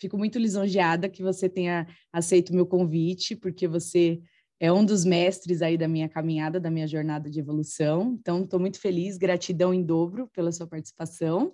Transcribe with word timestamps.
Fico 0.00 0.16
muito 0.16 0.38
lisonjeada 0.38 1.08
que 1.08 1.22
você 1.22 1.48
tenha 1.48 1.86
aceito 2.12 2.50
o 2.50 2.54
meu 2.54 2.66
convite, 2.66 3.36
porque 3.36 3.68
você 3.68 4.20
é 4.58 4.72
um 4.72 4.84
dos 4.84 5.04
mestres 5.04 5.62
aí 5.62 5.76
da 5.76 5.86
minha 5.86 6.08
caminhada, 6.08 6.58
da 6.58 6.70
minha 6.70 6.86
jornada 6.86 7.30
de 7.30 7.38
evolução. 7.38 8.16
Então, 8.18 8.42
estou 8.42 8.58
muito 8.58 8.80
feliz, 8.80 9.18
gratidão 9.18 9.74
em 9.74 9.82
dobro 9.82 10.28
pela 10.34 10.52
sua 10.52 10.66
participação. 10.66 11.52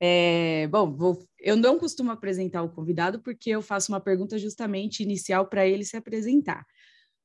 É, 0.00 0.66
bom, 0.68 0.94
vou, 0.94 1.26
eu 1.38 1.56
não 1.56 1.78
costumo 1.78 2.10
apresentar 2.10 2.62
o 2.62 2.68
convidado 2.68 3.20
porque 3.20 3.50
eu 3.50 3.62
faço 3.62 3.92
uma 3.92 4.00
pergunta 4.00 4.38
justamente 4.38 5.02
inicial 5.02 5.46
para 5.46 5.66
ele 5.66 5.84
se 5.84 5.96
apresentar. 5.96 6.66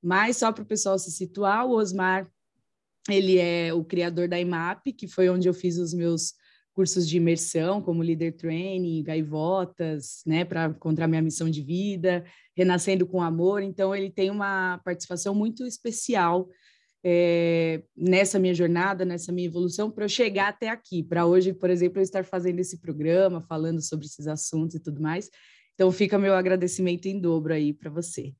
Mas 0.02 0.38
só 0.38 0.52
para 0.52 0.64
o 0.64 0.68
pessoal 0.68 0.98
se 1.00 1.12
situar, 1.12 1.66
o 1.66 1.72
Osmar, 1.72 2.30
ele 3.10 3.38
é 3.38 3.74
o 3.74 3.84
criador 3.84 4.28
da 4.28 4.40
IMAP, 4.40 4.94
que 4.94 5.08
foi 5.08 5.30
onde 5.30 5.48
eu 5.48 5.54
fiz 5.54 5.78
os 5.78 5.94
meus 5.94 6.34
cursos 6.80 7.06
de 7.10 7.18
imersão, 7.18 7.82
como 7.82 8.02
Leader 8.02 8.34
Training, 8.34 9.04
Gaivotas, 9.04 10.22
né, 10.26 10.46
para 10.46 10.68
encontrar 10.68 11.10
minha 11.10 11.22
missão 11.22 11.50
de 11.50 11.62
vida, 11.62 12.24
Renascendo 12.56 13.06
com 13.06 13.22
Amor. 13.22 13.62
Então, 13.62 13.94
ele 13.94 14.10
tem 14.10 14.30
uma 14.30 14.78
participação 14.86 15.36
muito 15.36 15.66
especial 15.66 16.48
é, 17.04 17.84
nessa 17.98 18.40
minha 18.40 18.54
jornada, 18.54 19.04
nessa 19.04 19.30
minha 19.30 19.50
evolução, 19.50 19.92
para 19.92 20.06
eu 20.06 20.10
chegar 20.10 20.48
até 20.48 20.70
aqui, 20.70 21.04
para 21.04 21.26
hoje, 21.26 21.52
por 21.52 21.70
exemplo, 21.70 22.00
eu 22.00 22.04
estar 22.04 22.24
fazendo 22.24 22.60
esse 22.60 22.80
programa, 22.80 23.42
falando 23.42 23.82
sobre 23.82 24.06
esses 24.06 24.26
assuntos 24.26 24.76
e 24.76 24.80
tudo 24.80 25.02
mais. 25.02 25.30
Então, 25.74 25.92
fica 25.92 26.18
meu 26.18 26.34
agradecimento 26.34 27.08
em 27.08 27.20
dobro 27.20 27.54
aí 27.54 27.74
para 27.74 27.90
você. 27.90 28.34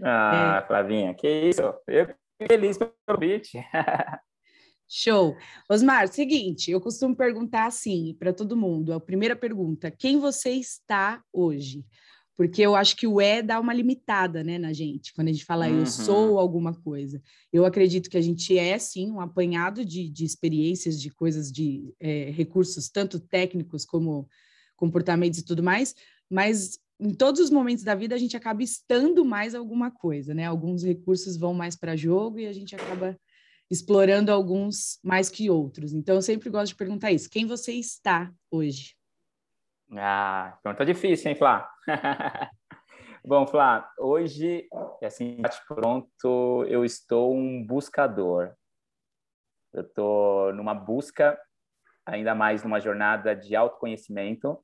Ah, 0.00 0.60
é... 0.62 0.66
Flavinha, 0.68 1.12
que 1.12 1.28
isso! 1.28 1.60
Eu 1.88 2.06
feliz 2.46 2.78
pelo 2.78 2.94
convite. 3.04 3.58
Show. 4.88 5.36
Osmar, 5.68 6.08
seguinte, 6.08 6.70
eu 6.70 6.80
costumo 6.80 7.16
perguntar 7.16 7.66
assim 7.66 8.14
para 8.18 8.32
todo 8.32 8.56
mundo. 8.56 8.92
A 8.92 9.00
primeira 9.00 9.34
pergunta: 9.34 9.90
quem 9.90 10.18
você 10.18 10.50
está 10.50 11.22
hoje? 11.32 11.84
Porque 12.36 12.62
eu 12.62 12.74
acho 12.74 12.96
que 12.96 13.06
o 13.06 13.20
é 13.20 13.40
dá 13.42 13.60
uma 13.60 13.72
limitada, 13.72 14.42
né, 14.42 14.58
na 14.58 14.72
gente, 14.72 15.12
quando 15.14 15.28
a 15.28 15.32
gente 15.32 15.44
fala 15.44 15.68
uhum. 15.68 15.80
eu 15.80 15.86
sou 15.86 16.38
alguma 16.38 16.74
coisa. 16.74 17.22
Eu 17.52 17.64
acredito 17.64 18.10
que 18.10 18.18
a 18.18 18.20
gente 18.20 18.58
é, 18.58 18.76
sim, 18.76 19.10
um 19.10 19.20
apanhado 19.20 19.84
de, 19.84 20.08
de 20.08 20.24
experiências, 20.24 21.00
de 21.00 21.10
coisas, 21.10 21.50
de 21.52 21.94
é, 22.00 22.30
recursos, 22.30 22.88
tanto 22.88 23.20
técnicos 23.20 23.84
como 23.84 24.28
comportamentos 24.76 25.38
e 25.38 25.44
tudo 25.44 25.62
mais, 25.62 25.94
mas 26.28 26.78
em 26.98 27.14
todos 27.14 27.40
os 27.40 27.50
momentos 27.50 27.84
da 27.84 27.94
vida 27.94 28.14
a 28.14 28.18
gente 28.18 28.36
acaba 28.36 28.62
estando 28.62 29.24
mais 29.24 29.54
alguma 29.54 29.90
coisa, 29.90 30.34
né? 30.34 30.44
Alguns 30.44 30.82
recursos 30.82 31.36
vão 31.36 31.54
mais 31.54 31.76
para 31.76 31.96
jogo 31.96 32.40
e 32.40 32.46
a 32.46 32.52
gente 32.52 32.74
acaba 32.74 33.16
explorando 33.70 34.30
alguns 34.32 34.98
mais 35.02 35.28
que 35.28 35.50
outros. 35.50 35.92
Então, 35.92 36.16
eu 36.16 36.22
sempre 36.22 36.50
gosto 36.50 36.72
de 36.72 36.76
perguntar 36.76 37.10
isso. 37.10 37.30
Quem 37.30 37.46
você 37.46 37.72
está 37.72 38.32
hoje? 38.50 38.94
Ah, 39.92 40.58
pergunta 40.62 40.84
difícil, 40.84 41.30
hein, 41.30 41.36
Flá? 41.36 41.70
Bom, 43.24 43.46
Flá, 43.46 43.90
hoje, 43.98 44.68
assim, 45.02 45.40
pronto, 45.66 46.64
eu 46.68 46.84
estou 46.84 47.34
um 47.34 47.64
buscador. 47.64 48.54
Eu 49.72 49.82
estou 49.82 50.52
numa 50.52 50.74
busca, 50.74 51.38
ainda 52.06 52.34
mais 52.34 52.62
numa 52.62 52.80
jornada 52.80 53.34
de 53.34 53.56
autoconhecimento. 53.56 54.62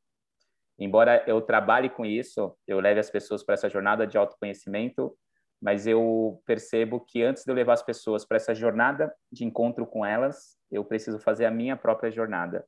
Embora 0.79 1.25
eu 1.27 1.41
trabalhe 1.41 1.91
com 1.91 2.05
isso, 2.05 2.57
eu 2.67 2.81
leve 2.81 3.01
as 3.01 3.11
pessoas 3.11 3.43
para 3.43 3.55
essa 3.55 3.69
jornada 3.69 4.07
de 4.07 4.17
autoconhecimento, 4.17 5.17
mas 5.61 5.87
eu 5.87 6.43
percebo 6.47 7.01
que 7.01 7.23
antes 7.23 7.45
de 7.45 7.51
eu 7.51 7.55
levar 7.55 7.75
as 7.75 7.83
pessoas 7.83 8.25
para 8.25 8.37
essa 8.37 8.55
jornada 8.55 9.13
de 9.31 9.45
encontro 9.45 9.87
com 9.87 10.05
elas, 10.05 10.57
eu 10.71 10.85
preciso 10.85 11.19
fazer 11.19 11.45
a 11.45 11.51
minha 11.51 11.77
própria 11.77 12.11
jornada. 12.11 12.65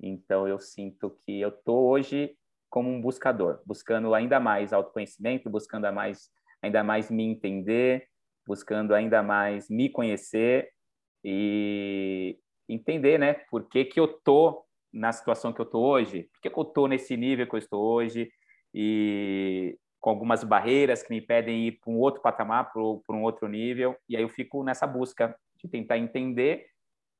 Então 0.00 0.48
eu 0.48 0.58
sinto 0.58 1.10
que 1.10 1.40
eu 1.40 1.50
tô 1.50 1.88
hoje 1.88 2.36
como 2.70 2.88
um 2.88 3.00
buscador, 3.00 3.60
buscando 3.66 4.14
ainda 4.14 4.38
mais 4.38 4.72
autoconhecimento, 4.72 5.50
buscando 5.50 5.90
mais, 5.92 6.30
ainda 6.62 6.82
mais 6.82 7.10
me 7.10 7.24
entender, 7.24 8.06
buscando 8.46 8.94
ainda 8.94 9.22
mais 9.22 9.68
me 9.68 9.88
conhecer 9.88 10.70
e 11.24 12.38
entender, 12.68 13.18
né, 13.18 13.34
por 13.50 13.68
que 13.68 13.84
que 13.84 13.98
eu 13.98 14.08
tô 14.08 14.64
na 14.92 15.12
situação 15.12 15.52
que 15.52 15.60
eu 15.60 15.66
tô 15.66 15.80
hoje, 15.80 16.24
por 16.32 16.40
que, 16.40 16.50
que 16.50 16.58
eu 16.58 16.64
tô 16.64 16.86
nesse 16.86 17.16
nível 17.16 17.46
que 17.46 17.54
eu 17.54 17.58
estou 17.58 17.82
hoje 17.82 18.30
e 18.72 19.76
com 20.00 20.10
algumas 20.10 20.44
barreiras 20.44 21.02
que 21.02 21.10
me 21.10 21.18
impedem 21.18 21.66
ir 21.66 21.72
para 21.80 21.90
um 21.90 21.98
outro 21.98 22.22
patamar, 22.22 22.72
para 22.72 22.82
um 22.82 23.22
outro 23.22 23.48
nível, 23.48 23.96
e 24.08 24.16
aí 24.16 24.22
eu 24.22 24.28
fico 24.28 24.62
nessa 24.62 24.86
busca 24.86 25.36
de 25.56 25.68
tentar 25.68 25.98
entender 25.98 26.66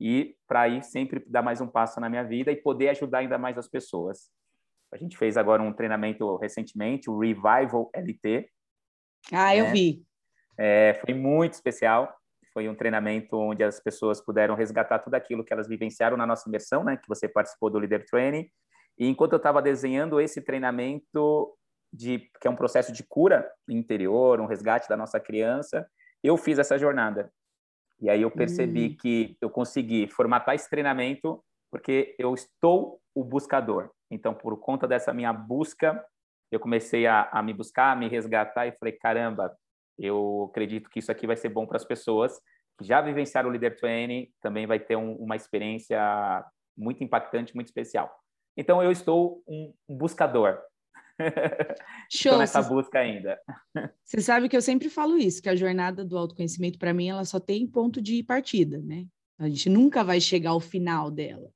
e 0.01 0.37
para 0.47 0.63
aí 0.63 0.83
sempre 0.83 1.25
dar 1.27 1.43
mais 1.43 1.61
um 1.61 1.67
passo 1.67 2.01
na 2.01 2.09
minha 2.09 2.23
vida 2.23 2.53
e 2.53 2.57
poder 2.57 2.91
ajudar 2.91 3.19
ainda 3.19 3.37
mais 3.37 3.59
as 3.59 3.69
pessoas. 3.69 4.31
A 4.93 4.97
gente 4.97 5.19
fez 5.19 5.37
agora 5.37 5.63
um 5.63 5.73
treinamento 5.73 6.37
recentemente, 6.37 7.11
o 7.11 7.19
Revival 7.19 7.91
LT. 7.95 8.49
Ah, 9.33 9.49
né? 9.49 9.61
eu 9.61 9.67
vi. 9.67 10.05
É, 10.57 10.99
foi 11.05 11.15
muito 11.15 11.55
especial. 11.55 12.15
Foi 12.55 12.69
um 12.69 12.75
treinamento 12.75 13.37
onde 13.37 13.63
as 13.63 13.81
pessoas 13.81 14.21
puderam 14.21 14.55
resgatar 14.55 15.01
tudo 15.01 15.15
aquilo 15.15 15.45
que 15.45 15.53
elas 15.53 15.69
vivenciaram 15.69 16.17
na 16.17 16.27
nossa 16.27 16.49
imersão, 16.49 16.83
né? 16.83 16.97
Que 16.97 17.09
você 17.09 17.29
participou 17.29 17.71
do 17.71 17.79
Leader 17.79 18.05
Training. 18.07 18.49
E 18.99 19.07
enquanto 19.07 19.33
eu 19.33 19.37
estava 19.37 19.61
desenhando 19.61 20.21
esse 20.21 20.41
treinamento, 20.41 21.55
de 21.93 22.31
que 22.41 22.47
é 22.47 22.51
um 22.51 22.57
processo 22.57 22.93
de 22.93 23.03
cura 23.03 23.51
interior, 23.69 24.41
um 24.41 24.47
resgate 24.47 24.89
da 24.89 24.97
nossa 24.97 25.19
criança, 25.19 25.89
eu 26.23 26.37
fiz 26.37 26.59
essa 26.59 26.79
jornada. 26.79 27.33
E 28.01 28.09
aí 28.09 28.23
eu 28.23 28.31
percebi 28.31 28.91
hum. 28.91 28.97
que 29.01 29.37
eu 29.41 29.51
consegui 29.51 30.07
formatar 30.09 30.55
esse 30.55 30.69
treinamento 30.69 31.43
porque 31.71 32.15
eu 32.19 32.35
estou 32.35 33.01
o 33.15 33.25
buscador. 33.25 33.91
Então, 34.11 34.33
por 34.33 34.59
conta 34.59 34.87
dessa 34.87 35.13
minha 35.13 35.33
busca, 35.33 36.03
eu 36.51 36.61
comecei 36.61 37.07
a, 37.07 37.29
a 37.31 37.43
me 37.43 37.53
buscar, 37.53 37.93
a 37.93 37.97
me 37.97 38.09
resgatar 38.09 38.67
e 38.67 38.73
falei, 38.73 38.93
caramba, 38.93 39.55
eu 39.99 40.49
acredito 40.51 40.89
que 40.89 41.01
isso 41.01 41.11
aqui 41.11 41.27
vai 41.27 41.37
ser 41.37 41.49
bom 41.49 41.67
para 41.67 41.77
as 41.77 41.85
pessoas 41.85 42.41
que 42.79 42.85
já 42.85 43.01
vivenciaram 43.01 43.49
o 43.49 43.53
Leader 43.53 43.77
Training, 43.77 44.31
também 44.41 44.67
vai 44.67 44.79
ter 44.79 44.97
um, 44.97 45.15
uma 45.17 45.35
experiência 45.35 46.01
muito 46.77 47.03
impactante, 47.03 47.55
muito 47.55 47.67
especial. 47.67 48.09
Então, 48.57 48.83
eu 48.83 48.93
estou 48.93 49.43
um 49.49 49.75
buscador. 49.89 50.61
Show. 52.11 52.33
Estou 52.33 52.39
nessa 52.39 52.63
busca 52.63 52.99
ainda. 52.99 53.39
Você 54.05 54.21
sabe 54.21 54.49
que 54.49 54.57
eu 54.57 54.63
sempre 54.63 54.89
falo 54.89 55.19
isso, 55.19 55.43
que 55.43 55.49
a 55.49 55.57
jornada 55.57 56.05
do 56.05 56.17
autoconhecimento, 56.17 56.79
para 56.79 56.95
mim, 56.95 57.09
ela 57.09 57.25
só 57.25 57.39
tem 57.39 57.67
ponto 57.67 58.01
de 58.01 58.23
partida, 58.23 58.79
né? 58.79 59.07
A 59.39 59.49
gente 59.49 59.69
nunca 59.69 60.03
vai 60.03 60.21
chegar 60.21 60.51
ao 60.51 60.61
final 60.61 61.11
dela. 61.11 61.51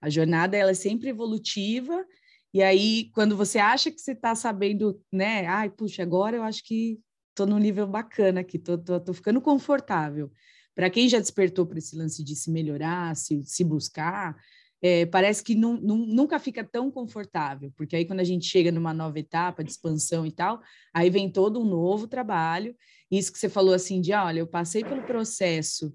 A 0.00 0.08
jornada, 0.08 0.56
ela 0.56 0.70
é 0.70 0.74
sempre 0.74 1.08
evolutiva, 1.08 2.04
e 2.52 2.62
aí, 2.62 3.10
quando 3.12 3.36
você 3.36 3.58
acha 3.58 3.90
que 3.90 4.00
você 4.00 4.12
está 4.12 4.34
sabendo, 4.34 5.00
né? 5.12 5.46
Ai, 5.46 5.68
puxa, 5.68 6.02
agora 6.02 6.36
eu 6.36 6.42
acho 6.42 6.64
que 6.64 6.98
estou 7.30 7.46
num 7.46 7.58
nível 7.58 7.86
bacana 7.86 8.40
aqui, 8.40 8.58
tô, 8.58 8.78
tô, 8.78 8.98
tô 8.98 9.12
ficando 9.12 9.40
confortável. 9.40 10.30
Para 10.74 10.88
quem 10.88 11.08
já 11.08 11.18
despertou 11.18 11.66
para 11.66 11.78
esse 11.78 11.96
lance 11.96 12.24
de 12.24 12.34
se 12.34 12.50
melhorar, 12.50 13.14
se, 13.16 13.42
se 13.44 13.62
buscar, 13.64 14.36
é, 14.80 15.06
parece 15.06 15.42
que 15.42 15.54
nunca 15.54 16.38
fica 16.38 16.62
tão 16.62 16.90
confortável, 16.90 17.72
porque 17.76 17.96
aí 17.96 18.04
quando 18.04 18.20
a 18.20 18.24
gente 18.24 18.46
chega 18.46 18.70
numa 18.70 18.94
nova 18.94 19.18
etapa 19.18 19.64
de 19.64 19.70
expansão 19.70 20.24
e 20.24 20.30
tal, 20.30 20.60
aí 20.94 21.10
vem 21.10 21.30
todo 21.30 21.60
um 21.60 21.64
novo 21.64 22.06
trabalho. 22.06 22.76
Isso 23.10 23.32
que 23.32 23.38
você 23.38 23.48
falou 23.48 23.74
assim 23.74 24.00
de, 24.00 24.12
olha, 24.12 24.40
eu 24.40 24.46
passei 24.46 24.84
pelo 24.84 25.02
processo 25.02 25.92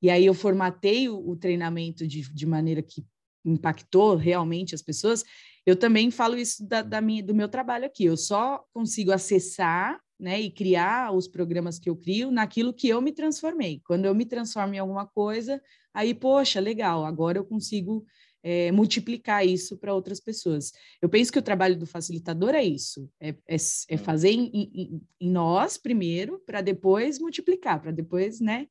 e 0.00 0.08
aí 0.08 0.24
eu 0.24 0.34
formatei 0.34 1.08
o, 1.08 1.30
o 1.30 1.36
treinamento 1.36 2.06
de, 2.06 2.22
de 2.32 2.46
maneira 2.46 2.82
que 2.82 3.04
impactou 3.44 4.16
realmente 4.16 4.74
as 4.74 4.82
pessoas. 4.82 5.24
Eu 5.66 5.76
também 5.76 6.10
falo 6.10 6.36
isso 6.36 6.66
da, 6.66 6.82
da 6.82 7.00
minha, 7.00 7.22
do 7.22 7.34
meu 7.34 7.48
trabalho 7.48 7.84
aqui. 7.84 8.04
Eu 8.04 8.16
só 8.16 8.64
consigo 8.72 9.12
acessar 9.12 10.00
né, 10.18 10.40
e 10.40 10.50
criar 10.50 11.12
os 11.12 11.28
programas 11.28 11.78
que 11.78 11.90
eu 11.90 11.96
crio 11.96 12.30
naquilo 12.30 12.72
que 12.72 12.88
eu 12.88 13.00
me 13.00 13.12
transformei. 13.12 13.80
Quando 13.84 14.04
eu 14.04 14.14
me 14.14 14.24
transformo 14.24 14.74
em 14.74 14.78
alguma 14.78 15.06
coisa, 15.06 15.60
aí, 15.92 16.14
poxa, 16.14 16.60
legal, 16.60 17.04
agora 17.04 17.38
eu 17.38 17.44
consigo 17.44 18.04
é, 18.42 18.72
multiplicar 18.72 19.46
isso 19.46 19.76
para 19.78 19.94
outras 19.94 20.20
pessoas. 20.20 20.72
Eu 21.00 21.08
penso 21.08 21.32
que 21.32 21.38
o 21.38 21.42
trabalho 21.42 21.76
do 21.76 21.86
facilitador 21.86 22.54
é 22.54 22.62
isso, 22.62 23.08
é, 23.20 23.30
é, 23.46 23.56
é 23.88 23.96
fazer 23.96 24.30
em, 24.30 24.50
em, 24.52 25.02
em, 25.20 25.30
nós 25.30 25.76
primeiro, 25.76 26.40
para 26.46 26.60
depois 26.60 27.18
multiplicar, 27.18 27.80
para 27.80 27.92
depois, 27.92 28.40
né, 28.40 28.66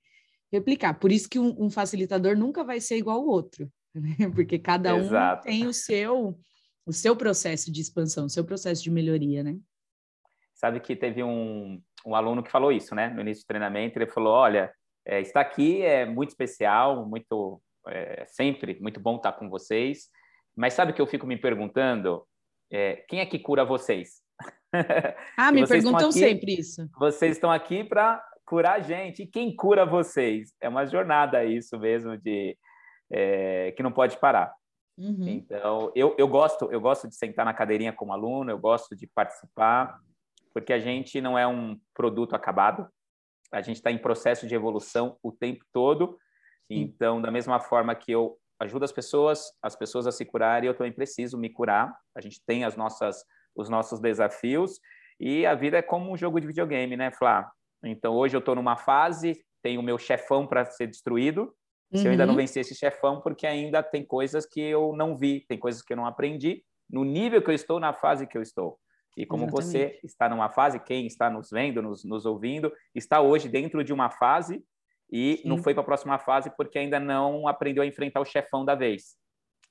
replicar. 0.51 0.95
Por 0.95 1.12
isso 1.12 1.29
que 1.29 1.39
um, 1.39 1.56
um, 1.65 1.69
facilitador 1.69 2.38
nunca 2.38 2.63
vai 2.63 2.81
ser 2.81 2.97
igual 2.97 3.18
ao 3.18 3.27
outro, 3.27 3.71
né? 3.94 4.15
porque 4.35 4.59
cada 4.59 4.97
Exato. 4.97 5.41
um 5.41 5.44
tem 5.44 5.68
o 5.68 5.74
seu, 5.74 6.38
o 6.85 6.91
seu 6.91 7.15
processo 7.15 7.71
de 7.71 7.81
expansão, 7.81 8.25
o 8.25 8.29
seu 8.29 8.44
processo 8.44 8.83
de 8.83 8.91
melhoria, 8.91 9.44
né? 9.44 9.57
sabe 10.62 10.79
que 10.79 10.95
teve 10.95 11.24
um, 11.24 11.81
um 12.06 12.13
aluno 12.13 12.44
que 12.44 12.51
falou 12.51 12.71
isso, 12.71 12.94
né? 12.94 13.09
No 13.09 13.21
início 13.21 13.44
do 13.44 13.47
treinamento, 13.47 13.97
ele 13.97 14.06
falou: 14.06 14.33
olha, 14.33 14.71
é, 15.03 15.19
estar 15.19 15.41
aqui 15.41 15.81
é 15.81 16.06
muito 16.06 16.29
especial, 16.29 17.03
muito 17.03 17.59
é, 17.87 18.25
sempre 18.27 18.77
muito 18.79 18.99
bom 18.99 19.17
estar 19.17 19.33
com 19.33 19.49
vocês. 19.49 20.09
Mas 20.55 20.73
sabe 20.73 20.93
que 20.93 21.01
eu 21.01 21.07
fico 21.07 21.25
me 21.25 21.37
perguntando 21.37 22.25
é, 22.71 23.03
quem 23.07 23.19
é 23.19 23.25
que 23.25 23.39
cura 23.39 23.65
vocês? 23.65 24.21
Ah, 25.37 25.51
me 25.51 25.67
perguntam 25.67 26.09
aqui, 26.09 26.19
sempre 26.19 26.53
isso. 26.53 26.89
Vocês 26.97 27.33
estão 27.33 27.51
aqui 27.51 27.83
para 27.83 28.23
curar 28.45 28.75
a 28.75 28.79
gente. 28.79 29.23
E 29.23 29.27
quem 29.27 29.53
cura 29.53 29.85
vocês? 29.85 30.53
É 30.61 30.69
uma 30.69 30.85
jornada 30.85 31.43
isso 31.43 31.77
mesmo 31.77 32.17
de 32.17 32.57
é, 33.11 33.73
que 33.73 33.83
não 33.83 33.91
pode 33.91 34.17
parar. 34.17 34.53
Uhum. 34.97 35.27
Então, 35.27 35.91
eu, 35.95 36.15
eu 36.17 36.27
gosto 36.27 36.71
eu 36.71 36.79
gosto 36.79 37.07
de 37.07 37.15
sentar 37.15 37.45
na 37.45 37.53
cadeirinha 37.53 37.93
como 37.93 38.13
aluno, 38.13 38.51
eu 38.51 38.59
gosto 38.59 38.95
de 38.95 39.07
participar, 39.07 39.99
porque 40.53 40.73
a 40.73 40.79
gente 40.79 41.19
não 41.19 41.37
é 41.37 41.47
um 41.47 41.79
produto 41.93 42.35
acabado, 42.35 42.87
a 43.51 43.61
gente 43.61 43.77
está 43.77 43.91
em 43.91 43.97
processo 43.97 44.47
de 44.47 44.55
evolução 44.55 45.17
o 45.21 45.31
tempo 45.31 45.65
todo. 45.73 46.17
Então, 46.75 47.21
da 47.21 47.31
mesma 47.31 47.59
forma 47.59 47.94
que 47.95 48.12
eu 48.12 48.38
ajudo 48.59 48.85
as 48.85 48.91
pessoas, 48.91 49.51
as 49.62 49.75
pessoas 49.75 50.06
a 50.06 50.12
se 50.12 50.23
curarem, 50.23 50.68
eu 50.68 50.73
também 50.73 50.91
preciso 50.91 51.38
me 51.38 51.50
curar. 51.50 51.94
A 52.15 52.21
gente 52.21 52.41
tem 52.45 52.63
as 52.63 52.75
nossas, 52.75 53.23
os 53.56 53.69
nossos 53.69 54.00
desafios 54.00 54.79
e 55.19 55.45
a 55.45 55.56
vida 55.56 55.77
é 55.77 55.81
como 55.81 56.12
um 56.12 56.18
jogo 56.18 56.39
de 56.39 56.47
videogame, 56.47 56.95
né, 56.95 57.12
Flá? 57.12 57.51
Então, 57.83 58.13
hoje 58.13 58.35
eu 58.35 58.39
estou 58.39 58.56
numa 58.56 58.77
fase, 58.77 59.44
tenho 59.62 59.79
o 59.79 59.83
meu 59.83 59.97
chefão 59.97 60.47
para 60.47 60.65
ser 60.65 60.88
destruído. 60.88 61.53
Se 61.94 62.06
eu 62.06 62.12
ainda 62.12 62.25
não 62.25 62.35
uhum. 62.35 62.39
vencer 62.39 62.62
esse 62.62 62.74
chefão, 62.74 63.19
porque 63.19 63.45
ainda 63.45 63.83
tem 63.83 64.06
coisas 64.06 64.45
que 64.45 64.62
eu 64.62 64.94
não 64.95 65.17
vi, 65.17 65.41
tem 65.41 65.57
coisas 65.57 65.81
que 65.81 65.91
eu 65.91 65.97
não 65.97 66.06
aprendi 66.06 66.63
no 66.89 67.03
nível 67.03 67.41
que 67.41 67.50
eu 67.50 67.53
estou, 67.53 67.81
na 67.81 67.94
fase 67.94 68.25
que 68.25 68.38
eu 68.38 68.41
estou. 68.41 68.79
E 69.17 69.25
como 69.25 69.44
Exatamente. 69.44 69.74
você 69.74 70.00
está 70.03 70.29
numa 70.29 70.50
fase, 70.50 70.79
quem 70.79 71.06
está 71.06 71.29
nos 71.29 71.50
vendo, 71.50 71.81
nos, 71.81 72.06
nos 72.06 72.25
ouvindo, 72.25 72.71
está 72.95 73.19
hoje 73.19 73.50
dentro 73.50 73.83
de 73.83 73.91
uma 73.91 74.09
fase 74.09 74.63
e 75.11 75.39
Sim. 75.41 75.49
não 75.49 75.57
foi 75.57 75.73
para 75.73 75.81
a 75.81 75.85
próxima 75.85 76.17
fase 76.17 76.51
porque 76.55 76.79
ainda 76.79 76.99
não 76.99 77.47
aprendeu 77.47 77.83
a 77.83 77.85
enfrentar 77.85 78.21
o 78.21 78.25
chefão 78.25 78.63
da 78.63 78.75
vez. 78.75 79.15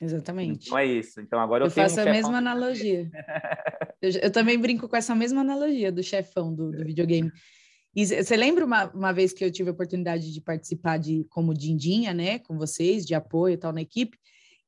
Exatamente. 0.01 0.67
Então 0.67 0.79
é 0.79 0.87
isso. 0.87 1.21
Então 1.21 1.39
agora 1.39 1.65
eu, 1.65 1.69
eu 1.69 1.71
faço 1.71 1.99
um 1.99 2.03
a 2.03 2.07
mesma 2.07 2.39
analogia. 2.39 3.11
eu, 4.01 4.11
eu, 4.23 4.31
também 4.31 4.59
brinco 4.59 4.89
com 4.89 4.97
essa 4.97 5.15
mesma 5.15 5.43
analogia 5.43 5.93
do 5.93 6.03
chefão 6.03 6.55
do, 6.55 6.71
do 6.71 6.85
videogame. 6.85 7.31
E 7.95 8.07
você 8.07 8.37
lembra 8.37 8.65
uma, 8.65 8.87
uma 8.93 9.13
vez 9.13 9.33
que 9.33 9.45
eu 9.45 9.51
tive 9.51 9.71
a 9.71 9.73
oportunidade 9.73 10.33
de 10.33 10.41
participar 10.41 10.97
de 10.97 11.27
como 11.29 11.53
dindinha, 11.53 12.15
né, 12.15 12.39
com 12.39 12.57
vocês, 12.57 13.05
de 13.05 13.15
apoio 13.15 13.55
e 13.55 13.59
tal 13.59 13.73
na 13.73 13.83
equipe? 13.83 14.17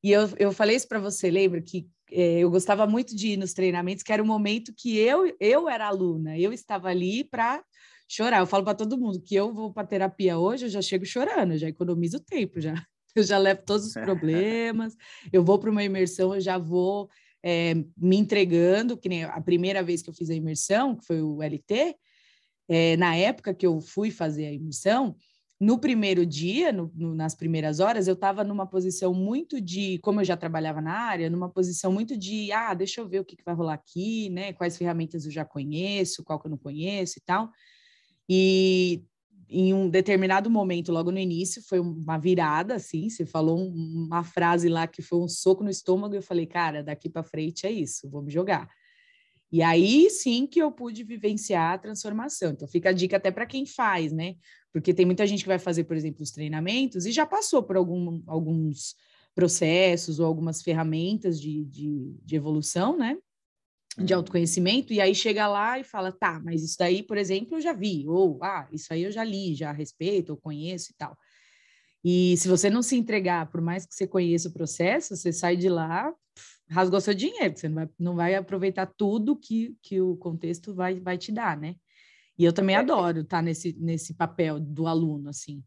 E 0.03 0.11
eu, 0.11 0.29
eu 0.37 0.51
falei 0.51 0.75
isso 0.75 0.87
para 0.87 0.99
você, 0.99 1.31
lembra 1.31 1.61
que 1.61 1.87
é, 2.11 2.39
eu 2.39 2.51
gostava 2.51 2.85
muito 2.85 3.15
de 3.15 3.29
ir 3.29 3.37
nos 3.37 3.53
treinamentos, 3.53 4.03
que 4.03 4.11
era 4.11 4.21
o 4.21 4.25
momento 4.25 4.73
que 4.77 4.97
eu 4.97 5.33
eu 5.39 5.69
era 5.69 5.87
aluna, 5.87 6.37
eu 6.37 6.51
estava 6.51 6.89
ali 6.89 7.23
para 7.23 7.63
chorar. 8.07 8.39
Eu 8.39 8.47
falo 8.47 8.63
para 8.63 8.75
todo 8.75 8.97
mundo 8.97 9.21
que 9.21 9.35
eu 9.35 9.53
vou 9.53 9.73
para 9.73 9.87
terapia 9.87 10.37
hoje, 10.37 10.65
eu 10.65 10.69
já 10.69 10.81
chego 10.81 11.05
chorando, 11.05 11.57
já 11.57 11.67
economizo 11.67 12.19
tempo, 12.19 12.59
já. 12.59 12.73
Eu 13.15 13.21
já 13.21 13.37
levo 13.37 13.61
todos 13.63 13.85
os 13.85 13.93
problemas. 13.93 14.95
eu 15.31 15.43
vou 15.43 15.59
para 15.59 15.69
uma 15.69 15.83
imersão, 15.83 16.33
eu 16.33 16.41
já 16.41 16.57
vou 16.57 17.07
é, 17.43 17.75
me 17.95 18.17
entregando, 18.17 18.97
que 18.97 19.07
nem 19.07 19.23
a 19.23 19.39
primeira 19.39 19.83
vez 19.83 20.01
que 20.01 20.09
eu 20.09 20.13
fiz 20.15 20.31
a 20.31 20.33
imersão, 20.33 20.95
que 20.95 21.05
foi 21.05 21.21
o 21.21 21.39
LT, 21.43 21.95
é, 22.67 22.97
na 22.97 23.15
época 23.15 23.53
que 23.53 23.67
eu 23.67 23.79
fui 23.79 24.09
fazer 24.09 24.47
a 24.47 24.51
imersão, 24.51 25.15
no 25.59 25.79
primeiro 25.79 26.25
dia, 26.25 26.73
no, 26.73 26.91
no, 26.93 27.15
nas 27.15 27.35
primeiras 27.35 27.79
horas, 27.79 28.07
eu 28.07 28.15
estava 28.15 28.43
numa 28.43 28.65
posição 28.67 29.13
muito 29.13 29.61
de, 29.61 29.97
como 29.99 30.19
eu 30.19 30.25
já 30.25 30.35
trabalhava 30.35 30.81
na 30.81 30.93
área, 30.93 31.29
numa 31.29 31.49
posição 31.49 31.91
muito 31.91 32.17
de, 32.17 32.51
ah, 32.51 32.73
deixa 32.73 32.99
eu 32.99 33.07
ver 33.07 33.19
o 33.19 33.25
que, 33.25 33.37
que 33.37 33.45
vai 33.45 33.55
rolar 33.55 33.75
aqui, 33.75 34.29
né? 34.29 34.51
Quais 34.51 34.77
ferramentas 34.77 35.25
eu 35.25 35.31
já 35.31 35.45
conheço, 35.45 36.23
qual 36.23 36.39
que 36.39 36.47
eu 36.47 36.51
não 36.51 36.57
conheço 36.57 37.17
e 37.17 37.21
tal. 37.21 37.49
E 38.29 39.03
em 39.49 39.73
um 39.73 39.89
determinado 39.89 40.49
momento, 40.49 40.91
logo 40.91 41.11
no 41.11 41.19
início, 41.19 41.61
foi 41.61 41.79
uma 41.79 42.17
virada, 42.17 42.75
assim, 42.75 43.09
você 43.09 43.25
falou 43.25 43.57
uma 43.57 44.23
frase 44.23 44.67
lá 44.67 44.87
que 44.87 45.01
foi 45.01 45.19
um 45.19 45.27
soco 45.27 45.63
no 45.63 45.69
estômago, 45.69 46.15
e 46.15 46.17
eu 46.17 46.23
falei, 46.23 46.47
cara, 46.47 46.83
daqui 46.83 47.07
para 47.07 47.23
frente 47.23 47.67
é 47.67 47.71
isso, 47.71 48.09
vou 48.09 48.23
me 48.23 48.31
jogar. 48.31 48.67
E 49.51 49.61
aí 49.61 50.09
sim 50.09 50.47
que 50.47 50.59
eu 50.59 50.71
pude 50.71 51.03
vivenciar 51.03 51.73
a 51.73 51.77
transformação. 51.77 52.53
Então 52.53 52.67
fica 52.67 52.89
a 52.89 52.91
dica 52.91 53.17
até 53.17 53.29
para 53.29 53.45
quem 53.45 53.67
faz, 53.67 54.11
né? 54.11 54.35
Porque 54.71 54.95
tem 54.95 55.05
muita 55.05 55.27
gente 55.27 55.43
que 55.43 55.47
vai 55.47 55.59
fazer, 55.59 55.83
por 55.83 55.95
exemplo, 55.95 56.23
os 56.23 56.31
treinamentos 56.31 57.05
e 57.05 57.11
já 57.11 57.23
passou 57.23 57.61
por 57.61 57.77
algum, 57.77 58.23
alguns 58.25 58.95
processos 59.35 60.19
ou 60.19 60.25
algumas 60.25 60.63
ferramentas 60.63 61.39
de, 61.39 61.65
de, 61.65 62.15
de 62.23 62.35
evolução, 62.35 62.97
né? 62.97 63.15
De 63.97 64.13
autoconhecimento, 64.13 64.91
e 64.91 64.99
aí 64.99 65.13
chega 65.13 65.47
lá 65.47 65.77
e 65.77 65.83
fala, 65.83 66.11
tá, 66.11 66.39
mas 66.43 66.63
isso 66.63 66.77
daí, 66.79 67.03
por 67.03 67.17
exemplo, 67.17 67.57
eu 67.57 67.61
já 67.61 67.73
vi, 67.73 68.07
ou, 68.07 68.39
ah, 68.43 68.67
isso 68.71 68.91
aí 68.91 69.03
eu 69.03 69.11
já 69.11 69.23
li, 69.23 69.53
já 69.53 69.71
respeito, 69.71 70.31
eu 70.31 70.37
conheço 70.37 70.91
e 70.91 70.95
tal. 70.95 71.15
E 72.03 72.35
se 72.37 72.47
você 72.47 72.69
não 72.69 72.81
se 72.81 72.97
entregar, 72.97 73.49
por 73.49 73.61
mais 73.61 73.85
que 73.85 73.93
você 73.93 74.07
conheça 74.07 74.49
o 74.49 74.53
processo, 74.53 75.15
você 75.15 75.31
sai 75.31 75.55
de 75.55 75.69
lá, 75.69 76.13
rasgou 76.69 76.99
seu 76.99 77.13
dinheiro, 77.13 77.55
você 77.55 77.69
não 77.69 77.75
vai, 77.75 77.89
não 77.99 78.15
vai 78.15 78.35
aproveitar 78.35 78.87
tudo 78.97 79.37
que, 79.37 79.77
que 79.81 80.01
o 80.01 80.17
contexto 80.17 80.73
vai, 80.73 80.99
vai 80.99 81.17
te 81.17 81.31
dar, 81.31 81.55
né? 81.55 81.75
E 82.37 82.43
eu 82.43 82.51
também 82.51 82.75
é, 82.75 82.79
é. 82.79 82.81
adoro 82.81 83.21
estar 83.21 83.37
tá 83.37 83.41
nesse, 83.41 83.73
nesse 83.79 84.15
papel 84.15 84.59
do 84.59 84.87
aluno, 84.87 85.29
assim. 85.29 85.63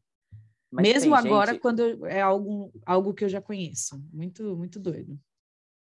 Mesmo 0.72 1.14
agora, 1.14 1.52
gente... 1.52 1.60
quando 1.60 2.06
é 2.06 2.20
algo, 2.20 2.72
algo 2.84 3.14
que 3.14 3.24
eu 3.24 3.28
já 3.28 3.40
conheço. 3.40 4.02
Muito, 4.12 4.56
muito 4.56 4.80
doido. 4.80 5.18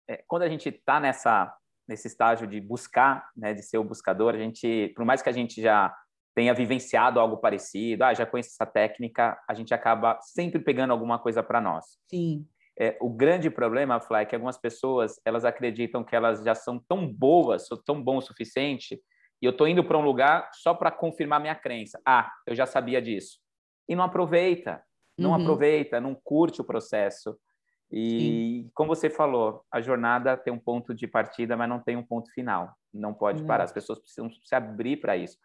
É, 0.07 0.17
quando 0.27 0.41
a 0.41 0.49
gente 0.49 0.67
está 0.67 0.99
nessa 0.99 1.55
nesse 1.91 2.07
estágio 2.07 2.47
de 2.47 2.59
buscar, 2.59 3.29
né, 3.35 3.53
de 3.53 3.61
ser 3.61 3.77
o 3.77 3.83
buscador, 3.83 4.33
a 4.33 4.37
gente, 4.37 4.91
por 4.95 5.05
mais 5.05 5.21
que 5.21 5.29
a 5.29 5.33
gente 5.33 5.61
já 5.61 5.93
tenha 6.33 6.53
vivenciado 6.53 7.19
algo 7.19 7.37
parecido, 7.37 8.05
ah, 8.05 8.13
já 8.13 8.25
conheço 8.25 8.51
essa 8.51 8.65
técnica, 8.65 9.37
a 9.47 9.53
gente 9.53 9.73
acaba 9.73 10.17
sempre 10.21 10.59
pegando 10.59 10.91
alguma 10.91 11.19
coisa 11.19 11.43
para 11.43 11.59
nós. 11.59 11.99
Sim. 12.09 12.47
É, 12.79 12.97
o 13.01 13.09
grande 13.09 13.49
problema, 13.49 13.99
Fly, 13.99 14.21
é 14.21 14.25
que 14.25 14.33
algumas 14.33 14.57
pessoas 14.57 15.19
elas 15.25 15.43
acreditam 15.43 16.03
que 16.03 16.15
elas 16.15 16.41
já 16.43 16.55
são 16.55 16.79
tão 16.79 17.05
boas, 17.05 17.69
ou 17.69 17.77
tão 17.77 18.01
bom 18.01 18.17
o 18.17 18.21
suficiente, 18.21 19.01
e 19.41 19.45
eu 19.45 19.51
estou 19.51 19.67
indo 19.67 19.83
para 19.83 19.97
um 19.97 20.03
lugar 20.03 20.49
só 20.53 20.73
para 20.73 20.89
confirmar 20.89 21.41
minha 21.41 21.55
crença. 21.55 21.99
Ah, 22.05 22.31
eu 22.47 22.55
já 22.55 22.65
sabia 22.65 23.01
disso. 23.01 23.39
E 23.89 23.95
não 23.95 24.03
aproveita, 24.05 24.81
não 25.17 25.31
uhum. 25.31 25.41
aproveita, 25.41 25.99
não 25.99 26.15
curte 26.15 26.61
o 26.61 26.63
processo. 26.63 27.37
E, 27.91 28.63
Sim. 28.63 28.71
como 28.73 28.95
você 28.95 29.09
falou, 29.09 29.65
a 29.71 29.81
jornada 29.81 30.37
tem 30.37 30.53
um 30.53 30.59
ponto 30.59 30.93
de 30.93 31.07
partida, 31.07 31.57
mas 31.57 31.67
não 31.67 31.79
tem 31.79 31.97
um 31.97 32.03
ponto 32.03 32.31
final. 32.31 32.73
Não 32.93 33.13
pode 33.13 33.43
parar. 33.43 33.65
As 33.65 33.71
pessoas 33.71 33.99
precisam 33.99 34.31
se 34.31 34.55
abrir 34.55 34.97
para 34.97 35.17
isso. 35.17 35.37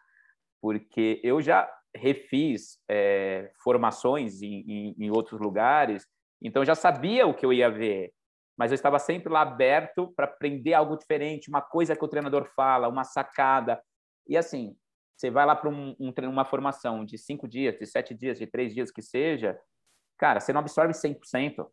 Porque 0.61 1.19
eu 1.23 1.41
já 1.41 1.69
refiz 1.95 2.79
é, 2.89 3.51
formações 3.63 4.41
em, 4.41 4.61
em, 4.67 4.95
em 4.97 5.11
outros 5.11 5.39
lugares, 5.39 6.05
então 6.41 6.63
já 6.63 6.75
sabia 6.75 7.25
o 7.25 7.33
que 7.33 7.45
eu 7.45 7.51
ia 7.51 7.69
ver, 7.69 8.13
mas 8.57 8.71
eu 8.71 8.75
estava 8.75 8.99
sempre 8.99 9.31
lá 9.31 9.41
aberto 9.41 10.13
para 10.15 10.25
aprender 10.25 10.73
algo 10.73 10.97
diferente, 10.97 11.49
uma 11.49 11.61
coisa 11.61 11.95
que 11.95 12.03
o 12.03 12.07
treinador 12.07 12.45
fala, 12.55 12.87
uma 12.87 13.03
sacada. 13.03 13.81
E 14.27 14.37
assim, 14.37 14.75
você 15.15 15.29
vai 15.29 15.45
lá 15.45 15.55
para 15.55 15.69
um, 15.69 15.95
um, 15.99 16.13
uma 16.29 16.45
formação 16.45 17.03
de 17.03 17.17
cinco 17.17 17.47
dias, 17.47 17.77
de 17.77 17.85
sete 17.85 18.13
dias, 18.13 18.37
de 18.37 18.47
três 18.47 18.73
dias 18.73 18.91
que 18.91 19.01
seja, 19.01 19.59
cara, 20.17 20.39
você 20.39 20.53
não 20.53 20.61
absorve 20.61 20.93
100%. 20.93 21.67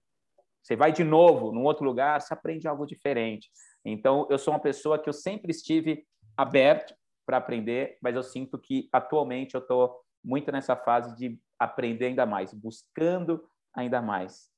Você 0.64 0.74
vai 0.74 0.90
de 0.90 1.04
novo 1.04 1.52
num 1.52 1.64
outro 1.64 1.84
lugar, 1.84 2.22
você 2.22 2.32
aprende 2.32 2.66
algo 2.66 2.86
diferente. 2.86 3.50
Então, 3.84 4.26
eu 4.30 4.38
sou 4.38 4.54
uma 4.54 4.60
pessoa 4.60 4.98
que 4.98 5.06
eu 5.06 5.12
sempre 5.12 5.50
estive 5.50 6.06
aberto 6.34 6.94
para 7.26 7.36
aprender, 7.36 7.98
mas 8.02 8.16
eu 8.16 8.22
sinto 8.22 8.58
que 8.58 8.88
atualmente 8.90 9.54
eu 9.54 9.60
estou 9.60 9.94
muito 10.24 10.50
nessa 10.50 10.74
fase 10.74 11.14
de 11.16 11.38
aprender 11.58 12.06
ainda 12.06 12.24
mais, 12.24 12.54
buscando 12.54 13.44
ainda 13.74 14.00
mais. 14.00 14.48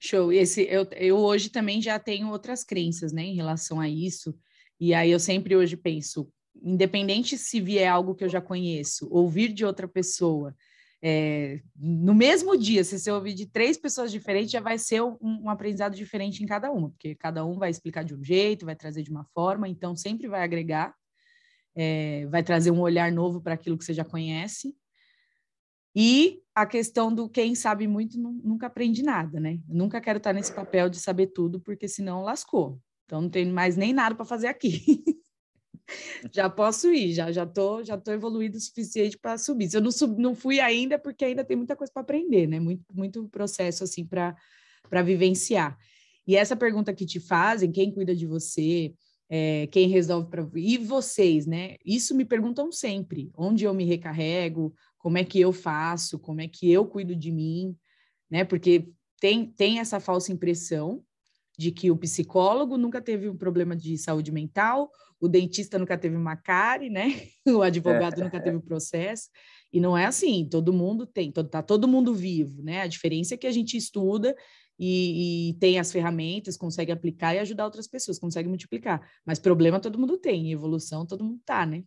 Show. 0.00 0.32
Esse 0.32 0.66
eu, 0.68 0.84
eu 0.96 1.16
hoje 1.16 1.50
também 1.50 1.80
já 1.80 1.96
tenho 1.96 2.28
outras 2.28 2.64
crenças, 2.64 3.12
né, 3.12 3.22
em 3.22 3.36
relação 3.36 3.78
a 3.78 3.88
isso. 3.88 4.36
E 4.80 4.92
aí 4.92 5.12
eu 5.12 5.20
sempre 5.20 5.54
hoje 5.54 5.76
penso, 5.76 6.28
independente 6.60 7.38
se 7.38 7.60
vier 7.60 7.88
algo 7.88 8.14
que 8.16 8.24
eu 8.24 8.28
já 8.28 8.40
conheço, 8.40 9.08
ouvir 9.08 9.52
de 9.52 9.64
outra 9.64 9.86
pessoa, 9.86 10.52
é, 11.02 11.60
no 11.74 12.14
mesmo 12.14 12.56
dia, 12.58 12.84
se 12.84 12.98
você 12.98 13.10
ouvir 13.10 13.32
de 13.32 13.46
três 13.46 13.78
pessoas 13.78 14.12
diferentes, 14.12 14.50
já 14.50 14.60
vai 14.60 14.78
ser 14.78 15.02
um, 15.02 15.16
um, 15.20 15.48
aprendizado 15.48 15.96
diferente 15.96 16.42
em 16.42 16.46
cada 16.46 16.70
uma, 16.70 16.90
porque 16.90 17.14
cada 17.14 17.44
um 17.44 17.58
vai 17.58 17.70
explicar 17.70 18.04
de 18.04 18.14
um 18.14 18.22
jeito, 18.22 18.66
vai 18.66 18.76
trazer 18.76 19.02
de 19.02 19.10
uma 19.10 19.24
forma, 19.32 19.66
então 19.66 19.96
sempre 19.96 20.28
vai 20.28 20.42
agregar, 20.42 20.94
é, 21.74 22.26
vai 22.26 22.42
trazer 22.42 22.70
um 22.70 22.80
olhar 22.80 23.10
novo 23.10 23.40
para 23.40 23.54
aquilo 23.54 23.78
que 23.78 23.84
você 23.84 23.94
já 23.94 24.04
conhece. 24.04 24.76
E 25.94 26.42
a 26.54 26.66
questão 26.66 27.12
do 27.12 27.28
quem 27.28 27.54
sabe 27.54 27.88
muito 27.88 28.18
nunca 28.18 28.66
aprende 28.66 29.02
nada, 29.02 29.40
né? 29.40 29.58
Eu 29.68 29.74
nunca 29.74 30.00
quero 30.00 30.18
estar 30.18 30.32
nesse 30.32 30.52
papel 30.52 30.88
de 30.88 31.00
saber 31.00 31.28
tudo, 31.28 31.60
porque 31.60 31.88
senão 31.88 32.22
lascou. 32.22 32.78
Então 33.06 33.22
não 33.22 33.30
tem 33.30 33.50
mais 33.50 33.76
nem 33.76 33.92
nada 33.92 34.14
para 34.14 34.24
fazer 34.24 34.46
aqui. 34.46 34.84
já 36.32 36.48
posso 36.50 36.92
ir, 36.92 37.12
já 37.12 37.32
já 37.32 37.46
tô, 37.46 37.82
já 37.84 37.96
tô 37.98 38.12
evoluído 38.12 38.56
o 38.56 38.60
suficiente 38.60 39.18
para 39.18 39.38
subir. 39.38 39.68
Se 39.70 39.76
eu 39.76 39.80
não, 39.80 39.90
sub, 39.92 40.20
não 40.20 40.34
fui 40.34 40.60
ainda, 40.60 40.98
porque 40.98 41.24
ainda 41.24 41.44
tem 41.44 41.56
muita 41.56 41.76
coisa 41.76 41.92
para 41.92 42.02
aprender, 42.02 42.46
né? 42.46 42.60
Muito, 42.60 42.84
muito 42.94 43.28
processo 43.28 43.84
assim 43.84 44.04
para 44.06 44.36
para 44.88 45.02
vivenciar. 45.02 45.78
E 46.26 46.36
essa 46.36 46.56
pergunta 46.56 46.92
que 46.94 47.06
te 47.06 47.20
fazem, 47.20 47.70
quem 47.72 47.92
cuida 47.92 48.14
de 48.14 48.26
você, 48.26 48.94
É, 49.32 49.68
quem 49.68 49.88
resolve 49.88 50.28
para 50.28 50.44
e 50.56 50.76
vocês, 50.76 51.46
né? 51.46 51.76
Isso 51.84 52.16
me 52.16 52.24
perguntam 52.24 52.72
sempre, 52.72 53.30
onde 53.36 53.64
eu 53.64 53.72
me 53.72 53.84
recarrego, 53.84 54.74
como 54.98 55.18
é 55.18 55.24
que 55.24 55.40
eu 55.40 55.52
faço, 55.52 56.18
como 56.18 56.40
é 56.40 56.48
que 56.48 56.70
eu 56.70 56.84
cuido 56.84 57.14
de 57.14 57.30
mim, 57.30 57.76
né? 58.28 58.44
Porque 58.44 58.88
tem, 59.20 59.46
tem 59.46 59.78
essa 59.78 60.00
falsa 60.00 60.32
impressão 60.32 61.04
de 61.60 61.70
que 61.70 61.90
o 61.90 61.96
psicólogo 61.96 62.78
nunca 62.78 63.02
teve 63.02 63.28
um 63.28 63.36
problema 63.36 63.76
de 63.76 63.98
saúde 63.98 64.32
mental, 64.32 64.90
o 65.20 65.28
dentista 65.28 65.78
nunca 65.78 65.98
teve 65.98 66.16
uma 66.16 66.34
cárie, 66.34 66.88
né? 66.88 67.20
O 67.46 67.60
advogado 67.60 68.18
nunca 68.18 68.40
teve 68.40 68.56
um 68.56 68.62
processo. 68.62 69.28
E 69.70 69.78
não 69.78 69.96
é 69.96 70.06
assim, 70.06 70.48
todo 70.50 70.72
mundo 70.72 71.04
tem, 71.04 71.30
todo, 71.30 71.50
tá 71.50 71.62
todo 71.62 71.86
mundo 71.86 72.14
vivo, 72.14 72.62
né? 72.62 72.80
A 72.80 72.86
diferença 72.86 73.34
é 73.34 73.36
que 73.36 73.46
a 73.46 73.52
gente 73.52 73.76
estuda 73.76 74.34
e, 74.78 75.50
e, 75.50 75.54
tem 75.58 75.78
as 75.78 75.92
ferramentas, 75.92 76.56
consegue 76.56 76.92
aplicar 76.92 77.34
e 77.34 77.40
ajudar 77.40 77.66
outras 77.66 77.86
pessoas, 77.86 78.18
consegue 78.18 78.48
multiplicar. 78.48 79.06
Mas 79.26 79.38
problema 79.38 79.78
todo 79.78 79.98
mundo 79.98 80.16
tem, 80.16 80.50
evolução 80.50 81.04
todo 81.04 81.22
mundo 81.22 81.42
tá, 81.44 81.66
né? 81.66 81.84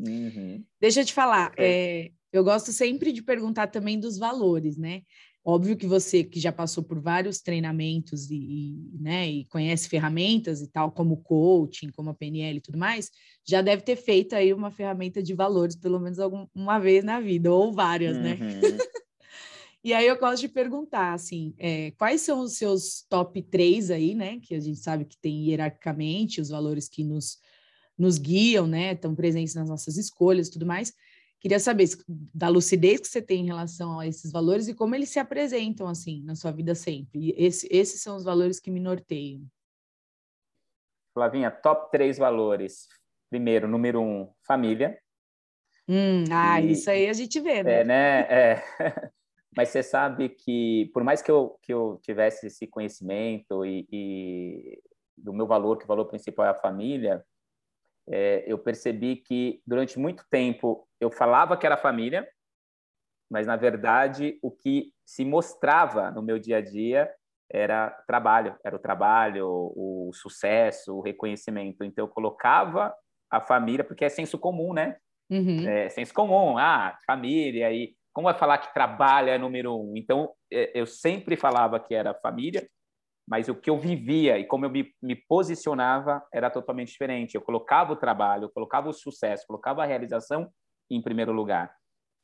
Uhum. 0.00 0.64
Deixa 0.80 1.02
eu 1.02 1.04
te 1.04 1.12
falar, 1.12 1.52
é, 1.56 2.10
eu 2.32 2.42
gosto 2.42 2.72
sempre 2.72 3.12
de 3.12 3.22
perguntar 3.22 3.68
também 3.68 4.00
dos 4.00 4.18
valores, 4.18 4.76
né? 4.76 5.02
Óbvio 5.44 5.76
que 5.76 5.86
você 5.88 6.22
que 6.22 6.38
já 6.38 6.52
passou 6.52 6.84
por 6.84 7.00
vários 7.00 7.40
treinamentos 7.40 8.30
e, 8.30 8.36
e, 8.36 8.98
né, 9.00 9.28
e 9.28 9.44
conhece 9.46 9.88
ferramentas 9.88 10.60
e 10.60 10.68
tal, 10.68 10.92
como 10.92 11.16
coaching, 11.16 11.90
como 11.90 12.10
a 12.10 12.14
PNL 12.14 12.58
e 12.58 12.60
tudo 12.60 12.78
mais, 12.78 13.10
já 13.44 13.60
deve 13.60 13.82
ter 13.82 13.96
feito 13.96 14.34
aí 14.34 14.52
uma 14.52 14.70
ferramenta 14.70 15.20
de 15.20 15.34
valores 15.34 15.74
pelo 15.74 15.98
menos 15.98 16.20
alguma 16.20 16.78
vez 16.78 17.02
na 17.02 17.18
vida, 17.18 17.50
ou 17.50 17.72
várias, 17.72 18.16
né? 18.16 18.38
uhum. 18.40 18.60
né? 18.60 18.78
e 19.82 19.92
aí 19.92 20.06
eu 20.06 20.16
gosto 20.16 20.42
de 20.42 20.48
perguntar, 20.48 21.12
assim, 21.12 21.52
é, 21.58 21.90
quais 21.92 22.20
são 22.20 22.40
os 22.40 22.52
seus 22.56 23.04
top 23.08 23.42
três 23.42 23.90
aí, 23.90 24.14
né? 24.14 24.38
Que 24.40 24.54
a 24.54 24.60
gente 24.60 24.78
sabe 24.78 25.04
que 25.04 25.16
tem 25.16 25.48
hierarquicamente 25.48 26.40
os 26.40 26.50
valores 26.50 26.88
que 26.88 27.02
nos, 27.02 27.38
nos 27.98 28.16
guiam, 28.16 28.68
né? 28.68 28.92
Estão 28.92 29.12
presentes 29.12 29.56
nas 29.56 29.68
nossas 29.68 29.96
escolhas 29.96 30.46
e 30.46 30.52
tudo 30.52 30.66
mais. 30.66 30.94
Queria 31.42 31.58
saber 31.58 31.88
da 32.32 32.48
lucidez 32.48 33.00
que 33.00 33.08
você 33.08 33.20
tem 33.20 33.40
em 33.40 33.46
relação 33.46 33.98
a 33.98 34.06
esses 34.06 34.30
valores 34.30 34.68
e 34.68 34.74
como 34.74 34.94
eles 34.94 35.10
se 35.10 35.18
apresentam 35.18 35.88
assim 35.88 36.22
na 36.22 36.36
sua 36.36 36.52
vida 36.52 36.72
sempre. 36.72 37.18
E 37.18 37.34
esse, 37.36 37.66
esses 37.68 38.00
são 38.00 38.14
os 38.14 38.22
valores 38.22 38.60
que 38.60 38.70
me 38.70 38.78
norteiam. 38.78 39.42
Flavinha, 41.12 41.50
top 41.50 41.90
três 41.90 42.16
valores. 42.16 42.86
Primeiro, 43.28 43.66
número 43.66 44.00
um, 44.00 44.32
família. 44.46 44.96
Hum, 45.88 46.22
ah, 46.30 46.60
e, 46.60 46.70
isso 46.70 46.88
aí 46.88 47.08
a 47.08 47.12
gente 47.12 47.40
vê, 47.40 47.64
né? 47.64 47.80
É, 47.80 47.84
né? 47.84 48.20
É. 48.20 48.62
Mas 49.56 49.70
você 49.70 49.82
sabe 49.82 50.28
que, 50.28 50.88
por 50.94 51.02
mais 51.02 51.20
que 51.22 51.30
eu, 51.30 51.58
que 51.60 51.74
eu 51.74 51.98
tivesse 52.04 52.46
esse 52.46 52.68
conhecimento 52.68 53.66
e, 53.66 53.84
e 53.90 54.82
do 55.18 55.32
meu 55.32 55.48
valor, 55.48 55.76
que 55.76 55.84
o 55.84 55.88
valor 55.88 56.04
principal 56.04 56.46
é 56.46 56.50
a 56.50 56.60
família, 56.60 57.24
é, 58.08 58.44
eu 58.46 58.58
percebi 58.58 59.16
que 59.16 59.60
durante 59.66 59.98
muito 59.98 60.24
tempo 60.30 60.86
eu 61.00 61.10
falava 61.10 61.56
que 61.56 61.66
era 61.66 61.76
família, 61.76 62.28
mas 63.30 63.46
na 63.46 63.56
verdade 63.56 64.38
o 64.42 64.50
que 64.50 64.92
se 65.06 65.24
mostrava 65.24 66.10
no 66.10 66.22
meu 66.22 66.38
dia 66.38 66.58
a 66.58 66.60
dia 66.60 67.12
era 67.50 67.90
trabalho, 68.06 68.56
era 68.64 68.74
o 68.74 68.78
trabalho, 68.78 69.46
o 69.46 70.10
sucesso, 70.14 70.96
o 70.96 71.02
reconhecimento. 71.02 71.84
Então 71.84 72.04
eu 72.04 72.08
colocava 72.08 72.94
a 73.30 73.40
família, 73.40 73.84
porque 73.84 74.04
é 74.04 74.08
senso 74.08 74.38
comum, 74.38 74.72
né? 74.72 74.96
Uhum. 75.30 75.66
É 75.68 75.88
senso 75.90 76.14
comum, 76.14 76.56
ah, 76.56 76.96
família, 77.06 77.70
e 77.72 77.94
como 78.12 78.26
vai 78.26 78.34
falar 78.34 78.58
que 78.58 78.72
trabalho 78.74 79.30
é 79.30 79.38
número 79.38 79.74
um? 79.74 79.96
Então 79.96 80.30
é, 80.50 80.70
eu 80.74 80.86
sempre 80.86 81.36
falava 81.36 81.78
que 81.78 81.94
era 81.94 82.14
família, 82.14 82.66
mas 83.26 83.48
o 83.48 83.54
que 83.54 83.70
eu 83.70 83.78
vivia 83.78 84.38
e 84.38 84.44
como 84.44 84.66
eu 84.66 84.70
me, 84.70 84.92
me, 85.00 85.14
posicionava 85.14 86.22
era 86.32 86.50
totalmente 86.50 86.90
diferente. 86.90 87.34
Eu 87.34 87.42
colocava 87.42 87.92
o 87.92 87.96
trabalho, 87.96 88.44
eu 88.44 88.50
colocava 88.50 88.88
o 88.88 88.92
sucesso, 88.92 89.46
colocava 89.46 89.82
a 89.82 89.86
realização 89.86 90.50
em 90.90 91.00
primeiro 91.00 91.32
lugar. 91.32 91.74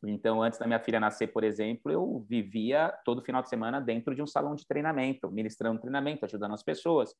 Então, 0.05 0.43
antes 0.43 0.59
da 0.59 0.67
minha 0.67 0.79
filha 0.79 1.01
nascer, 1.01 1.29
por 1.29 1.43
exemplo, 1.43 1.91
eu 1.91 2.25
vivia 2.29 2.95
todo 3.05 3.25
final 3.25 3.43
de 3.43 3.49
semana 3.49 3.81
dentro 3.81 4.15
de 4.15 4.23
um 4.23 4.27
salão 4.27 4.55
de 4.55 4.67
treinamento, 4.67 5.31
ministrando 5.31 5.81
treinamento, 5.81 6.25
ajudando 6.25 6.55
as 6.55 6.63
pessoas. 6.63 7.15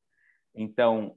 Então, 0.55 1.15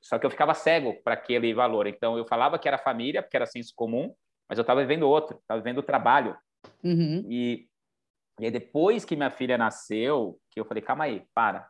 só 0.00 0.18
que 0.18 0.26
eu 0.26 0.30
ficava 0.30 0.54
cego 0.54 0.94
para 1.02 1.14
aquele 1.14 1.54
valor. 1.54 1.86
Então, 1.86 2.18
eu 2.18 2.26
falava 2.26 2.58
que 2.58 2.66
era 2.66 2.78
família, 2.78 3.22
porque 3.22 3.36
era 3.36 3.46
senso 3.46 3.72
comum, 3.76 4.14
mas 4.48 4.58
eu 4.58 4.62
estava 4.62 4.80
vivendo 4.80 5.08
outro, 5.08 5.38
estava 5.38 5.60
vivendo 5.60 5.78
o 5.78 5.82
trabalho. 5.82 6.36
Uhum. 6.82 7.24
E, 7.28 7.68
e 8.40 8.44
aí, 8.44 8.50
depois 8.50 9.04
que 9.04 9.16
minha 9.16 9.30
filha 9.30 9.56
nasceu, 9.56 10.40
que 10.50 10.58
eu 10.58 10.64
falei, 10.64 10.82
calma 10.82 11.04
aí, 11.04 11.24
para, 11.34 11.68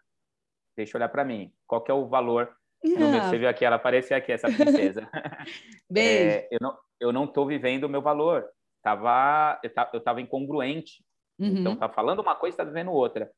deixa 0.76 0.96
eu 0.96 0.98
olhar 0.98 1.08
para 1.08 1.24
mim. 1.24 1.52
Qual 1.66 1.82
que 1.82 1.90
é 1.90 1.94
o 1.94 2.06
valor? 2.06 2.54
Ah. 2.84 3.28
Você 3.28 3.38
viu 3.38 3.48
aqui, 3.48 3.64
ela 3.64 3.76
apareceu 3.76 4.16
aqui, 4.16 4.32
essa 4.32 4.48
princesa. 4.48 5.08
Beijo. 5.90 6.36
É, 6.36 6.48
eu 6.50 6.58
não, 6.60 6.78
eu 7.00 7.12
não 7.12 7.24
estou 7.24 7.46
vivendo 7.46 7.84
o 7.84 7.88
meu 7.88 8.02
valor. 8.02 8.46
Tava, 8.82 9.58
eu 9.62 9.68
estava 9.68 10.00
tava 10.00 10.20
incongruente. 10.20 11.04
Uhum. 11.38 11.58
Então, 11.58 11.76
tá 11.76 11.88
falando 11.88 12.20
uma 12.20 12.34
coisa, 12.34 12.54
está 12.54 12.64
vivendo 12.64 12.92
outra. 12.92 13.30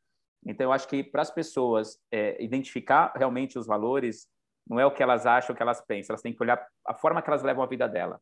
Então, 0.47 0.67
eu 0.67 0.73
acho 0.73 0.87
que 0.87 1.03
para 1.03 1.23
as 1.23 1.31
pessoas 1.31 1.99
é, 2.13 2.43
identificar 2.43 3.13
realmente 3.17 3.59
os 3.59 3.67
valores, 3.67 4.29
não 4.69 4.79
é 4.79 4.87
o 4.87 4.91
que 4.91 5.03
elas 5.03 5.27
acham, 5.27 5.55
o 5.55 5.57
que 5.57 5.63
elas 5.63 5.81
pensam. 5.81 6.15
Elas 6.15 6.23
têm 6.23 6.33
que 6.33 6.43
olhar 6.43 6.65
a 6.87 6.95
forma 6.95 7.23
que 7.23 7.31
elas 7.31 7.43
levam 7.43 7.63
a 7.63 7.67
vida 7.67 7.89
dela. 7.89 8.21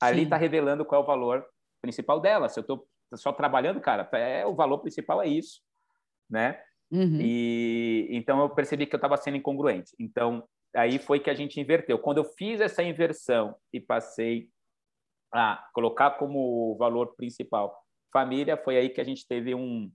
Ali 0.00 0.22
está 0.24 0.36
revelando 0.36 0.84
qual 0.84 1.00
é 1.00 1.04
o 1.04 1.06
valor 1.06 1.46
principal 1.80 2.18
dela. 2.18 2.48
Se 2.48 2.58
eu 2.58 2.62
estou 2.62 2.88
só 3.14 3.32
trabalhando, 3.32 3.80
cara, 3.80 4.08
é 4.12 4.44
o 4.46 4.54
valor 4.54 4.78
principal 4.78 5.22
é 5.22 5.28
isso, 5.28 5.60
né? 6.28 6.60
Uhum. 6.92 7.18
E 7.20 8.06
então 8.10 8.38
eu 8.40 8.50
percebi 8.50 8.86
que 8.86 8.94
eu 8.94 8.98
estava 8.98 9.16
sendo 9.16 9.38
incongruente. 9.38 9.92
Então 9.98 10.46
aí 10.76 10.98
foi 10.98 11.18
que 11.18 11.30
a 11.30 11.34
gente 11.34 11.58
inverteu. 11.58 11.98
Quando 11.98 12.18
eu 12.18 12.24
fiz 12.24 12.60
essa 12.60 12.82
inversão 12.82 13.56
e 13.72 13.80
passei 13.80 14.48
a 15.32 15.66
colocar 15.72 16.12
como 16.12 16.76
valor 16.76 17.16
principal 17.16 17.74
família, 18.12 18.58
foi 18.58 18.76
aí 18.76 18.90
que 18.90 19.00
a 19.00 19.04
gente 19.04 19.26
teve 19.26 19.54
um 19.54 19.90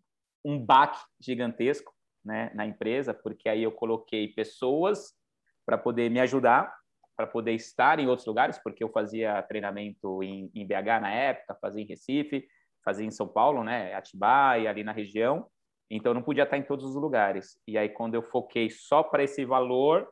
um 0.46 0.58
baque 0.58 1.00
gigantesco, 1.20 1.94
né, 2.24 2.52
na 2.54 2.66
empresa, 2.66 3.14
porque 3.14 3.50
aí 3.50 3.64
eu 3.64 3.72
coloquei 3.72 4.30
pessoas 4.30 5.14
para 5.66 5.78
poder 5.78 6.10
me 6.10 6.22
ajudar, 6.22 6.74
para 7.18 7.28
poder 7.28 7.52
estar 7.54 8.00
em 8.00 8.08
outros 8.08 8.26
lugares, 8.26 8.58
porque 8.60 8.82
eu 8.82 8.90
fazia 8.90 9.42
treinamento 9.44 10.24
em, 10.24 10.50
em 10.56 10.66
BH 10.66 11.02
na 11.02 11.12
época, 11.12 11.58
fazia 11.60 11.84
em 11.84 11.86
Recife, 11.86 12.48
fazia 12.86 13.06
em 13.06 13.12
São 13.12 13.28
Paulo, 13.28 13.62
né, 13.62 13.94
Atibaia, 13.94 14.70
ali 14.70 14.84
na 14.86 14.94
região 14.94 15.50
então, 15.90 16.14
não 16.14 16.22
podia 16.22 16.44
estar 16.44 16.58
em 16.58 16.64
todos 16.64 16.86
os 16.86 16.96
lugares. 16.96 17.58
E 17.68 17.78
aí, 17.78 17.90
quando 17.90 18.16
eu 18.16 18.22
foquei 18.22 18.70
só 18.70 19.04
para 19.04 19.24
esse 19.24 19.46
valor, 19.46 20.10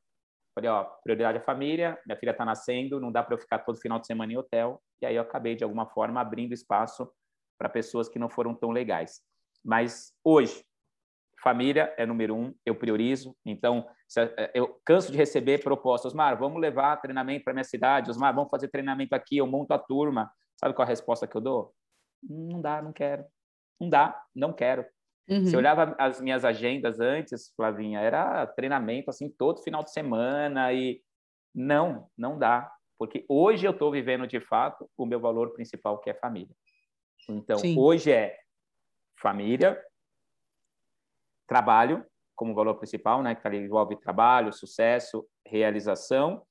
falei, 0.53 0.69
ó, 0.69 0.85
prioridade 1.03 1.37
é 1.37 1.41
a 1.41 1.43
família, 1.43 1.99
minha 2.05 2.17
filha 2.17 2.31
está 2.31 2.45
nascendo, 2.45 2.99
não 2.99 3.11
dá 3.11 3.21
para 3.21 3.35
eu 3.35 3.39
ficar 3.39 3.59
todo 3.59 3.79
final 3.79 3.99
de 3.99 4.07
semana 4.07 4.31
em 4.31 4.37
hotel. 4.37 4.81
E 5.01 5.05
aí, 5.05 5.15
eu 5.15 5.21
acabei, 5.21 5.55
de 5.55 5.63
alguma 5.63 5.85
forma, 5.87 6.21
abrindo 6.21 6.53
espaço 6.53 7.11
para 7.57 7.67
pessoas 7.67 8.07
que 8.07 8.19
não 8.19 8.29
foram 8.29 8.55
tão 8.55 8.71
legais. 8.71 9.21
Mas, 9.63 10.13
hoje, 10.23 10.63
família 11.41 11.93
é 11.97 12.05
número 12.05 12.35
um, 12.35 12.53
eu 12.65 12.75
priorizo. 12.75 13.35
Então, 13.45 13.85
é, 14.17 14.51
eu 14.53 14.79
canso 14.85 15.11
de 15.11 15.17
receber 15.17 15.61
propostas. 15.61 16.11
Osmar, 16.11 16.37
vamos 16.37 16.61
levar 16.61 17.01
treinamento 17.01 17.43
para 17.43 17.53
minha 17.53 17.63
cidade. 17.63 18.09
Osmar, 18.09 18.33
vamos 18.33 18.49
fazer 18.49 18.69
treinamento 18.69 19.13
aqui, 19.13 19.37
eu 19.37 19.47
monto 19.47 19.73
a 19.73 19.79
turma. 19.79 20.31
Sabe 20.55 20.73
qual 20.73 20.85
é 20.85 20.87
a 20.87 20.89
resposta 20.89 21.27
que 21.27 21.35
eu 21.35 21.41
dou? 21.41 21.73
Não 22.23 22.61
dá, 22.61 22.81
não 22.81 22.93
quero. 22.93 23.25
Não 23.79 23.89
dá, 23.89 24.23
não 24.33 24.53
quero. 24.53 24.85
Uhum. 25.27 25.45
Se 25.45 25.55
eu 25.55 25.59
olhava 25.59 25.95
as 25.97 26.21
minhas 26.21 26.45
agendas 26.45 26.99
antes, 26.99 27.51
Flavinha, 27.55 27.99
era 27.99 28.45
treinamento 28.45 29.09
assim 29.09 29.29
todo 29.29 29.63
final 29.63 29.83
de 29.83 29.91
semana 29.91 30.71
e 30.71 31.01
não, 31.53 32.09
não 32.17 32.37
dá, 32.37 32.71
porque 32.97 33.25
hoje 33.27 33.65
eu 33.65 33.71
estou 33.71 33.91
vivendo 33.91 34.27
de 34.27 34.39
fato 34.39 34.89
o 34.97 35.05
meu 35.05 35.19
valor 35.19 35.53
principal 35.53 35.99
que 35.99 36.09
é 36.09 36.13
família. 36.13 36.55
Então, 37.27 37.57
Sim. 37.57 37.77
hoje 37.77 38.11
é 38.11 38.37
família, 39.19 39.81
trabalho 41.47 42.05
como 42.35 42.53
valor 42.53 42.75
principal, 42.75 43.23
né, 43.23 43.33
que 43.33 43.47
envolve 43.47 43.95
trabalho, 43.95 44.51
sucesso, 44.51 45.25
realização 45.45 46.45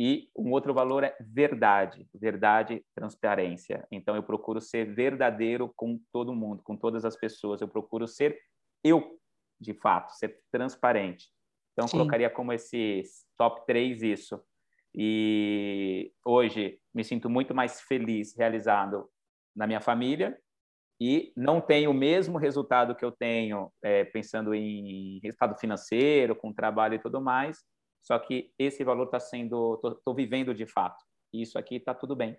e 0.00 0.30
um 0.38 0.52
outro 0.52 0.72
valor 0.72 1.02
é 1.02 1.16
verdade, 1.20 2.06
verdade, 2.14 2.84
transparência. 2.94 3.84
Então 3.90 4.14
eu 4.14 4.22
procuro 4.22 4.60
ser 4.60 4.94
verdadeiro 4.94 5.72
com 5.74 6.00
todo 6.12 6.32
mundo, 6.32 6.62
com 6.62 6.76
todas 6.76 7.04
as 7.04 7.16
pessoas. 7.16 7.60
Eu 7.60 7.66
procuro 7.66 8.06
ser 8.06 8.38
eu, 8.84 9.18
de 9.60 9.74
fato, 9.74 10.12
ser 10.12 10.40
transparente. 10.52 11.26
Então 11.72 11.88
Sim. 11.88 11.98
colocaria 11.98 12.30
como 12.30 12.52
esses 12.52 13.26
top 13.36 13.66
3 13.66 14.04
isso. 14.04 14.40
E 14.94 16.12
hoje 16.24 16.78
me 16.94 17.02
sinto 17.02 17.28
muito 17.28 17.52
mais 17.52 17.80
feliz, 17.80 18.36
realizado 18.36 19.10
na 19.54 19.66
minha 19.66 19.80
família 19.80 20.38
e 21.00 21.32
não 21.36 21.60
tenho 21.60 21.90
o 21.90 21.94
mesmo 21.94 22.38
resultado 22.38 22.94
que 22.94 23.04
eu 23.04 23.10
tenho 23.10 23.72
é, 23.82 24.04
pensando 24.04 24.54
em 24.54 25.18
resultado 25.24 25.58
financeiro, 25.58 26.36
com 26.36 26.52
trabalho 26.52 26.94
e 26.94 27.00
tudo 27.00 27.20
mais, 27.20 27.64
só 28.02 28.18
que 28.18 28.52
esse 28.58 28.84
valor 28.84 29.04
está 29.04 29.20
sendo, 29.20 29.80
estou 29.96 30.14
vivendo 30.14 30.54
de 30.54 30.66
fato. 30.66 31.04
Isso 31.32 31.58
aqui 31.58 31.76
está 31.76 31.94
tudo 31.94 32.16
bem. 32.16 32.38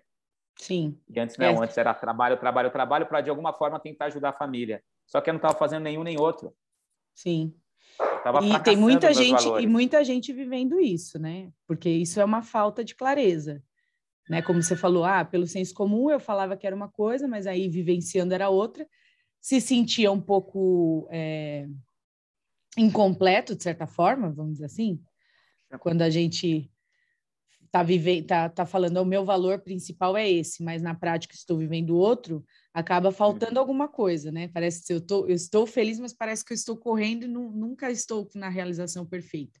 Sim. 0.56 0.98
E 1.08 1.18
antes 1.18 1.36
não, 1.36 1.62
é. 1.62 1.64
antes 1.64 1.78
era 1.78 1.94
trabalho, 1.94 2.38
trabalho, 2.38 2.70
trabalho, 2.70 3.06
para 3.06 3.20
de 3.20 3.30
alguma 3.30 3.52
forma 3.52 3.80
tentar 3.80 4.06
ajudar 4.06 4.30
a 4.30 4.36
família. 4.36 4.82
Só 5.06 5.20
que 5.20 5.30
eu 5.30 5.32
não 5.32 5.38
estava 5.38 5.56
fazendo 5.56 5.84
nenhum 5.84 6.02
nem 6.02 6.18
outro. 6.18 6.54
Sim. 7.14 7.54
E 8.42 8.62
tem 8.62 8.76
muita 8.76 9.12
gente 9.12 9.44
valores. 9.44 9.64
e 9.64 9.66
muita 9.66 10.04
gente 10.04 10.32
vivendo 10.32 10.78
isso, 10.78 11.18
né? 11.18 11.50
Porque 11.66 11.88
isso 11.88 12.20
é 12.20 12.24
uma 12.24 12.42
falta 12.42 12.84
de 12.84 12.94
clareza, 12.94 13.62
né? 14.28 14.42
Como 14.42 14.62
você 14.62 14.76
falou, 14.76 15.04
ah, 15.04 15.24
pelo 15.24 15.46
senso 15.46 15.74
comum 15.74 16.10
eu 16.10 16.20
falava 16.20 16.56
que 16.56 16.66
era 16.66 16.76
uma 16.76 16.88
coisa, 16.88 17.26
mas 17.26 17.46
aí 17.46 17.68
vivenciando 17.68 18.34
era 18.34 18.48
outra. 18.48 18.86
Se 19.40 19.60
sentia 19.60 20.12
um 20.12 20.20
pouco 20.20 21.08
é, 21.10 21.66
incompleto 22.76 23.56
de 23.56 23.62
certa 23.62 23.86
forma, 23.86 24.30
vamos 24.30 24.54
dizer 24.54 24.66
assim, 24.66 25.00
quando 25.78 26.02
a 26.02 26.10
gente 26.10 26.70
tá 27.70 27.82
vivendo, 27.82 28.26
tá, 28.26 28.48
tá 28.48 28.66
falando 28.66 28.96
o 28.98 29.04
meu 29.04 29.24
valor 29.24 29.60
principal 29.60 30.16
é 30.16 30.28
esse, 30.28 30.62
mas 30.62 30.82
na 30.82 30.94
prática 30.94 31.34
estou 31.34 31.56
vivendo 31.56 31.96
outro, 31.96 32.44
acaba 32.74 33.12
faltando 33.12 33.60
alguma 33.60 33.88
coisa, 33.88 34.32
né? 34.32 34.48
Parece 34.48 34.84
que 34.84 34.92
eu, 34.92 35.00
tô, 35.00 35.26
eu 35.26 35.34
estou 35.34 35.66
feliz, 35.66 36.00
mas 36.00 36.12
parece 36.12 36.44
que 36.44 36.52
eu 36.52 36.56
estou 36.56 36.76
correndo 36.76 37.24
e 37.24 37.28
não, 37.28 37.50
nunca 37.50 37.90
estou 37.90 38.28
na 38.34 38.48
realização 38.48 39.06
perfeita. 39.06 39.60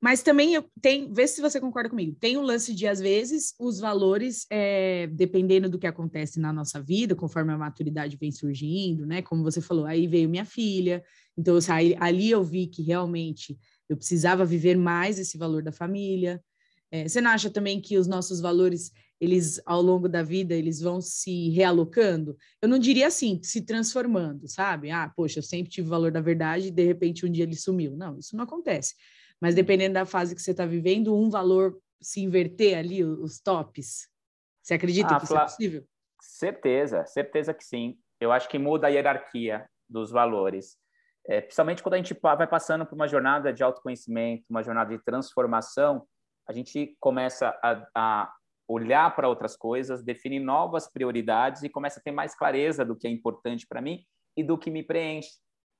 Mas 0.00 0.22
também 0.22 0.54
eu 0.54 0.64
tenho, 0.80 1.12
vê 1.12 1.26
se 1.26 1.40
você 1.40 1.58
concorda 1.58 1.88
comigo. 1.88 2.14
Tem 2.20 2.36
o 2.36 2.42
lance 2.42 2.74
de, 2.74 2.86
às 2.86 3.00
vezes, 3.00 3.54
os 3.58 3.80
valores, 3.80 4.46
é, 4.50 5.06
dependendo 5.06 5.70
do 5.70 5.78
que 5.78 5.86
acontece 5.86 6.38
na 6.38 6.52
nossa 6.52 6.82
vida, 6.82 7.14
conforme 7.14 7.52
a 7.52 7.58
maturidade 7.58 8.16
vem 8.16 8.30
surgindo, 8.30 9.06
né? 9.06 9.22
Como 9.22 9.42
você 9.42 9.60
falou, 9.60 9.86
aí 9.86 10.06
veio 10.06 10.28
minha 10.28 10.44
filha, 10.44 11.02
então 11.36 11.58
aí, 11.70 11.96
ali 11.98 12.30
eu 12.30 12.44
vi 12.44 12.66
que 12.66 12.82
realmente 12.82 13.58
eu 13.88 13.96
precisava 13.96 14.44
viver 14.44 14.76
mais 14.76 15.18
esse 15.18 15.38
valor 15.38 15.62
da 15.62 15.72
família. 15.72 16.42
É, 16.90 17.08
você 17.08 17.20
não 17.20 17.30
acha 17.30 17.50
também 17.50 17.80
que 17.80 17.98
os 17.98 18.06
nossos 18.06 18.40
valores, 18.40 18.92
eles 19.20 19.60
ao 19.66 19.82
longo 19.82 20.08
da 20.08 20.22
vida, 20.22 20.54
eles 20.54 20.80
vão 20.80 21.00
se 21.00 21.50
realocando? 21.50 22.36
Eu 22.62 22.68
não 22.68 22.78
diria 22.78 23.08
assim, 23.08 23.40
se 23.42 23.62
transformando, 23.62 24.48
sabe? 24.48 24.90
Ah, 24.90 25.12
poxa, 25.14 25.38
eu 25.38 25.42
sempre 25.42 25.70
tive 25.70 25.86
o 25.88 25.90
valor 25.90 26.10
da 26.10 26.20
verdade 26.20 26.68
e 26.68 26.70
de 26.70 26.84
repente 26.84 27.26
um 27.26 27.30
dia 27.30 27.44
ele 27.44 27.56
sumiu. 27.56 27.96
Não, 27.96 28.18
isso 28.18 28.36
não 28.36 28.44
acontece. 28.44 28.94
Mas 29.40 29.54
dependendo 29.54 29.94
da 29.94 30.06
fase 30.06 30.34
que 30.34 30.40
você 30.40 30.52
está 30.52 30.64
vivendo, 30.64 31.14
um 31.14 31.28
valor 31.28 31.78
se 32.00 32.20
inverter 32.20 32.78
ali, 32.78 33.04
os 33.04 33.40
tops. 33.40 34.08
Você 34.62 34.74
acredita 34.74 35.14
ah, 35.14 35.18
que 35.18 35.24
isso 35.24 35.36
é 35.36 35.42
possível? 35.42 35.84
Certeza, 36.20 37.04
certeza 37.06 37.54
que 37.54 37.64
sim. 37.64 37.98
Eu 38.20 38.32
acho 38.32 38.48
que 38.48 38.58
muda 38.58 38.86
a 38.86 38.90
hierarquia 38.90 39.68
dos 39.88 40.10
valores. 40.10 40.76
É, 41.28 41.40
principalmente 41.40 41.82
quando 41.82 41.94
a 41.94 41.98
gente 41.98 42.16
vai 42.22 42.46
passando 42.46 42.86
por 42.86 42.94
uma 42.94 43.08
jornada 43.08 43.52
de 43.52 43.62
autoconhecimento, 43.62 44.44
uma 44.48 44.62
jornada 44.62 44.96
de 44.96 45.02
transformação, 45.02 46.06
a 46.48 46.52
gente 46.52 46.96
começa 47.00 47.48
a, 47.62 47.86
a 47.94 48.32
olhar 48.68 49.14
para 49.14 49.28
outras 49.28 49.56
coisas, 49.56 50.04
definir 50.04 50.40
novas 50.40 50.90
prioridades 50.90 51.62
e 51.62 51.68
começa 51.68 51.98
a 51.98 52.02
ter 52.02 52.12
mais 52.12 52.36
clareza 52.36 52.84
do 52.84 52.96
que 52.96 53.06
é 53.06 53.10
importante 53.10 53.66
para 53.66 53.80
mim 53.80 54.04
e 54.36 54.44
do 54.44 54.56
que 54.56 54.70
me 54.70 54.82
preenche. 54.82 55.30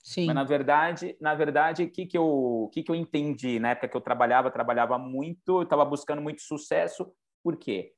Sim. 0.03 0.27
Mas 0.27 0.35
na 0.35 0.45
verdade, 0.45 1.17
na 1.21 1.35
verdade, 1.35 1.85
o 1.85 1.91
que 1.91 2.07
que 2.07 2.17
eu, 2.17 2.71
que 2.73 2.83
que 2.83 2.91
eu 2.91 2.95
entendi 2.95 3.59
na 3.59 3.71
época 3.71 3.89
que 3.89 3.97
eu 3.97 4.01
trabalhava, 4.01 4.51
trabalhava 4.51 4.99
muito, 4.99 5.63
estava 5.63 5.85
buscando 5.85 6.23
muito 6.23 6.43
sucesso, 6.43 7.13
por 7.43 7.57
quê? 7.57 7.93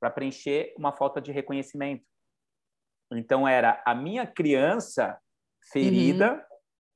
Para 0.00 0.10
preencher 0.10 0.74
uma 0.78 0.92
falta 0.92 1.20
de 1.20 1.30
reconhecimento. 1.30 2.04
Então 3.12 3.46
era 3.46 3.82
a 3.86 3.94
minha 3.94 4.26
criança 4.26 5.18
ferida 5.70 6.32
uhum. 6.32 6.51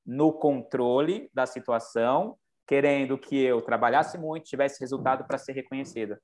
No 0.06 0.32
controle 0.32 1.28
da 1.34 1.46
situação, 1.46 2.38
querendo 2.66 3.18
que 3.18 3.36
eu 3.36 3.60
trabalhasse 3.60 4.16
muito, 4.16 4.44
tivesse 4.44 4.80
resultado 4.80 5.26
para 5.26 5.38
ser 5.38 5.52
reconhecida. 5.52 6.20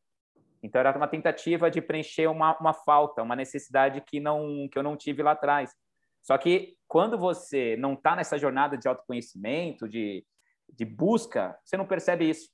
Então 0.63 0.81
era 0.81 0.97
uma 0.97 1.09
tentativa 1.09 1.71
de 1.71 1.83
preencher 1.83 2.29
uma, 2.29 2.57
uma 2.59 2.73
falta, 2.73 3.23
uma 3.23 3.35
necessidade 3.35 4.01
que 4.01 4.21
não 4.21 4.69
que 4.71 4.79
eu 4.79 4.83
não 4.83 4.97
tive 4.97 5.23
lá 5.23 5.33
atrás. 5.33 5.75
Só 6.23 6.39
que 6.39 6.77
quando 6.87 7.19
você 7.19 7.77
não 7.77 7.95
está 7.95 8.15
nessa 8.15 8.39
jornada 8.39 8.79
de 8.79 8.87
autoconhecimento, 8.87 9.89
de, 9.89 10.25
de 10.73 10.85
busca, 10.85 11.59
você 11.65 11.77
não 11.77 11.87
percebe 11.87 12.31
isso. 12.31 12.49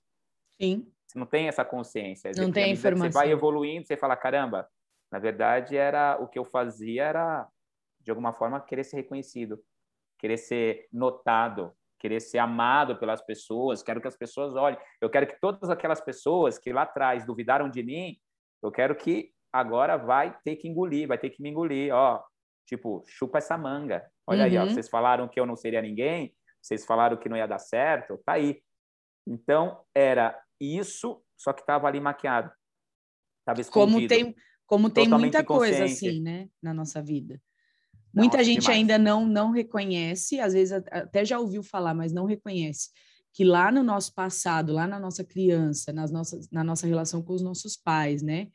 Sim. 0.61 0.91
Você 1.07 1.19
não 1.19 1.27
tem 1.27 1.49
essa 1.49 1.65
consciência. 1.65 2.31
Não 2.37 2.51
tem 2.51 2.73
informação. 2.73 3.13
Você 3.13 3.19
vai 3.19 3.31
evoluindo, 3.31 3.87
você 3.87 3.97
fala, 3.97 4.17
caramba, 4.17 4.67
na 5.13 5.19
verdade 5.19 5.77
era 5.77 6.19
o 6.19 6.27
que 6.27 6.39
eu 6.39 6.45
fazia 6.47 7.05
era 7.05 7.49
de 8.01 8.11
alguma 8.11 8.33
forma 8.33 8.61
querer 8.61 8.85
ser 8.85 8.97
reconhecido, 8.97 9.63
querer 10.19 10.37
ser 10.37 10.89
notado, 10.93 11.73
querer 11.99 12.21
ser 12.21 12.39
amado 12.39 12.97
pelas 12.99 13.21
pessoas, 13.25 13.83
quero 13.83 14.01
que 14.01 14.09
as 14.09 14.17
pessoas 14.17 14.55
olhem. 14.55 14.79
Eu 15.01 15.11
quero 15.11 15.27
que 15.27 15.39
todas 15.41 15.69
aquelas 15.71 16.01
pessoas 16.01 16.59
que 16.59 16.73
lá 16.73 16.83
atrás 16.83 17.25
duvidaram 17.25 17.69
de 17.69 17.83
mim, 17.83 18.17
eu 18.63 18.71
quero 18.71 18.95
que 18.95 19.33
agora 19.53 19.97
vai 19.97 20.37
ter 20.45 20.57
que 20.57 20.69
engolir, 20.69 21.09
vai 21.09 21.19
ter 21.19 21.31
que 21.31 21.43
me 21.43 21.51
engolir, 21.51 21.93
ó, 21.95 22.23
tipo, 22.67 23.03
chupa 23.07 23.39
essa 23.39 23.57
manga. 23.57 24.09
Olha 24.27 24.41
uhum. 24.41 24.45
aí, 24.45 24.59
ó, 24.59 24.63
uhum. 24.63 24.71
vocês 24.71 24.89
falaram 24.89 25.29
que 25.29 25.41
eu 25.41 25.47
não 25.47 25.57
seria 25.57 25.83
ninguém, 25.83 26.35
vocês 26.61 26.85
falaram 26.85 27.17
que 27.17 27.29
não 27.29 27.37
ia 27.37 27.47
dar 27.47 27.59
certo, 27.59 28.21
tá 28.25 28.35
aí. 28.35 28.63
Então, 29.27 29.83
era 29.95 30.39
isso, 30.61 31.23
só 31.37 31.53
que 31.53 31.61
estava 31.61 31.87
ali 31.87 32.01
maquiado. 32.01 32.51
Tava 33.45 33.61
escondido. 33.61 33.97
Como 33.97 34.09
tem, 34.09 34.37
como 34.67 34.91
tem 34.91 35.09
muita 35.09 35.45
coisa 35.45 35.85
assim, 35.85 36.21
né, 36.21 36.49
na 36.63 36.75
nossa 36.75 37.03
vida. 37.03 37.41
Muita 38.15 38.43
gente 38.43 38.63
demais. 38.63 38.79
ainda 38.79 38.99
não, 38.99 39.27
não 39.27 39.51
reconhece, 39.51 40.41
às 40.41 40.53
vezes 40.53 40.73
até 40.73 41.25
já 41.25 41.39
ouviu 41.39 41.63
falar, 41.63 41.95
mas 41.95 42.13
não 42.13 42.25
reconhece 42.25 42.91
que 43.39 43.45
lá 43.45 43.71
no 43.71 43.85
nosso 43.85 44.13
passado, 44.15 44.73
lá 44.73 44.85
na 44.85 44.99
nossa 44.99 45.23
criança, 45.23 45.93
nas 45.93 46.11
nossas, 46.11 46.51
na 46.51 46.65
nossa 46.65 46.89
relação 46.89 47.23
com 47.23 47.33
os 47.33 47.41
nossos 47.41 47.77
pais, 47.77 48.21
né? 48.21 48.49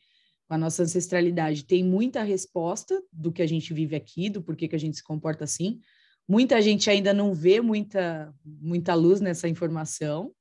Com 0.45 0.55
a 0.55 0.57
nossa 0.57 0.83
ancestralidade, 0.83 1.63
tem 1.63 1.81
muita 1.81 2.21
resposta 2.21 3.01
do 3.09 3.31
que 3.31 3.41
a 3.41 3.47
gente 3.47 3.73
vive 3.73 3.95
aqui, 3.95 4.29
do 4.29 4.41
porquê 4.41 4.67
que 4.67 4.75
a 4.75 4.79
gente 4.79 4.97
se 4.97 5.03
comporta 5.03 5.45
assim. 5.45 5.79
Muita 6.27 6.61
gente 6.61 6.89
ainda 6.89 7.13
não 7.13 7.33
vê 7.33 7.61
muita, 7.61 8.33
muita 8.43 8.93
luz 8.93 9.21
nessa 9.21 9.47
informação, 9.47 10.33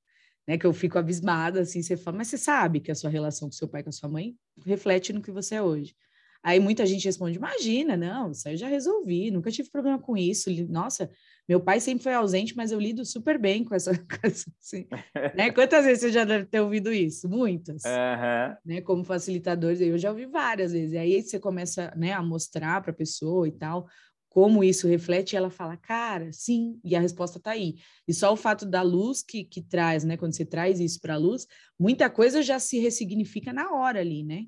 né? 0.44 0.58
Que 0.58 0.66
eu 0.66 0.72
fico 0.72 0.98
abismada, 0.98 1.60
assim, 1.60 1.80
você 1.80 1.96
fala, 1.96 2.16
mas 2.16 2.26
você 2.26 2.38
sabe 2.38 2.80
que 2.80 2.90
a 2.90 2.96
sua 2.96 3.10
relação 3.10 3.48
com 3.48 3.52
seu 3.52 3.68
pai, 3.68 3.84
com 3.84 3.90
a 3.90 3.92
sua 3.92 4.08
mãe, 4.08 4.34
reflete 4.66 5.12
no 5.12 5.22
que 5.22 5.30
você 5.30 5.54
é 5.54 5.62
hoje. 5.62 5.94
Aí 6.42 6.58
muita 6.58 6.84
gente 6.84 7.04
responde: 7.04 7.38
imagina, 7.38 7.96
não, 7.96 8.30
isso 8.32 8.48
aí 8.48 8.54
eu 8.54 8.58
já 8.58 8.68
resolvi, 8.68 9.30
nunca 9.30 9.50
tive 9.50 9.70
problema 9.70 9.98
com 9.98 10.16
isso. 10.16 10.50
Nossa, 10.68 11.10
meu 11.48 11.60
pai 11.60 11.80
sempre 11.80 12.04
foi 12.04 12.14
ausente, 12.14 12.56
mas 12.56 12.72
eu 12.72 12.80
lido 12.80 13.04
super 13.04 13.38
bem 13.38 13.64
com 13.64 13.74
essa. 13.74 13.92
coisa. 14.20 14.44
assim, 14.60 14.86
né? 15.34 15.50
Quantas 15.54 15.84
vezes 15.84 16.00
você 16.00 16.12
já 16.12 16.24
deve 16.24 16.46
ter 16.46 16.60
ouvido 16.60 16.92
isso? 16.92 17.28
Muitas. 17.28 17.82
Uhum. 17.84 18.56
Né? 18.64 18.80
Como 18.80 19.04
facilitadores, 19.04 19.80
eu 19.80 19.96
já 19.98 20.10
ouvi 20.10 20.26
várias 20.26 20.72
vezes. 20.72 20.92
E 20.92 20.98
aí 20.98 21.22
você 21.22 21.38
começa 21.38 21.92
né, 21.96 22.12
a 22.12 22.22
mostrar 22.22 22.80
para 22.80 22.90
a 22.90 22.94
pessoa 22.94 23.46
e 23.46 23.52
tal 23.52 23.86
como 24.32 24.64
isso 24.64 24.88
reflete, 24.88 25.34
e 25.34 25.36
ela 25.36 25.50
fala, 25.50 25.76
cara, 25.76 26.32
sim, 26.32 26.80
e 26.82 26.96
a 26.96 27.00
resposta 27.00 27.36
está 27.36 27.50
aí. 27.50 27.74
E 28.08 28.14
só 28.14 28.32
o 28.32 28.36
fato 28.36 28.64
da 28.64 28.80
luz 28.80 29.22
que, 29.22 29.44
que 29.44 29.60
traz, 29.60 30.04
né? 30.04 30.16
Quando 30.16 30.34
você 30.34 30.42
traz 30.42 30.80
isso 30.80 30.98
para 31.02 31.14
a 31.14 31.18
luz, 31.18 31.46
muita 31.78 32.08
coisa 32.08 32.40
já 32.40 32.58
se 32.58 32.78
ressignifica 32.78 33.52
na 33.52 33.70
hora 33.74 34.00
ali, 34.00 34.24
né? 34.24 34.46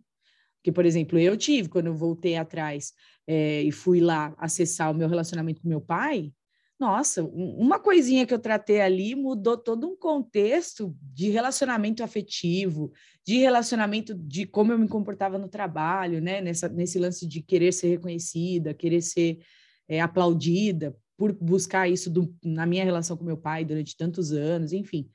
Porque, 0.65 0.73
por 0.73 0.87
exemplo, 0.87 1.19
eu 1.19 1.37
tive, 1.37 1.69
quando 1.69 1.89
eu 1.89 1.95
voltei 1.95 2.37
atrás 2.37 2.95
é, 3.27 3.61
e 3.61 3.71
fui 3.71 4.01
lá 4.01 4.35
acessar 4.39 4.91
o 4.91 4.95
meu 4.95 5.07
relacionamento 5.07 5.61
com 5.61 5.69
meu 5.69 5.81
pai, 5.81 6.33
nossa, 6.81 7.23
uma 7.23 7.79
coisinha 7.79 8.27
que 8.27 8.33
eu 8.33 8.39
tratei 8.39 8.81
ali 8.81 9.15
mudou 9.15 9.59
todo 9.59 9.87
um 9.87 9.95
contexto 9.95 10.97
de 11.03 11.29
relacionamento 11.29 12.03
afetivo, 12.03 12.91
de 13.27 13.37
relacionamento 13.37 14.15
de 14.15 14.47
como 14.47 14.73
eu 14.73 14.79
me 14.79 14.89
comportava 14.89 15.39
no 15.39 15.49
trabalho, 15.49 16.19
né? 16.19 16.41
Nessa, 16.41 16.67
nesse 16.67 16.99
lance 16.99 17.27
de 17.27 17.43
querer 17.43 17.71
ser 17.71 17.89
reconhecida, 17.89 18.73
querer 18.73 19.03
ser 19.03 19.41
é, 19.87 20.01
aplaudida 20.01 20.97
por 21.15 21.31
buscar 21.35 21.91
isso 21.91 22.11
do, 22.11 22.35
na 22.43 22.65
minha 22.65 22.85
relação 22.85 23.19
com 23.19 23.25
meu 23.25 23.37
pai 23.37 23.67
durante 23.67 23.95
tantos 23.95 24.33
anos, 24.33 24.73
enfim. 24.73 25.11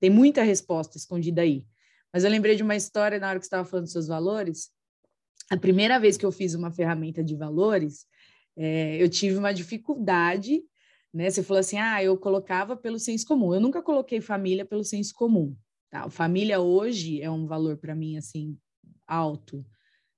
Tem 0.00 0.08
muita 0.08 0.42
resposta 0.42 0.96
escondida 0.96 1.42
aí. 1.42 1.66
Mas 2.12 2.24
eu 2.24 2.30
lembrei 2.30 2.56
de 2.56 2.62
uma 2.62 2.74
história 2.74 3.18
na 3.18 3.28
hora 3.28 3.38
que 3.38 3.44
você 3.44 3.48
estava 3.48 3.68
falando 3.68 3.84
dos 3.84 3.92
seus 3.92 4.06
valores, 4.06 4.70
a 5.50 5.56
primeira 5.56 5.98
vez 5.98 6.16
que 6.16 6.26
eu 6.26 6.32
fiz 6.32 6.54
uma 6.54 6.70
ferramenta 6.70 7.22
de 7.22 7.36
valores, 7.36 8.06
é, 8.56 9.00
eu 9.00 9.08
tive 9.08 9.36
uma 9.36 9.52
dificuldade, 9.52 10.62
né? 11.12 11.30
Você 11.30 11.42
falou 11.42 11.60
assim, 11.60 11.78
ah, 11.78 12.02
eu 12.02 12.16
colocava 12.16 12.76
pelo 12.76 12.98
senso 12.98 13.26
comum. 13.26 13.54
Eu 13.54 13.60
nunca 13.60 13.82
coloquei 13.82 14.20
família 14.20 14.64
pelo 14.64 14.84
senso 14.84 15.14
comum. 15.14 15.56
Tá? 15.90 16.10
Família 16.10 16.60
hoje 16.60 17.22
é 17.22 17.30
um 17.30 17.46
valor 17.46 17.76
para 17.76 17.94
mim 17.94 18.16
assim 18.16 18.56
alto 19.06 19.64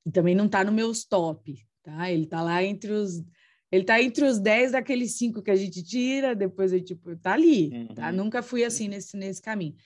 e 0.05 0.11
também 0.11 0.35
não 0.35 0.47
está 0.47 0.65
no 0.65 0.73
meus 0.73 1.05
top, 1.05 1.63
tá? 1.83 2.11
Ele 2.11 2.25
está 2.25 2.43
lá 2.43 2.63
entre 2.65 2.91
os 2.91 3.23
ele 3.71 3.85
tá 3.85 4.01
entre 4.03 4.25
os 4.25 4.39
10 4.39 4.73
daqueles 4.73 5.19
cinco 5.19 5.43
que 5.43 5.51
a 5.51 5.57
gente 5.57 5.85
tira, 5.85 6.35
depois 6.35 6.73
eu 6.73 6.83
tipo, 6.83 7.15
tá 7.17 7.35
ali, 7.35 7.69
tá? 7.69 7.77
uhum. 7.77 7.95
tá? 7.95 8.13
Nunca 8.13 8.43
fui 8.43 8.65
assim 8.65 8.89
nesse 8.89 9.15
nesse 9.17 9.43
caminho. 9.43 9.77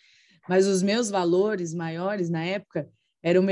Mas 0.49 0.69
os 0.69 0.83
meus 0.83 1.11
valores 1.11 1.75
maiores 1.75 2.31
na 2.31 2.45
época 2.45 2.89
era 3.23 3.41
uma 3.41 3.51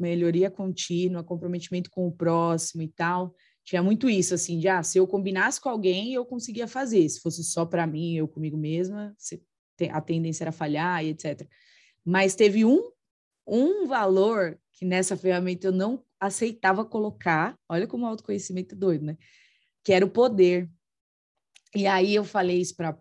melhoria 0.00 0.50
contínua, 0.50 1.22
comprometimento 1.22 1.90
com 1.90 2.08
o 2.08 2.12
próximo 2.12 2.82
e 2.82 2.88
tal. 2.88 3.34
Tinha 3.64 3.82
muito 3.82 4.08
isso, 4.08 4.34
assim, 4.34 4.58
de 4.58 4.66
ah, 4.66 4.82
se 4.82 4.98
eu 4.98 5.06
combinasse 5.06 5.60
com 5.60 5.68
alguém, 5.68 6.12
eu 6.12 6.24
conseguia 6.24 6.66
fazer. 6.66 7.08
Se 7.08 7.20
fosse 7.20 7.44
só 7.44 7.64
para 7.64 7.86
mim, 7.86 8.14
eu 8.14 8.26
comigo 8.26 8.56
mesma, 8.56 9.14
a 9.90 10.00
tendência 10.00 10.44
era 10.44 10.52
falhar 10.52 11.04
e 11.04 11.10
etc. 11.10 11.46
Mas 12.04 12.34
teve 12.34 12.64
um, 12.64 12.90
um 13.46 13.86
valor 13.86 14.58
que 14.72 14.84
nessa 14.84 15.16
ferramenta 15.16 15.66
eu 15.66 15.72
não 15.72 16.02
aceitava 16.18 16.84
colocar. 16.84 17.56
Olha 17.68 17.86
como 17.86 18.04
o 18.04 18.08
autoconhecimento 18.08 18.74
é 18.74 18.78
doido, 18.78 19.04
né? 19.04 19.16
Que 19.84 19.92
era 19.92 20.04
o 20.04 20.10
poder. 20.10 20.68
E 21.74 21.86
aí 21.86 22.14
eu 22.14 22.24
falei 22.24 22.60
isso 22.60 22.74
para 22.74 22.92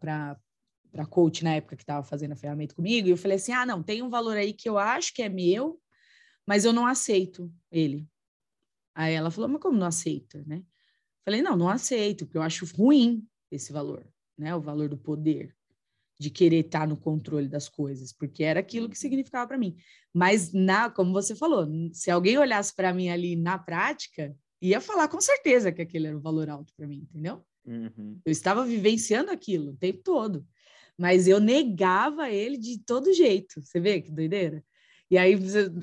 para 0.91 1.05
coach 1.05 1.43
na 1.43 1.55
época 1.55 1.75
que 1.75 1.83
estava 1.83 2.03
fazendo 2.03 2.31
a 2.31 2.35
ferramenta 2.35 2.73
comigo, 2.73 3.07
e 3.07 3.11
eu 3.11 3.17
falei 3.17 3.37
assim: 3.37 3.51
ah, 3.51 3.65
não, 3.65 3.83
tem 3.83 4.01
um 4.01 4.09
valor 4.09 4.35
aí 4.35 4.51
que 4.51 4.67
eu 4.67 4.77
acho 4.77 5.13
que 5.13 5.21
é 5.21 5.29
meu, 5.29 5.79
mas 6.47 6.63
eu 6.63 6.71
não 6.71 6.87
aceito 6.87 7.53
ele. 7.69 8.07
Aí 8.95 9.13
ela 9.13 9.29
falou, 9.29 9.49
mas 9.49 9.61
como 9.61 9.77
não 9.77 9.85
aceita, 9.85 10.43
né? 10.47 10.63
Falei, 11.25 11.41
não, 11.41 11.57
não 11.57 11.69
aceito, 11.69 12.25
porque 12.25 12.37
eu 12.37 12.41
acho 12.41 12.65
ruim 12.65 13.27
esse 13.51 13.73
valor, 13.73 14.07
né? 14.37 14.55
O 14.55 14.61
valor 14.61 14.87
do 14.87 14.97
poder, 14.97 15.53
de 16.17 16.29
querer 16.29 16.65
estar 16.65 16.87
no 16.87 16.95
controle 16.95 17.49
das 17.49 17.67
coisas, 17.67 18.13
porque 18.13 18.43
era 18.43 18.61
aquilo 18.61 18.89
que 18.89 18.97
significava 18.97 19.45
para 19.45 19.57
mim. 19.57 19.75
Mas, 20.13 20.53
na, 20.53 20.89
como 20.89 21.11
você 21.11 21.35
falou, 21.35 21.67
se 21.91 22.09
alguém 22.09 22.37
olhasse 22.37 22.73
para 22.73 22.93
mim 22.93 23.09
ali 23.09 23.35
na 23.35 23.59
prática, 23.59 24.35
ia 24.61 24.79
falar 24.79 25.09
com 25.09 25.19
certeza 25.19 25.71
que 25.71 25.81
aquele 25.81 26.07
era 26.07 26.17
um 26.17 26.21
valor 26.21 26.49
alto 26.49 26.73
para 26.75 26.87
mim, 26.87 27.07
entendeu? 27.09 27.45
Uhum. 27.65 28.19
Eu 28.25 28.31
estava 28.31 28.65
vivenciando 28.65 29.29
aquilo 29.29 29.71
o 29.71 29.77
tempo 29.77 30.01
todo, 30.01 30.47
mas 30.97 31.27
eu 31.27 31.39
negava 31.39 32.31
ele 32.31 32.57
de 32.57 32.79
todo 32.79 33.13
jeito. 33.13 33.61
Você 33.61 33.79
vê 33.79 34.01
que 34.01 34.11
doideira? 34.11 34.63
E 35.09 35.17
aí, 35.17 35.35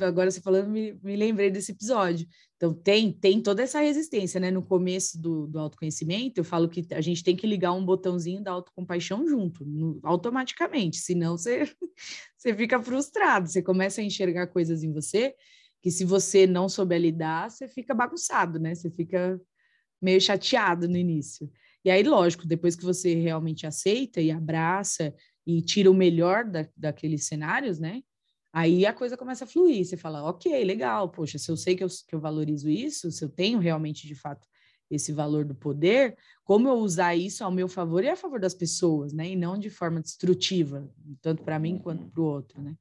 agora 0.03 0.31
você 0.31 0.41
falando, 0.41 0.69
me, 0.69 0.99
me 1.03 1.17
lembrei 1.17 1.51
desse 1.51 1.73
episódio. 1.73 2.27
Então, 2.57 2.75
tem, 2.75 3.11
tem 3.13 3.41
toda 3.41 3.63
essa 3.63 3.81
resistência, 3.81 4.39
né? 4.39 4.51
No 4.51 4.63
começo 4.63 5.21
do, 5.21 5.47
do 5.47 5.59
autoconhecimento, 5.59 6.41
eu 6.41 6.45
falo 6.45 6.69
que 6.69 6.87
a 6.93 7.01
gente 7.01 7.25
tem 7.25 7.35
que 7.35 7.47
ligar 7.47 7.73
um 7.73 7.85
botãozinho 7.85 8.43
da 8.43 8.53
autocompaixão 8.53 9.27
junto, 9.27 9.65
no, 9.65 9.99
automaticamente, 10.03 10.99
senão 10.99 11.39
você, 11.39 11.65
você 12.37 12.55
fica 12.55 12.83
frustrado, 12.83 13.49
você 13.49 13.63
começa 13.63 14.01
a 14.01 14.05
enxergar 14.05 14.47
coisas 14.49 14.83
em 14.83 14.93
você 14.93 15.35
que 15.85 15.91
se 15.91 16.03
você 16.03 16.47
não 16.47 16.67
souber 16.67 16.99
lidar, 16.99 17.51
você 17.51 17.69
fica 17.69 17.95
bagunçado, 17.95 18.59
né? 18.59 18.75
Você 18.75 18.91
fica 18.91 19.39
meio 20.01 20.19
chateado 20.19 20.89
no 20.89 20.97
início. 20.97 21.51
E 21.85 21.91
aí, 21.91 22.03
lógico, 22.03 22.47
depois 22.47 22.75
que 22.75 22.85
você 22.85 23.15
realmente 23.15 23.67
aceita 23.67 24.19
e 24.19 24.31
abraça 24.31 25.15
e 25.47 25.61
tira 25.61 25.91
o 25.91 25.95
melhor 25.95 26.45
da, 26.45 26.67
daqueles 26.75 27.27
cenários, 27.27 27.79
né? 27.79 28.03
Aí 28.57 28.87
a 28.87 28.93
coisa 28.93 29.17
começa 29.17 29.43
a 29.43 29.49
fluir, 29.49 29.85
você 29.85 29.97
fala, 29.97 30.23
ok, 30.23 30.63
legal, 30.63 31.09
poxa, 31.09 31.39
se 31.41 31.51
eu 31.51 31.57
sei 31.57 31.75
que 31.75 31.83
eu, 31.83 31.89
que 31.89 32.15
eu 32.15 32.21
valorizo 32.21 32.71
isso, 32.71 33.11
se 33.11 33.25
eu 33.25 33.29
tenho 33.29 33.59
realmente, 33.59 34.07
de 34.07 34.15
fato, 34.15 34.47
esse 34.89 35.11
valor 35.13 35.45
do 35.45 35.57
poder, 35.57 36.17
como 36.45 36.69
eu 36.69 36.75
usar 36.75 37.17
isso 37.17 37.43
ao 37.43 37.51
meu 37.51 37.67
favor 37.67 38.05
e 38.05 38.09
a 38.09 38.15
favor 38.15 38.39
das 38.39 38.55
pessoas, 38.55 39.13
né? 39.13 39.31
E 39.31 39.35
não 39.35 39.59
de 39.59 39.71
forma 39.71 40.01
destrutiva, 40.01 40.89
tanto 41.21 41.43
para 41.43 41.59
mim 41.59 41.79
quanto 41.79 42.07
para 42.07 42.23
o 42.23 42.27
outro, 42.27 42.63
né? 42.63 42.77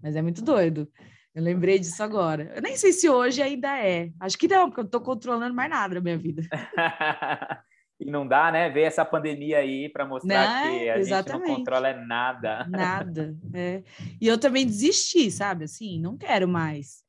Mas 0.00 0.14
é 0.14 0.22
muito 0.22 0.42
doido. 0.42 0.88
Eu 1.34 1.42
lembrei 1.42 1.80
disso 1.80 2.00
agora. 2.04 2.52
Eu 2.54 2.62
nem 2.62 2.76
sei 2.76 2.92
se 2.92 3.08
hoje 3.08 3.42
ainda 3.42 3.76
é. 3.76 4.12
Acho 4.20 4.38
que 4.38 4.46
não, 4.46 4.68
porque 4.68 4.78
eu 4.78 4.84
não 4.84 4.88
estou 4.88 5.00
controlando 5.00 5.54
mais 5.54 5.68
nada 5.68 5.96
na 5.96 6.00
minha 6.00 6.16
vida. 6.16 6.42
E 7.98 8.10
não 8.10 8.26
dá, 8.26 8.52
né? 8.52 8.68
Ver 8.68 8.82
essa 8.82 9.04
pandemia 9.04 9.58
aí 9.58 9.88
para 9.88 10.06
mostrar 10.06 10.66
não, 10.66 10.78
que 10.78 10.88
a 10.88 10.98
exatamente. 10.98 11.40
gente 11.40 11.48
não 11.48 11.56
controla 11.56 11.92
nada. 11.94 12.66
Nada. 12.68 13.36
É. 13.54 13.82
E 14.20 14.26
eu 14.26 14.38
também 14.38 14.66
desisti, 14.66 15.30
sabe? 15.30 15.64
Assim, 15.64 15.98
não 15.98 16.16
quero 16.16 16.46
mais. 16.46 17.02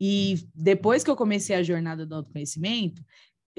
E 0.00 0.36
depois 0.54 1.02
que 1.02 1.10
eu 1.10 1.16
comecei 1.16 1.56
a 1.56 1.62
jornada 1.62 2.06
do 2.06 2.14
autoconhecimento, 2.14 3.02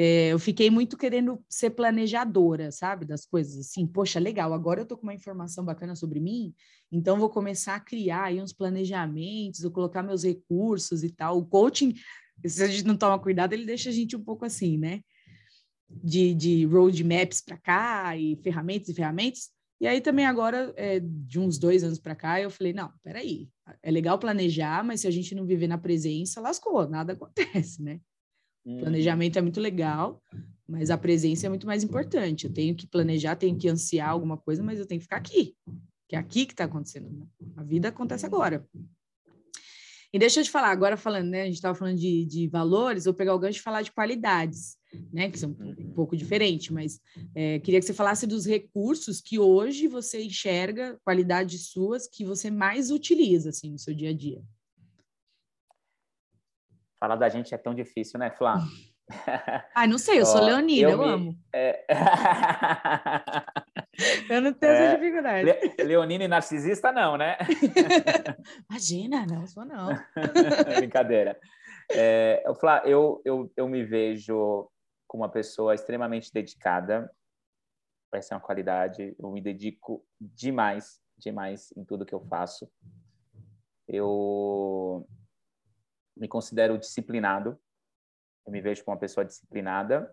é, 0.01 0.29
eu 0.29 0.39
fiquei 0.39 0.69
muito 0.69 0.95
querendo 0.95 1.43
ser 1.49 1.71
planejadora, 1.71 2.71
sabe? 2.71 3.05
Das 3.05 3.25
coisas 3.25 3.59
assim. 3.59 3.85
Poxa, 3.85 4.17
legal, 4.17 4.53
agora 4.53 4.79
eu 4.79 4.85
tô 4.85 4.95
com 4.95 5.03
uma 5.03 5.13
informação 5.13 5.65
bacana 5.65 5.93
sobre 5.93 6.21
mim, 6.21 6.53
então 6.89 7.19
vou 7.19 7.29
começar 7.29 7.75
a 7.75 7.79
criar 7.81 8.23
aí 8.23 8.41
uns 8.41 8.53
planejamentos, 8.53 9.61
vou 9.61 9.71
colocar 9.71 10.01
meus 10.01 10.23
recursos 10.23 11.03
e 11.03 11.09
tal. 11.11 11.37
O 11.37 11.45
coaching, 11.45 11.93
se 12.45 12.63
a 12.63 12.67
gente 12.67 12.85
não 12.85 12.95
toma 12.95 13.19
cuidado, 13.19 13.51
ele 13.51 13.65
deixa 13.65 13.89
a 13.89 13.91
gente 13.91 14.15
um 14.15 14.23
pouco 14.23 14.45
assim, 14.45 14.77
né? 14.77 15.01
De, 15.89 16.33
de 16.33 16.65
roadmaps 16.65 17.41
para 17.41 17.57
cá 17.57 18.17
e 18.17 18.35
ferramentas 18.37 18.89
e 18.89 18.93
ferramentas. 18.93 19.49
E 19.81 19.87
aí 19.87 20.01
também 20.01 20.25
agora, 20.25 20.73
é, 20.75 20.99
de 20.99 21.39
uns 21.39 21.57
dois 21.57 21.83
anos 21.83 21.99
para 21.99 22.15
cá, 22.15 22.41
eu 22.41 22.49
falei, 22.49 22.73
não, 22.73 22.91
peraí, 23.01 23.49
é 23.81 23.89
legal 23.89 24.19
planejar, 24.19 24.83
mas 24.83 25.01
se 25.01 25.07
a 25.07 25.11
gente 25.11 25.33
não 25.33 25.45
viver 25.45 25.67
na 25.67 25.77
presença, 25.77 26.41
lascou, 26.41 26.87
nada 26.87 27.13
acontece, 27.13 27.81
né? 27.81 28.01
Hum. 28.65 28.79
Planejamento 28.79 29.39
é 29.39 29.41
muito 29.41 29.59
legal, 29.59 30.21
mas 30.67 30.89
a 30.89 30.97
presença 30.97 31.45
é 31.45 31.49
muito 31.49 31.65
mais 31.65 31.83
importante. 31.83 32.45
Eu 32.45 32.53
tenho 32.53 32.75
que 32.75 32.85
planejar, 32.85 33.37
tenho 33.37 33.57
que 33.57 33.69
ansiar 33.69 34.09
alguma 34.09 34.37
coisa, 34.37 34.61
mas 34.61 34.79
eu 34.79 34.85
tenho 34.85 34.99
que 34.99 35.05
ficar 35.05 35.17
aqui, 35.17 35.55
que 36.09 36.15
é 36.15 36.19
aqui 36.19 36.45
que 36.45 36.53
está 36.53 36.65
acontecendo. 36.65 37.27
A 37.55 37.63
vida 37.63 37.87
acontece 37.87 38.25
agora. 38.25 38.67
E 40.11 40.19
deixa 40.19 40.41
eu 40.41 40.43
te 40.43 40.51
falar, 40.51 40.71
agora 40.71 40.97
falando, 40.97 41.29
né? 41.29 41.43
A 41.43 41.45
gente 41.45 41.55
estava 41.55 41.75
falando 41.75 41.97
de, 41.97 42.25
de 42.25 42.47
valores, 42.47 43.05
vou 43.05 43.13
pegar 43.13 43.33
o 43.33 43.39
gancho 43.39 43.59
e 43.59 43.63
falar 43.63 43.81
de 43.81 43.91
qualidades, 43.91 44.75
né? 45.11 45.29
Que 45.29 45.39
são 45.39 45.55
um 45.59 45.63
uhum. 45.63 45.93
pouco 45.93 46.15
diferentes, 46.15 46.69
mas 46.69 46.99
é, 47.35 47.59
queria 47.59 47.79
que 47.79 47.85
você 47.85 47.93
falasse 47.93 48.25
dos 48.25 48.45
recursos 48.45 49.21
que 49.21 49.39
hoje 49.39 49.87
você 49.87 50.23
enxerga, 50.23 50.99
qualidades 51.03 51.69
suas, 51.69 52.07
que 52.07 52.25
você 52.25 52.49
mais 52.49 52.91
utiliza, 52.91 53.49
assim, 53.49 53.71
no 53.71 53.79
seu 53.79 53.93
dia 53.93 54.09
a 54.09 54.13
dia. 54.13 54.41
Falar 56.99 57.15
da 57.15 57.29
gente 57.29 57.53
é 57.53 57.57
tão 57.57 57.73
difícil, 57.73 58.19
né, 58.19 58.29
Flá? 58.29 58.57
Ai, 59.73 59.87
não 59.87 59.97
sei, 59.97 60.19
eu 60.19 60.25
sou 60.25 60.43
leonina, 60.43 60.89
eu, 60.89 60.91
eu 60.91 60.97
me... 60.97 61.13
amo. 61.13 61.39
É... 61.53 61.85
eu 64.29 64.41
não 64.41 64.53
tenho 64.53 64.71
é... 64.71 64.85
essa 64.85 64.97
dificuldade. 64.97 65.75
Le... 65.77 65.83
Leonina 65.83 66.25
e 66.25 66.27
narcisista, 66.27 66.91
não, 66.91 67.17
né? 67.17 67.37
Imagina, 68.69 69.25
não 69.25 69.47
sou 69.47 69.63
não. 69.63 69.89
Brincadeira. 70.75 71.39
É, 71.91 72.43
eu, 72.45 72.53
Flá, 72.53 72.83
eu, 72.85 73.19
eu, 73.25 73.51
eu 73.57 73.67
me 73.67 73.83
vejo 73.83 74.69
como 75.09 75.23
uma 75.23 75.29
pessoa 75.29 75.75
extremamente 75.75 76.31
dedicada. 76.31 77.13
Essa 78.13 78.33
é 78.33 78.37
uma 78.37 78.43
qualidade. 78.43 79.13
Eu 79.19 79.29
me 79.29 79.41
dedico 79.41 80.05
demais, 80.21 81.01
demais 81.17 81.73
em 81.75 81.83
tudo 81.83 82.05
que 82.05 82.15
eu 82.15 82.21
faço. 82.21 82.71
Eu 83.85 85.05
me 86.15 86.29
considero 86.29 86.77
disciplinado 86.77 87.59
eu 88.49 88.51
me 88.51 88.61
vejo 88.61 88.83
como 88.83 88.95
uma 88.95 88.99
pessoa 88.99 89.23
disciplinada 89.23 90.11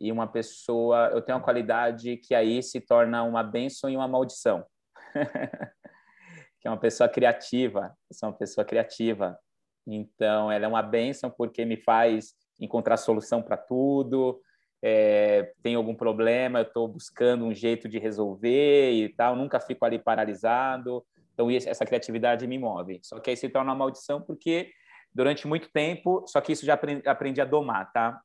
e 0.00 0.10
uma 0.10 0.26
pessoa. 0.26 1.10
Eu 1.12 1.20
tenho 1.20 1.36
uma 1.36 1.44
qualidade 1.44 2.16
que 2.16 2.34
aí 2.34 2.62
se 2.62 2.80
torna 2.80 3.22
uma 3.22 3.42
bênção 3.42 3.90
e 3.90 3.96
uma 3.96 4.08
maldição. 4.08 4.64
que 6.58 6.66
é 6.66 6.70
uma 6.70 6.80
pessoa 6.80 7.06
criativa. 7.06 7.94
Eu 8.10 8.16
sou 8.16 8.30
uma 8.30 8.34
pessoa 8.34 8.64
criativa. 8.64 9.38
Então, 9.86 10.50
ela 10.50 10.64
é 10.64 10.68
uma 10.68 10.82
bênção 10.82 11.30
porque 11.30 11.66
me 11.66 11.76
faz 11.76 12.34
encontrar 12.58 12.96
solução 12.96 13.42
para 13.42 13.56
tudo. 13.56 14.40
É, 14.80 15.52
tem 15.62 15.74
algum 15.74 15.94
problema, 15.94 16.60
eu 16.60 16.64
estou 16.64 16.86
buscando 16.86 17.44
um 17.44 17.52
jeito 17.54 17.88
de 17.88 17.98
resolver 17.98 18.92
e 18.92 19.08
tal. 19.10 19.36
Nunca 19.36 19.60
fico 19.60 19.84
ali 19.84 19.98
paralisado. 19.98 21.04
Então, 21.34 21.50
essa 21.50 21.86
criatividade 21.86 22.46
me 22.46 22.58
move. 22.58 23.00
Só 23.02 23.20
que 23.20 23.30
aí 23.30 23.36
se 23.36 23.48
torna 23.48 23.70
uma 23.70 23.78
maldição 23.78 24.20
porque 24.20 24.70
durante 25.14 25.46
muito 25.46 25.70
tempo, 25.70 26.24
só 26.26 26.40
que 26.40 26.52
isso 26.52 26.66
já 26.66 26.74
aprendi, 26.74 27.08
aprendi 27.08 27.40
a 27.40 27.44
domar, 27.44 27.92
tá? 27.92 28.20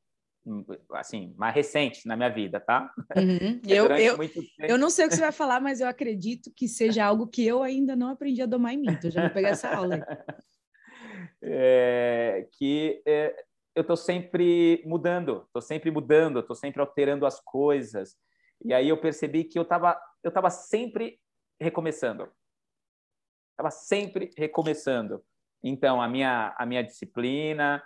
Assim, 0.92 1.34
mais 1.38 1.56
recente 1.56 2.08
na 2.08 2.18
minha 2.18 2.30
vida, 2.30 2.60
tá? 2.60 2.92
Uhum. 3.16 3.62
eu, 3.68 3.86
eu, 3.96 4.18
eu 4.60 4.78
não 4.78 4.90
sei 4.90 5.06
o 5.06 5.10
que 5.10 5.16
você 5.16 5.22
vai 5.22 5.32
falar, 5.32 5.62
mas 5.62 5.80
eu 5.80 5.88
acredito 5.88 6.52
que 6.56 6.68
seja 6.68 7.06
algo 7.06 7.28
que 7.28 7.46
eu 7.46 7.64
ainda 7.64 7.96
não 7.96 8.10
aprendi 8.10 8.42
a 8.42 8.46
domar 8.46 8.74
em 8.74 8.78
mim, 8.78 8.92
então 8.92 9.10
já 9.10 9.22
vou 9.22 9.30
pegar 9.32 9.50
essa 9.50 9.74
aula 9.74 9.96
aí. 9.96 10.02
É, 11.46 12.48
que 12.54 13.02
é, 13.06 13.36
eu 13.76 13.82
estou 13.82 13.98
sempre 13.98 14.84
mudando, 14.86 15.44
estou 15.48 15.62
sempre 15.62 15.90
mudando, 15.90 16.40
estou 16.40 16.56
sempre 16.56 16.82
alterando 16.82 17.26
as 17.26 17.40
coisas. 17.40 18.16
E 18.64 18.74
aí 18.74 18.90
eu 18.90 18.98
percebi 18.98 19.44
que 19.44 19.58
eu 19.58 19.64
estava 19.64 20.00
eu 20.24 20.32
tava 20.32 20.50
sempre 20.50 21.20
recomeçando. 21.60 22.32
Estava 23.52 23.70
sempre 23.70 24.32
recomeçando. 24.38 25.24
Então, 25.62 26.02
a 26.02 26.08
minha, 26.08 26.56
a 26.58 26.66
minha 26.66 26.84
disciplina, 26.84 27.84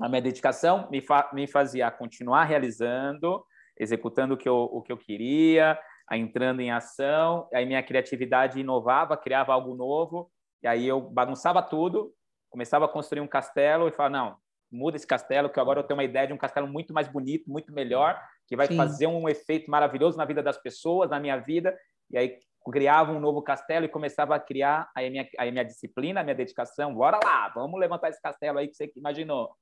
a 0.00 0.08
minha 0.08 0.22
dedicação 0.22 0.88
me, 0.90 1.00
fa 1.00 1.30
me 1.32 1.46
fazia 1.46 1.90
continuar 1.90 2.44
realizando, 2.44 3.44
executando 3.78 4.34
o 4.34 4.36
que 4.36 4.48
eu, 4.48 4.56
o 4.56 4.82
que 4.82 4.92
eu 4.92 4.96
queria, 4.96 5.78
entrando 6.12 6.60
em 6.60 6.70
ação, 6.70 7.48
aí 7.52 7.66
minha 7.66 7.82
criatividade 7.82 8.60
inovava, 8.60 9.16
criava 9.16 9.52
algo 9.52 9.74
novo, 9.74 10.30
e 10.62 10.66
aí 10.66 10.86
eu 10.86 11.00
bagunçava 11.00 11.62
tudo, 11.62 12.14
começava 12.48 12.84
a 12.86 12.88
construir 12.88 13.20
um 13.20 13.28
castelo 13.28 13.88
e 13.88 13.92
falava, 13.92 14.16
não, 14.16 14.36
muda 14.70 14.96
esse 14.96 15.06
castelo, 15.06 15.50
que 15.50 15.58
agora 15.58 15.80
eu 15.80 15.84
tenho 15.84 15.98
uma 15.98 16.04
ideia 16.04 16.26
de 16.26 16.32
um 16.32 16.38
castelo 16.38 16.66
muito 16.66 16.92
mais 16.92 17.08
bonito, 17.08 17.50
muito 17.50 17.72
melhor, 17.72 18.20
que 18.46 18.56
vai 18.56 18.66
Sim. 18.66 18.76
fazer 18.76 19.06
um 19.06 19.28
efeito 19.28 19.70
maravilhoso 19.70 20.16
na 20.16 20.24
vida 20.24 20.42
das 20.42 20.56
pessoas, 20.56 21.10
na 21.10 21.18
minha 21.18 21.36
vida, 21.36 21.76
e 22.10 22.18
aí 22.18 22.38
criava 22.70 23.12
um 23.12 23.20
novo 23.20 23.42
castelo 23.42 23.86
e 23.86 23.88
começava 23.88 24.34
a 24.34 24.40
criar 24.40 24.90
a 24.94 25.00
minha, 25.00 25.28
a 25.38 25.50
minha 25.50 25.64
disciplina, 25.64 26.20
a 26.20 26.24
minha 26.24 26.34
dedicação. 26.34 26.94
Bora 26.94 27.18
lá, 27.22 27.48
vamos 27.50 27.80
levantar 27.80 28.10
esse 28.10 28.20
castelo 28.20 28.58
aí 28.58 28.68
que 28.68 28.74
você 28.74 28.92
imaginou. 28.96 29.54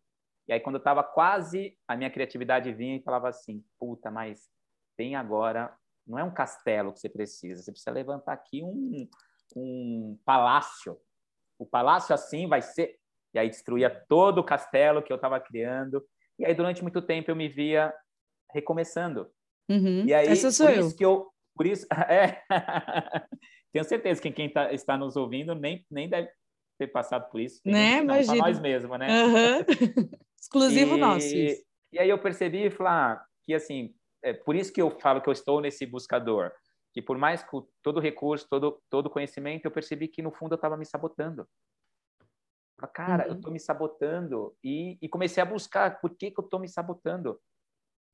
E 0.49 0.53
aí, 0.53 0.61
quando 0.61 0.77
eu 0.77 0.81
estava 0.81 1.05
quase, 1.05 1.77
a 1.87 1.95
minha 1.95 2.11
criatividade 2.11 2.73
vinha 2.73 2.97
e 2.97 3.03
falava 3.03 3.29
assim: 3.29 3.63
puta, 3.79 4.11
mas 4.11 4.49
tem 4.97 5.15
agora, 5.15 5.73
não 6.07 6.19
é 6.19 6.25
um 6.25 6.33
castelo 6.33 6.93
que 6.93 7.01
você 7.01 7.09
precisa, 7.09 7.63
você 7.63 7.71
precisa 7.71 7.91
levantar 7.91 8.33
aqui 8.33 8.65
um, 8.65 9.07
um 9.55 10.19
palácio. 10.25 10.99
O 11.59 11.67
palácio 11.67 12.15
assim 12.15 12.49
vai 12.49 12.63
ser. 12.63 12.98
E 13.35 13.39
aí 13.39 13.49
destruía 13.49 13.91
todo 14.09 14.39
o 14.39 14.45
castelo 14.45 15.03
que 15.03 15.13
eu 15.13 15.17
estava 15.17 15.39
criando. 15.39 16.05
E 16.39 16.47
aí, 16.47 16.55
durante 16.55 16.83
muito 16.83 17.03
tempo, 17.03 17.31
eu 17.31 17.37
me 17.37 17.49
via 17.49 17.93
recomeçando. 18.53 19.29
Uhum. 19.71 20.05
E 20.07 20.15
aí, 20.15 20.29
Essa 20.29 20.51
sou 20.51 20.67
por 20.67 20.75
eu. 20.75 20.87
isso 20.87 20.97
que 20.97 21.05
eu 21.05 21.29
por 21.59 21.67
isso, 21.67 21.87
é. 22.09 22.41
Tenho 23.73 23.85
certeza 23.85 24.23
que 24.23 24.31
quem 24.31 24.49
tá, 24.49 24.73
está 24.73 24.97
nos 24.97 25.17
ouvindo 25.17 25.55
nem, 25.57 25.85
nem 25.91 26.09
deve 26.09 26.31
ter 26.79 26.87
passado 26.87 27.29
por 27.29 27.41
isso. 27.41 27.61
né? 27.67 27.99
Imagina. 27.99 28.39
nós 28.39 28.61
mesmos, 28.61 28.97
né? 28.97 29.09
Uhum. 29.25 29.65
Exclusivo 30.41 30.97
e, 30.97 31.01
nosso. 31.01 31.27
Isso. 31.27 31.63
E 31.93 31.99
aí 31.99 32.09
eu 32.09 32.19
percebi, 32.19 32.71
falar 32.71 33.27
que 33.45 33.53
assim, 33.53 33.93
é 34.23 34.33
por 34.33 34.55
isso 34.55 34.73
que 34.73 34.81
eu 34.81 34.91
falo 35.01 35.21
que 35.21 35.29
eu 35.29 35.33
estou 35.33 35.61
nesse 35.61 35.85
buscador, 35.85 36.53
que 36.95 37.03
por 37.03 37.19
mais 37.19 37.43
que 37.43 37.51
todo 37.83 37.99
recurso, 37.99 38.47
todo 38.49 38.81
todo 38.89 39.11
conhecimento, 39.11 39.65
eu 39.65 39.71
percebi 39.71 40.07
que 40.07 40.23
no 40.23 40.31
fundo 40.31 40.53
eu 40.53 40.57
estava 40.57 40.77
me 40.77 40.87
sabotando. 40.87 41.47
Cara, 42.87 43.25
uhum. 43.25 43.31
eu 43.31 43.37
estou 43.37 43.53
me 43.53 43.59
sabotando 43.59 44.55
e, 44.63 44.97
e, 45.03 45.09
comecei 45.09 45.43
a 45.43 45.47
buscar 45.47 46.01
por 46.01 46.15
que, 46.17 46.31
que 46.31 46.39
eu 46.39 46.45
estou 46.45 46.61
me 46.61 46.69
sabotando. 46.69 47.41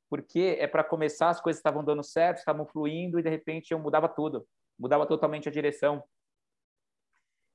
Porque 0.08 0.56
é 0.58 0.66
para 0.66 0.82
começar, 0.82 1.28
as 1.28 1.40
coisas 1.40 1.58
estavam 1.58 1.84
dando 1.84 2.02
certo, 2.02 2.38
estavam 2.38 2.66
fluindo 2.66 3.18
e 3.18 3.22
de 3.22 3.28
repente 3.28 3.72
eu 3.72 3.78
mudava 3.78 4.08
tudo, 4.08 4.46
mudava 4.78 5.06
totalmente 5.06 5.48
a 5.48 5.52
direção. 5.52 6.02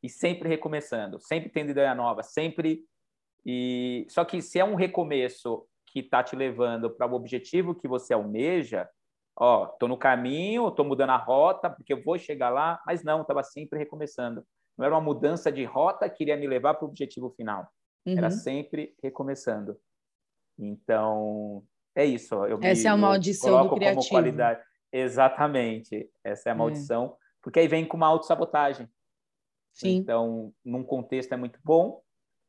E 0.04 0.10
sempre 0.10 0.48
recomeçando, 0.48 1.20
sempre 1.20 1.50
tendo 1.50 1.72
ideia 1.72 1.96
nova, 1.96 2.22
sempre. 2.22 2.86
E 3.46 4.06
só 4.10 4.24
que 4.24 4.42
se 4.42 4.60
é 4.60 4.64
um 4.64 4.76
recomeço 4.76 5.66
que 5.88 6.00
está 6.00 6.24
te 6.24 6.36
levando 6.36 6.92
para 6.92 7.08
o 7.08 7.16
objetivo 7.16 7.74
que 7.74 7.88
você 7.88 8.14
almeja, 8.14 8.88
ó, 9.36 9.66
tô 9.66 9.88
no 9.88 9.98
caminho, 9.98 10.70
tô 10.72 10.84
mudando 10.84 11.12
a 11.12 11.18
rota 11.18 11.70
porque 11.70 11.94
eu 11.94 12.04
vou 12.04 12.18
chegar 12.20 12.50
lá, 12.50 12.82
mas 12.86 13.04
não, 13.04 13.22
estava 13.22 13.42
sempre 13.42 13.80
recomeçando. 13.80 14.46
Não 14.80 14.86
era 14.86 14.96
uma 14.96 15.02
mudança 15.02 15.52
de 15.52 15.66
rota 15.66 16.10
que 16.10 16.24
iria 16.24 16.38
me 16.38 16.48
levar 16.48 16.74
para 16.74 16.86
o 16.86 16.88
objetivo 16.88 17.30
final. 17.32 17.70
Uhum. 18.06 18.18
Era 18.18 18.32
sempre 18.32 18.96
recomeçando. 19.04 19.78
Então, 20.58 21.66
é 21.94 22.06
isso. 22.06 22.34
Eu 22.46 22.58
Essa 22.62 22.84
me, 22.84 22.88
é 22.88 22.90
a 22.90 22.96
maldição 22.96 23.68
do 23.68 23.76
criativo. 23.76 24.02
Como 24.04 24.10
qualidade. 24.10 24.64
Exatamente. 24.90 26.10
Essa 26.24 26.48
é 26.48 26.52
a 26.54 26.56
é. 26.56 26.58
maldição. 26.58 27.08
É. 27.08 27.26
Porque 27.42 27.60
aí 27.60 27.68
vem 27.68 27.86
com 27.86 27.98
uma 27.98 28.08
autossabotagem. 28.08 28.90
Sim. 29.74 29.98
Então, 29.98 30.54
num 30.64 30.84
contexto 30.84 31.34
é 31.34 31.38
muito 31.38 31.60
bom, 31.62 32.02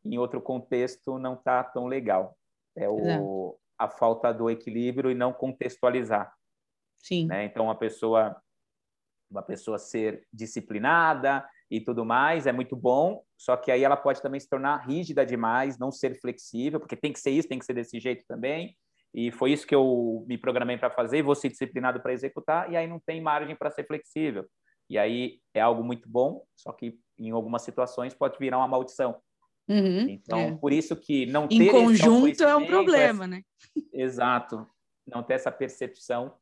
em 0.05 0.16
outro 0.16 0.40
contexto 0.40 1.19
não 1.19 1.35
está 1.35 1.64
tão 1.64 1.88
legal. 1.88 2.38
É 2.77 2.88
o, 2.88 3.59
a 3.77 3.88
falta 3.88 4.33
do 4.33 4.49
equilíbrio 4.49 5.11
e 5.11 5.16
não 5.16 5.33
contextualizar. 5.33 6.33
Sim. 6.97 7.27
Né? 7.27 7.45
Então, 7.47 7.64
uma 7.64 7.75
pessoa, 7.75 8.40
uma 9.29 9.43
pessoa 9.43 9.81
ser 9.81 10.29
disciplinada, 10.33 11.45
e 11.70 11.80
tudo 11.80 12.04
mais, 12.04 12.46
é 12.46 12.52
muito 12.52 12.74
bom, 12.74 13.22
só 13.38 13.56
que 13.56 13.70
aí 13.70 13.85
ela 13.85 13.96
pode 13.96 14.20
também 14.20 14.40
se 14.40 14.48
tornar 14.48 14.78
rígida 14.78 15.24
demais, 15.24 15.78
não 15.78 15.92
ser 15.92 16.20
flexível, 16.20 16.80
porque 16.80 16.96
tem 16.96 17.12
que 17.12 17.20
ser 17.20 17.30
isso, 17.30 17.48
tem 17.48 17.59
que 17.59 17.64
ser 17.64 17.74
desse 17.74 18.00
jeito 18.00 18.24
também. 18.26 18.76
E 19.14 19.30
foi 19.30 19.52
isso 19.52 19.66
que 19.66 19.74
eu 19.74 20.24
me 20.26 20.37
programei 20.37 20.76
para 20.76 20.90
fazer, 20.90 21.22
vou 21.22 21.35
ser 21.35 21.48
disciplinado 21.48 22.00
para 22.00 22.12
executar, 22.12 22.70
e 22.72 22.76
aí 22.76 22.88
não 22.88 22.98
tem 22.98 23.20
margem 23.20 23.54
para 23.54 23.70
ser 23.70 23.87
flexível. 23.87 24.44
E 24.88 24.98
aí 24.98 25.38
é 25.54 25.61
algo 25.61 25.85
muito 25.85 26.09
bom, 26.09 26.44
só 26.56 26.72
que 26.72 26.98
em 27.16 27.30
algumas 27.30 27.62
situações 27.62 28.14
pode 28.14 28.37
virar 28.38 28.59
uma 28.59 28.68
maldição. 28.68 29.20
Uhum, 29.68 30.09
então, 30.09 30.38
é. 30.38 30.56
por 30.56 30.72
isso 30.72 30.96
que 30.96 31.26
não 31.26 31.46
ter. 31.46 31.54
Em 31.54 31.70
conjunto 31.70 32.42
é 32.42 32.56
um 32.56 32.66
problema, 32.66 33.24
essa... 33.24 33.26
né? 33.28 33.42
Exato. 33.92 34.66
Não 35.06 35.22
ter 35.22 35.35
essa 35.35 35.52
percepção 35.52 36.35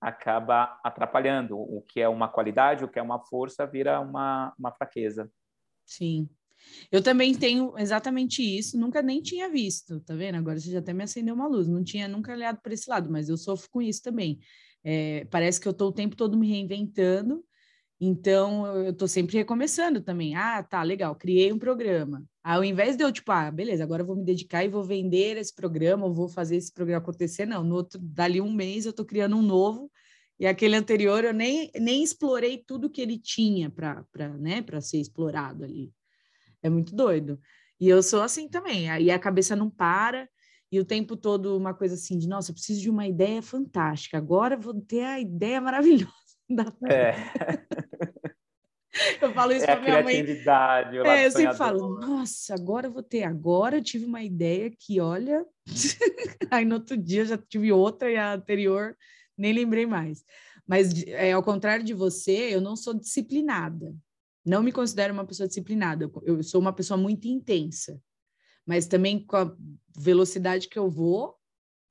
acaba 0.00 0.78
atrapalhando. 0.84 1.58
O 1.58 1.82
que 1.82 2.00
é 2.00 2.08
uma 2.08 2.28
qualidade, 2.28 2.84
o 2.84 2.88
que 2.88 2.98
é 2.98 3.02
uma 3.02 3.18
força, 3.18 3.66
vira 3.66 4.00
uma, 4.00 4.54
uma 4.58 4.72
fraqueza. 4.72 5.30
Sim. 5.84 6.28
Eu 6.90 7.02
também 7.02 7.34
tenho 7.34 7.78
exatamente 7.78 8.42
isso, 8.42 8.78
nunca 8.78 9.02
nem 9.02 9.20
tinha 9.20 9.48
visto, 9.48 10.00
tá 10.00 10.14
vendo? 10.14 10.36
Agora 10.36 10.58
você 10.58 10.70
já 10.70 10.78
até 10.78 10.92
me 10.92 11.04
acendeu 11.04 11.34
uma 11.34 11.46
luz, 11.46 11.68
não 11.68 11.84
tinha 11.84 12.08
nunca 12.08 12.32
olhado 12.32 12.60
para 12.60 12.74
esse 12.74 12.88
lado, 12.88 13.10
mas 13.10 13.28
eu 13.28 13.36
sofro 13.36 13.68
com 13.70 13.82
isso 13.82 14.02
também. 14.02 14.38
É, 14.82 15.24
parece 15.26 15.60
que 15.60 15.68
eu 15.68 15.72
estou 15.72 15.88
o 15.88 15.92
tempo 15.92 16.16
todo 16.16 16.38
me 16.38 16.48
reinventando, 16.48 17.44
então 18.00 18.66
eu 18.66 18.90
estou 18.90 19.08
sempre 19.08 19.36
recomeçando 19.36 20.00
também. 20.00 20.34
Ah, 20.34 20.62
tá, 20.62 20.82
legal, 20.82 21.14
criei 21.14 21.52
um 21.52 21.58
programa. 21.58 22.24
Ao 22.48 22.62
invés 22.62 22.96
de 22.96 23.02
eu, 23.02 23.10
tipo, 23.10 23.32
ah, 23.32 23.50
beleza, 23.50 23.82
agora 23.82 24.02
eu 24.02 24.06
vou 24.06 24.14
me 24.14 24.24
dedicar 24.24 24.62
e 24.62 24.68
vou 24.68 24.84
vender 24.84 25.36
esse 25.36 25.52
programa, 25.52 26.06
ou 26.06 26.14
vou 26.14 26.28
fazer 26.28 26.54
esse 26.54 26.72
programa 26.72 27.02
acontecer, 27.02 27.44
não. 27.44 27.64
No 27.64 27.74
outro, 27.74 27.98
dali 28.00 28.40
um 28.40 28.52
mês 28.52 28.84
eu 28.84 28.90
estou 28.90 29.04
criando 29.04 29.36
um 29.36 29.42
novo, 29.42 29.90
e 30.38 30.46
aquele 30.46 30.76
anterior 30.76 31.24
eu 31.24 31.34
nem, 31.34 31.68
nem 31.74 32.04
explorei 32.04 32.62
tudo 32.64 32.88
que 32.88 33.00
ele 33.00 33.18
tinha 33.18 33.68
para 33.68 34.28
né, 34.38 34.64
ser 34.80 34.98
explorado 34.98 35.64
ali. 35.64 35.92
É 36.62 36.70
muito 36.70 36.94
doido. 36.94 37.40
E 37.80 37.88
eu 37.88 38.00
sou 38.00 38.22
assim 38.22 38.48
também, 38.48 38.88
aí 38.92 39.10
a 39.10 39.18
cabeça 39.18 39.56
não 39.56 39.68
para, 39.68 40.28
e 40.70 40.78
o 40.78 40.84
tempo 40.84 41.16
todo 41.16 41.56
uma 41.56 41.74
coisa 41.74 41.94
assim 41.96 42.16
de, 42.16 42.28
nossa, 42.28 42.52
eu 42.52 42.54
preciso 42.54 42.80
de 42.80 42.88
uma 42.88 43.08
ideia 43.08 43.42
fantástica, 43.42 44.18
agora 44.18 44.56
vou 44.56 44.80
ter 44.82 45.02
a 45.02 45.18
ideia 45.18 45.60
maravilhosa. 45.60 46.14
Da... 46.48 46.72
É. 46.88 47.12
Eu 49.20 49.32
falo 49.32 49.52
isso 49.52 49.64
é 49.64 49.76
para 49.76 49.80
minha 49.80 50.02
mãe. 50.02 50.24
É, 51.04 51.26
eu 51.26 51.30
sempre 51.30 51.56
falo, 51.56 51.98
nossa, 52.00 52.54
agora 52.54 52.86
eu 52.86 52.92
vou 52.92 53.02
ter. 53.02 53.24
Agora 53.24 53.76
eu 53.76 53.82
tive 53.82 54.04
uma 54.04 54.22
ideia 54.22 54.70
que, 54.70 55.00
olha. 55.00 55.44
Aí 56.50 56.64
no 56.64 56.76
outro 56.76 56.96
dia 56.96 57.24
já 57.24 57.36
tive 57.36 57.72
outra 57.72 58.10
e 58.10 58.16
a 58.16 58.34
anterior 58.34 58.96
nem 59.36 59.52
lembrei 59.52 59.86
mais. 59.86 60.24
Mas 60.66 60.92
é, 61.06 61.32
ao 61.32 61.42
contrário 61.42 61.84
de 61.84 61.94
você, 61.94 62.54
eu 62.54 62.60
não 62.60 62.76
sou 62.76 62.94
disciplinada. 62.94 63.94
Não 64.44 64.62
me 64.62 64.72
considero 64.72 65.12
uma 65.12 65.26
pessoa 65.26 65.46
disciplinada. 65.46 66.10
Eu 66.24 66.42
sou 66.42 66.60
uma 66.60 66.72
pessoa 66.72 66.96
muito 66.96 67.26
intensa. 67.26 68.00
Mas 68.64 68.86
também 68.86 69.24
com 69.24 69.36
a 69.36 69.56
velocidade 69.96 70.68
que 70.68 70.78
eu 70.78 70.88
vou, 70.90 71.36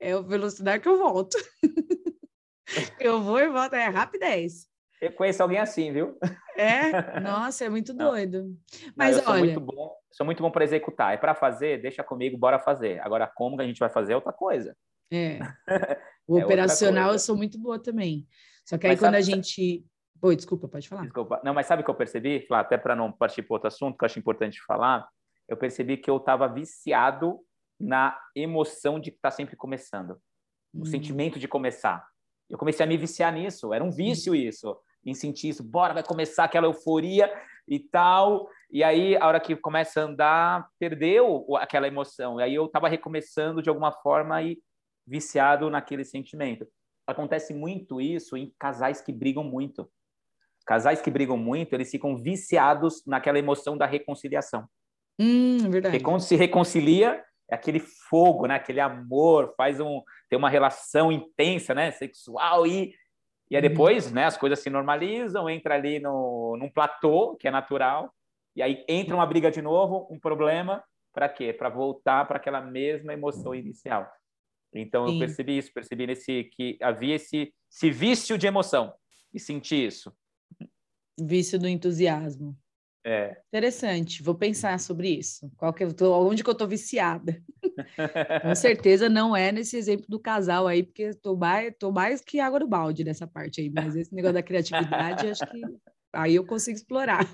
é 0.00 0.12
a 0.12 0.20
velocidade 0.20 0.82
que 0.82 0.88
eu 0.88 0.98
volto. 0.98 1.36
eu 3.00 3.22
vou 3.22 3.38
e 3.38 3.48
volto, 3.48 3.74
é 3.74 3.88
rapidez. 3.88 4.68
Eu 5.00 5.12
conheço 5.12 5.42
alguém 5.42 5.58
assim, 5.58 5.92
viu? 5.92 6.18
É? 6.56 6.90
Nossa, 7.20 7.64
é 7.64 7.68
muito 7.68 7.92
doido. 7.92 8.56
Mas 8.94 9.16
Não, 9.16 9.32
olha. 9.32 9.38
Sou 9.38 9.44
muito 9.44 9.60
bom, 9.60 9.96
sou 10.10 10.26
muito 10.26 10.42
bom 10.42 10.50
para 10.50 10.64
executar. 10.64 11.14
É 11.14 11.16
para 11.16 11.34
fazer, 11.34 11.82
deixa 11.82 12.02
comigo, 12.02 12.38
bora 12.38 12.58
fazer. 12.58 13.00
Agora, 13.00 13.26
como 13.26 13.56
que 13.56 13.62
a 13.62 13.66
gente 13.66 13.78
vai 13.78 13.90
fazer 13.90 14.14
é 14.14 14.16
outra 14.16 14.32
coisa. 14.32 14.76
É. 15.12 15.38
O 16.28 16.40
é 16.40 16.44
operacional 16.44 17.12
eu 17.12 17.20
sou 17.20 17.36
muito 17.36 17.56
boa 17.56 17.80
também. 17.80 18.26
Só 18.64 18.76
que 18.76 18.84
aí 18.84 18.94
mas 18.94 18.98
quando 18.98 19.12
sabe, 19.12 19.18
a 19.18 19.20
gente. 19.20 19.86
Oi, 20.20 20.34
desculpa, 20.34 20.66
pode 20.66 20.88
falar. 20.88 21.02
Desculpa. 21.02 21.40
Não, 21.44 21.54
mas 21.54 21.66
sabe 21.66 21.82
o 21.82 21.84
que 21.84 21.90
eu 21.90 21.94
percebi? 21.94 22.44
Até 22.50 22.76
para 22.76 22.96
não 22.96 23.12
partir 23.12 23.42
para 23.42 23.54
outro 23.54 23.68
assunto, 23.68 23.96
que 23.96 24.02
eu 24.02 24.06
acho 24.06 24.18
importante 24.18 24.60
falar, 24.66 25.08
eu 25.48 25.56
percebi 25.56 25.96
que 25.96 26.10
eu 26.10 26.16
estava 26.16 26.48
viciado 26.48 27.38
na 27.78 28.18
emoção 28.34 28.98
de 28.98 29.10
estar 29.10 29.30
tá 29.30 29.36
sempre 29.36 29.54
começando. 29.54 30.20
O 30.74 30.80
hum. 30.80 30.84
sentimento 30.84 31.38
de 31.38 31.46
começar. 31.46 32.04
Eu 32.50 32.58
comecei 32.58 32.84
a 32.84 32.88
me 32.88 32.96
viciar 32.96 33.32
nisso, 33.32 33.72
era 33.72 33.84
um 33.84 33.90
vício 33.92 34.34
isso 34.34 34.76
em 35.06 35.14
sentir 35.14 35.48
isso, 35.50 35.62
bora, 35.62 35.94
vai 35.94 36.02
começar 36.02 36.44
aquela 36.44 36.66
euforia 36.66 37.32
e 37.66 37.78
tal. 37.78 38.48
E 38.70 38.82
aí, 38.82 39.16
a 39.16 39.26
hora 39.26 39.40
que 39.40 39.54
começa 39.54 40.00
a 40.00 40.04
andar, 40.04 40.68
perdeu 40.78 41.46
aquela 41.56 41.86
emoção. 41.86 42.40
E 42.40 42.42
aí 42.42 42.54
eu 42.54 42.66
estava 42.66 42.88
recomeçando 42.88 43.62
de 43.62 43.68
alguma 43.68 43.92
forma 43.92 44.42
e 44.42 44.58
viciado 45.06 45.70
naquele 45.70 46.04
sentimento. 46.04 46.66
Acontece 47.06 47.54
muito 47.54 48.00
isso 48.00 48.36
em 48.36 48.52
casais 48.58 49.00
que 49.00 49.12
brigam 49.12 49.44
muito. 49.44 49.88
Casais 50.66 51.00
que 51.00 51.10
brigam 51.10 51.36
muito, 51.36 51.72
eles 51.74 51.88
ficam 51.88 52.16
viciados 52.16 53.04
naquela 53.06 53.38
emoção 53.38 53.78
da 53.78 53.86
reconciliação. 53.86 54.66
Hum, 55.16 55.58
verdade. 55.70 55.92
Porque 55.92 56.04
quando 56.04 56.20
se 56.20 56.34
reconcilia, 56.34 57.24
é 57.48 57.54
aquele 57.54 57.78
fogo, 57.78 58.48
né? 58.48 58.56
Aquele 58.56 58.80
amor, 58.80 59.54
faz 59.56 59.78
um 59.78 60.02
tem 60.28 60.36
uma 60.36 60.50
relação 60.50 61.12
intensa, 61.12 61.72
né? 61.72 61.92
Sexual 61.92 62.66
e 62.66 62.92
e 63.50 63.56
aí 63.56 63.62
uhum. 63.62 63.68
depois, 63.68 64.10
né, 64.12 64.24
as 64.24 64.36
coisas 64.36 64.58
se 64.58 64.70
normalizam, 64.70 65.48
entra 65.48 65.74
ali 65.74 66.00
no, 66.00 66.56
num 66.58 66.70
platô, 66.70 67.36
que 67.36 67.46
é 67.46 67.50
natural, 67.50 68.12
e 68.54 68.62
aí 68.62 68.84
entra 68.88 69.14
uma 69.14 69.26
briga 69.26 69.50
de 69.50 69.62
novo, 69.62 70.08
um 70.10 70.18
problema, 70.18 70.82
para 71.12 71.28
quê? 71.28 71.52
Para 71.52 71.68
voltar 71.68 72.26
para 72.26 72.36
aquela 72.36 72.60
mesma 72.60 73.12
emoção 73.12 73.54
inicial. 73.54 74.10
Então 74.74 75.06
Sim. 75.06 75.14
eu 75.14 75.18
percebi 75.18 75.58
isso, 75.58 75.72
percebi 75.72 76.06
nesse 76.06 76.44
que 76.44 76.76
havia 76.82 77.14
esse, 77.14 77.54
esse 77.70 77.90
vício 77.90 78.36
de 78.36 78.46
emoção 78.46 78.92
e 79.32 79.40
senti 79.40 79.86
isso. 79.86 80.12
Vício 81.18 81.58
do 81.58 81.68
entusiasmo. 81.68 82.56
É. 83.08 83.36
Interessante, 83.46 84.20
vou 84.20 84.34
pensar 84.34 84.80
sobre 84.80 85.08
isso. 85.08 85.48
Qual 85.56 85.72
que 85.72 85.84
eu 85.84 85.94
tô, 85.94 86.12
onde 86.28 86.42
que 86.42 86.50
eu 86.50 86.54
tô 86.56 86.66
viciada? 86.66 87.40
Com 88.42 88.52
certeza 88.56 89.08
não 89.08 89.36
é 89.36 89.52
nesse 89.52 89.76
exemplo 89.76 90.06
do 90.08 90.18
casal 90.18 90.66
aí, 90.66 90.82
porque 90.82 91.14
tô 91.14 91.36
mais, 91.36 91.72
tô 91.78 91.92
mais 91.92 92.20
que 92.20 92.40
água 92.40 92.58
do 92.58 92.66
balde 92.66 93.04
nessa 93.04 93.24
parte 93.24 93.60
aí, 93.60 93.70
mas 93.70 93.94
esse 93.94 94.12
negócio 94.12 94.34
da 94.34 94.42
criatividade, 94.42 95.28
acho 95.28 95.48
que 95.48 95.62
aí 96.12 96.34
eu 96.34 96.44
consigo 96.44 96.76
explorar. 96.76 97.24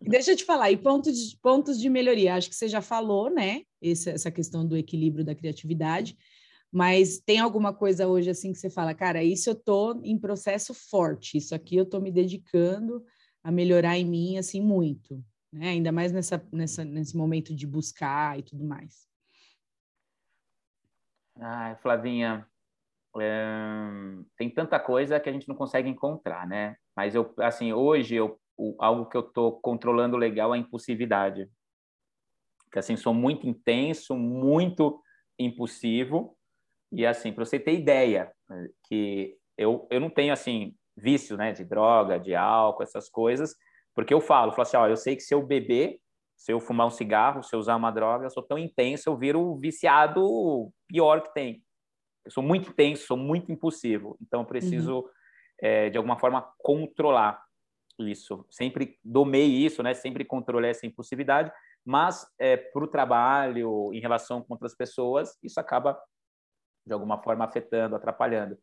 deixa 0.00 0.30
eu 0.32 0.36
te 0.36 0.46
falar, 0.46 0.70
e 0.70 0.78
pontos 0.78 1.14
de, 1.14 1.36
pontos 1.42 1.78
de 1.78 1.90
melhoria, 1.90 2.34
acho 2.34 2.48
que 2.48 2.56
você 2.56 2.66
já 2.66 2.80
falou, 2.80 3.28
né, 3.28 3.64
essa, 3.82 4.12
essa 4.12 4.30
questão 4.30 4.66
do 4.66 4.78
equilíbrio 4.78 5.26
da 5.26 5.34
criatividade, 5.34 6.16
mas 6.72 7.18
tem 7.18 7.38
alguma 7.38 7.74
coisa 7.74 8.08
hoje 8.08 8.30
assim 8.30 8.50
que 8.50 8.58
você 8.58 8.70
fala, 8.70 8.94
cara, 8.94 9.22
isso 9.22 9.50
eu 9.50 9.54
tô 9.54 10.00
em 10.02 10.18
processo 10.18 10.72
forte, 10.72 11.36
isso 11.36 11.54
aqui 11.54 11.76
eu 11.76 11.84
tô 11.84 12.00
me 12.00 12.10
dedicando 12.10 13.04
a 13.44 13.52
melhorar 13.52 13.98
em 13.98 14.06
mim 14.06 14.38
assim 14.38 14.60
muito, 14.60 15.22
né? 15.52 15.68
Ainda 15.68 15.92
mais 15.92 16.10
nessa, 16.10 16.42
nessa 16.50 16.84
nesse 16.84 17.14
momento 17.14 17.54
de 17.54 17.66
buscar 17.66 18.38
e 18.38 18.42
tudo 18.42 18.64
mais. 18.64 19.06
Ai, 21.38 21.76
Flavinha, 21.76 22.48
é, 23.20 23.90
tem 24.38 24.48
tanta 24.48 24.80
coisa 24.80 25.20
que 25.20 25.28
a 25.28 25.32
gente 25.32 25.46
não 25.46 25.54
consegue 25.54 25.88
encontrar, 25.88 26.46
né? 26.46 26.76
Mas 26.96 27.14
eu, 27.14 27.34
assim, 27.38 27.72
hoje 27.72 28.14
eu, 28.14 28.40
o, 28.56 28.76
algo 28.78 29.06
que 29.06 29.16
eu 29.16 29.20
estou 29.20 29.60
controlando 29.60 30.16
legal 30.16 30.54
é 30.54 30.56
a 30.56 30.60
impulsividade. 30.60 31.50
Que 32.72 32.78
assim, 32.78 32.96
sou 32.96 33.12
muito 33.12 33.46
intenso, 33.46 34.16
muito 34.16 35.00
impulsivo 35.38 36.36
e 36.90 37.04
assim, 37.04 37.32
para 37.32 37.44
você 37.44 37.58
ter 37.58 37.74
ideia, 37.74 38.32
que 38.84 39.36
eu, 39.58 39.86
eu 39.90 40.00
não 40.00 40.08
tenho 40.08 40.32
assim 40.32 40.74
vício, 40.96 41.36
né, 41.36 41.52
de 41.52 41.64
droga, 41.64 42.18
de 42.18 42.34
álcool, 42.34 42.82
essas 42.82 43.08
coisas, 43.08 43.54
porque 43.94 44.12
eu 44.12 44.20
falo, 44.20 44.52
falo 44.52 44.62
assim, 44.62 44.76
ó, 44.76 44.86
eu 44.86 44.96
sei 44.96 45.16
que 45.16 45.22
se 45.22 45.34
eu 45.34 45.42
beber, 45.42 45.98
se 46.36 46.52
eu 46.52 46.60
fumar 46.60 46.86
um 46.86 46.90
cigarro, 46.90 47.42
se 47.42 47.54
eu 47.54 47.60
usar 47.60 47.76
uma 47.76 47.90
droga, 47.90 48.26
eu 48.26 48.30
sou 48.30 48.42
tão 48.42 48.58
intenso, 48.58 49.08
eu 49.08 49.16
viro 49.16 49.56
viciado 49.56 50.72
pior 50.88 51.22
que 51.22 51.32
tem. 51.32 51.64
Eu 52.24 52.30
sou 52.30 52.42
muito 52.42 52.70
intenso, 52.70 53.06
sou 53.06 53.16
muito 53.16 53.52
impulsivo, 53.52 54.16
então 54.20 54.40
eu 54.40 54.46
preciso, 54.46 55.00
uhum. 55.00 55.08
é, 55.60 55.90
de 55.90 55.96
alguma 55.96 56.18
forma, 56.18 56.48
controlar 56.58 57.42
isso. 57.98 58.44
Sempre 58.50 58.98
domei 59.04 59.46
isso, 59.46 59.82
né? 59.82 59.94
Sempre 59.94 60.24
controlei 60.24 60.70
essa 60.70 60.86
impulsividade, 60.86 61.52
mas 61.84 62.26
é, 62.38 62.56
para 62.56 62.82
o 62.82 62.88
trabalho, 62.88 63.92
em 63.92 64.00
relação 64.00 64.42
com 64.42 64.54
outras 64.54 64.74
pessoas, 64.74 65.38
isso 65.42 65.60
acaba, 65.60 66.00
de 66.86 66.92
alguma 66.92 67.22
forma, 67.22 67.44
afetando, 67.44 67.94
atrapalhando. 67.94 68.58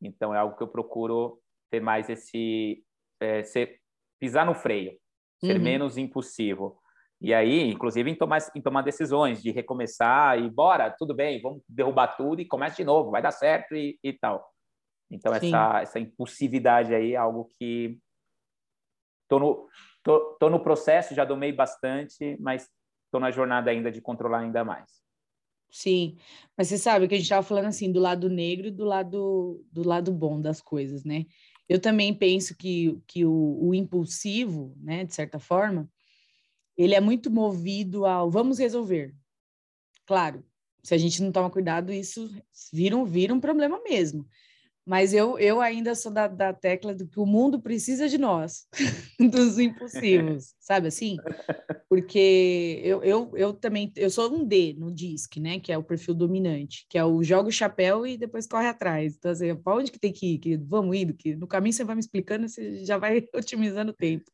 Então, 0.00 0.34
é 0.34 0.38
algo 0.38 0.56
que 0.56 0.62
eu 0.62 0.68
procuro 0.68 1.40
ter 1.70 1.80
mais 1.80 2.08
esse... 2.08 2.82
É, 3.20 3.42
ser, 3.42 3.80
pisar 4.18 4.46
no 4.46 4.54
freio, 4.54 4.98
ser 5.38 5.56
uhum. 5.56 5.62
menos 5.62 5.96
impulsivo. 5.96 6.78
E 7.20 7.32
aí, 7.32 7.70
inclusive, 7.70 8.10
em 8.10 8.14
tomar, 8.14 8.38
em 8.54 8.60
tomar 8.60 8.82
decisões 8.82 9.42
de 9.42 9.50
recomeçar 9.50 10.38
e 10.38 10.50
bora, 10.50 10.90
tudo 10.90 11.14
bem, 11.14 11.40
vamos 11.40 11.62
derrubar 11.68 12.08
tudo 12.08 12.40
e 12.40 12.46
começa 12.46 12.76
de 12.76 12.84
novo, 12.84 13.10
vai 13.10 13.22
dar 13.22 13.30
certo 13.30 13.74
e, 13.74 13.98
e 14.02 14.12
tal. 14.12 14.46
Então, 15.10 15.32
essa, 15.32 15.80
essa 15.80 15.98
impulsividade 15.98 16.94
aí 16.94 17.12
é 17.12 17.16
algo 17.16 17.50
que 17.58 17.98
tô 19.28 19.38
no, 19.38 19.68
tô, 20.02 20.36
tô 20.38 20.50
no 20.50 20.60
processo, 20.60 21.14
já 21.14 21.24
domei 21.24 21.52
bastante, 21.52 22.36
mas 22.40 22.68
tô 23.10 23.18
na 23.18 23.30
jornada 23.30 23.70
ainda 23.70 23.90
de 23.90 24.00
controlar 24.00 24.40
ainda 24.40 24.64
mais. 24.64 25.00
Sim, 25.70 26.16
mas 26.56 26.68
você 26.68 26.78
sabe 26.78 27.08
que 27.08 27.14
a 27.14 27.16
gente 27.16 27.24
estava 27.24 27.42
falando 27.42 27.66
assim 27.66 27.90
do 27.90 28.00
lado 28.00 28.28
negro 28.28 28.68
e 28.68 28.70
do 28.70 28.84
lado 28.84 29.64
do 29.70 29.86
lado 29.86 30.12
bom 30.12 30.40
das 30.40 30.60
coisas, 30.60 31.04
né? 31.04 31.26
Eu 31.68 31.80
também 31.80 32.14
penso 32.14 32.56
que, 32.56 33.00
que 33.06 33.24
o, 33.24 33.58
o 33.60 33.74
impulsivo, 33.74 34.74
né, 34.80 35.04
de 35.04 35.14
certa 35.14 35.38
forma, 35.38 35.90
ele 36.76 36.94
é 36.94 37.00
muito 37.00 37.30
movido 37.30 38.06
ao 38.06 38.30
vamos 38.30 38.58
resolver. 38.58 39.14
Claro, 40.04 40.44
se 40.82 40.94
a 40.94 40.98
gente 40.98 41.22
não 41.22 41.32
toma 41.32 41.50
cuidado, 41.50 41.92
isso 41.92 42.30
vira 42.72 42.96
um, 42.96 43.04
vira 43.04 43.34
um 43.34 43.40
problema 43.40 43.82
mesmo. 43.82 44.28
Mas 44.86 45.12
eu, 45.12 45.36
eu 45.36 45.60
ainda 45.60 45.96
sou 45.96 46.12
da, 46.12 46.28
da 46.28 46.52
tecla 46.52 46.94
do 46.94 47.08
que 47.08 47.18
o 47.18 47.26
mundo 47.26 47.60
precisa 47.60 48.08
de 48.08 48.16
nós, 48.16 48.68
dos 49.18 49.58
impulsivos, 49.58 50.54
sabe 50.60 50.86
assim? 50.86 51.16
Porque 51.88 52.80
eu, 52.84 53.02
eu, 53.02 53.32
eu 53.34 53.52
também, 53.52 53.92
eu 53.96 54.08
sou 54.08 54.32
um 54.32 54.44
D 54.44 54.76
no 54.78 54.94
DISC, 54.94 55.40
né? 55.40 55.58
Que 55.58 55.72
é 55.72 55.78
o 55.78 55.82
perfil 55.82 56.14
dominante, 56.14 56.86
que 56.88 56.96
é 56.96 57.04
o 57.04 57.20
joga 57.24 57.48
o 57.48 57.52
chapéu 57.52 58.06
e 58.06 58.16
depois 58.16 58.46
corre 58.46 58.68
atrás. 58.68 59.16
Então, 59.16 59.32
assim, 59.32 59.56
para 59.56 59.74
onde 59.74 59.90
que 59.90 59.98
tem 59.98 60.12
que 60.12 60.34
ir? 60.34 60.56
Vamos 60.58 60.96
indo, 60.96 61.12
que 61.12 61.34
no 61.34 61.48
caminho 61.48 61.72
você 61.72 61.82
vai 61.82 61.96
me 61.96 62.00
explicando, 62.00 62.48
você 62.48 62.84
já 62.84 62.96
vai 62.96 63.26
otimizando 63.34 63.90
o 63.90 63.96
tempo. 63.96 64.30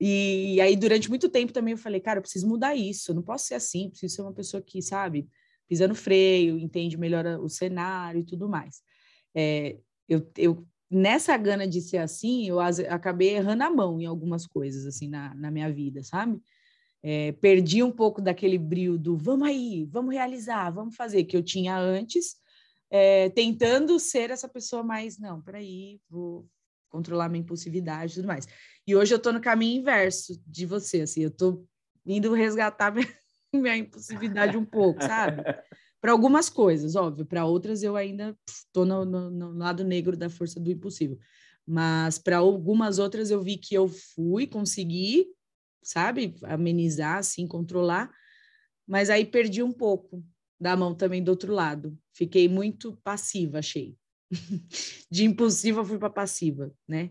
E, 0.00 0.54
e 0.54 0.60
aí, 0.60 0.74
durante 0.74 1.08
muito 1.08 1.28
tempo 1.28 1.52
também 1.52 1.72
eu 1.72 1.78
falei, 1.78 2.00
cara, 2.00 2.18
eu 2.18 2.22
preciso 2.22 2.48
mudar 2.48 2.74
isso, 2.74 3.12
eu 3.12 3.14
não 3.14 3.22
posso 3.22 3.46
ser 3.46 3.54
assim, 3.54 3.90
preciso 3.90 4.16
ser 4.16 4.22
uma 4.22 4.32
pessoa 4.32 4.60
que, 4.60 4.82
sabe, 4.82 5.28
pisa 5.68 5.86
no 5.86 5.94
freio, 5.94 6.58
entende 6.58 6.96
melhor 6.96 7.24
o 7.40 7.48
cenário 7.48 8.20
e 8.22 8.24
tudo 8.24 8.48
mais. 8.48 8.82
É, 9.34 9.78
eu, 10.08 10.30
eu, 10.36 10.66
nessa 10.90 11.36
gana 11.36 11.66
de 11.66 11.80
ser 11.80 11.98
assim, 11.98 12.48
eu 12.48 12.58
acabei 12.60 13.36
errando 13.36 13.64
a 13.64 13.70
mão 13.70 14.00
em 14.00 14.06
algumas 14.06 14.46
coisas, 14.46 14.86
assim, 14.86 15.08
na, 15.08 15.34
na 15.34 15.50
minha 15.50 15.70
vida, 15.72 16.02
sabe? 16.02 16.40
É, 17.02 17.32
perdi 17.32 17.82
um 17.82 17.92
pouco 17.92 18.20
daquele 18.20 18.58
brilho 18.58 18.98
do 18.98 19.16
vamos 19.16 19.48
aí, 19.48 19.84
vamos 19.90 20.12
realizar, 20.12 20.70
vamos 20.70 20.96
fazer, 20.96 21.24
que 21.24 21.36
eu 21.36 21.42
tinha 21.42 21.78
antes, 21.78 22.36
é, 22.90 23.28
tentando 23.30 23.98
ser 24.00 24.30
essa 24.30 24.48
pessoa 24.48 24.82
mais, 24.82 25.18
não, 25.18 25.40
peraí, 25.40 26.00
vou 26.08 26.48
controlar 26.88 27.28
minha 27.28 27.42
impulsividade 27.42 28.12
e 28.12 28.14
tudo 28.16 28.26
mais. 28.28 28.46
E 28.86 28.96
hoje 28.96 29.14
eu 29.14 29.18
tô 29.18 29.32
no 29.32 29.40
caminho 29.40 29.80
inverso 29.80 30.40
de 30.46 30.64
você, 30.66 31.02
assim, 31.02 31.22
eu 31.22 31.30
tô 31.30 31.64
indo 32.04 32.32
resgatar 32.32 32.90
minha, 32.94 33.08
minha 33.52 33.76
impulsividade 33.76 34.56
um 34.56 34.64
pouco, 34.64 35.02
sabe? 35.02 35.42
Para 36.00 36.12
algumas 36.12 36.48
coisas, 36.48 36.94
óbvio, 36.94 37.26
para 37.26 37.44
outras 37.44 37.82
eu 37.82 37.96
ainda 37.96 38.36
estou 38.48 38.86
no, 38.86 39.04
no, 39.04 39.30
no, 39.30 39.52
lado 39.52 39.82
negro 39.82 40.16
da 40.16 40.30
força 40.30 40.60
do 40.60 40.70
impossível. 40.70 41.18
Mas 41.66 42.18
para 42.18 42.38
algumas 42.38 42.98
outras 42.98 43.30
eu 43.30 43.42
vi 43.42 43.58
que 43.58 43.74
eu 43.74 43.88
fui, 43.88 44.46
consegui, 44.46 45.26
sabe, 45.82 46.36
amenizar, 46.44 47.18
assim, 47.18 47.46
controlar, 47.46 48.10
mas 48.86 49.10
aí 49.10 49.24
perdi 49.24 49.62
um 49.62 49.72
pouco 49.72 50.24
da 50.60 50.76
mão 50.76 50.94
também 50.94 51.22
do 51.22 51.30
outro 51.30 51.52
lado. 51.52 51.98
Fiquei 52.12 52.48
muito 52.48 52.96
passiva, 53.02 53.58
achei. 53.58 53.96
De 55.10 55.24
impulsiva 55.24 55.84
fui 55.84 55.98
para 55.98 56.10
passiva, 56.10 56.72
né? 56.86 57.10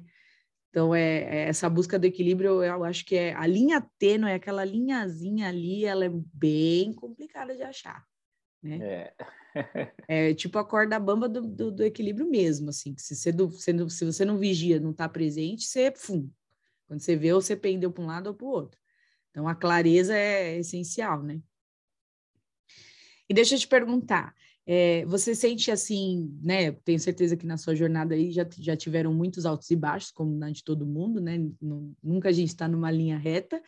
Então, 0.69 0.93
é, 0.93 1.23
é, 1.23 1.49
essa 1.49 1.69
busca 1.69 1.99
do 1.99 2.05
equilíbrio, 2.05 2.63
eu 2.63 2.83
acho 2.83 3.03
que 3.05 3.15
é 3.15 3.33
a 3.33 3.47
linha 3.47 3.81
tênue, 3.97 4.31
aquela 4.31 4.63
linhazinha 4.63 5.49
ali, 5.49 5.85
ela 5.85 6.05
é 6.05 6.11
bem 6.33 6.93
complicada 6.93 7.55
de 7.55 7.63
achar 7.63 8.05
né? 8.67 8.79
É. 8.81 9.13
é 10.07 10.33
tipo 10.33 10.57
a 10.59 10.65
corda 10.65 10.99
bamba 10.99 11.27
do, 11.27 11.41
do, 11.41 11.71
do, 11.71 11.83
equilíbrio 11.83 12.29
mesmo, 12.29 12.69
assim, 12.69 12.93
que 12.93 13.01
se 13.01 13.15
você, 13.15 13.31
do, 13.31 13.49
se 13.51 14.05
você 14.05 14.25
não 14.25 14.37
vigia, 14.37 14.79
não 14.79 14.91
está 14.91 15.07
presente, 15.09 15.65
você, 15.65 15.91
fum, 15.95 16.29
quando 16.87 16.99
você 16.99 17.15
vê, 17.15 17.33
você 17.33 17.55
pendeu 17.55 17.91
para 17.91 18.03
um 18.03 18.07
lado 18.07 18.27
ou 18.27 18.33
para 18.33 18.45
o 18.45 18.49
outro. 18.49 18.79
Então, 19.31 19.47
a 19.47 19.55
clareza 19.55 20.15
é 20.15 20.57
essencial, 20.57 21.21
né? 21.21 21.41
E 23.29 23.33
deixa 23.33 23.55
eu 23.55 23.59
te 23.59 23.67
perguntar, 23.67 24.33
é, 24.65 25.05
você 25.05 25.33
sente 25.33 25.71
assim, 25.71 26.37
né? 26.41 26.71
Tenho 26.71 26.99
certeza 26.99 27.37
que 27.37 27.45
na 27.45 27.57
sua 27.57 27.75
jornada 27.75 28.15
aí 28.15 28.31
já, 28.31 28.45
já 28.57 28.75
tiveram 28.75 29.13
muitos 29.13 29.45
altos 29.45 29.69
e 29.71 29.75
baixos, 29.75 30.11
como 30.11 30.35
na 30.35 30.49
de 30.49 30.63
todo 30.63 30.85
mundo, 30.85 31.21
né? 31.21 31.37
Nunca 32.03 32.29
a 32.29 32.31
gente 32.31 32.49
está 32.49 32.67
numa 32.67 32.91
linha 32.91 33.17
reta. 33.17 33.61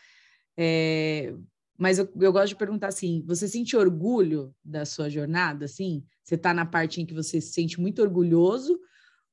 É, 0.58 1.34
mas 1.80 1.98
eu, 1.98 2.12
eu 2.20 2.34
gosto 2.34 2.50
de 2.50 2.56
perguntar 2.58 2.90
assim: 2.90 3.24
você 3.26 3.48
sente 3.48 3.78
orgulho 3.78 4.54
da 4.64 4.86
sua 4.86 5.10
jornada? 5.10 5.64
Assim, 5.64 6.04
você 6.22 6.36
está 6.36 6.54
na 6.54 6.66
parte 6.66 7.02
em 7.02 7.06
que 7.06 7.14
você 7.14 7.40
se 7.40 7.54
sente 7.54 7.80
muito 7.80 8.02
orgulhoso, 8.02 8.78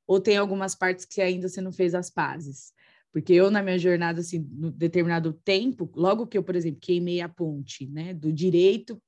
ou 0.07 0.21
tem 0.21 0.37
algumas 0.37 0.75
partes 0.75 1.05
que 1.05 1.21
ainda 1.21 1.49
você 1.49 1.61
não 1.61 1.73
fez 1.73 1.93
as 1.93 2.09
pazes? 2.09 2.73
Porque 3.13 3.33
eu, 3.33 3.51
na 3.51 3.63
minha 3.63 3.79
jornada, 3.79 4.21
assim, 4.21 4.49
no 4.53 4.71
determinado 4.71 5.33
tempo, 5.33 5.91
logo 5.97 6.27
que 6.27 6.39
eu, 6.39 6.43
por 6.43 6.55
exemplo, 6.55 6.79
queimei 6.81 7.21
a 7.21 7.29
ponte, 7.29 7.87
né, 7.87 8.15
do 8.15 8.33
direito 8.33 9.03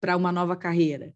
para 0.00 0.16
uma 0.16 0.30
nova 0.30 0.54
carreira, 0.54 1.14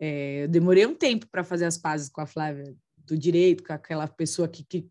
é, 0.00 0.44
eu 0.44 0.48
demorei 0.48 0.84
um 0.84 0.94
tempo 0.94 1.28
para 1.28 1.44
fazer 1.44 1.66
as 1.66 1.78
pazes 1.78 2.08
com 2.08 2.20
a 2.20 2.26
Flávia 2.26 2.74
do 2.96 3.16
direito, 3.16 3.62
com 3.62 3.72
aquela 3.72 4.08
pessoa 4.08 4.48
que, 4.48 4.64
que 4.64 4.88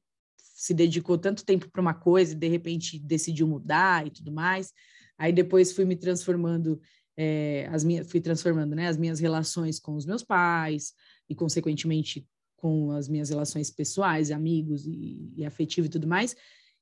se 0.56 0.74
dedicou 0.74 1.18
tanto 1.18 1.44
tempo 1.44 1.70
para 1.70 1.82
uma 1.82 1.94
coisa 1.94 2.32
e 2.32 2.36
de 2.36 2.48
repente 2.48 2.98
decidiu 2.98 3.46
mudar 3.46 4.08
e 4.08 4.10
tudo 4.10 4.32
mais. 4.32 4.72
Aí 5.18 5.34
depois 5.34 5.74
fui 5.74 5.84
me 5.84 5.98
transformando, 5.98 6.80
é, 7.18 7.68
as 7.72 7.84
minhas, 7.84 8.10
fui 8.10 8.22
transformando 8.22 8.74
né, 8.74 8.88
as 8.88 8.98
minhas 8.98 9.20
relações 9.20 9.80
com 9.80 9.96
os 9.96 10.06
meus 10.06 10.24
pais 10.24 10.94
e, 11.30 11.36
consequentemente, 11.36 12.26
com 12.56 12.92
as 12.92 13.10
minhas 13.10 13.30
relações 13.30 13.70
pessoais, 13.70 14.32
amigos 14.32 14.88
e, 14.88 15.30
e 15.36 15.46
afetivo 15.46 15.88
e 15.88 15.90
tudo 15.90 16.08
mais. 16.08 16.36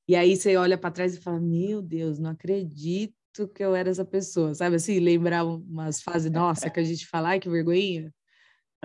E 0.07 0.15
aí 0.15 0.36
você 0.36 0.55
olha 0.55 0.77
para 0.77 0.91
trás 0.91 1.15
e 1.15 1.19
fala: 1.19 1.39
Meu 1.39 1.81
Deus, 1.81 2.19
não 2.19 2.29
acredito 2.29 3.47
que 3.55 3.63
eu 3.63 3.75
era 3.75 3.89
essa 3.89 4.05
pessoa, 4.05 4.53
sabe 4.53 4.75
assim? 4.75 4.99
Lembrar 4.99 5.43
umas 5.45 5.99
fases, 5.99 6.31
nossa, 6.31 6.69
que 6.69 6.79
a 6.79 6.83
gente 6.83 7.08
fala, 7.08 7.29
ai, 7.29 7.39
que 7.39 7.50
vergonha, 7.50 8.13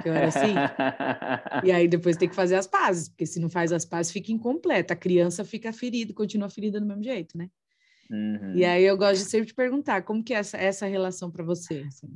eu 0.07 0.12
era 0.12 0.28
assim. 0.28 0.55
e 1.64 1.72
aí 1.72 1.88
depois 1.88 2.16
tem 2.16 2.28
que 2.28 2.34
fazer 2.34 2.57
as 2.57 2.66
pazes, 2.66 3.09
porque 3.09 3.26
se 3.26 3.40
não 3.40 3.49
faz 3.49 3.72
as 3.72 3.84
pazes, 3.84 4.12
fica 4.12 4.30
incompleta. 4.30 4.94
A 4.94 4.96
criança 4.96 5.44
fica 5.44 5.72
ferida, 5.72 6.12
continua 6.12 6.51
ferida 6.51 6.78
do 6.78 6.86
mesmo 6.86 7.03
jeito, 7.03 7.38
né? 7.38 7.49
Uhum. 8.11 8.55
E 8.55 8.64
aí 8.64 8.84
eu 8.84 8.96
gosto 8.96 9.22
de 9.22 9.30
sempre 9.30 9.49
te 9.49 9.55
perguntar, 9.55 10.03
como 10.03 10.22
que 10.22 10.32
é 10.32 10.38
essa, 10.38 10.57
essa 10.57 10.86
relação 10.86 11.30
para 11.30 11.44
você? 11.44 11.84
Assim? 11.86 12.09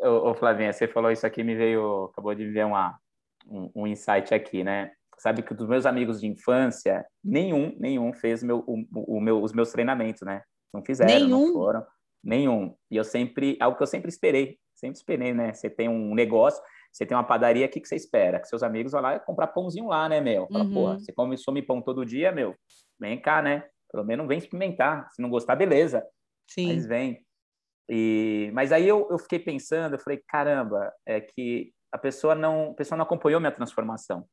Ô, 0.00 0.30
ô, 0.30 0.34
Flavinha, 0.34 0.72
você 0.72 0.86
falou 0.88 1.10
isso 1.10 1.26
aqui, 1.26 1.42
me 1.42 1.54
veio, 1.54 2.04
acabou 2.04 2.34
de 2.34 2.44
me 2.44 2.50
ver 2.50 2.66
uma, 2.66 2.98
um, 3.46 3.70
um 3.74 3.86
insight 3.86 4.34
aqui, 4.34 4.64
né? 4.64 4.92
Sabe 5.18 5.42
que 5.42 5.52
dos 5.52 5.68
meus 5.68 5.84
amigos 5.84 6.20
de 6.20 6.26
infância, 6.26 7.04
nenhum, 7.22 7.76
nenhum 7.78 8.12
fez 8.12 8.42
meu, 8.42 8.64
o, 8.66 8.86
o 9.16 9.20
meu, 9.20 9.42
os 9.42 9.52
meus 9.52 9.70
treinamentos, 9.70 10.22
né? 10.22 10.42
Não 10.72 10.82
fizeram, 10.82 11.12
nenhum? 11.12 11.46
não 11.46 11.52
foram. 11.52 11.86
Nenhum. 12.22 12.74
E 12.90 12.96
eu 12.96 13.04
sempre, 13.04 13.56
algo 13.60 13.76
que 13.76 13.82
eu 13.82 13.86
sempre 13.86 14.08
esperei, 14.08 14.58
sempre 14.74 14.96
esperei, 14.96 15.34
né? 15.34 15.52
Você 15.52 15.68
tem 15.68 15.88
um 15.88 16.14
negócio, 16.14 16.62
você 16.92 17.06
tem 17.06 17.16
uma 17.16 17.24
padaria, 17.24 17.66
o 17.66 17.68
que, 17.68 17.80
que 17.80 17.88
você 17.88 17.96
espera? 17.96 18.40
Que 18.40 18.48
seus 18.48 18.62
amigos 18.62 18.92
vão 18.92 19.00
lá 19.00 19.18
comprar 19.18 19.46
pãozinho 19.48 19.86
lá, 19.86 20.08
né, 20.08 20.20
meu? 20.20 20.48
Fala, 20.48 20.64
uhum. 20.64 20.74
porra, 20.74 20.98
você 20.98 21.12
come 21.12 21.36
some 21.38 21.62
pão 21.62 21.80
todo 21.80 22.04
dia, 22.04 22.32
meu? 22.32 22.56
Vem 22.98 23.20
cá, 23.20 23.40
né? 23.40 23.64
Pelo 23.90 24.04
menos 24.04 24.26
vem 24.26 24.38
experimentar. 24.38 25.08
Se 25.12 25.22
não 25.22 25.30
gostar, 25.30 25.56
beleza. 25.56 26.04
Sim. 26.48 26.74
Mas 26.74 26.86
vem. 26.86 27.24
E, 27.88 28.50
mas 28.52 28.72
aí 28.72 28.86
eu, 28.86 29.08
eu 29.10 29.18
fiquei 29.18 29.38
pensando, 29.38 29.94
eu 29.94 29.98
falei, 29.98 30.22
caramba, 30.28 30.92
é 31.06 31.20
que 31.20 31.72
a 31.92 31.98
pessoa 31.98 32.34
não, 32.34 32.70
a 32.70 32.74
pessoa 32.74 32.96
não 32.96 33.04
acompanhou 33.04 33.40
minha 33.40 33.52
transformação. 33.52 34.24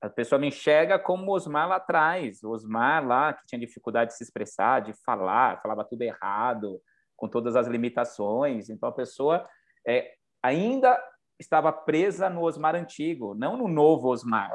A 0.00 0.10
pessoa 0.10 0.38
me 0.38 0.48
enxerga 0.48 0.98
como 0.98 1.30
o 1.30 1.34
Osmar 1.34 1.68
lá 1.68 1.76
atrás, 1.76 2.42
o 2.42 2.50
Osmar 2.50 3.06
lá 3.06 3.32
que 3.32 3.46
tinha 3.46 3.58
dificuldade 3.58 4.10
de 4.10 4.16
se 4.16 4.24
expressar, 4.24 4.80
de 4.80 4.92
falar, 5.04 5.62
falava 5.62 5.84
tudo 5.84 6.02
errado, 6.02 6.80
com 7.16 7.28
todas 7.28 7.56
as 7.56 7.66
limitações. 7.66 8.68
Então 8.68 8.88
a 8.88 8.92
pessoa 8.92 9.48
é, 9.86 10.12
ainda 10.42 11.00
estava 11.38 11.72
presa 11.72 12.30
no 12.30 12.42
Osmar 12.42 12.74
antigo, 12.74 13.34
não 13.34 13.56
no 13.56 13.68
novo 13.68 14.08
Osmar. 14.08 14.50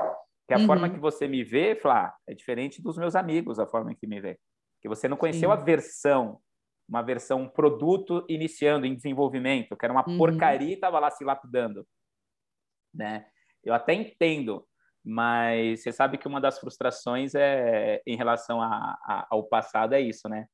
Que 0.47 0.53
a 0.53 0.57
uhum. 0.57 0.65
forma 0.65 0.89
que 0.89 0.99
você 0.99 1.27
me 1.27 1.43
vê, 1.43 1.75
Flá, 1.75 2.15
é 2.27 2.33
diferente 2.33 2.81
dos 2.81 2.97
meus 2.97 3.15
amigos, 3.15 3.59
a 3.59 3.67
forma 3.67 3.93
que 3.93 4.07
me 4.07 4.19
vê. 4.19 4.39
Que 4.81 4.89
você 4.89 5.07
não 5.07 5.17
conheceu 5.17 5.49
Sim. 5.49 5.53
a 5.53 5.63
versão, 5.63 6.39
uma 6.87 7.03
versão, 7.03 7.41
um 7.41 7.47
produto 7.49 8.25
iniciando, 8.27 8.85
em 8.87 8.95
desenvolvimento, 8.95 9.77
que 9.77 9.85
era 9.85 9.93
uma 9.93 10.07
uhum. 10.07 10.17
porcaria 10.17 10.69
e 10.69 10.73
estava 10.73 10.99
lá 10.99 11.11
se 11.11 11.23
lapidando. 11.23 11.85
Né? 12.91 13.27
Eu 13.63 13.75
até 13.75 13.93
entendo, 13.93 14.65
mas 15.03 15.83
você 15.83 15.91
sabe 15.91 16.17
que 16.17 16.27
uma 16.27 16.41
das 16.41 16.59
frustrações 16.59 17.35
é 17.35 18.01
em 18.07 18.15
relação 18.15 18.61
a, 18.61 18.97
a, 19.03 19.27
ao 19.29 19.43
passado 19.43 19.93
é 19.93 20.01
isso, 20.01 20.27
né? 20.27 20.47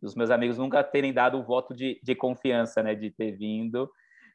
Dos 0.00 0.14
meus 0.14 0.30
amigos 0.30 0.56
nunca 0.56 0.82
terem 0.82 1.12
dado 1.12 1.38
o 1.38 1.44
voto 1.44 1.74
de, 1.74 2.00
de 2.02 2.14
confiança, 2.14 2.82
né? 2.82 2.94
De 2.94 3.10
ter 3.10 3.32
vindo. 3.32 3.90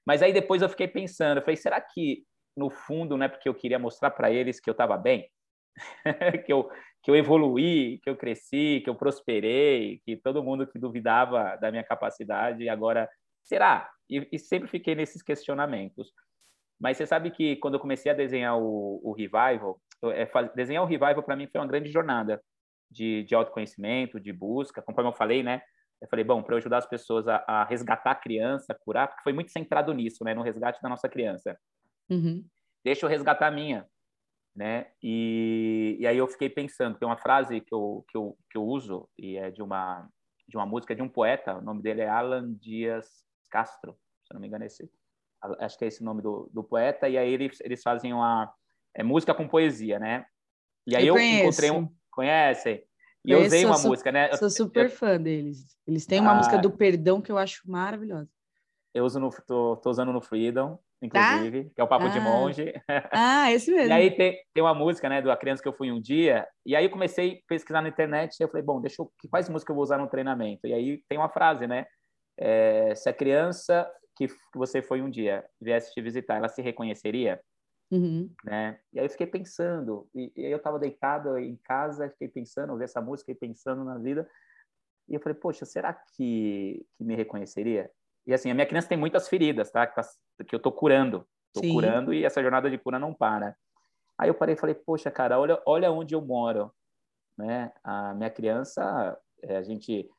Mas 0.06 0.22
aí 0.22 0.32
depois 0.32 0.62
eu 0.62 0.70
fiquei 0.70 0.88
pensando, 0.88 1.38
eu 1.38 1.42
falei, 1.42 1.58
será 1.58 1.82
que 1.82 2.24
no 2.56 2.70
fundo 2.70 3.18
não 3.18 3.26
é 3.26 3.30
porque 3.30 3.50
eu 3.50 3.56
queria 3.56 3.80
mostrar 3.80 4.12
para 4.12 4.32
eles 4.32 4.60
que 4.60 4.70
eu 4.70 4.74
estava 4.74 4.98
bem? 4.98 5.30
que, 6.46 6.54
eu, 6.54 6.70
que 7.04 7.12
eu 7.12 7.16
evoluí, 7.16 8.00
que 8.04 8.10
eu 8.10 8.16
cresci, 8.16 8.82
que 8.84 8.90
eu 8.90 8.96
prosperei, 8.96 10.00
que 10.06 10.16
todo 10.16 10.44
mundo 10.44 10.68
que 10.68 10.80
duvidava 10.80 11.58
da 11.58 11.72
minha 11.72 11.84
capacidade 11.84 12.70
agora, 12.70 13.10
será? 13.44 13.90
E, 14.10 14.28
e 14.32 14.40
sempre 14.40 14.70
fiquei 14.70 14.96
nesses 14.96 15.22
questionamentos. 15.22 16.14
Mas 16.80 16.98
você 16.98 17.06
sabe 17.06 17.32
que 17.32 17.56
quando 17.58 17.76
eu 17.76 17.80
comecei 17.80 18.12
a 18.12 18.16
desenhar 18.16 18.58
o, 18.58 19.02
o 19.04 19.14
Revival, 19.14 19.82
é, 20.14 20.26
faz, 20.26 20.54
desenhar 20.54 20.84
o 20.84 20.88
Revival 20.88 21.24
para 21.24 21.36
mim 21.36 21.48
foi 21.48 21.60
uma 21.60 21.68
grande 21.68 21.90
jornada 21.90 22.42
de, 22.92 23.24
de 23.24 23.34
autoconhecimento, 23.34 24.20
de 24.20 24.32
busca. 24.32 24.82
Conforme 24.82 25.10
eu 25.10 25.16
falei, 25.16 25.42
né? 25.42 25.62
Eu 26.02 26.08
falei, 26.10 26.26
bom, 26.26 26.44
para 26.44 26.58
ajudar 26.58 26.78
as 26.78 26.86
pessoas 26.86 27.28
a, 27.28 27.44
a, 27.48 27.64
resgatar 27.66 28.12
a 28.12 28.16
criança, 28.16 28.74
a 28.74 28.76
curar, 28.76 29.08
porque 29.08 29.24
foi 29.24 29.34
muito 29.34 29.52
centrado 29.52 29.94
nisso, 29.94 30.24
né? 30.24 30.34
No 30.34 30.42
resgate 30.42 30.82
da 30.82 30.90
nossa 30.90 31.10
criança. 31.10 31.58
Uhum. 32.10 32.46
Deixa 32.84 33.06
eu 33.06 33.10
resgatar 33.10 33.48
a 33.48 33.52
minha, 33.52 33.88
né? 34.56 34.88
E, 35.02 35.98
e 36.00 36.06
aí 36.06 36.18
eu 36.18 36.28
fiquei 36.28 36.50
pensando, 36.50 36.98
tem 36.98 37.08
uma 37.08 37.18
frase 37.18 37.62
que 37.62 37.74
eu, 37.74 38.06
que 38.10 38.18
eu, 38.18 38.38
que 38.50 38.58
eu 38.58 38.64
uso, 38.64 39.10
e 39.18 39.38
é 39.38 39.50
de 39.50 39.64
uma, 39.64 40.08
de 40.48 40.58
uma 40.58 40.66
música 40.66 40.96
de 40.96 41.02
um 41.02 41.10
poeta, 41.10 41.58
o 41.58 41.62
nome 41.62 41.82
dele 41.82 42.02
é 42.02 42.10
Alan 42.10 42.54
Dias 42.54 43.26
Castro, 43.50 43.98
se 44.28 44.34
não 44.34 44.42
me 44.42 44.48
engano 44.48 44.64
é 44.64 44.68
esse 44.68 44.90
acho 45.60 45.78
que 45.78 45.86
é 45.86 45.88
esse 45.88 46.02
o 46.02 46.06
nome 46.06 46.22
do, 46.22 46.50
do 46.52 46.64
poeta, 46.64 47.08
e 47.08 47.18
aí 47.18 47.32
eles, 47.32 47.60
eles 47.62 47.82
fazem 47.82 48.14
uma 48.14 48.52
é, 48.96 49.04
música 49.04 49.34
com 49.34 49.48
poesia, 49.48 50.00
né? 50.00 50.26
E 50.88 50.96
aí 50.96 51.06
eu, 51.06 51.18
eu 51.18 51.22
encontrei 51.22 51.72
um. 51.72 51.90
Conhece? 52.12 52.84
E 53.26 53.32
eu 53.32 53.42
usei 53.42 53.66
uma 53.66 53.80
música, 53.80 54.12
né? 54.12 54.32
Sou 54.38 54.50
super 54.50 54.86
eu, 54.86 54.90
fã 54.90 55.20
deles. 55.20 55.66
Eles 55.88 56.06
têm 56.06 56.20
uma 56.20 56.32
ah, 56.32 56.36
música 56.36 56.58
do 56.58 56.72
perdão 56.72 57.22
que 57.22 57.32
eu 57.32 57.38
acho 57.38 57.62
maravilhosa. 57.70 58.30
Eu 58.94 59.04
uso 59.04 59.20
no, 59.20 59.30
tô, 59.46 59.76
tô 59.78 59.90
usando 59.90 60.14
no 60.14 60.22
Freedom, 60.22 60.80
inclusive, 61.02 61.66
tá? 61.66 61.70
que 61.76 61.82
é 61.82 61.84
o 61.84 61.88
Papo 61.88 62.06
ah. 62.06 62.10
de 62.10 62.20
Monge. 62.20 62.74
Ah, 63.12 63.52
esse 63.52 63.72
mesmo. 63.72 63.90
e 63.90 63.92
aí 63.92 64.12
tem, 64.12 64.38
tem 64.54 64.64
uma 64.64 64.74
música, 64.74 65.10
né, 65.10 65.22
do 65.22 65.32
A 65.32 65.38
Criança 65.38 65.62
que 65.62 65.68
eu 65.68 65.74
fui 65.74 65.92
um 65.92 66.00
dia, 66.00 66.48
e 66.66 66.76
aí 66.76 66.86
eu 66.86 66.90
comecei 66.90 67.34
a 67.34 67.38
pesquisar 67.48 67.82
na 67.82 67.90
internet, 67.90 68.40
e 68.40 68.44
eu 68.44 68.48
falei, 68.48 68.64
bom, 68.64 68.80
deixa 68.80 69.02
eu, 69.02 69.12
quais 69.30 69.50
músicas 69.50 69.72
eu 69.72 69.76
vou 69.76 69.84
usar 69.84 69.98
no 69.98 70.08
treinamento? 70.08 70.66
E 70.66 70.74
aí 70.74 71.02
tem 71.10 71.18
uma 71.18 71.30
frase, 71.30 71.68
né, 71.68 71.86
é, 72.38 72.94
se 72.96 73.10
a 73.10 73.14
criança 73.14 73.90
que, 74.16 74.28
que 74.28 74.36
você 74.56 74.82
foi 74.82 75.02
um 75.02 75.10
dia 75.10 75.44
viesse 75.60 75.94
te 75.94 76.02
visitar, 76.02 76.38
ela 76.38 76.48
se 76.48 76.62
reconheceria? 76.62 77.40
Uhum. 77.96 78.30
Né? 78.44 78.80
E 78.92 79.00
aí 79.00 79.06
eu 79.06 79.10
fiquei 79.10 79.28
pensando, 79.28 80.08
e, 80.14 80.32
e 80.36 80.46
eu 80.46 80.58
estava 80.58 80.78
deitado 80.78 81.38
em 81.38 81.56
casa, 81.64 82.10
fiquei 82.10 82.28
pensando, 82.28 82.72
ouvi 82.72 82.84
essa 82.84 83.02
música 83.02 83.32
e 83.32 83.36
pensando 83.36 83.84
na 83.84 83.98
vida, 83.98 84.30
e 85.08 85.14
eu 85.14 85.20
falei, 85.20 85.38
poxa, 85.38 85.66
será 85.66 85.94
que, 85.94 86.86
que 86.98 87.04
me 87.04 87.16
reconheceria? 87.16 87.90
E 88.28 88.34
assim, 88.34 88.50
a 88.50 88.54
minha 88.54 88.66
criança 88.66 88.90
tem 88.90 88.98
muitas 88.98 89.30
feridas, 89.30 89.72
tá? 89.72 89.86
Que, 89.86 89.96
tá, 89.96 90.02
que 90.48 90.56
eu 90.56 90.60
tô 90.60 90.72
curando, 90.72 91.26
tô 91.54 91.62
Sim. 91.62 91.74
curando 91.74 92.14
e 92.14 92.26
essa 92.26 92.42
jornada 92.42 92.70
de 92.70 92.78
cura 92.78 93.00
não 93.00 93.14
para. 93.14 93.56
Aí 94.18 94.30
eu 94.30 94.34
parei 94.34 94.56
e 94.56 94.58
falei, 94.58 94.76
poxa, 94.76 95.12
cara, 95.12 95.40
olha, 95.40 95.62
olha 95.66 95.92
onde 95.92 96.16
eu 96.16 96.22
moro, 96.22 96.72
né? 97.38 97.72
A 97.84 98.14
minha 98.14 98.30
criança, 98.30 99.18
é, 99.44 99.58
a 99.58 99.62
gente 99.62 100.10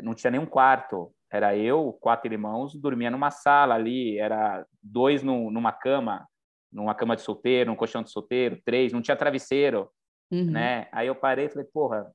não 0.00 0.14
tinha 0.14 0.30
nenhum 0.30 0.46
quarto, 0.46 1.14
era 1.30 1.56
eu, 1.56 1.96
quatro 2.00 2.32
irmãos, 2.32 2.74
dormia 2.74 3.10
numa 3.10 3.30
sala 3.30 3.74
ali, 3.74 4.18
era 4.18 4.66
dois 4.82 5.22
no, 5.22 5.50
numa 5.50 5.72
cama, 5.72 6.28
numa 6.72 6.94
cama 6.94 7.14
de 7.14 7.22
solteiro, 7.22 7.70
num 7.70 7.76
colchão 7.76 8.02
de 8.02 8.10
solteiro, 8.10 8.60
três, 8.64 8.92
não 8.92 9.02
tinha 9.02 9.16
travesseiro, 9.16 9.90
uhum. 10.30 10.50
né? 10.50 10.88
Aí 10.90 11.06
eu 11.06 11.14
parei 11.14 11.46
e 11.46 11.48
falei, 11.50 11.66
porra, 11.72 12.10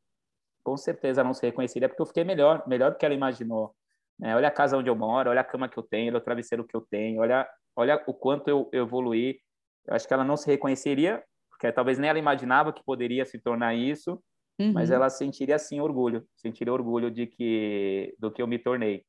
com 0.63 0.75
certeza 0.75 1.23
não 1.23 1.33
se 1.33 1.45
reconheceria, 1.45 1.87
porque 1.87 2.01
eu 2.01 2.05
fiquei 2.05 2.23
melhor, 2.23 2.67
melhor 2.67 2.91
do 2.91 2.97
que 2.97 3.05
ela 3.05 3.15
imaginou. 3.15 3.73
Né? 4.19 4.35
Olha 4.35 4.47
a 4.47 4.51
casa 4.51 4.77
onde 4.77 4.89
eu 4.89 4.95
moro, 4.95 5.29
olha 5.29 5.41
a 5.41 5.43
cama 5.43 5.69
que 5.69 5.77
eu 5.77 5.83
tenho, 5.83 6.09
olha 6.09 6.17
o 6.17 6.23
travesseiro 6.23 6.65
que 6.65 6.75
eu 6.75 6.81
tenho, 6.81 7.21
olha, 7.21 7.47
olha 7.75 8.03
o 8.07 8.13
quanto 8.13 8.49
eu, 8.49 8.69
eu 8.73 8.83
evoluí. 8.83 9.39
Eu 9.85 9.95
acho 9.95 10.07
que 10.07 10.13
ela 10.13 10.23
não 10.23 10.35
se 10.35 10.47
reconheceria, 10.47 11.23
porque 11.49 11.71
talvez 11.71 11.97
nem 11.97 12.09
ela 12.09 12.19
imaginava 12.19 12.73
que 12.73 12.83
poderia 12.83 13.25
se 13.25 13.39
tornar 13.39 13.75
isso, 13.75 14.21
uhum. 14.59 14.73
mas 14.73 14.91
ela 14.91 15.09
sentiria 15.09 15.55
assim 15.55 15.79
orgulho, 15.79 16.27
sentiria 16.35 16.73
orgulho 16.73 17.09
de 17.09 17.27
que 17.27 18.13
do 18.19 18.31
que 18.31 18.41
eu 18.41 18.47
me 18.47 18.59
tornei. 18.59 19.05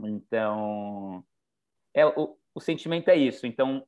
Então, 0.00 1.24
é 1.94 2.04
o, 2.06 2.36
o 2.54 2.60
sentimento 2.60 3.08
é 3.08 3.16
isso. 3.16 3.46
Então, 3.46 3.84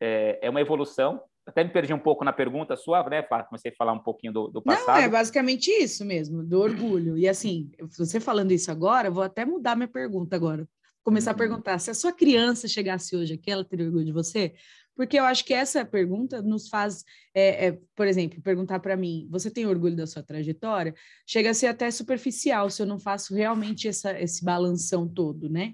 é, 0.00 0.38
é 0.42 0.50
uma 0.50 0.60
evolução. 0.60 1.20
Até 1.46 1.64
me 1.64 1.70
perdi 1.70 1.94
um 1.94 1.98
pouco 1.98 2.24
na 2.24 2.32
pergunta 2.32 2.76
sua, 2.76 3.02
né, 3.08 3.22
Fátima? 3.22 3.48
Comecei 3.48 3.70
a 3.70 3.74
falar 3.74 3.92
um 3.92 3.98
pouquinho 3.98 4.32
do, 4.32 4.48
do 4.48 4.60
passado. 4.60 4.96
Não, 4.98 5.02
é 5.02 5.08
basicamente 5.08 5.70
isso 5.70 6.04
mesmo, 6.04 6.44
do 6.44 6.60
orgulho. 6.60 7.16
E 7.16 7.26
assim, 7.26 7.70
você 7.96 8.20
falando 8.20 8.52
isso 8.52 8.70
agora, 8.70 9.10
vou 9.10 9.22
até 9.22 9.46
mudar 9.46 9.74
minha 9.74 9.88
pergunta 9.88 10.36
agora. 10.36 10.68
Começar 11.02 11.30
uhum. 11.30 11.36
a 11.36 11.38
perguntar: 11.38 11.78
se 11.78 11.90
a 11.90 11.94
sua 11.94 12.12
criança 12.12 12.68
chegasse 12.68 13.16
hoje 13.16 13.32
aqui, 13.34 13.50
ela 13.50 13.64
teria 13.64 13.86
orgulho 13.86 14.04
de 14.04 14.12
você? 14.12 14.54
Porque 14.94 15.16
eu 15.18 15.24
acho 15.24 15.44
que 15.44 15.54
essa 15.54 15.84
pergunta 15.84 16.42
nos 16.42 16.68
faz, 16.68 17.04
é, 17.32 17.68
é, 17.68 17.78
por 17.94 18.06
exemplo, 18.06 18.42
perguntar 18.42 18.80
para 18.80 18.96
mim: 18.96 19.26
você 19.30 19.50
tem 19.50 19.64
orgulho 19.64 19.96
da 19.96 20.06
sua 20.06 20.22
trajetória? 20.22 20.92
Chega 21.24 21.50
a 21.50 21.54
ser 21.54 21.68
até 21.68 21.90
superficial 21.90 22.68
se 22.68 22.82
eu 22.82 22.86
não 22.86 22.98
faço 22.98 23.34
realmente 23.34 23.88
essa, 23.88 24.20
esse 24.20 24.44
balanção 24.44 25.08
todo, 25.08 25.48
né? 25.48 25.72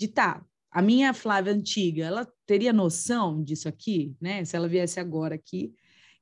De 0.00 0.08
tá, 0.08 0.42
a 0.72 0.80
minha 0.80 1.12
Flávia 1.12 1.52
antiga, 1.52 2.04
ela 2.04 2.26
teria 2.46 2.72
noção 2.72 3.42
disso 3.44 3.68
aqui, 3.68 4.16
né? 4.20 4.44
Se 4.44 4.56
ela 4.56 4.66
viesse 4.66 4.98
agora 4.98 5.34
aqui. 5.34 5.74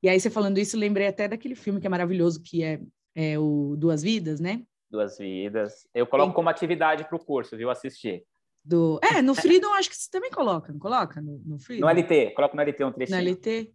E 0.03 0.09
aí, 0.09 0.19
você 0.19 0.29
falando 0.29 0.57
isso, 0.57 0.77
lembrei 0.77 1.07
até 1.07 1.27
daquele 1.27 1.55
filme 1.55 1.79
que 1.79 1.87
é 1.87 1.89
maravilhoso, 1.89 2.41
que 2.43 2.63
é, 2.63 2.81
é 3.15 3.39
o 3.39 3.75
Duas 3.77 4.03
Vidas, 4.03 4.39
né? 4.39 4.61
Duas 4.89 5.17
Vidas. 5.17 5.87
Eu 5.93 6.05
coloco 6.05 6.33
como 6.33 6.49
atividade 6.49 7.05
para 7.05 7.15
o 7.15 7.23
curso, 7.23 7.55
viu? 7.55 7.69
Assistir. 7.69 8.25
Do... 8.63 8.99
É, 9.01 9.21
no 9.21 9.33
Freedom 9.33 9.73
acho 9.73 9.89
que 9.89 9.95
você 9.95 10.09
também 10.11 10.29
coloca, 10.29 10.71
não 10.71 10.79
coloca? 10.79 11.21
No, 11.21 11.39
no 11.45 11.57
Freedom? 11.57 11.85
No 11.85 11.91
LT, 11.91 12.31
coloca 12.35 12.55
no 12.55 12.61
LT 12.61 12.83
um 12.83 12.91
trechinho. 12.91 13.17
No 13.17 13.29
LT. 13.29 13.73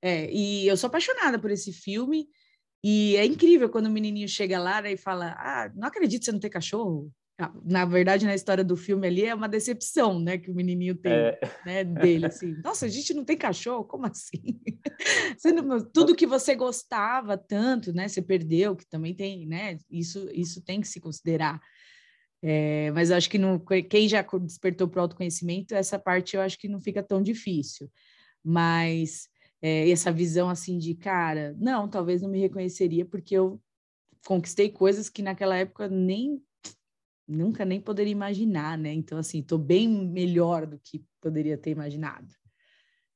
É, 0.00 0.30
e 0.30 0.66
eu 0.66 0.76
sou 0.76 0.88
apaixonada 0.88 1.38
por 1.38 1.50
esse 1.50 1.72
filme, 1.72 2.28
e 2.84 3.16
é 3.16 3.24
incrível 3.24 3.68
quando 3.68 3.86
o 3.86 3.90
menininho 3.90 4.28
chega 4.28 4.58
lá 4.58 4.80
e 4.88 4.96
fala, 4.96 5.34
ah, 5.38 5.72
não 5.74 5.88
acredito 5.88 6.24
você 6.24 6.30
não 6.30 6.38
ter 6.38 6.50
cachorro. 6.50 7.10
Ah, 7.36 7.52
na 7.64 7.84
verdade, 7.84 8.26
na 8.26 8.34
história 8.34 8.62
do 8.62 8.76
filme 8.76 9.08
ali, 9.08 9.24
é 9.24 9.34
uma 9.34 9.48
decepção, 9.48 10.20
né, 10.20 10.38
que 10.38 10.50
o 10.50 10.54
menininho 10.54 10.94
tem, 10.94 11.12
é. 11.12 11.40
né, 11.66 11.84
dele, 11.84 12.26
assim. 12.26 12.54
Nossa, 12.62 12.86
a 12.86 12.88
gente 12.88 13.12
não 13.12 13.24
tem 13.24 13.36
cachorro? 13.36 13.84
Como 13.84 14.06
assim? 14.06 14.60
Não, 15.66 15.84
tudo 15.84 16.14
que 16.14 16.26
você 16.26 16.54
gostava 16.54 17.36
tanto, 17.36 17.92
né, 17.92 18.06
você 18.06 18.22
perdeu, 18.22 18.76
que 18.76 18.86
também 18.86 19.14
tem, 19.14 19.46
né, 19.46 19.78
isso, 19.90 20.28
isso 20.32 20.62
tem 20.62 20.80
que 20.80 20.86
se 20.86 21.00
considerar. 21.00 21.60
É, 22.40 22.90
mas 22.92 23.10
eu 23.10 23.16
acho 23.16 23.28
que 23.28 23.38
não, 23.38 23.58
quem 23.88 24.06
já 24.06 24.22
despertou 24.22 24.86
para 24.86 24.98
o 24.98 25.02
autoconhecimento, 25.02 25.74
essa 25.74 25.98
parte 25.98 26.36
eu 26.36 26.42
acho 26.42 26.58
que 26.58 26.68
não 26.68 26.80
fica 26.80 27.02
tão 27.02 27.22
difícil. 27.22 27.90
Mas 28.44 29.28
é, 29.62 29.90
essa 29.90 30.12
visão 30.12 30.50
assim 30.50 30.76
de, 30.76 30.94
cara, 30.94 31.56
não, 31.58 31.88
talvez 31.88 32.20
não 32.20 32.28
me 32.28 32.38
reconheceria 32.38 33.06
porque 33.06 33.34
eu 33.34 33.58
conquistei 34.26 34.68
coisas 34.68 35.08
que 35.08 35.22
naquela 35.22 35.56
época 35.56 35.88
nem 35.88 36.38
nunca 37.26 37.64
nem 37.64 37.80
poderia 37.80 38.12
imaginar, 38.12 38.76
né? 38.76 38.92
Então, 38.92 39.18
assim, 39.18 39.40
estou 39.40 39.58
bem 39.58 39.88
melhor 39.88 40.66
do 40.66 40.78
que 40.78 41.04
poderia 41.20 41.56
ter 41.56 41.70
imaginado, 41.70 42.28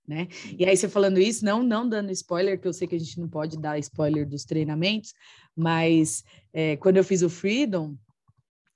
né? 0.06 0.28
E 0.58 0.64
aí, 0.64 0.76
você 0.76 0.88
falando 0.88 1.18
isso, 1.18 1.44
não, 1.44 1.62
não 1.62 1.88
dando 1.88 2.10
spoiler, 2.12 2.58
que 2.60 2.66
eu 2.66 2.72
sei 2.72 2.88
que 2.88 2.94
a 2.94 2.98
gente 2.98 3.20
não 3.20 3.28
pode 3.28 3.58
dar 3.58 3.78
spoiler 3.78 4.26
dos 4.26 4.44
treinamentos, 4.44 5.12
mas 5.54 6.24
é, 6.52 6.76
quando 6.76 6.96
eu 6.96 7.04
fiz 7.04 7.22
o 7.22 7.28
Freedom, 7.28 7.96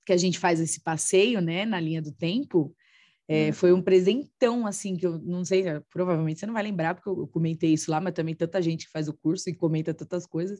que 0.05 0.13
a 0.13 0.17
gente 0.17 0.37
faz 0.37 0.59
esse 0.59 0.81
passeio, 0.81 1.41
né, 1.41 1.65
na 1.65 1.79
linha 1.79 2.01
do 2.01 2.11
tempo, 2.11 2.75
é, 3.27 3.47
uhum. 3.47 3.53
foi 3.53 3.73
um 3.73 3.81
presentão, 3.81 4.67
assim, 4.67 4.97
que 4.97 5.07
eu 5.07 5.17
não 5.19 5.45
sei, 5.45 5.63
provavelmente 5.89 6.39
você 6.39 6.45
não 6.45 6.53
vai 6.53 6.63
lembrar, 6.63 6.93
porque 6.93 7.09
eu 7.09 7.25
comentei 7.27 7.73
isso 7.73 7.89
lá, 7.89 8.01
mas 8.01 8.13
também 8.13 8.35
tanta 8.35 8.61
gente 8.61 8.85
que 8.85 8.91
faz 8.91 9.07
o 9.07 9.13
curso 9.13 9.49
e 9.49 9.55
comenta 9.55 9.93
tantas 9.93 10.25
coisas, 10.25 10.59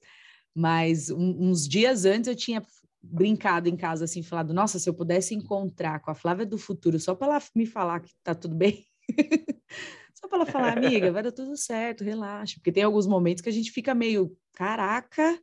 mas 0.56 1.10
um, 1.10 1.50
uns 1.50 1.68
dias 1.68 2.06
antes 2.06 2.28
eu 2.28 2.36
tinha 2.36 2.64
brincado 3.04 3.68
em 3.68 3.76
casa, 3.76 4.06
assim, 4.06 4.24
falado, 4.24 4.54
nossa, 4.54 4.80
se 4.80 4.90
eu 4.90 4.94
pudesse 4.94 5.36
encontrar 5.36 6.00
com 6.00 6.10
a 6.10 6.16
Flávia 6.16 6.46
do 6.46 6.58
futuro, 6.58 6.98
só 7.00 7.14
para 7.14 7.34
ela 7.34 7.44
me 7.54 7.66
falar 7.66 8.00
que 8.00 8.12
tá 8.24 8.34
tudo 8.34 8.56
bem, 8.56 8.86
Só 10.24 10.28
para 10.30 10.38
ela 10.38 10.46
falar, 10.46 10.78
amiga, 10.78 11.12
vai 11.12 11.22
dar 11.22 11.34
tudo 11.34 11.58
certo, 11.58 12.04
relaxa. 12.04 12.56
Porque 12.56 12.72
tem 12.72 12.84
alguns 12.84 13.06
momentos 13.06 13.42
que 13.42 13.50
a 13.50 13.54
gente 13.54 13.72
fica 13.72 13.94
meio, 13.94 14.38
caraca, 14.54 15.38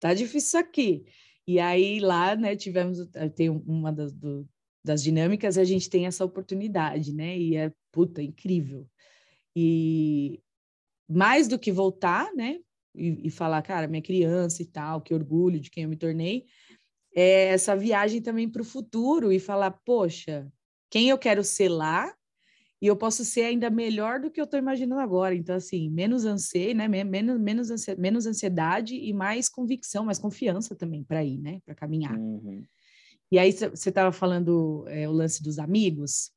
tá 0.00 0.14
difícil 0.14 0.38
isso 0.38 0.58
aqui. 0.58 1.04
E 1.46 1.60
aí 1.60 2.00
lá, 2.00 2.34
né, 2.34 2.56
tivemos, 2.56 2.98
tem 3.34 3.50
uma 3.50 3.92
das, 3.92 4.12
do, 4.12 4.48
das 4.82 5.02
dinâmicas, 5.02 5.58
a 5.58 5.64
gente 5.64 5.90
tem 5.90 6.06
essa 6.06 6.24
oportunidade, 6.24 7.12
né? 7.12 7.36
E 7.36 7.56
é, 7.56 7.72
puta, 7.92 8.22
incrível. 8.22 8.88
E 9.54 10.40
mais 11.06 11.46
do 11.46 11.58
que 11.58 11.70
voltar, 11.70 12.32
né? 12.34 12.58
E, 12.94 13.26
e 13.26 13.30
falar, 13.30 13.60
cara, 13.62 13.86
minha 13.86 14.02
criança 14.02 14.62
e 14.62 14.66
tal, 14.66 15.02
que 15.02 15.12
orgulho 15.12 15.60
de 15.60 15.70
quem 15.70 15.82
eu 15.82 15.90
me 15.90 15.96
tornei, 15.96 16.46
é 17.14 17.46
essa 17.46 17.76
viagem 17.76 18.20
também 18.22 18.48
para 18.48 18.62
o 18.62 18.64
futuro 18.64 19.32
e 19.32 19.40
falar, 19.40 19.72
poxa, 19.84 20.50
quem 20.90 21.08
eu 21.08 21.18
quero 21.18 21.42
ser 21.44 21.68
lá 21.68 22.12
e 22.82 22.86
eu 22.86 22.96
posso 22.96 23.24
ser 23.24 23.42
ainda 23.42 23.68
melhor 23.68 24.20
do 24.20 24.30
que 24.30 24.40
eu 24.40 24.44
estou 24.44 24.58
imaginando 24.58 25.00
agora. 25.02 25.34
Então, 25.34 25.54
assim, 25.54 25.90
menos 25.90 26.24
ansiedade, 26.24 26.74
né? 26.74 27.04
Menos, 27.04 27.38
menos, 27.38 27.70
ansiedade, 27.70 28.00
menos 28.00 28.26
ansiedade 28.26 28.94
e 28.94 29.12
mais 29.12 29.48
convicção, 29.50 30.06
mais 30.06 30.18
confiança 30.18 30.74
também 30.74 31.04
para 31.04 31.22
ir, 31.22 31.38
né? 31.38 31.60
Para 31.66 31.74
caminhar. 31.74 32.16
Uhum. 32.16 32.64
E 33.30 33.38
aí 33.38 33.52
você 33.52 33.90
estava 33.90 34.10
falando 34.10 34.84
é, 34.88 35.06
o 35.06 35.12
lance 35.12 35.42
dos 35.42 35.58
amigos, 35.58 36.32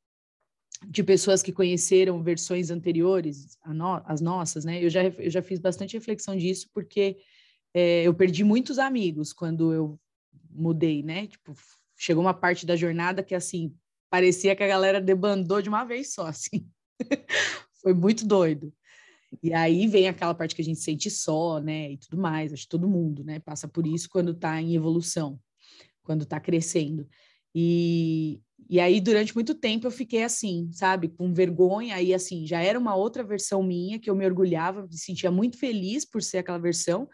de 0.87 1.01
pessoas 1.01 1.41
que 1.41 1.53
conheceram 1.53 2.21
versões 2.21 2.69
anteriores, 2.69 3.57
no, 3.65 4.01
as 4.05 4.19
nossas, 4.19 4.65
né? 4.65 4.83
Eu 4.83 4.89
já, 4.89 5.03
eu 5.03 5.29
já 5.29 5.41
fiz 5.41 5.59
bastante 5.59 5.93
reflexão 5.93 6.35
disso, 6.35 6.69
porque 6.73 7.17
é, 7.73 8.03
eu 8.03 8.13
perdi 8.13 8.43
muitos 8.43 8.77
amigos 8.77 9.31
quando 9.31 9.73
eu 9.73 9.99
mudei, 10.55 11.03
né? 11.03 11.27
Tipo, 11.27 11.53
chegou 11.97 12.23
uma 12.23 12.33
parte 12.33 12.65
da 12.65 12.75
jornada 12.75 13.23
que, 13.23 13.35
assim, 13.35 13.75
parecia 14.09 14.55
que 14.55 14.63
a 14.63 14.67
galera 14.67 15.01
debandou 15.01 15.61
de 15.61 15.69
uma 15.69 15.83
vez 15.83 16.13
só, 16.13 16.27
assim. 16.27 16.67
Foi 17.81 17.93
muito 17.93 18.25
doido. 18.25 18.73
E 19.41 19.53
aí 19.53 19.87
vem 19.87 20.07
aquela 20.07 20.33
parte 20.33 20.53
que 20.53 20.61
a 20.61 20.65
gente 20.65 20.79
sente 20.79 21.09
só, 21.09 21.59
né, 21.59 21.93
e 21.93 21.97
tudo 21.97 22.17
mais. 22.17 22.53
Acho 22.53 22.63
que 22.63 22.69
todo 22.69 22.87
mundo, 22.87 23.23
né, 23.23 23.39
passa 23.39 23.67
por 23.67 23.87
isso 23.87 24.09
quando 24.09 24.31
está 24.31 24.61
em 24.61 24.75
evolução, 24.75 25.39
quando 26.03 26.23
está 26.23 26.39
crescendo. 26.39 27.07
E, 27.55 28.41
e 28.69 28.79
aí, 28.79 28.99
durante 29.01 29.33
muito 29.33 29.53
tempo, 29.53 29.87
eu 29.87 29.91
fiquei 29.91 30.23
assim, 30.23 30.69
sabe, 30.71 31.07
com 31.07 31.33
vergonha. 31.33 31.95
Aí, 31.95 32.13
assim, 32.13 32.45
já 32.45 32.61
era 32.61 32.77
uma 32.77 32.95
outra 32.95 33.23
versão 33.23 33.63
minha 33.63 33.99
que 33.99 34.09
eu 34.09 34.15
me 34.15 34.25
orgulhava, 34.25 34.83
me 34.83 34.97
sentia 34.97 35.31
muito 35.31 35.57
feliz 35.57 36.05
por 36.05 36.21
ser 36.21 36.39
aquela 36.39 36.57
versão. 36.57 37.07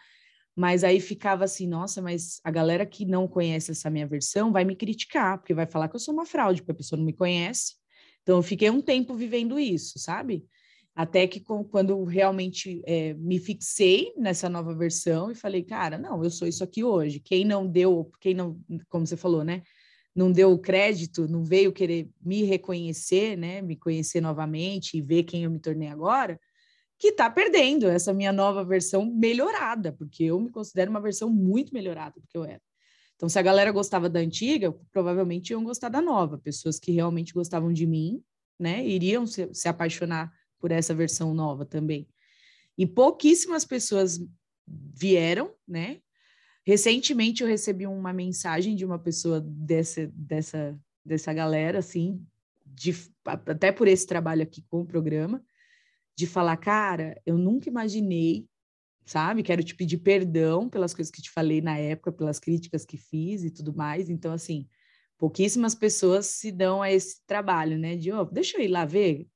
Mas 0.60 0.84
aí 0.84 1.00
ficava 1.00 1.46
assim, 1.46 1.66
nossa, 1.66 2.02
mas 2.02 2.42
a 2.44 2.52
galera 2.52 2.86
que 2.86 3.06
não 3.06 3.30
conhece 3.30 3.72
essa 3.72 3.90
minha 3.90 4.06
versão 4.06 4.52
vai 4.52 4.66
me 4.66 4.76
criticar, 4.76 5.38
porque 5.38 5.54
vai 5.54 5.66
falar 5.66 5.88
que 5.88 5.96
eu 5.96 6.02
sou 6.02 6.14
uma 6.14 6.26
fraude, 6.26 6.62
porque 6.62 6.74
a 6.74 6.76
pessoa 6.76 6.98
não 6.98 7.06
me 7.06 7.14
conhece. 7.14 7.76
Então, 8.24 8.36
eu 8.36 8.44
fiquei 8.44 8.70
um 8.70 8.82
tempo 8.82 9.14
vivendo 9.14 9.58
isso, 9.58 9.98
sabe? 9.98 10.46
Até 10.94 11.26
que 11.28 11.40
quando 11.40 12.04
realmente 12.04 12.82
é, 12.86 13.14
me 13.14 13.40
fixei 13.40 14.14
nessa 14.18 14.50
nova 14.50 14.76
versão 14.76 15.32
e 15.32 15.36
falei, 15.36 15.64
cara, 15.64 15.98
não, 15.98 16.22
eu 16.22 16.30
sou 16.30 16.46
isso 16.46 16.62
aqui 16.62 16.84
hoje. 16.84 17.22
Quem 17.22 17.46
não 17.46 17.66
deu, 17.66 18.12
quem 18.20 18.34
não, 18.34 18.60
como 18.90 19.08
você 19.08 19.16
falou, 19.16 19.46
né? 19.46 19.64
Não 20.14 20.30
deu 20.30 20.52
o 20.52 20.60
crédito, 20.60 21.26
não 21.26 21.42
veio 21.42 21.72
querer 21.72 22.10
me 22.22 22.44
reconhecer, 22.44 23.38
né? 23.38 23.62
Me 23.62 23.78
conhecer 23.78 24.20
novamente 24.20 24.98
e 24.98 25.02
ver 25.02 25.24
quem 25.24 25.46
eu 25.46 25.52
me 25.52 25.60
tornei 25.60 25.88
agora, 25.88 26.38
que 27.00 27.08
está 27.08 27.30
perdendo 27.30 27.88
essa 27.88 28.14
minha 28.14 28.34
nova 28.34 28.64
versão 28.64 29.06
melhorada, 29.06 29.94
porque 29.94 30.26
eu 30.26 30.40
me 30.40 30.50
considero 30.50 30.92
uma 30.92 31.00
versão 31.00 31.30
muito 31.30 31.74
melhorada 31.74 32.20
do 32.20 32.28
que 32.28 32.38
eu 32.38 32.44
era. 32.44 32.62
Então, 33.16 33.30
se 33.30 33.40
a 33.40 33.42
galera 33.42 33.72
gostava 33.72 34.10
da 34.10 34.20
antiga, 34.20 34.72
provavelmente 34.92 35.52
iam 35.52 35.64
gostar 35.64 35.90
da 35.90 36.02
nova. 36.02 36.38
Pessoas 36.38 36.78
que 36.78 36.92
realmente 36.92 37.34
gostavam 37.34 37.72
de 37.72 37.86
mim, 37.86 38.22
né, 38.60 38.86
iriam 38.86 39.26
se, 39.26 39.50
se 39.54 39.70
apaixonar 39.70 40.32
por 40.60 40.72
essa 40.72 40.94
versão 40.94 41.34
nova 41.34 41.66
também. 41.66 42.08
E 42.78 42.86
pouquíssimas 42.86 43.64
pessoas 43.64 44.20
vieram, 44.68 45.54
né? 45.68 46.02
Recentemente 46.66 47.42
eu 47.42 47.48
recebi 47.48 47.88
uma 47.88 48.14
mensagem 48.14 48.76
de 48.76 48.86
uma 48.86 49.00
pessoa 49.00 49.42
dessa, 49.42 50.10
dessa, 50.14 50.80
dessa 51.04 51.34
galera, 51.34 51.80
assim, 51.80 52.26
de, 52.66 52.94
até 53.26 53.72
por 53.72 53.88
esse 53.88 54.06
trabalho 54.06 54.44
aqui 54.44 54.62
com 54.70 54.82
o 54.82 54.86
programa, 54.86 55.44
de 56.20 56.28
falar, 56.28 56.58
cara, 56.58 57.20
eu 57.26 57.38
nunca 57.38 57.70
imaginei, 57.70 58.46
sabe? 59.06 59.42
Quero 59.42 59.64
te 59.64 59.74
pedir 59.74 60.00
perdão 60.00 60.70
pelas 60.70 60.94
coisas 60.94 61.10
que 61.10 61.22
te 61.22 61.32
falei 61.32 61.62
na 61.62 61.78
época, 61.78 62.12
pelas 62.12 62.40
críticas 62.40 62.84
que 62.86 62.98
fiz 62.98 63.46
e 63.46 63.50
tudo 63.50 63.74
mais. 63.74 64.10
Então, 64.10 64.34
assim, 64.34 64.68
pouquíssimas 65.18 65.74
pessoas 65.74 66.26
se 66.26 66.52
dão 66.52 66.82
a 66.82 66.92
esse 66.92 67.26
trabalho, 67.26 67.78
né? 67.78 67.96
De, 67.96 68.12
oh, 68.12 68.26
deixa 68.26 68.58
eu 68.58 68.62
ir 68.66 68.68
lá 68.68 68.84
ver, 68.84 69.30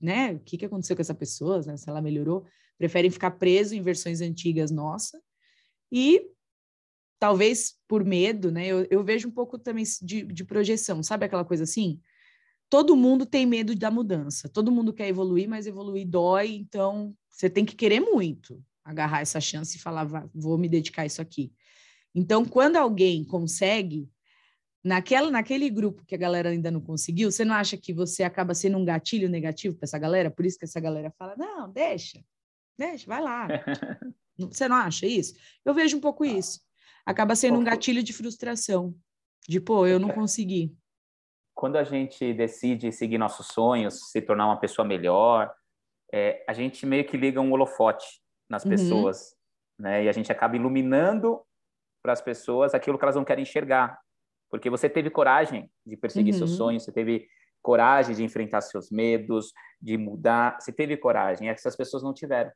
né? 0.00 0.32
O 0.32 0.40
que, 0.40 0.56
que 0.56 0.64
aconteceu 0.64 0.96
com 0.96 1.02
essa 1.02 1.14
pessoa, 1.14 1.60
né? 1.60 1.76
se 1.76 1.90
ela 1.90 2.00
melhorou. 2.00 2.46
Preferem 2.78 3.10
ficar 3.10 3.32
preso 3.32 3.74
em 3.74 3.82
versões 3.82 4.22
antigas 4.22 4.70
nossa 4.70 5.20
e 5.92 6.26
talvez 7.18 7.74
por 7.86 8.02
medo, 8.02 8.50
né? 8.50 8.66
Eu, 8.66 8.86
eu 8.90 9.04
vejo 9.04 9.28
um 9.28 9.30
pouco 9.30 9.58
também 9.58 9.84
de, 10.00 10.22
de 10.22 10.42
projeção, 10.42 11.02
sabe 11.02 11.26
aquela 11.26 11.44
coisa 11.44 11.64
assim? 11.64 12.00
Todo 12.70 12.96
mundo 12.96 13.26
tem 13.26 13.44
medo 13.44 13.74
da 13.74 13.90
mudança, 13.90 14.48
todo 14.48 14.70
mundo 14.70 14.92
quer 14.92 15.08
evoluir, 15.08 15.48
mas 15.48 15.66
evoluir 15.66 16.06
dói, 16.06 16.54
então 16.54 17.14
você 17.28 17.50
tem 17.50 17.64
que 17.64 17.74
querer 17.74 18.00
muito 18.00 18.62
agarrar 18.84 19.20
essa 19.20 19.40
chance 19.40 19.76
e 19.76 19.80
falar, 19.80 20.06
vou 20.32 20.56
me 20.56 20.68
dedicar 20.68 21.02
a 21.02 21.06
isso 21.06 21.20
aqui. 21.20 21.52
Então, 22.14 22.44
quando 22.44 22.76
alguém 22.76 23.24
consegue, 23.24 24.08
naquela, 24.84 25.30
naquele 25.30 25.68
grupo 25.68 26.04
que 26.06 26.14
a 26.14 26.18
galera 26.18 26.50
ainda 26.50 26.70
não 26.70 26.80
conseguiu, 26.80 27.30
você 27.30 27.44
não 27.44 27.54
acha 27.54 27.76
que 27.76 27.92
você 27.92 28.22
acaba 28.22 28.54
sendo 28.54 28.78
um 28.78 28.84
gatilho 28.84 29.28
negativo 29.28 29.76
para 29.76 29.86
essa 29.86 29.98
galera? 29.98 30.30
Por 30.30 30.46
isso 30.46 30.58
que 30.58 30.64
essa 30.64 30.80
galera 30.80 31.12
fala, 31.18 31.34
não, 31.36 31.70
deixa, 31.70 32.24
deixa, 32.78 33.06
vai 33.06 33.20
lá. 33.20 33.48
você 34.38 34.68
não 34.68 34.76
acha 34.76 35.06
isso? 35.06 35.34
Eu 35.64 35.74
vejo 35.74 35.96
um 35.96 36.00
pouco 36.00 36.24
isso. 36.24 36.60
Acaba 37.04 37.34
sendo 37.34 37.58
um 37.58 37.64
gatilho 37.64 38.02
de 38.02 38.12
frustração, 38.12 38.94
de, 39.48 39.60
pô, 39.60 39.86
eu 39.86 39.98
não 39.98 40.10
consegui 40.10 40.72
quando 41.60 41.76
a 41.76 41.84
gente 41.84 42.32
decide 42.32 42.90
seguir 42.90 43.18
nossos 43.18 43.48
sonhos, 43.48 44.10
se 44.10 44.22
tornar 44.22 44.46
uma 44.46 44.58
pessoa 44.58 44.88
melhor, 44.88 45.54
é, 46.10 46.42
a 46.48 46.54
gente 46.54 46.86
meio 46.86 47.04
que 47.04 47.18
liga 47.18 47.38
um 47.38 47.52
holofote 47.52 48.06
nas 48.48 48.64
uhum. 48.64 48.70
pessoas, 48.70 49.36
né? 49.78 50.04
E 50.04 50.08
a 50.08 50.12
gente 50.12 50.32
acaba 50.32 50.56
iluminando 50.56 51.42
para 52.02 52.14
as 52.14 52.22
pessoas 52.22 52.72
aquilo 52.72 52.98
que 52.98 53.04
elas 53.04 53.14
não 53.14 53.26
querem 53.26 53.42
enxergar, 53.42 54.00
porque 54.50 54.70
você 54.70 54.88
teve 54.88 55.10
coragem 55.10 55.70
de 55.84 55.98
perseguir 55.98 56.32
uhum. 56.32 56.38
seus 56.38 56.52
sonhos, 56.52 56.82
você 56.82 56.92
teve 56.92 57.28
coragem 57.60 58.16
de 58.16 58.24
enfrentar 58.24 58.62
seus 58.62 58.90
medos, 58.90 59.52
de 59.78 59.98
mudar, 59.98 60.58
você 60.58 60.72
teve 60.72 60.96
coragem, 60.96 61.50
é 61.50 61.52
que 61.52 61.60
essas 61.60 61.76
pessoas 61.76 62.02
não 62.02 62.14
tiveram. 62.14 62.50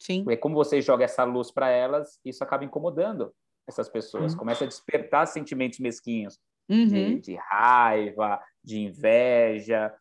Sim. 0.00 0.24
Porque 0.24 0.38
como 0.38 0.54
você 0.54 0.80
joga 0.80 1.04
essa 1.04 1.22
luz 1.22 1.50
para 1.50 1.68
elas, 1.68 2.18
isso 2.24 2.42
acaba 2.42 2.64
incomodando 2.64 3.30
essas 3.68 3.90
pessoas, 3.90 4.32
uhum. 4.32 4.38
começa 4.38 4.64
a 4.64 4.66
despertar 4.66 5.26
sentimentos 5.26 5.78
mesquinhos, 5.80 6.40
uhum. 6.68 6.86
de, 6.86 7.20
de, 7.20 7.34
raiva, 7.36 8.40
de 8.62 8.80
inveja. 8.80 9.94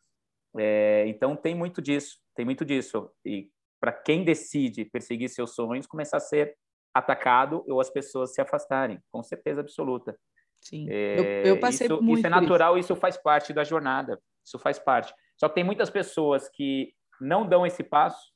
É, 0.57 1.05
então 1.07 1.35
tem 1.35 1.55
muito 1.55 1.81
disso, 1.81 2.17
tem 2.35 2.45
muito 2.45 2.65
disso. 2.65 3.09
E 3.25 3.49
para 3.79 3.91
quem 3.91 4.23
decide 4.23 4.85
perseguir 4.85 5.29
seus 5.29 5.53
sonhos, 5.53 5.85
começar 5.85 6.17
a 6.17 6.21
ser 6.21 6.55
atacado 6.93 7.63
ou 7.67 7.79
as 7.79 7.89
pessoas 7.89 8.33
se 8.33 8.41
afastarem, 8.41 8.99
com 9.11 9.21
certeza 9.21 9.61
absoluta. 9.61 10.17
Sim, 10.61 10.87
é, 10.89 11.19
eu, 11.19 11.55
eu, 11.55 11.59
passei 11.59 11.85
isso, 11.85 12.01
muito 12.01 12.19
isso 12.19 12.27
é 12.27 12.29
natural, 12.29 12.77
isso. 12.77 12.93
isso 12.93 12.99
faz 12.99 13.15
parte 13.15 13.53
da 13.53 13.63
jornada, 13.63 14.19
isso 14.43 14.57
faz 14.57 14.79
parte. 14.79 15.13
Só 15.37 15.47
que 15.47 15.55
tem 15.55 15.63
muitas 15.63 15.89
pessoas 15.89 16.49
que 16.49 16.93
não 17.21 17.47
dão 17.47 17.65
esse 17.65 17.83
passo, 17.83 18.31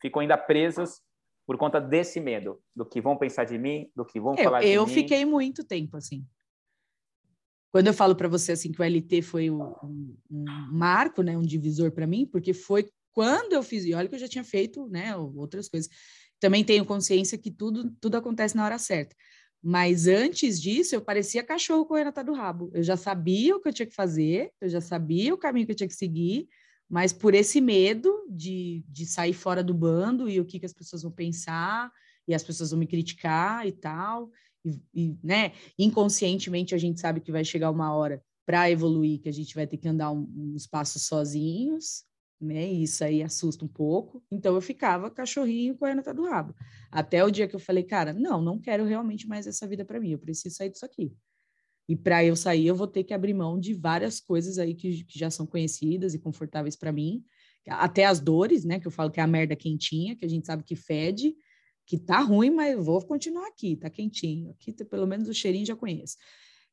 ficam 0.00 0.20
ainda 0.20 0.36
presas 0.36 1.00
por 1.46 1.56
conta 1.56 1.80
desse 1.80 2.20
medo, 2.20 2.60
do 2.74 2.84
que 2.84 3.00
vão 3.00 3.16
pensar 3.16 3.44
de 3.44 3.58
mim, 3.58 3.90
do 3.96 4.04
que 4.04 4.20
vão 4.20 4.34
eu, 4.36 4.44
falar 4.44 4.60
de 4.60 4.66
eu 4.66 4.84
mim. 4.84 4.90
Eu 4.90 4.94
fiquei 4.94 5.24
muito 5.24 5.64
tempo 5.64 5.96
assim. 5.96 6.24
Quando 7.72 7.86
eu 7.86 7.94
falo 7.94 8.14
para 8.14 8.28
você 8.28 8.52
assim 8.52 8.70
que 8.70 8.80
o 8.80 8.84
LT 8.84 9.22
foi 9.22 9.50
um, 9.50 10.14
um 10.30 10.44
marco, 10.70 11.22
né, 11.22 11.36
um 11.36 11.42
divisor 11.42 11.90
para 11.90 12.06
mim, 12.06 12.26
porque 12.26 12.52
foi 12.52 12.88
quando 13.12 13.54
eu 13.54 13.62
fiz, 13.62 13.84
e 13.84 13.94
olha 13.94 14.08
que 14.08 14.14
eu 14.14 14.18
já 14.18 14.28
tinha 14.28 14.44
feito, 14.44 14.86
né, 14.88 15.16
outras 15.16 15.68
coisas. 15.68 15.90
Também 16.38 16.62
tenho 16.64 16.84
consciência 16.84 17.38
que 17.38 17.50
tudo 17.50 17.90
tudo 18.00 18.16
acontece 18.16 18.54
na 18.54 18.64
hora 18.64 18.78
certa. 18.78 19.16
Mas 19.62 20.06
antes 20.06 20.60
disso, 20.60 20.94
eu 20.94 21.00
parecia 21.00 21.42
cachorro 21.42 21.86
correndo 21.86 22.08
atrás 22.08 22.26
do 22.26 22.34
rabo. 22.34 22.70
Eu 22.74 22.82
já 22.82 22.96
sabia 22.96 23.56
o 23.56 23.60
que 23.60 23.68
eu 23.68 23.72
tinha 23.72 23.86
que 23.86 23.94
fazer, 23.94 24.50
eu 24.60 24.68
já 24.68 24.80
sabia 24.80 25.32
o 25.32 25.38
caminho 25.38 25.66
que 25.66 25.72
eu 25.72 25.76
tinha 25.76 25.88
que 25.88 25.94
seguir, 25.94 26.48
mas 26.90 27.12
por 27.12 27.32
esse 27.32 27.60
medo 27.60 28.12
de, 28.28 28.84
de 28.86 29.06
sair 29.06 29.32
fora 29.32 29.62
do 29.62 29.72
bando 29.72 30.28
e 30.28 30.38
o 30.38 30.44
que, 30.44 30.58
que 30.58 30.66
as 30.66 30.74
pessoas 30.74 31.02
vão 31.02 31.12
pensar, 31.12 31.90
e 32.26 32.34
as 32.34 32.42
pessoas 32.42 32.70
vão 32.70 32.78
me 32.78 32.86
criticar 32.86 33.66
e 33.66 33.72
tal, 33.72 34.30
e, 34.64 34.80
e, 34.94 35.18
né, 35.22 35.52
inconscientemente 35.78 36.74
a 36.74 36.78
gente 36.78 37.00
sabe 37.00 37.20
que 37.20 37.32
vai 37.32 37.44
chegar 37.44 37.70
uma 37.70 37.94
hora 37.94 38.22
para 38.46 38.70
evoluir 38.70 39.20
que 39.20 39.28
a 39.28 39.32
gente 39.32 39.54
vai 39.54 39.66
ter 39.66 39.76
que 39.76 39.88
andar 39.88 40.10
um, 40.10 40.26
uns 40.54 40.66
passos 40.66 41.02
sozinhos, 41.02 42.04
né? 42.40 42.68
E 42.68 42.82
isso 42.82 43.04
aí 43.04 43.22
assusta 43.22 43.64
um 43.64 43.68
pouco. 43.68 44.22
Então 44.30 44.54
eu 44.54 44.60
ficava 44.60 45.10
cachorrinho 45.10 45.76
correndo 45.76 46.00
atrás 46.00 46.16
do 46.16 46.24
rabo. 46.24 46.54
Até 46.90 47.24
o 47.24 47.30
dia 47.30 47.46
que 47.46 47.54
eu 47.54 47.60
falei, 47.60 47.84
cara, 47.84 48.12
não, 48.12 48.42
não 48.42 48.58
quero 48.58 48.84
realmente 48.84 49.28
mais 49.28 49.46
essa 49.46 49.66
vida 49.66 49.84
para 49.84 50.00
mim, 50.00 50.10
eu 50.10 50.18
preciso 50.18 50.56
sair 50.56 50.70
disso 50.70 50.84
aqui. 50.84 51.14
E 51.88 51.96
para 51.96 52.24
eu 52.24 52.34
sair, 52.36 52.66
eu 52.66 52.74
vou 52.74 52.86
ter 52.86 53.04
que 53.04 53.14
abrir 53.14 53.34
mão 53.34 53.58
de 53.58 53.74
várias 53.74 54.20
coisas 54.20 54.58
aí 54.58 54.74
que, 54.74 55.04
que 55.04 55.18
já 55.18 55.30
são 55.30 55.46
conhecidas 55.46 56.14
e 56.14 56.18
confortáveis 56.18 56.76
para 56.76 56.92
mim, 56.92 57.24
até 57.66 58.04
as 58.04 58.20
dores, 58.20 58.64
né? 58.64 58.80
Que 58.80 58.86
eu 58.86 58.90
falo 58.90 59.10
que 59.10 59.20
é 59.20 59.22
a 59.22 59.26
merda 59.26 59.54
quentinha, 59.54 60.16
que 60.16 60.24
a 60.24 60.28
gente 60.28 60.46
sabe 60.46 60.64
que 60.64 60.74
fede, 60.74 61.34
que 61.86 61.98
tá 61.98 62.20
ruim, 62.20 62.50
mas 62.50 62.82
vou 62.84 63.04
continuar 63.04 63.46
aqui, 63.48 63.76
tá 63.76 63.90
quentinho. 63.90 64.50
Aqui 64.50 64.72
pelo 64.84 65.06
menos 65.06 65.28
o 65.28 65.34
cheirinho 65.34 65.66
já 65.66 65.76
conheço. 65.76 66.16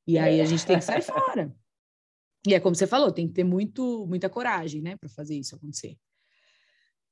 E 0.08 0.18
aí 0.18 0.42
a 0.42 0.46
gente 0.46 0.66
tem 0.66 0.78
que 0.78 0.86
sair 0.86 1.02
fora. 1.02 1.54
E 2.48 2.54
é 2.54 2.60
como 2.60 2.76
você 2.76 2.88
falou, 2.88 3.12
tem 3.12 3.28
que 3.28 3.34
ter 3.34 3.44
muito, 3.44 4.06
muita 4.08 4.30
coragem, 4.30 4.82
né, 4.82 4.96
para 4.96 5.10
fazer 5.10 5.36
isso 5.36 5.56
acontecer. 5.56 5.98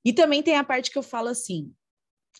E 0.05 0.13
também 0.13 0.41
tem 0.41 0.55
a 0.55 0.63
parte 0.63 0.89
que 0.89 0.97
eu 0.97 1.03
falo 1.03 1.27
assim: 1.27 1.73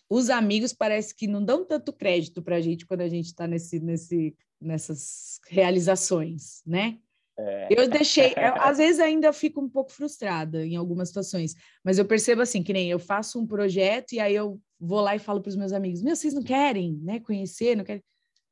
os 0.08 0.30
amigos 0.30 0.72
parece 0.72 1.14
que 1.14 1.26
não 1.26 1.44
dão 1.44 1.64
tanto 1.64 1.92
crédito 1.92 2.42
para 2.42 2.56
a 2.56 2.60
gente 2.60 2.86
quando 2.86 3.02
a 3.02 3.08
gente 3.08 3.26
está 3.26 3.46
nesse, 3.46 3.78
nesse, 3.78 4.36
nessas 4.60 5.38
realizações, 5.48 6.62
né? 6.66 6.98
É. 7.38 7.68
Eu 7.70 7.88
deixei, 7.88 8.32
eu, 8.36 8.60
às 8.60 8.78
vezes 8.78 9.00
ainda 9.00 9.32
fico 9.32 9.60
um 9.60 9.68
pouco 9.68 9.92
frustrada 9.92 10.66
em 10.66 10.74
algumas 10.74 11.08
situações, 11.08 11.54
mas 11.84 11.98
eu 11.98 12.04
percebo 12.04 12.42
assim, 12.42 12.64
que 12.64 12.72
nem 12.72 12.90
eu 12.90 12.98
faço 12.98 13.38
um 13.38 13.46
projeto 13.46 14.12
e 14.12 14.18
aí 14.18 14.34
eu 14.34 14.60
vou 14.80 15.00
lá 15.00 15.16
e 15.16 15.18
falo 15.18 15.40
para 15.40 15.50
os 15.50 15.56
meus 15.56 15.72
amigos, 15.72 16.02
meu, 16.02 16.14
vocês 16.14 16.34
não 16.34 16.42
querem, 16.42 16.98
né, 17.02 17.20
conhecer, 17.20 17.76
não 17.76 17.84
querem? 17.84 18.02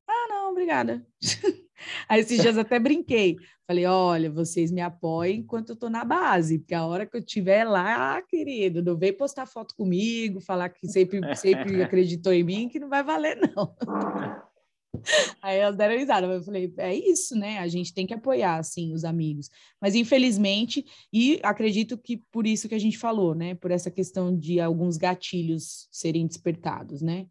Ah, 0.08 0.26
não, 0.28 0.50
obrigada. 0.50 1.06
Aí 2.08 2.20
esses 2.20 2.40
dias 2.40 2.56
até 2.56 2.78
brinquei. 2.78 3.36
Falei, 3.66 3.84
olha, 3.84 4.30
vocês 4.30 4.70
me 4.70 4.80
apoiem 4.80 5.40
enquanto 5.40 5.70
eu 5.70 5.74
estou 5.74 5.90
na 5.90 6.04
base, 6.04 6.60
porque 6.60 6.74
a 6.74 6.86
hora 6.86 7.04
que 7.04 7.16
eu 7.16 7.20
estiver 7.20 7.64
lá, 7.64 8.22
querido, 8.22 8.82
não 8.82 8.96
vem 8.96 9.12
postar 9.12 9.44
foto 9.44 9.74
comigo, 9.74 10.40
falar 10.40 10.68
que 10.68 10.86
sempre, 10.86 11.20
sempre 11.34 11.82
acreditou 11.82 12.32
em 12.32 12.44
mim, 12.44 12.68
que 12.68 12.78
não 12.78 12.88
vai 12.88 13.02
valer, 13.02 13.38
não. 13.54 13.74
Aí 15.40 15.58
elas 15.58 15.76
deram 15.76 15.96
risada, 15.96 16.26
mas 16.26 16.38
eu 16.38 16.44
falei, 16.44 16.72
é 16.78 16.94
isso, 16.94 17.36
né? 17.36 17.58
A 17.58 17.68
gente 17.68 17.92
tem 17.92 18.06
que 18.06 18.14
apoiar, 18.14 18.56
assim, 18.56 18.92
os 18.92 19.04
amigos. 19.04 19.48
Mas, 19.80 19.94
infelizmente, 19.94 20.84
e 21.12 21.40
acredito 21.42 21.96
que 21.98 22.18
por 22.30 22.46
isso 22.46 22.68
que 22.68 22.74
a 22.74 22.78
gente 22.78 22.98
falou, 22.98 23.34
né? 23.34 23.54
Por 23.54 23.70
essa 23.70 23.90
questão 23.90 24.36
de 24.36 24.60
alguns 24.60 24.96
gatilhos 24.96 25.88
serem 25.90 26.26
despertados, 26.26 27.02
né? 27.02 27.26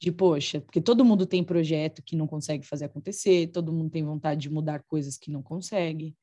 De, 0.00 0.10
poxa, 0.10 0.60
porque 0.60 0.80
todo 0.80 1.04
mundo 1.04 1.26
tem 1.26 1.44
projeto 1.44 2.02
que 2.02 2.16
não 2.16 2.26
consegue 2.26 2.66
fazer 2.66 2.86
acontecer, 2.86 3.48
todo 3.48 3.72
mundo 3.72 3.90
tem 3.90 4.02
vontade 4.02 4.40
de 4.40 4.50
mudar 4.50 4.82
coisas 4.84 5.18
que 5.18 5.30
não 5.30 5.42
consegue. 5.42 6.16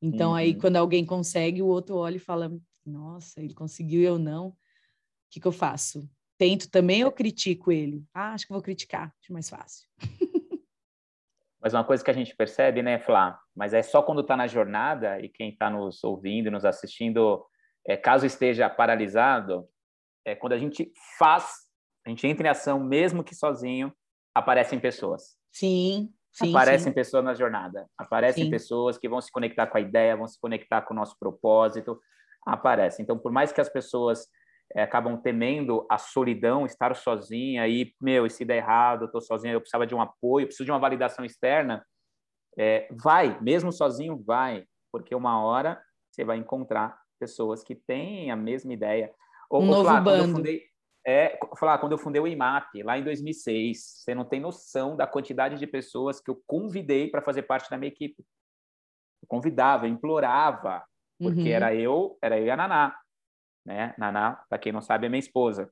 Então, 0.00 0.30
uhum. 0.30 0.36
aí, 0.36 0.54
quando 0.54 0.76
alguém 0.76 1.04
consegue, 1.04 1.62
o 1.62 1.66
outro 1.66 1.96
olha 1.96 2.16
e 2.16 2.18
fala, 2.18 2.50
nossa, 2.84 3.40
ele 3.40 3.54
conseguiu, 3.54 4.02
eu 4.02 4.18
não. 4.18 4.48
O 4.48 4.56
que, 5.30 5.40
que 5.40 5.46
eu 5.46 5.52
faço? 5.52 6.08
Tento 6.42 6.68
também 6.68 7.04
ou 7.04 7.12
critico 7.12 7.70
ele? 7.70 8.04
Ah, 8.12 8.32
acho 8.32 8.48
que 8.48 8.52
vou 8.52 8.60
criticar, 8.60 9.14
acho 9.22 9.32
mais 9.32 9.48
fácil. 9.48 9.86
Mas 11.62 11.72
uma 11.72 11.84
coisa 11.84 12.02
que 12.02 12.10
a 12.10 12.14
gente 12.14 12.34
percebe, 12.34 12.82
né, 12.82 12.98
Flá, 12.98 13.38
mas 13.54 13.72
é 13.72 13.82
só 13.82 14.02
quando 14.02 14.22
está 14.22 14.36
na 14.36 14.48
jornada 14.48 15.20
e 15.20 15.28
quem 15.28 15.50
está 15.50 15.70
nos 15.70 16.02
ouvindo, 16.02 16.50
nos 16.50 16.64
assistindo, 16.64 17.46
é, 17.86 17.96
caso 17.96 18.26
esteja 18.26 18.68
paralisado, 18.68 19.68
é 20.24 20.34
quando 20.34 20.54
a 20.54 20.58
gente 20.58 20.92
faz, 21.16 21.68
a 22.04 22.08
gente 22.10 22.26
entra 22.26 22.48
em 22.48 22.50
ação, 22.50 22.80
mesmo 22.80 23.22
que 23.22 23.32
sozinho, 23.32 23.92
aparecem 24.34 24.80
pessoas. 24.80 25.36
Sim, 25.52 26.12
sim. 26.32 26.50
Aparecem 26.50 26.90
sim. 26.90 26.92
pessoas 26.92 27.22
na 27.22 27.34
jornada. 27.34 27.88
Aparecem 27.96 28.46
sim. 28.46 28.50
pessoas 28.50 28.98
que 28.98 29.08
vão 29.08 29.20
se 29.20 29.30
conectar 29.30 29.68
com 29.68 29.78
a 29.78 29.80
ideia, 29.80 30.16
vão 30.16 30.26
se 30.26 30.40
conectar 30.40 30.82
com 30.82 30.92
o 30.94 30.96
nosso 30.96 31.16
propósito. 31.16 31.96
Aparecem. 32.44 33.04
Então, 33.04 33.16
por 33.16 33.30
mais 33.30 33.52
que 33.52 33.60
as 33.60 33.68
pessoas 33.68 34.26
é, 34.74 34.82
acabam 34.82 35.16
temendo 35.16 35.86
a 35.90 35.98
solidão, 35.98 36.64
estar 36.64 36.94
sozinha, 36.96 37.68
e, 37.68 37.94
meu, 38.00 38.26
e 38.26 38.30
se 38.30 38.44
der 38.44 38.56
errado, 38.56 39.02
eu 39.02 39.06
estou 39.06 39.20
sozinha, 39.20 39.52
eu 39.52 39.60
precisava 39.60 39.86
de 39.86 39.94
um 39.94 40.00
apoio, 40.00 40.46
preciso 40.46 40.64
de 40.64 40.72
uma 40.72 40.78
validação 40.78 41.24
externa, 41.24 41.84
é, 42.58 42.88
vai, 42.90 43.38
mesmo 43.40 43.70
sozinho, 43.72 44.22
vai, 44.24 44.64
porque 44.90 45.14
uma 45.14 45.42
hora 45.42 45.80
você 46.10 46.24
vai 46.24 46.36
encontrar 46.36 47.00
pessoas 47.18 47.62
que 47.62 47.74
têm 47.74 48.30
a 48.30 48.36
mesma 48.36 48.72
ideia. 48.72 49.12
Ou, 49.50 49.62
um 49.62 49.66
novo 49.66 49.84
falar, 49.84 50.00
bando. 50.00 50.18
Quando 50.18 50.28
eu 50.28 50.36
fundei, 50.36 50.62
é, 51.06 51.38
falar, 51.58 51.78
quando 51.78 51.92
eu 51.92 51.98
fundei 51.98 52.20
o 52.20 52.26
IMAP, 52.26 52.82
lá 52.82 52.98
em 52.98 53.04
2006, 53.04 53.78
você 53.78 54.14
não 54.14 54.24
tem 54.24 54.40
noção 54.40 54.96
da 54.96 55.06
quantidade 55.06 55.58
de 55.58 55.66
pessoas 55.66 56.20
que 56.20 56.30
eu 56.30 56.42
convidei 56.46 57.10
para 57.10 57.22
fazer 57.22 57.42
parte 57.42 57.70
da 57.70 57.78
minha 57.78 57.90
equipe. 57.90 58.24
Eu 59.22 59.28
convidava, 59.28 59.86
eu 59.86 59.90
implorava, 59.90 60.84
porque 61.18 61.40
uhum. 61.40 61.46
era 61.46 61.74
eu, 61.74 62.18
era 62.20 62.38
eu 62.38 62.46
e 62.46 62.50
a 62.50 62.56
Naná 62.56 63.01
né? 63.64 63.94
Naná, 63.96 64.44
para 64.48 64.58
quem 64.58 64.72
não 64.72 64.82
sabe, 64.82 65.06
é 65.06 65.08
minha 65.08 65.18
esposa. 65.18 65.70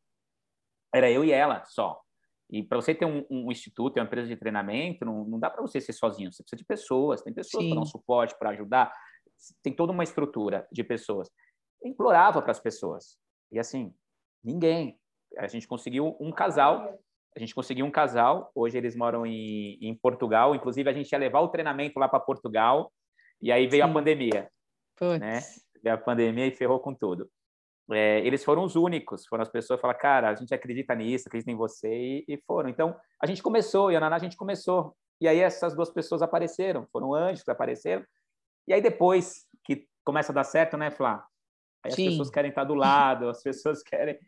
Era 0.95 1.11
eu 1.11 1.24
e 1.24 1.32
ela 1.32 1.64
só. 1.64 2.01
E 2.49 2.62
para 2.62 2.80
você 2.80 2.95
ter 2.95 3.05
um, 3.05 3.24
um, 3.30 3.51
instituto, 3.51 3.97
uma 3.99 4.05
empresa 4.05 4.26
de 4.26 4.36
treinamento, 4.36 5.05
não, 5.05 5.24
não 5.24 5.38
dá 5.38 5.49
para 5.49 5.62
você 5.62 5.80
ser 5.80 5.93
sozinho. 5.93 6.32
Você 6.32 6.43
precisa 6.43 6.59
de 6.59 6.64
pessoas. 6.64 7.22
Tem 7.22 7.32
pessoas 7.32 7.64
para 7.64 7.74
dar 7.74 7.80
um 7.80 7.86
suporte, 7.86 8.38
para 8.38 8.51
ajudar. 8.51 8.93
Tem 9.62 9.72
toda 9.72 9.93
uma 9.93 10.03
estrutura 10.03 10.66
de 10.70 10.82
pessoas. 10.82 11.30
Eu 11.80 11.91
implorava 11.91 12.43
para 12.43 12.51
as 12.51 12.59
pessoas. 12.59 13.16
E 13.53 13.59
assim, 13.59 13.95
ninguém. 14.43 14.99
A 15.38 15.47
gente 15.47 15.68
conseguiu 15.68 16.16
um 16.20 16.32
casal. 16.32 16.99
A 17.36 17.38
gente 17.38 17.55
conseguiu 17.55 17.86
um 17.86 17.91
casal. 17.91 18.51
Hoje 18.53 18.76
eles 18.76 18.97
moram 18.97 19.24
em, 19.24 19.78
em 19.80 19.95
Portugal. 19.95 20.53
Inclusive, 20.53 20.91
a 20.91 20.93
gente 20.93 21.11
ia 21.12 21.18
levar 21.18 21.41
o 21.41 21.49
treinamento 21.49 22.01
lá 22.01 22.09
para 22.09 22.18
Portugal. 22.18 22.93
E 23.41 23.53
aí 23.53 23.68
veio 23.68 23.84
Sim. 23.84 23.91
a 23.91 23.95
pandemia. 23.95 24.51
Né? 25.20 25.38
Veio 25.80 25.95
a 25.95 25.99
pandemia 25.99 26.47
e 26.47 26.51
ferrou 26.51 26.80
com 26.80 26.93
tudo 26.93 27.30
é, 27.93 28.20
eles 28.20 28.45
foram 28.45 28.64
os 28.64 28.76
únicos, 28.76 29.26
foram 29.26 29.43
as 29.43 29.49
pessoas 29.49 29.78
que 29.78 29.83
falaram, 29.83 30.01
cara, 30.01 30.31
a 30.31 30.35
gente 30.35 30.55
acredita 30.55 30.95
nisso, 30.95 31.28
acredita 31.28 31.51
em 31.51 31.57
você, 31.57 31.89
e, 31.89 32.24
e, 32.28 32.39
foram. 32.47 32.68
Então, 32.68 32.97
a 33.20 33.26
gente 33.26 33.43
começou, 33.43 33.91
e 33.91 33.97
a 33.97 34.01
Naná, 34.01 34.16
a 34.16 34.20
gente 34.20 34.37
começou. 34.37 34.95
E 35.20 35.28
aí 35.28 35.39
essas 35.39 35.74
duas 35.74 35.91
pessoas 35.91 36.22
apareceram, 36.22 36.87
foram 36.91 37.14
anjos 37.14 37.43
que 37.43 37.51
apareceram. 37.51 38.05
E 38.66 38.72
aí 38.72 38.81
depois 38.81 39.45
que 39.64 39.87
começa 40.05 40.33
a 40.33 40.35
dar 40.35 40.45
certo, 40.45 40.76
né, 40.76 40.91
Flá? 40.91 41.24
Aí 41.85 41.93
Sim. 41.93 42.05
as 42.05 42.12
pessoas 42.12 42.31
querem 42.31 42.51
estar 42.51 42.64
do 42.64 42.74
lado, 42.74 43.28
as 43.28 43.43
pessoas 43.43 43.83
querem... 43.83 44.18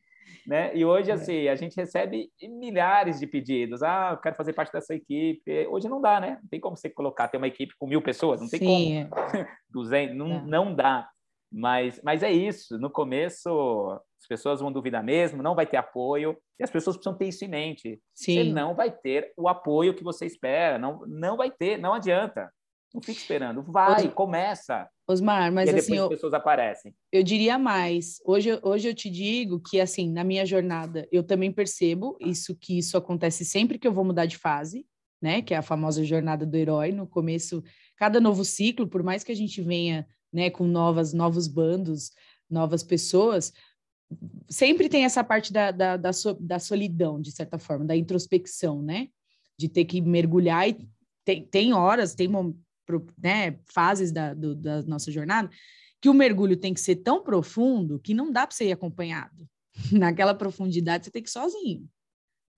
Né? 0.46 0.74
E 0.74 0.84
hoje, 0.84 1.10
é. 1.10 1.14
assim, 1.14 1.48
a 1.48 1.54
gente 1.54 1.76
recebe 1.76 2.30
milhares 2.42 3.20
de 3.20 3.26
pedidos. 3.26 3.82
Ah, 3.82 4.10
eu 4.12 4.18
quero 4.18 4.34
fazer 4.34 4.52
parte 4.52 4.72
dessa 4.72 4.94
equipe. 4.94 5.66
Hoje 5.68 5.88
não 5.88 6.00
dá, 6.00 6.18
né? 6.20 6.38
Não 6.42 6.48
tem 6.48 6.60
como 6.60 6.76
você 6.76 6.90
colocar, 6.90 7.28
ter 7.28 7.36
uma 7.36 7.46
equipe 7.46 7.74
com 7.78 7.86
mil 7.86 8.02
pessoas, 8.02 8.40
não 8.40 8.48
tem 8.48 8.58
Sim. 8.60 9.08
como. 9.08 9.46
200, 9.70 10.16
não, 10.16 10.32
é. 10.32 10.42
não 10.46 10.74
dá. 10.74 11.08
Mas, 11.52 12.00
mas 12.02 12.22
é 12.22 12.32
isso. 12.32 12.78
No 12.78 12.88
começo, 12.88 14.00
as 14.18 14.26
pessoas 14.26 14.60
vão 14.60 14.72
duvidar 14.72 15.04
mesmo, 15.04 15.42
não 15.42 15.54
vai 15.54 15.66
ter 15.66 15.76
apoio, 15.76 16.36
e 16.58 16.64
as 16.64 16.70
pessoas 16.70 16.96
precisam 16.96 17.16
ter 17.16 17.28
isso 17.28 17.44
em 17.44 17.48
mente. 17.48 18.00
Sim. 18.14 18.34
Você 18.34 18.44
não 18.44 18.74
vai 18.74 18.90
ter 18.90 19.32
o 19.36 19.48
apoio 19.48 19.94
que 19.94 20.02
você 20.02 20.24
espera, 20.24 20.78
não, 20.78 21.04
não 21.06 21.36
vai 21.36 21.50
ter, 21.50 21.76
não 21.76 21.92
adianta. 21.92 22.50
Não 22.94 23.00
fique 23.00 23.20
esperando, 23.20 23.62
vai, 23.62 24.06
Os... 24.06 24.14
começa. 24.14 24.88
Osmar, 25.08 25.50
mas 25.50 25.70
e 25.70 25.76
assim, 25.76 25.98
as 25.98 26.08
pessoas 26.08 26.34
aparecem. 26.34 26.94
Eu 27.10 27.22
diria 27.22 27.58
mais. 27.58 28.20
Hoje, 28.24 28.58
hoje 28.62 28.88
eu 28.88 28.94
te 28.94 29.08
digo 29.08 29.60
que 29.60 29.80
assim, 29.80 30.10
na 30.10 30.22
minha 30.22 30.44
jornada, 30.44 31.08
eu 31.10 31.22
também 31.22 31.50
percebo 31.50 32.16
isso 32.20 32.54
que 32.54 32.78
isso 32.78 32.96
acontece 32.96 33.44
sempre 33.44 33.78
que 33.78 33.88
eu 33.88 33.92
vou 33.92 34.04
mudar 34.04 34.26
de 34.26 34.36
fase, 34.36 34.86
né? 35.22 35.40
Que 35.40 35.54
é 35.54 35.56
a 35.56 35.62
famosa 35.62 36.04
jornada 36.04 36.44
do 36.44 36.56
herói. 36.56 36.92
No 36.92 37.06
começo, 37.06 37.62
cada 37.96 38.20
novo 38.20 38.44
ciclo, 38.44 38.86
por 38.86 39.02
mais 39.02 39.24
que 39.24 39.32
a 39.32 39.36
gente 39.36 39.62
venha 39.62 40.06
né, 40.32 40.50
com 40.50 40.66
novas, 40.66 41.12
novos 41.12 41.46
bandos, 41.46 42.12
novas 42.48 42.82
pessoas, 42.82 43.52
sempre 44.48 44.88
tem 44.88 45.04
essa 45.04 45.24
parte 45.24 45.52
da, 45.52 45.70
da, 45.70 45.96
da, 45.96 46.12
so, 46.12 46.34
da 46.34 46.58
solidão, 46.58 47.20
de 47.20 47.32
certa 47.32 47.58
forma, 47.58 47.84
da 47.84 47.96
introspecção, 47.96 48.82
né? 48.82 49.08
De 49.58 49.68
ter 49.68 49.84
que 49.84 50.00
mergulhar 50.00 50.68
e 50.68 50.88
tem, 51.24 51.46
tem 51.46 51.72
horas, 51.72 52.14
tem 52.14 52.28
né, 53.18 53.58
fases 53.72 54.12
da, 54.12 54.34
do, 54.34 54.54
da 54.54 54.82
nossa 54.82 55.10
jornada 55.10 55.50
que 56.00 56.08
o 56.08 56.14
mergulho 56.14 56.56
tem 56.56 56.74
que 56.74 56.80
ser 56.80 56.96
tão 56.96 57.22
profundo 57.22 58.00
que 58.00 58.12
não 58.12 58.32
dá 58.32 58.44
para 58.44 58.56
você 58.56 58.66
ir 58.66 58.72
acompanhado. 58.72 59.48
Naquela 59.92 60.34
profundidade 60.34 61.04
você 61.04 61.10
tem 61.12 61.22
que 61.22 61.28
ir 61.28 61.32
sozinho, 61.32 61.88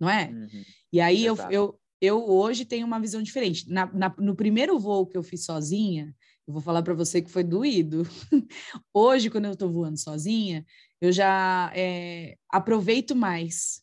não 0.00 0.08
é? 0.08 0.30
Uhum. 0.30 0.64
E 0.90 1.00
aí 1.00 1.24
eu, 1.24 1.36
eu, 1.50 1.80
eu 2.00 2.24
hoje 2.26 2.64
tenho 2.64 2.86
uma 2.86 2.98
visão 2.98 3.22
diferente. 3.22 3.68
Na, 3.70 3.84
na, 3.92 4.14
no 4.18 4.34
primeiro 4.34 4.78
voo 4.78 5.06
que 5.06 5.16
eu 5.16 5.22
fiz 5.22 5.44
sozinha, 5.44 6.14
eu 6.46 6.52
vou 6.52 6.62
falar 6.62 6.82
para 6.82 6.94
você 6.94 7.22
que 7.22 7.30
foi 7.30 7.42
doído. 7.42 8.02
Hoje, 8.92 9.30
quando 9.30 9.46
eu 9.46 9.52
estou 9.52 9.70
voando 9.70 9.98
sozinha, 9.98 10.64
eu 11.00 11.10
já 11.10 11.72
é, 11.74 12.36
aproveito 12.50 13.16
mais 13.16 13.82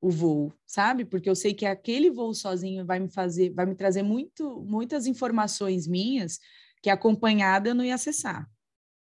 o 0.00 0.10
voo, 0.10 0.52
sabe? 0.66 1.04
Porque 1.04 1.30
eu 1.30 1.34
sei 1.34 1.54
que 1.54 1.64
aquele 1.64 2.10
voo 2.10 2.34
sozinho 2.34 2.84
vai 2.84 2.98
me 2.98 3.08
fazer, 3.08 3.50
vai 3.50 3.64
me 3.64 3.74
trazer 3.74 4.02
muito, 4.02 4.62
muitas 4.62 5.06
informações 5.06 5.86
minhas 5.86 6.38
que 6.82 6.90
acompanhada 6.90 7.70
eu 7.70 7.74
não 7.74 7.84
ia 7.84 7.94
acessar. 7.94 8.50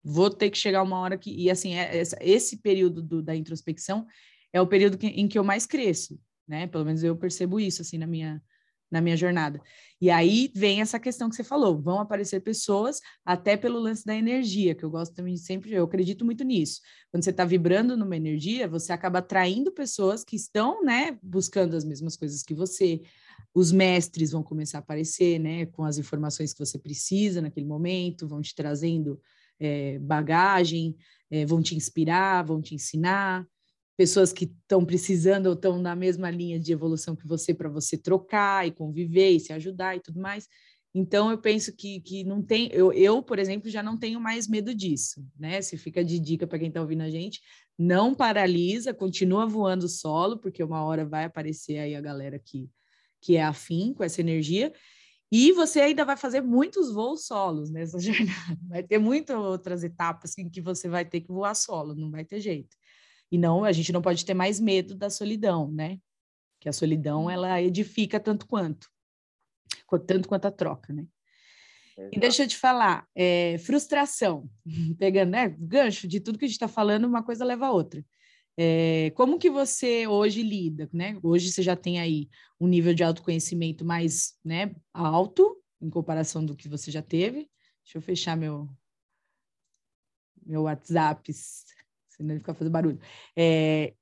Vou 0.03 0.29
ter 0.29 0.49
que 0.49 0.57
chegar 0.57 0.81
uma 0.81 0.99
hora 0.99 1.17
que 1.17 1.31
e 1.31 1.51
assim 1.51 1.75
é, 1.75 2.01
esse 2.21 2.57
período 2.57 3.01
do, 3.01 3.21
da 3.21 3.35
introspecção 3.35 4.07
é 4.51 4.59
o 4.59 4.67
período 4.67 4.97
que, 4.97 5.07
em 5.07 5.27
que 5.27 5.37
eu 5.37 5.43
mais 5.43 5.65
cresço, 5.65 6.19
né? 6.47 6.65
Pelo 6.67 6.83
menos 6.83 7.03
eu 7.03 7.15
percebo 7.15 7.59
isso 7.59 7.81
assim 7.81 7.97
na 7.97 8.07
minha 8.07 8.41
na 8.89 9.01
minha 9.01 9.17
jornada. 9.17 9.61
E 9.99 10.09
aí 10.09 10.51
vem 10.53 10.79
essa 10.81 10.99
questão 10.99 11.29
que 11.29 11.35
você 11.35 11.43
falou, 11.43 11.79
vão 11.79 11.99
aparecer 11.99 12.39
pessoas 12.41 12.99
até 13.25 13.57
pelo 13.57 13.79
lance 13.79 14.05
da 14.05 14.15
energia, 14.15 14.75
que 14.75 14.85
eu 14.85 14.89
gosto 14.89 15.13
também 15.13 15.33
de 15.33 15.39
sempre, 15.39 15.73
eu 15.73 15.83
acredito 15.83 16.23
muito 16.23 16.43
nisso. 16.43 16.81
Quando 17.11 17.23
você 17.23 17.31
está 17.31 17.43
vibrando 17.43 17.97
numa 17.97 18.15
energia, 18.15 18.67
você 18.67 18.93
acaba 18.93 19.19
atraindo 19.19 19.71
pessoas 19.71 20.23
que 20.23 20.35
estão, 20.35 20.83
né, 20.83 21.17
buscando 21.21 21.75
as 21.75 21.83
mesmas 21.83 22.15
coisas 22.15 22.43
que 22.43 22.53
você. 22.53 23.01
Os 23.53 23.71
mestres 23.71 24.31
vão 24.31 24.43
começar 24.43 24.77
a 24.77 24.81
aparecer, 24.81 25.39
né, 25.39 25.65
com 25.65 25.83
as 25.83 25.97
informações 25.97 26.53
que 26.53 26.59
você 26.59 26.77
precisa 26.77 27.41
naquele 27.41 27.65
momento, 27.65 28.27
vão 28.27 28.41
te 28.41 28.53
trazendo 28.53 29.19
é, 29.59 29.97
bagagem, 29.99 30.95
é, 31.31 31.45
vão 31.45 31.61
te 31.61 31.75
inspirar, 31.75 32.43
vão 32.43 32.61
te 32.61 32.75
ensinar, 32.75 33.47
pessoas 33.97 34.31
que 34.31 34.45
estão 34.45 34.85
precisando 34.85 35.47
ou 35.47 35.53
estão 35.53 35.79
na 35.79 35.95
mesma 35.95 36.29
linha 36.29 36.59
de 36.59 36.71
evolução 36.71 37.15
que 37.15 37.27
você 37.27 37.53
para 37.53 37.67
você 37.67 37.97
trocar 37.97 38.67
e 38.67 38.71
conviver 38.71 39.31
e 39.31 39.39
se 39.39 39.51
ajudar 39.51 39.95
e 39.95 39.99
tudo 39.99 40.21
mais. 40.21 40.47
Então 40.93 41.29
eu 41.29 41.37
penso 41.37 41.75
que, 41.75 41.99
que 42.01 42.23
não 42.23 42.41
tem, 42.41 42.69
eu, 42.71 42.93
eu, 42.93 43.21
por 43.21 43.39
exemplo, 43.39 43.69
já 43.69 43.83
não 43.83 43.97
tenho 43.97 44.19
mais 44.19 44.47
medo 44.47 44.73
disso, 44.73 45.25
né? 45.37 45.61
Se 45.61 45.77
fica 45.77 46.03
de 46.03 46.19
dica 46.19 46.47
para 46.47 46.59
quem 46.59 46.69
está 46.69 46.79
ouvindo 46.79 47.01
a 47.01 47.09
gente, 47.09 47.41
não 47.77 48.15
paralisa, 48.15 48.93
continua 48.93 49.45
voando 49.45 49.89
solo, 49.89 50.39
porque 50.39 50.63
uma 50.63 50.83
hora 50.83 51.05
vai 51.05 51.25
aparecer 51.25 51.79
aí 51.79 51.95
a 51.95 52.01
galera 52.01 52.39
que, 52.39 52.69
que 53.21 53.35
é 53.35 53.43
afim 53.43 53.93
com 53.93 54.03
essa 54.03 54.21
energia. 54.21 54.71
E 55.31 55.51
você 55.51 55.81
ainda 55.81 56.05
vai 56.05 56.15
fazer 56.15 56.41
muitos 56.41 56.93
voos 56.93 57.25
solos 57.25 57.69
nessa 57.69 57.99
jornada. 58.01 58.57
Vai 58.67 58.81
ter 58.81 58.97
muitas 58.97 59.37
outras 59.37 59.83
etapas 59.83 60.37
em 60.37 60.49
que 60.49 60.61
você 60.61 60.87
vai 60.87 61.03
ter 61.03 61.21
que 61.21 61.27
voar 61.27 61.53
solo, 61.55 61.93
não 61.93 62.09
vai 62.09 62.23
ter 62.23 62.39
jeito. 62.39 62.75
E 63.31 63.37
não, 63.37 63.63
a 63.63 63.71
gente 63.71 63.91
não 63.91 64.01
pode 64.01 64.25
ter 64.25 64.33
mais 64.33 64.59
medo 64.59 64.95
da 64.95 65.09
solidão, 65.09 65.71
né? 65.71 65.99
Que 66.59 66.69
a 66.69 66.73
solidão 66.73 67.23
uhum. 67.23 67.29
ela 67.29 67.61
edifica 67.61 68.19
tanto 68.19 68.47
quanto, 68.47 68.89
tanto 70.05 70.27
quanto 70.27 70.45
a 70.45 70.51
troca, 70.51 70.93
né? 70.93 71.05
Exato. 71.97 72.15
E 72.15 72.19
deixa 72.19 72.43
eu 72.43 72.47
te 72.47 72.57
falar, 72.57 73.07
é, 73.15 73.57
frustração, 73.57 74.49
pegando 74.99 75.31
né, 75.31 75.49
gancho 75.59 76.07
de 76.07 76.19
tudo 76.19 76.37
que 76.37 76.45
a 76.45 76.47
gente 76.47 76.55
está 76.55 76.67
falando, 76.67 77.05
uma 77.05 77.23
coisa 77.23 77.43
leva 77.43 77.67
a 77.67 77.71
outra. 77.71 78.05
É, 78.59 79.11
como 79.15 79.37
que 79.37 79.49
você 79.49 80.07
hoje 80.07 80.41
lida, 80.41 80.89
né? 80.91 81.19
Hoje 81.21 81.51
você 81.51 81.61
já 81.61 81.75
tem 81.75 81.99
aí 81.99 82.27
um 82.59 82.67
nível 82.67 82.93
de 82.93 83.03
autoconhecimento 83.03 83.85
mais 83.85 84.33
né, 84.43 84.75
alto 84.93 85.61
em 85.79 85.89
comparação 85.89 86.43
do 86.43 86.55
que 86.55 86.67
você 86.67 86.89
já 86.89 87.01
teve. 87.01 87.49
Deixa 87.83 87.97
eu 87.97 88.01
fechar 88.01 88.35
meu 88.35 88.67
meu 90.43 90.63
WhatsApp, 90.63 91.29
senão 92.17 92.31
ele 92.31 92.39
fica 92.39 92.53
fazendo 92.53 92.73
barulho. 92.73 92.99
É, 93.35 93.93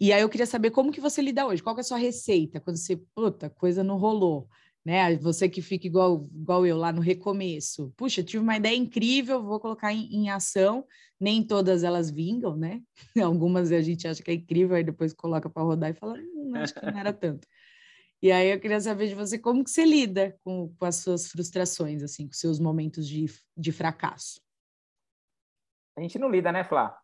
e 0.00 0.12
aí 0.12 0.22
eu 0.22 0.28
queria 0.28 0.46
saber 0.46 0.70
como 0.70 0.92
que 0.92 1.00
você 1.00 1.20
lida 1.20 1.46
hoje, 1.46 1.62
qual 1.62 1.76
é 1.76 1.80
a 1.80 1.84
sua 1.84 1.98
receita 1.98 2.60
quando 2.60 2.76
você, 2.76 2.96
puta, 3.14 3.50
coisa 3.50 3.82
não 3.82 3.98
rolou 3.98 4.48
né? 4.86 5.16
Você 5.16 5.48
que 5.48 5.60
fica 5.60 5.84
igual, 5.84 6.28
igual 6.32 6.64
eu 6.64 6.76
lá 6.76 6.92
no 6.92 7.00
recomeço. 7.00 7.92
Puxa, 7.96 8.22
tive 8.22 8.40
uma 8.40 8.56
ideia 8.56 8.76
incrível, 8.76 9.42
vou 9.42 9.58
colocar 9.58 9.92
em, 9.92 10.06
em 10.14 10.30
ação. 10.30 10.86
Nem 11.18 11.42
todas 11.42 11.82
elas 11.82 12.08
vingam, 12.08 12.56
né? 12.56 12.80
Algumas 13.20 13.72
a 13.72 13.80
gente 13.80 14.06
acha 14.06 14.22
que 14.22 14.30
é 14.30 14.34
incrível, 14.34 14.76
aí 14.76 14.84
depois 14.84 15.12
coloca 15.12 15.50
para 15.50 15.64
rodar 15.64 15.90
e 15.90 15.94
fala, 15.94 16.14
hum, 16.16 16.52
acho 16.54 16.72
que 16.72 16.86
não 16.86 16.96
era 16.96 17.12
tanto. 17.12 17.48
E 18.22 18.30
aí 18.30 18.48
eu 18.48 18.60
queria 18.60 18.80
saber 18.80 19.08
de 19.08 19.16
você 19.16 19.40
como 19.40 19.64
que 19.64 19.70
você 19.72 19.84
lida 19.84 20.38
com, 20.44 20.72
com 20.78 20.84
as 20.84 20.96
suas 20.96 21.26
frustrações, 21.26 22.04
assim, 22.04 22.28
com 22.28 22.34
seus 22.34 22.60
momentos 22.60 23.08
de, 23.08 23.26
de 23.56 23.72
fracasso. 23.72 24.40
A 25.98 26.00
gente 26.00 26.16
não 26.16 26.30
lida, 26.30 26.52
né, 26.52 26.62
Flá? 26.62 26.96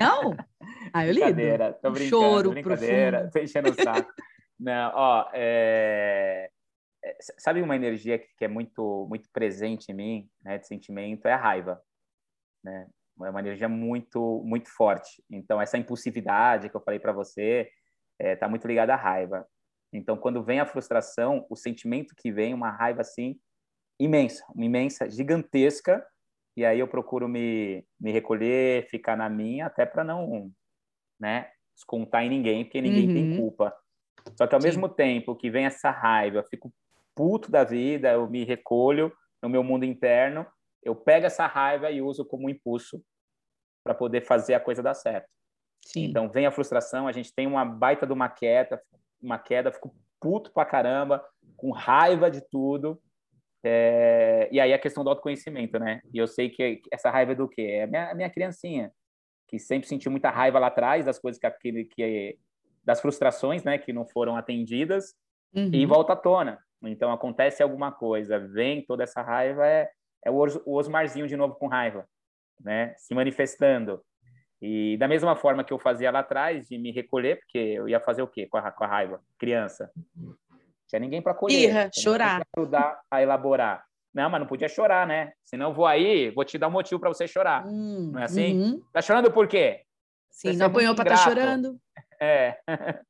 Não? 0.00 0.36
Ah, 0.92 1.06
eu 1.06 1.12
lido. 1.12 1.24
Brincadeira, 1.24 1.72
tô 1.74 1.90
brincando, 1.90 2.08
Choro 2.08 2.50
brincadeira, 2.50 3.18
profundo. 3.18 3.32
tô 3.32 3.38
enchendo 3.40 3.70
o 3.70 3.74
saco. 3.74 4.12
Não, 4.58 4.92
ó, 4.94 5.30
é... 5.32 6.50
É, 7.04 7.16
sabe 7.38 7.62
uma 7.62 7.76
energia 7.76 8.18
que 8.18 8.44
é 8.44 8.48
muito 8.48 9.06
muito 9.08 9.28
presente 9.32 9.92
em 9.92 9.94
mim, 9.94 10.30
né, 10.42 10.58
de 10.58 10.66
sentimento, 10.66 11.26
é 11.26 11.32
a 11.32 11.36
raiva, 11.36 11.80
né? 12.64 12.88
É 13.22 13.30
uma 13.30 13.40
energia 13.40 13.68
muito 13.68 14.42
muito 14.44 14.68
forte. 14.68 15.22
Então 15.30 15.60
essa 15.60 15.78
impulsividade 15.78 16.68
que 16.68 16.76
eu 16.76 16.80
falei 16.80 16.98
para 16.98 17.12
você 17.12 17.70
está 18.18 18.28
é, 18.30 18.36
tá 18.36 18.48
muito 18.48 18.66
ligada 18.66 18.94
à 18.94 18.96
raiva. 18.96 19.46
Então 19.92 20.16
quando 20.16 20.42
vem 20.42 20.58
a 20.60 20.66
frustração, 20.66 21.46
o 21.48 21.56
sentimento 21.56 22.14
que 22.16 22.32
vem, 22.32 22.52
uma 22.52 22.70
raiva 22.70 23.02
assim 23.02 23.38
imensa, 24.00 24.44
uma 24.54 24.64
imensa, 24.64 25.08
gigantesca, 25.08 26.04
e 26.58 26.64
aí 26.64 26.80
eu 26.80 26.88
procuro 26.88 27.28
me 27.28 27.86
me 28.00 28.10
recolher, 28.10 28.88
ficar 28.88 29.16
na 29.16 29.28
minha, 29.28 29.66
até 29.66 29.86
para 29.86 30.02
não, 30.02 30.50
né, 31.18 31.50
descontar 31.74 32.24
em 32.24 32.28
ninguém, 32.28 32.64
porque 32.64 32.80
ninguém 32.80 33.06
uhum. 33.06 33.14
tem 33.14 33.36
culpa. 33.36 33.76
Só 34.36 34.46
que 34.46 34.54
ao 34.54 34.60
Sim. 34.60 34.66
mesmo 34.66 34.88
tempo 34.88 35.36
que 35.36 35.50
vem 35.50 35.66
essa 35.66 35.90
raiva, 35.90 36.38
eu 36.38 36.44
fico 36.44 36.72
puto 37.14 37.50
da 37.50 37.62
vida, 37.62 38.10
eu 38.10 38.28
me 38.28 38.44
recolho 38.44 39.12
no 39.40 39.48
meu 39.48 39.62
mundo 39.62 39.84
interno, 39.84 40.44
eu 40.82 40.96
pego 40.96 41.26
essa 41.26 41.46
raiva 41.46 41.90
e 41.90 42.02
uso 42.02 42.24
como 42.24 42.50
impulso 42.50 43.00
para 43.84 43.94
poder 43.94 44.22
fazer 44.22 44.54
a 44.54 44.60
coisa 44.60 44.82
dar 44.82 44.94
certo. 44.94 45.28
Sim. 45.86 46.06
Então 46.06 46.28
vem 46.28 46.44
a 46.44 46.50
frustração, 46.50 47.06
a 47.06 47.12
gente 47.12 47.32
tem 47.32 47.46
uma 47.46 47.64
baita 47.64 48.04
de 48.04 48.12
uma 48.12 48.28
queda, 48.28 48.82
uma 49.22 49.38
queda, 49.38 49.72
fico 49.72 49.94
puto 50.20 50.52
pra 50.52 50.64
caramba, 50.64 51.24
com 51.56 51.70
raiva 51.70 52.28
de 52.28 52.40
tudo. 52.40 53.00
É... 53.64 54.48
E 54.52 54.60
aí 54.60 54.72
a 54.72 54.78
questão 54.78 55.02
do 55.02 55.10
autoconhecimento, 55.10 55.78
né? 55.78 56.00
E 56.12 56.18
eu 56.18 56.26
sei 56.26 56.48
que 56.48 56.80
essa 56.90 57.10
raiva 57.10 57.32
é 57.32 57.34
do 57.34 57.48
quê? 57.48 57.62
É 57.62 57.82
a 57.84 57.86
minha, 57.86 58.10
a 58.10 58.14
minha 58.14 58.30
criancinha, 58.30 58.92
que 59.48 59.58
sempre 59.58 59.88
sentiu 59.88 60.10
muita 60.10 60.30
raiva 60.30 60.58
lá 60.58 60.68
atrás 60.68 61.04
das 61.04 61.18
coisas 61.18 61.40
que 61.40 61.46
aquele 61.46 61.84
que 61.84 62.38
das 62.84 63.00
frustrações, 63.02 63.64
né, 63.64 63.76
que 63.76 63.92
não 63.92 64.06
foram 64.06 64.34
atendidas 64.34 65.14
uhum. 65.54 65.70
e 65.72 65.84
volta 65.84 66.14
à 66.14 66.16
tona. 66.16 66.58
Então 66.82 67.12
acontece 67.12 67.62
alguma 67.62 67.92
coisa, 67.92 68.38
vem 68.38 68.82
toda 68.82 69.02
essa 69.02 69.20
raiva, 69.20 69.66
é, 69.66 69.90
é 70.24 70.30
o 70.30 70.38
Osmarzinho 70.66 71.26
de 71.26 71.36
novo 71.36 71.54
com 71.56 71.66
raiva, 71.66 72.08
né? 72.60 72.94
Se 72.96 73.14
manifestando. 73.14 74.00
E 74.60 74.96
da 74.96 75.06
mesma 75.06 75.36
forma 75.36 75.62
que 75.62 75.72
eu 75.72 75.78
fazia 75.78 76.10
lá 76.10 76.20
atrás, 76.20 76.66
de 76.66 76.78
me 76.78 76.90
recolher, 76.90 77.36
porque 77.40 77.58
eu 77.58 77.88
ia 77.88 78.00
fazer 78.00 78.22
o 78.22 78.26
quê 78.26 78.46
com 78.46 78.56
a, 78.56 78.72
com 78.72 78.84
a 78.84 78.86
raiva? 78.86 79.20
Criança. 79.38 79.90
Tinha 80.88 81.00
ninguém 81.00 81.20
para 81.20 81.32
acolher. 81.32 81.68
Irra, 81.68 81.90
chorar. 81.94 82.42
ajudar 82.56 83.00
a 83.10 83.22
elaborar. 83.22 83.84
Não, 84.12 84.30
mas 84.30 84.40
não 84.40 84.46
podia 84.46 84.68
chorar, 84.68 85.06
né? 85.06 85.32
Senão 85.44 85.68
eu 85.68 85.74
vou 85.74 85.86
aí, 85.86 86.30
vou 86.30 86.44
te 86.44 86.56
dar 86.56 86.68
um 86.68 86.72
motivo 86.72 86.98
para 86.98 87.10
você 87.10 87.28
chorar. 87.28 87.66
Hum, 87.66 88.10
não 88.12 88.20
é 88.20 88.24
assim? 88.24 88.58
Uhum. 88.58 88.82
Tá 88.92 89.02
chorando 89.02 89.30
por 89.30 89.46
quê? 89.46 89.82
Sim, 90.30 90.56
não 90.56 90.66
apanhou 90.66 90.94
para 90.94 91.12
estar 91.12 91.24
tá 91.24 91.30
chorando. 91.30 91.78
É. 92.20 92.58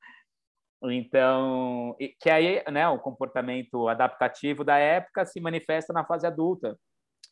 Então, 0.81 1.97
que 2.21 2.31
aí, 2.31 2.63
né, 2.71 2.89
o 2.89 3.01
comportamento 3.01 3.89
adaptativo 3.89 4.63
da 4.63 4.79
época 4.79 5.27
se 5.27 5.41
manifesta 5.41 5.93
na 5.93 6.05
fase 6.05 6.25
adulta. 6.25 6.79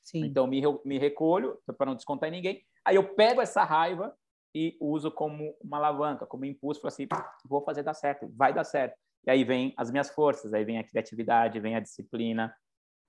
Sim. 0.02 0.24
Então, 0.24 0.48
me, 0.48 0.60
me 0.84 0.98
recolho 0.98 1.56
para 1.78 1.86
não 1.86 1.94
descontar 1.94 2.28
em 2.28 2.32
ninguém. 2.32 2.60
Aí 2.84 2.96
eu 2.96 3.14
pego 3.14 3.40
essa 3.40 3.62
raiva 3.62 4.12
e 4.52 4.76
uso 4.80 5.12
como 5.12 5.56
uma 5.62 5.76
alavanca, 5.76 6.26
como 6.26 6.44
impulso, 6.44 6.80
para 6.80 6.88
assim, 6.88 7.06
vou 7.48 7.62
fazer 7.62 7.84
dar 7.84 7.94
certo, 7.94 8.28
vai 8.34 8.52
dar 8.52 8.64
certo. 8.64 8.96
E 9.26 9.30
aí 9.30 9.44
vem 9.44 9.74
as 9.76 9.90
minhas 9.90 10.10
forças, 10.10 10.54
aí 10.54 10.64
vem 10.64 10.78
a 10.78 10.84
criatividade, 10.84 11.60
vem 11.60 11.74
a 11.74 11.80
disciplina, 11.80 12.54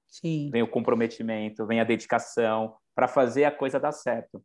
Sim. 0.08 0.50
vem 0.52 0.64
o 0.64 0.70
comprometimento, 0.70 1.66
vem 1.66 1.80
a 1.80 1.84
dedicação 1.84 2.76
para 2.96 3.08
fazer 3.08 3.46
a 3.46 3.52
coisa 3.52 3.80
dar 3.80 3.92
certo. 3.92 4.44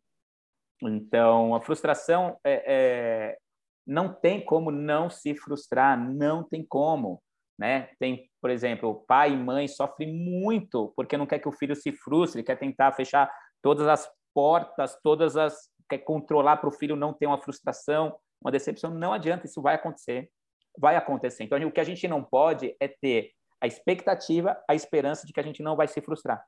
Então, 0.82 1.54
a 1.54 1.60
frustração 1.60 2.36
é, 2.44 2.64
é, 2.66 3.38
não 3.86 4.12
tem 4.12 4.44
como 4.44 4.70
não 4.70 5.08
se 5.08 5.34
frustrar, 5.34 5.98
não 5.98 6.42
tem 6.42 6.64
como, 6.64 7.22
né? 7.58 7.88
Tem, 7.98 8.28
por 8.40 8.50
exemplo, 8.50 9.04
pai 9.06 9.32
e 9.32 9.36
mãe 9.36 9.68
sofrem 9.68 10.12
muito 10.12 10.92
porque 10.96 11.16
não 11.16 11.26
quer 11.26 11.38
que 11.38 11.48
o 11.48 11.52
filho 11.52 11.76
se 11.76 11.92
frustre, 11.92 12.42
quer 12.42 12.58
tentar 12.58 12.92
fechar 12.92 13.32
todas 13.62 13.86
as 13.86 14.10
portas, 14.34 14.98
todas 15.02 15.36
as 15.36 15.70
quer 15.88 15.98
controlar 15.98 16.56
para 16.56 16.68
o 16.68 16.72
filho 16.72 16.96
não 16.96 17.12
ter 17.12 17.26
uma 17.26 17.40
frustração, 17.40 18.16
uma 18.40 18.50
decepção, 18.50 18.90
não 18.90 19.12
adianta, 19.12 19.46
isso 19.46 19.60
vai 19.60 19.74
acontecer. 19.74 20.30
Vai 20.78 20.96
acontecer. 20.96 21.44
Então, 21.44 21.58
o 21.66 21.72
que 21.72 21.80
a 21.80 21.84
gente 21.84 22.06
não 22.08 22.22
pode 22.22 22.74
é 22.80 22.88
ter 22.88 23.32
a 23.60 23.66
expectativa, 23.66 24.60
a 24.68 24.74
esperança 24.74 25.26
de 25.26 25.32
que 25.32 25.40
a 25.40 25.42
gente 25.42 25.62
não 25.62 25.76
vai 25.76 25.86
se 25.86 26.00
frustrar. 26.00 26.44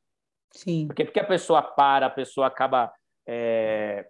Sim. 0.53 0.87
Porque 0.87 1.05
porque 1.05 1.21
a 1.21 1.27
pessoa 1.27 1.63
para, 1.63 2.07
a 2.07 2.11
pessoa 2.11 2.47
acaba 2.47 2.93
é, 3.27 4.09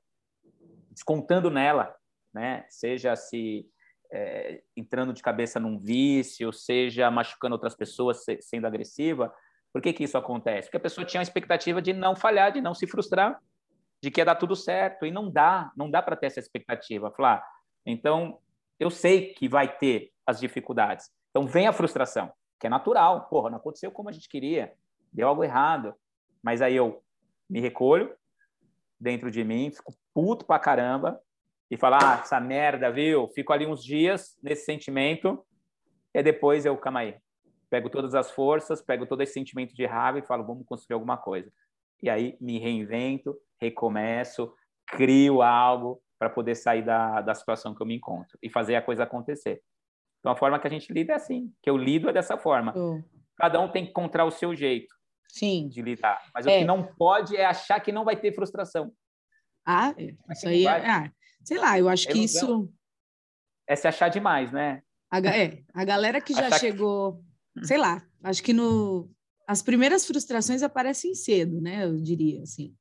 descontando 0.91 1.51
nela 1.51 1.95
né? 2.35 2.67
Seja 2.69 3.15
se 3.15 3.65
é, 4.12 4.61
entrando 4.77 5.12
de 5.12 5.23
cabeça 5.23 5.61
num 5.61 5.79
vício, 5.79 6.53
seja 6.53 7.11
machucando 7.11 7.55
outras 7.55 7.77
pessoas, 7.77 8.25
se, 8.25 8.43
sendo 8.43 8.67
agressiva. 8.67 9.33
Por 9.73 9.81
que, 9.81 9.93
que 9.93 10.05
isso 10.05 10.19
acontece? 10.19 10.69
Porque 10.69 10.77
a 10.77 10.81
pessoa 10.81 11.07
tinha 11.07 11.21
a 11.21 11.23
expectativa 11.23 11.81
de 11.81 11.93
não 11.93 12.17
falhar, 12.17 12.53
de 12.53 12.61
não 12.61 12.75
se 12.75 12.87
frustrar, 12.87 13.41
de 14.03 14.11
que 14.11 14.21
ia 14.21 14.25
dar 14.25 14.35
tudo 14.35 14.57
certo, 14.57 15.07
e 15.07 15.11
não 15.11 15.31
dá, 15.31 15.73
não 15.77 15.91
dá 15.91 16.03
para 16.03 16.17
ter 16.17 16.27
essa 16.27 16.41
expectativa. 16.41 17.11
Falar, 17.12 17.47
então, 17.87 18.39
eu 18.79 18.91
sei 18.91 19.33
que 19.35 19.49
vai 19.49 19.77
ter 19.77 20.11
as 20.27 20.41
dificuldades. 20.41 21.11
Então, 21.31 21.47
vem 21.47 21.66
a 21.66 21.72
frustração, 21.72 22.33
que 22.59 22.66
é 22.66 22.70
natural. 22.70 23.29
Porra, 23.29 23.51
não 23.51 23.59
aconteceu 23.59 23.91
como 23.91 24.09
a 24.09 24.12
gente 24.12 24.29
queria, 24.29 24.72
deu 25.12 25.29
algo 25.29 25.45
errado. 25.45 25.95
Mas 26.43 26.62
aí 26.62 26.77
eu 26.77 27.03
me 27.49 27.61
recolho 27.61 28.14
dentro 28.99 29.31
de 29.31 29.45
mim, 29.45 29.70
fico 29.70 29.95
puto 30.14 30.47
pra 30.47 30.59
caramba, 30.59 31.20
e 31.70 31.77
falar, 31.77 31.99
ah, 32.03 32.20
essa 32.20 32.39
merda, 32.39 32.91
viu? 32.91 33.29
Fico 33.35 33.53
ali 33.53 33.66
uns 33.66 33.83
dias 33.83 34.39
nesse 34.43 34.64
sentimento 34.64 35.45
e 36.14 36.22
depois 36.22 36.64
eu, 36.64 36.77
calma 36.77 37.01
aí, 37.01 37.16
pego 37.68 37.91
todas 37.91 38.14
as 38.14 38.31
forças, 38.31 38.81
pego 38.81 39.07
todo 39.07 39.22
esse 39.22 39.33
sentimento 39.33 39.75
de 39.75 39.85
raiva 39.85 40.18
e 40.18 40.27
falo, 40.27 40.47
vamos 40.47 40.64
construir 40.66 40.95
alguma 40.95 41.16
coisa. 41.16 41.51
E 42.03 42.09
aí 42.09 42.37
me 42.41 42.59
reinvento, 42.59 43.37
recomeço, 43.61 44.55
crio 44.87 45.43
algo 45.43 46.01
para 46.25 46.31
poder 46.31 46.55
sair 46.55 46.83
da, 46.83 47.20
da 47.20 47.35
situação 47.35 47.75
que 47.75 47.83
eu 47.83 47.87
me 47.87 47.97
encontro 47.97 48.39
e 48.43 48.49
fazer 48.49 48.77
a 48.77 48.83
coisa 48.83 49.03
acontecer. 49.03 49.61
Então, 50.18 50.33
a 50.33 50.37
forma 50.37 50.59
que 50.59 50.66
a 50.66 50.70
gente 50.70 50.91
lida 50.91 51.12
é 51.12 51.16
assim, 51.16 51.53
que 51.62 51.68
eu 51.68 51.77
lido 51.77 52.09
é 52.09 52.14
dessa 52.14 52.39
forma. 52.39 52.72
Oh. 52.75 53.03
Cada 53.37 53.61
um 53.61 53.70
tem 53.70 53.85
que 53.85 53.91
encontrar 53.91 54.25
o 54.25 54.31
seu 54.31 54.57
jeito 54.57 54.95
Sim. 55.29 55.68
de 55.68 55.83
lidar. 55.83 56.22
Mas 56.33 56.47
é. 56.47 56.57
o 56.57 56.59
que 56.61 56.64
não 56.64 56.83
pode 56.83 57.37
é 57.37 57.45
achar 57.45 57.79
que 57.79 57.93
não 57.93 58.07
vai 58.07 58.16
ter 58.16 58.35
frustração. 58.35 58.91
Ah, 59.66 59.95
é. 59.99 60.14
isso 60.31 60.49
aí 60.49 60.66
é, 60.66 60.70
ah, 60.70 61.12
sei 61.45 61.59
lá, 61.59 61.79
eu 61.79 61.91
acho 61.91 62.09
que 62.09 62.25
isso. 62.25 62.72
É 63.66 63.77
se 63.77 63.87
achar 63.87 64.09
demais, 64.09 64.51
né? 64.51 64.83
A, 65.11 65.18
é, 65.18 65.62
a 65.75 65.85
galera 65.85 66.22
que 66.22 66.33
já 66.33 66.47
achar 66.47 66.59
chegou, 66.59 67.22
que... 67.59 67.66
sei 67.66 67.77
lá, 67.77 68.03
acho 68.22 68.43
que 68.43 68.55
no. 68.55 69.11
As 69.47 69.61
primeiras 69.61 70.07
frustrações 70.07 70.62
aparecem 70.62 71.14
cedo, 71.14 71.61
né? 71.61 71.85
Eu 71.85 72.01
diria 72.01 72.43
assim. 72.43 72.75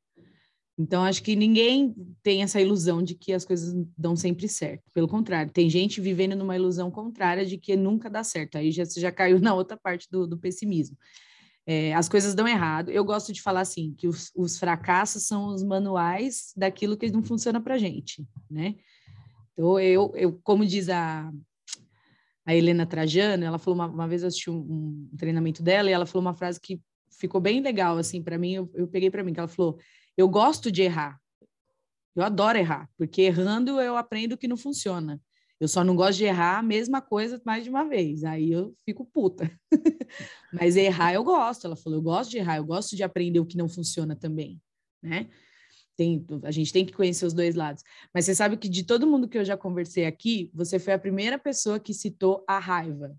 Então, 0.78 1.04
acho 1.04 1.22
que 1.22 1.36
ninguém 1.36 1.94
tem 2.24 2.42
essa 2.42 2.60
ilusão 2.60 3.04
de 3.04 3.14
que 3.14 3.32
as 3.32 3.46
coisas 3.46 3.74
dão 3.96 4.16
sempre 4.16 4.48
certo. 4.48 4.84
Pelo 4.92 5.08
contrário, 5.08 5.52
tem 5.52 5.70
gente 5.70 6.02
vivendo 6.02 6.36
numa 6.36 6.56
ilusão 6.56 6.90
contrária 6.90 7.46
de 7.46 7.58
que 7.58 7.76
nunca 7.76 8.10
dá 8.10 8.24
certo. 8.24 8.58
Aí 8.58 8.72
já, 8.72 8.84
já 8.84 9.12
caiu 9.12 9.40
na 9.42 9.54
outra 9.54 9.78
parte 9.78 10.08
do, 10.10 10.26
do 10.26 10.38
pessimismo. 10.38 10.98
É, 11.66 11.94
as 11.94 12.10
coisas 12.10 12.34
dão 12.34 12.48
errado. 12.48 12.90
Eu 12.90 13.06
gosto 13.06 13.32
de 13.32 13.42
falar 13.42 13.62
assim, 13.62 13.94
que 13.98 14.08
os, 14.08 14.32
os 14.36 14.58
fracassos 14.58 15.28
são 15.28 15.48
os 15.54 15.64
manuais 15.64 16.52
daquilo 16.58 16.98
que 16.98 17.10
não 17.10 17.24
funciona 17.24 17.62
para 17.62 17.78
gente, 17.78 18.26
né? 18.50 18.76
Então, 19.54 19.80
eu, 19.80 20.12
eu 20.16 20.40
como 20.44 20.66
diz 20.66 20.90
a, 20.90 21.32
a 22.46 22.56
Helena 22.56 22.86
Trajano, 22.86 23.46
ela 23.46 23.60
falou 23.60 23.76
uma, 23.76 23.88
uma 23.88 24.08
vez 24.08 24.24
eu 24.24 24.28
assisti 24.28 24.50
um, 24.50 24.58
um, 24.58 25.18
treinamento 25.18 25.64
dela 25.64 25.90
e 25.90 25.94
ela 25.94 26.06
falou 26.06 26.22
uma 26.26 26.34
frase 26.34 26.60
que 26.60 26.82
ficou 27.12 27.40
bem 27.40 27.62
legal 27.62 27.98
assim 27.98 28.22
para 28.22 28.38
mim. 28.38 28.54
Eu, 28.54 28.70
eu 28.74 28.88
peguei 28.88 29.10
para 29.10 29.24
mim 29.24 29.32
que 29.32 29.40
ela 29.40 29.48
falou: 29.48 29.78
eu 30.18 30.28
gosto 30.28 30.72
de 30.72 30.82
errar. 30.84 31.20
Eu 32.16 32.24
adoro 32.24 32.58
errar, 32.58 32.90
porque 32.98 33.24
errando 33.24 33.82
eu 33.82 33.98
aprendo 33.98 34.38
que 34.38 34.48
não 34.48 34.58
funciona. 34.58 35.20
Eu 35.60 35.68
só 35.68 35.84
não 35.84 35.96
gosto 35.96 36.18
de 36.18 36.26
errar 36.26 36.60
a 36.60 36.64
mesma 36.64 37.02
coisa 37.02 37.42
mais 37.46 37.64
de 37.64 37.70
uma 37.70 37.88
vez. 37.88 38.24
Aí 38.24 38.52
eu 38.52 38.76
fico 38.86 39.06
puta. 39.06 39.50
Mas 40.52 40.76
errar 40.76 41.14
eu 41.14 41.24
gosto. 41.24 41.66
Ela 41.66 41.76
falou: 41.76 42.00
eu 42.00 42.04
gosto 42.04 42.32
de 42.32 42.38
errar, 42.38 42.58
eu 42.58 42.66
gosto 42.66 42.96
de 42.96 43.04
aprender 43.04 43.40
o 43.40 43.46
que 43.46 43.58
não 43.58 43.70
funciona 43.70 44.16
também, 44.16 44.62
né? 45.02 45.30
Tem, 45.96 46.26
a 46.44 46.52
gente 46.52 46.74
tem 46.74 46.86
que 46.86 46.92
conhecer 46.92 47.26
os 47.26 47.34
dois 47.34 47.56
lados. 47.56 47.84
Mas 48.14 48.26
você 48.26 48.36
sabe 48.36 48.58
que 48.58 48.68
de 48.68 48.84
todo 48.84 49.08
mundo 49.08 49.28
que 49.28 49.38
eu 49.38 49.46
já 49.46 49.56
conversei 49.56 50.06
aqui, 50.06 50.52
você 50.54 50.80
foi 50.80 50.94
a 50.94 51.00
primeira 51.00 51.38
pessoa 51.38 51.80
que 51.80 51.94
citou 51.94 52.44
a 52.48 52.58
raiva 52.60 53.16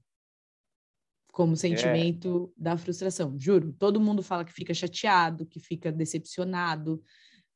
como 1.35 1.57
sentimento 1.57 2.53
é. 2.57 2.63
da 2.63 2.77
frustração. 2.77 3.37
Juro, 3.37 3.73
todo 3.73 4.01
mundo 4.01 4.23
fala 4.23 4.45
que 4.45 4.53
fica 4.53 4.73
chateado, 4.73 5.45
que 5.45 5.59
fica 5.59 5.91
decepcionado, 5.91 7.03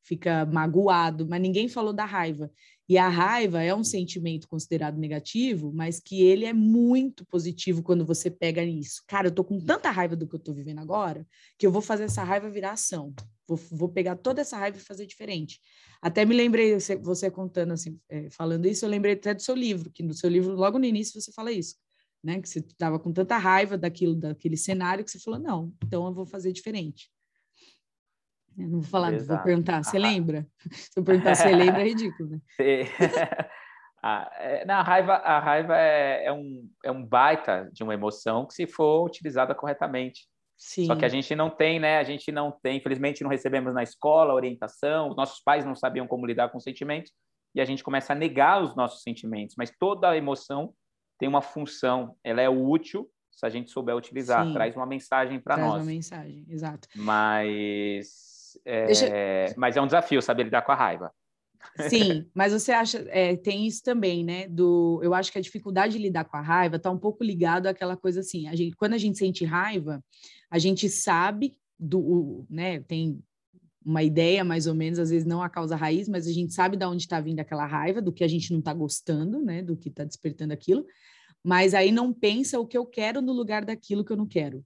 fica 0.03 0.45
magoado, 0.45 1.25
mas 1.25 1.41
ninguém 1.41 1.69
falou 1.69 1.93
da 1.93 2.03
raiva. 2.03 2.51
E 2.89 2.97
a 2.97 3.07
raiva 3.07 3.63
é 3.63 3.73
um 3.73 3.83
sentimento 3.83 4.49
considerado 4.49 4.97
negativo, 4.97 5.71
mas 5.73 5.97
que 5.97 6.21
ele 6.23 6.43
é 6.43 6.51
muito 6.51 7.25
positivo 7.25 7.81
quando 7.81 8.05
você 8.05 8.29
pega 8.29 8.65
nisso. 8.65 9.01
Cara, 9.07 9.27
eu 9.27 9.31
tô 9.31 9.45
com 9.45 9.57
tanta 9.61 9.89
raiva 9.89 10.13
do 10.13 10.27
que 10.27 10.35
eu 10.35 10.39
tô 10.39 10.53
vivendo 10.53 10.79
agora, 10.79 11.25
que 11.57 11.65
eu 11.65 11.71
vou 11.71 11.81
fazer 11.81 12.03
essa 12.03 12.21
raiva 12.21 12.49
virar 12.49 12.73
ação. 12.73 13.13
Vou, 13.47 13.57
vou 13.71 13.87
pegar 13.87 14.17
toda 14.17 14.41
essa 14.41 14.57
raiva 14.57 14.77
e 14.77 14.81
fazer 14.81 15.05
diferente. 15.05 15.57
Até 16.01 16.25
me 16.25 16.35
lembrei, 16.35 16.77
você, 16.77 16.97
você 16.97 17.31
contando 17.31 17.71
assim, 17.71 17.97
é, 18.09 18.29
falando 18.29 18.65
isso, 18.65 18.83
eu 18.83 18.89
lembrei 18.89 19.13
até 19.13 19.33
do 19.33 19.41
seu 19.41 19.55
livro, 19.55 19.89
que 19.89 20.03
no 20.03 20.13
seu 20.13 20.29
livro, 20.29 20.53
logo 20.53 20.77
no 20.77 20.85
início, 20.85 21.21
você 21.21 21.31
fala 21.31 21.49
isso 21.49 21.75
né? 22.23 22.41
Que 22.41 22.49
você 22.49 22.59
estava 22.59 22.99
com 22.99 23.11
tanta 23.11 23.37
raiva 23.37 23.77
daquilo, 23.77 24.15
daquele 24.15 24.57
cenário, 24.57 25.03
que 25.03 25.11
você 25.11 25.19
falou, 25.19 25.39
não, 25.39 25.73
então 25.83 26.05
eu 26.05 26.13
vou 26.13 26.25
fazer 26.25 26.51
diferente. 26.51 27.09
Eu 28.57 28.67
não 28.67 28.81
vou 28.81 28.89
falar, 28.89 29.13
Exato. 29.13 29.35
vou 29.35 29.43
perguntar, 29.43 29.83
você 29.83 29.97
ah. 29.97 30.01
lembra? 30.01 30.47
Se 30.71 30.99
eu 30.99 31.03
perguntar 31.03 31.35
se 31.35 31.43
você 31.43 31.51
lembra, 31.55 31.81
é 31.81 31.85
ridículo, 31.85 32.29
né? 32.29 32.39
ah, 34.03 34.31
é, 34.37 34.65
na 34.65 34.81
raiva, 34.81 35.13
a 35.13 35.39
raiva 35.39 35.77
é, 35.77 36.25
é, 36.25 36.33
um, 36.33 36.69
é 36.83 36.91
um 36.91 37.05
baita 37.05 37.69
de 37.71 37.83
uma 37.83 37.93
emoção 37.93 38.45
que 38.45 38.53
se 38.53 38.67
for 38.67 39.05
utilizada 39.05 39.55
corretamente. 39.55 40.27
Sim. 40.57 40.85
Só 40.85 40.95
que 40.95 41.05
a 41.05 41.09
gente 41.09 41.33
não 41.35 41.49
tem, 41.49 41.79
né? 41.79 41.99
A 41.99 42.03
gente 42.03 42.33
não 42.33 42.51
tem, 42.51 42.77
infelizmente, 42.77 43.23
não 43.23 43.29
recebemos 43.29 43.73
na 43.73 43.81
escola 43.81 44.33
orientação, 44.33 45.09
os 45.09 45.15
nossos 45.15 45.41
pais 45.41 45.65
não 45.65 45.73
sabiam 45.73 46.05
como 46.05 46.25
lidar 46.25 46.49
com 46.49 46.59
sentimentos, 46.59 47.13
e 47.55 47.61
a 47.61 47.65
gente 47.65 47.81
começa 47.81 48.11
a 48.11 48.15
negar 48.15 48.61
os 48.61 48.75
nossos 48.75 49.01
sentimentos, 49.01 49.55
mas 49.57 49.71
toda 49.79 50.15
emoção 50.17 50.73
tem 51.19 51.29
uma 51.29 51.41
função, 51.41 52.15
ela 52.23 52.41
é 52.41 52.49
útil 52.49 53.07
se 53.29 53.45
a 53.45 53.49
gente 53.49 53.69
souber 53.71 53.95
utilizar, 53.95 54.45
Sim. 54.45 54.53
traz 54.53 54.75
uma 54.75 54.85
mensagem 54.85 55.39
para 55.39 55.55
nós. 55.55 55.69
Traz 55.69 55.83
uma 55.83 55.91
mensagem, 55.91 56.45
exato. 56.49 56.89
Mas 56.95 58.59
é, 58.65 58.85
Deixa... 58.85 59.55
mas 59.55 59.77
é 59.77 59.81
um 59.81 59.85
desafio 59.85 60.21
saber 60.21 60.43
lidar 60.43 60.61
com 60.61 60.71
a 60.71 60.75
raiva. 60.75 61.13
Sim, 61.89 62.25
mas 62.35 62.51
você 62.51 62.71
acha, 62.71 63.05
é, 63.09 63.35
tem 63.35 63.65
isso 63.65 63.83
também, 63.83 64.23
né? 64.23 64.47
Do, 64.47 64.99
eu 65.03 65.13
acho 65.13 65.31
que 65.31 65.37
a 65.37 65.41
dificuldade 65.41 65.93
de 65.93 65.99
lidar 65.99 66.25
com 66.25 66.37
a 66.37 66.41
raiva 66.41 66.77
está 66.77 66.89
um 66.89 66.97
pouco 66.97 67.23
ligado 67.23 67.67
àquela 67.67 67.95
coisa 67.95 68.21
assim. 68.21 68.47
A 68.47 68.55
gente, 68.55 68.75
quando 68.75 68.93
a 68.93 68.97
gente 68.97 69.17
sente 69.17 69.45
raiva, 69.45 70.03
a 70.49 70.59
gente 70.59 70.89
sabe 70.89 71.57
do, 71.77 72.45
né? 72.49 72.81
Tem 72.81 73.21
uma 73.89 74.03
ideia 74.03 74.43
mais 74.43 74.67
ou 74.67 74.75
menos, 74.75 74.99
às 74.99 75.09
vezes 75.09 75.25
não 75.25 75.41
a 75.41 75.49
causa 75.49 75.75
raiz, 75.75 76.07
mas 76.07 76.27
a 76.27 76.31
gente 76.31 76.53
sabe 76.53 76.77
de 76.77 76.85
onde 76.85 77.03
está 77.03 77.19
vindo 77.19 77.39
aquela 77.39 77.65
raiva, 77.65 78.01
do 78.01 78.13
que 78.13 78.23
a 78.23 78.27
gente 78.27 78.51
não 78.51 78.59
está 78.59 78.73
gostando, 78.73 79.41
né? 79.41 79.61
Do 79.61 79.75
que 79.75 79.89
está 79.89 80.03
despertando 80.03 80.53
aquilo 80.53 80.85
mas 81.43 81.73
aí 81.73 81.91
não 81.91 82.13
pensa 82.13 82.59
o 82.59 82.67
que 82.67 82.77
eu 82.77 82.85
quero 82.85 83.21
no 83.21 83.33
lugar 83.33 83.63
daquilo 83.63 84.03
que 84.03 84.11
eu 84.11 84.17
não 84.17 84.27
quero. 84.27 84.65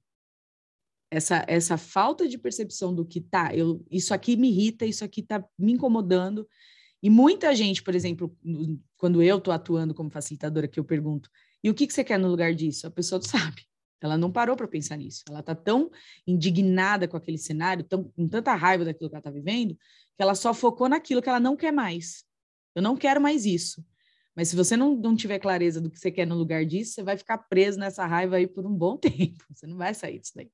Essa, 1.11 1.45
essa 1.47 1.77
falta 1.77 2.27
de 2.27 2.37
percepção 2.37 2.93
do 2.93 3.05
que 3.05 3.21
tá, 3.21 3.55
eu, 3.55 3.85
isso 3.91 4.13
aqui 4.13 4.35
me 4.35 4.49
irrita, 4.49 4.85
isso 4.85 5.05
aqui 5.05 5.21
tá 5.21 5.43
me 5.57 5.73
incomodando. 5.73 6.47
E 7.03 7.09
muita 7.09 7.53
gente, 7.53 7.83
por 7.83 7.93
exemplo, 7.93 8.35
quando 8.97 9.21
eu 9.21 9.37
estou 9.37 9.53
atuando 9.53 9.93
como 9.93 10.09
facilitadora, 10.09 10.67
que 10.67 10.79
eu 10.79 10.83
pergunto, 10.83 11.29
e 11.63 11.69
o 11.69 11.73
que, 11.73 11.85
que 11.85 11.93
você 11.93 12.03
quer 12.03 12.17
no 12.17 12.29
lugar 12.29 12.55
disso? 12.55 12.87
A 12.87 12.91
pessoa 12.91 13.21
sabe. 13.23 13.61
Ela 14.01 14.17
não 14.17 14.31
parou 14.31 14.55
para 14.55 14.67
pensar 14.67 14.97
nisso. 14.97 15.23
Ela 15.29 15.39
está 15.39 15.55
tão 15.55 15.89
indignada 16.27 17.07
com 17.07 17.15
aquele 17.15 17.37
cenário, 17.37 17.83
tão, 17.83 18.03
com 18.03 18.27
tanta 18.27 18.53
raiva 18.53 18.83
daquilo 18.83 19.09
que 19.09 19.15
ela 19.15 19.19
está 19.21 19.31
vivendo, 19.31 19.75
que 19.75 20.21
ela 20.21 20.35
só 20.35 20.53
focou 20.53 20.89
naquilo 20.89 21.21
que 21.21 21.29
ela 21.29 21.39
não 21.39 21.55
quer 21.55 21.71
mais. 21.71 22.25
Eu 22.75 22.81
não 22.81 22.97
quero 22.97 23.21
mais 23.21 23.45
isso. 23.45 23.85
Mas 24.35 24.49
se 24.49 24.55
você 24.55 24.75
não, 24.75 24.95
não 24.95 25.15
tiver 25.15 25.39
clareza 25.39 25.79
do 25.79 25.89
que 25.89 25.99
você 25.99 26.11
quer 26.11 26.25
no 26.25 26.35
lugar 26.35 26.65
disso, 26.65 26.93
você 26.93 27.03
vai 27.03 27.17
ficar 27.17 27.37
preso 27.37 27.79
nessa 27.79 28.05
raiva 28.05 28.37
aí 28.37 28.47
por 28.47 28.65
um 28.65 28.73
bom 28.73 28.97
tempo. 28.97 29.43
Você 29.53 29.67
não 29.67 29.77
vai 29.77 29.93
sair 29.93 30.19
disso 30.19 30.33
daí. 30.35 30.51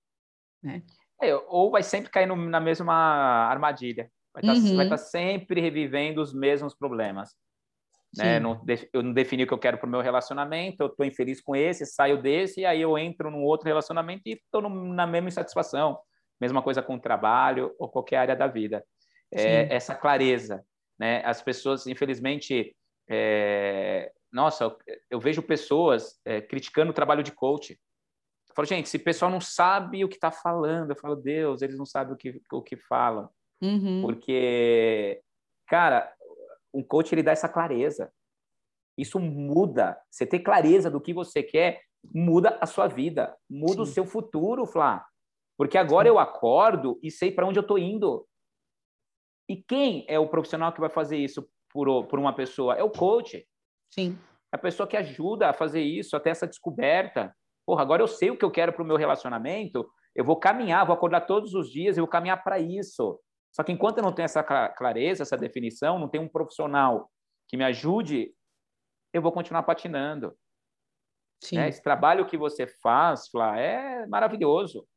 Né? 0.61 0.83
É, 1.21 1.33
ou 1.35 1.71
vai 1.71 1.83
sempre 1.83 2.11
cair 2.11 2.27
no, 2.27 2.35
na 2.35 2.59
mesma 2.59 2.93
armadilha. 2.93 4.11
Vai 4.33 4.43
tá, 4.43 4.53
estar 4.53 4.83
uhum. 4.83 4.89
tá 4.89 4.97
sempre 4.97 5.61
revivendo 5.61 6.21
os 6.21 6.33
mesmos 6.33 6.73
problemas. 6.75 7.35
Né? 8.17 8.39
Não, 8.39 8.63
eu 8.91 9.03
não 9.03 9.13
defini 9.13 9.43
o 9.43 9.47
que 9.47 9.53
eu 9.53 9.59
quero 9.59 9.77
para 9.77 9.87
o 9.87 9.89
meu 9.89 10.01
relacionamento, 10.01 10.81
eu 10.81 10.87
estou 10.87 11.05
infeliz 11.05 11.41
com 11.41 11.55
esse, 11.55 11.85
saio 11.85 12.21
desse, 12.21 12.61
e 12.61 12.65
aí 12.65 12.81
eu 12.81 12.97
entro 12.97 13.29
num 13.29 13.43
outro 13.43 13.67
relacionamento 13.67 14.23
e 14.25 14.33
estou 14.33 14.61
na 14.67 15.05
mesma 15.05 15.29
insatisfação. 15.29 15.99
Mesma 16.41 16.61
coisa 16.61 16.81
com 16.81 16.95
o 16.95 16.99
trabalho 16.99 17.75
ou 17.77 17.89
qualquer 17.89 18.17
área 18.17 18.35
da 18.35 18.47
vida. 18.47 18.83
É, 19.31 19.73
essa 19.75 19.93
clareza. 19.93 20.63
Né? 20.97 21.21
As 21.25 21.41
pessoas, 21.41 21.85
infelizmente, 21.85 22.75
é, 23.09 24.11
nossa, 24.31 24.63
eu, 24.63 24.77
eu, 25.11 25.19
vejo 25.19 25.41
pessoas 25.41 26.19
é, 26.25 26.41
criticando 26.41 26.91
o 26.91 26.93
trabalho 26.93 27.23
de 27.23 27.31
coach. 27.31 27.73
Eu 27.73 28.55
falo, 28.55 28.67
gente, 28.67 28.89
se 28.89 28.97
o 28.97 29.03
pessoal 29.03 29.29
não 29.29 29.41
sabe 29.41 30.03
o 30.03 30.09
que 30.09 30.15
está 30.15 30.31
falando, 30.31 30.91
eu 30.91 30.95
falo, 30.95 31.15
Deus, 31.15 31.61
eles 31.61 31.77
não 31.77 31.85
sabem 31.85 32.13
o 32.13 32.17
que, 32.17 32.41
o 32.51 32.61
que 32.61 32.77
falam. 32.77 33.29
Uhum. 33.61 34.01
Porque, 34.01 35.21
cara, 35.67 36.11
um 36.73 36.83
coach 36.83 37.13
ele 37.13 37.23
dá 37.23 37.31
essa 37.31 37.49
clareza. 37.49 38.11
Isso 38.97 39.19
muda. 39.19 39.99
Você 40.09 40.25
ter 40.25 40.39
clareza 40.39 40.89
do 40.89 41.01
que 41.01 41.13
você 41.13 41.41
quer 41.41 41.81
muda 42.13 42.57
a 42.61 42.65
sua 42.65 42.87
vida, 42.87 43.35
muda 43.49 43.75
Sim. 43.75 43.81
o 43.81 43.85
seu 43.85 44.05
futuro, 44.05 44.65
Flá. 44.65 45.05
Porque 45.57 45.77
agora 45.77 46.07
Sim. 46.07 46.13
eu 46.13 46.19
acordo 46.19 46.99
e 47.03 47.11
sei 47.11 47.31
para 47.31 47.45
onde 47.45 47.59
eu 47.59 47.61
estou 47.61 47.77
indo. 47.77 48.25
E 49.49 49.57
quem 49.57 50.05
é 50.07 50.19
o 50.19 50.29
profissional 50.29 50.71
que 50.71 50.79
vai 50.79 50.89
fazer 50.89 51.17
isso 51.17 51.49
por, 51.69 52.05
por 52.05 52.19
uma 52.19 52.33
pessoa? 52.33 52.75
É 52.75 52.83
o 52.83 52.89
coach. 52.89 53.45
Sim. 53.93 54.17
É 54.53 54.55
a 54.55 54.59
pessoa 54.59 54.87
que 54.87 54.95
ajuda 54.95 55.49
a 55.49 55.53
fazer 55.53 55.81
isso, 55.81 56.15
até 56.15 56.29
essa 56.29 56.47
descoberta. 56.47 57.35
Porra, 57.65 57.81
agora 57.81 58.01
eu 58.01 58.07
sei 58.07 58.31
o 58.31 58.37
que 58.37 58.45
eu 58.45 58.51
quero 58.51 58.73
para 58.73 58.83
o 58.83 58.85
meu 58.85 58.95
relacionamento, 58.95 59.87
eu 60.15 60.23
vou 60.23 60.37
caminhar, 60.37 60.85
vou 60.85 60.95
acordar 60.95 61.21
todos 61.21 61.53
os 61.53 61.69
dias, 61.69 61.97
eu 61.97 62.03
vou 62.03 62.09
caminhar 62.09 62.43
para 62.43 62.59
isso. 62.59 63.19
Só 63.51 63.63
que 63.63 63.71
enquanto 63.71 63.97
eu 63.97 64.03
não 64.03 64.13
tenho 64.13 64.25
essa 64.25 64.43
clareza, 64.43 65.23
essa 65.23 65.37
definição, 65.37 65.99
não 65.99 66.07
tenho 66.07 66.23
um 66.23 66.29
profissional 66.29 67.09
que 67.47 67.57
me 67.57 67.63
ajude, 67.63 68.33
eu 69.13 69.21
vou 69.21 69.31
continuar 69.31 69.63
patinando. 69.63 70.35
Né? 71.51 71.69
Esse 71.69 71.81
trabalho 71.81 72.27
que 72.27 72.37
você 72.37 72.67
faz, 72.67 73.27
Flá, 73.29 73.57
é 73.57 74.05
maravilhoso. 74.07 74.87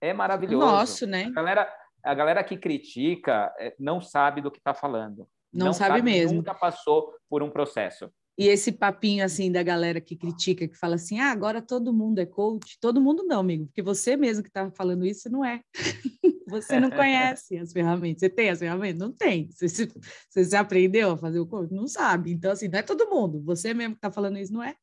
É 0.00 0.12
maravilhoso. 0.12 0.66
Nosso, 0.66 1.06
né? 1.06 1.24
A 1.26 1.30
galera, 1.30 1.76
a 2.02 2.14
galera 2.14 2.44
que 2.44 2.56
critica 2.56 3.54
é, 3.58 3.74
não 3.78 4.00
sabe 4.00 4.40
do 4.40 4.50
que 4.50 4.58
está 4.58 4.72
falando. 4.72 5.28
Não, 5.52 5.66
não 5.66 5.72
sabe, 5.72 5.98
sabe, 5.98 6.02
mesmo. 6.02 6.38
Nunca 6.38 6.54
passou 6.54 7.14
por 7.28 7.42
um 7.42 7.50
processo. 7.50 8.10
E 8.38 8.48
esse 8.48 8.72
papinho 8.72 9.24
assim 9.24 9.52
da 9.52 9.62
galera 9.62 10.00
que 10.00 10.16
critica, 10.16 10.66
que 10.66 10.76
fala 10.76 10.94
assim: 10.94 11.18
ah, 11.18 11.30
agora 11.30 11.60
todo 11.60 11.92
mundo 11.92 12.18
é 12.18 12.26
coach. 12.26 12.78
Todo 12.80 13.00
mundo 13.00 13.24
não, 13.24 13.40
amigo, 13.40 13.66
porque 13.66 13.82
você 13.82 14.16
mesmo 14.16 14.42
que 14.42 14.48
está 14.48 14.70
falando 14.70 15.04
isso 15.04 15.30
não 15.30 15.44
é. 15.44 15.60
você 16.48 16.80
não 16.80 16.90
conhece 16.90 17.56
as 17.58 17.72
ferramentas. 17.72 18.20
Você 18.20 18.30
tem 18.30 18.50
as 18.50 18.58
ferramentas? 18.58 18.98
Não 18.98 19.12
tem. 19.12 19.48
Você, 19.50 19.68
você, 19.68 20.44
você 20.44 20.56
aprendeu 20.56 21.12
a 21.12 21.16
fazer 21.16 21.40
o 21.40 21.46
coach? 21.46 21.72
Não 21.72 21.86
sabe. 21.86 22.32
Então, 22.32 22.52
assim, 22.52 22.68
não 22.68 22.78
é 22.78 22.82
todo 22.82 23.08
mundo. 23.08 23.42
Você 23.44 23.74
mesmo 23.74 23.94
que 23.94 23.98
está 23.98 24.10
falando 24.10 24.38
isso 24.38 24.52
não 24.52 24.62
é. 24.62 24.74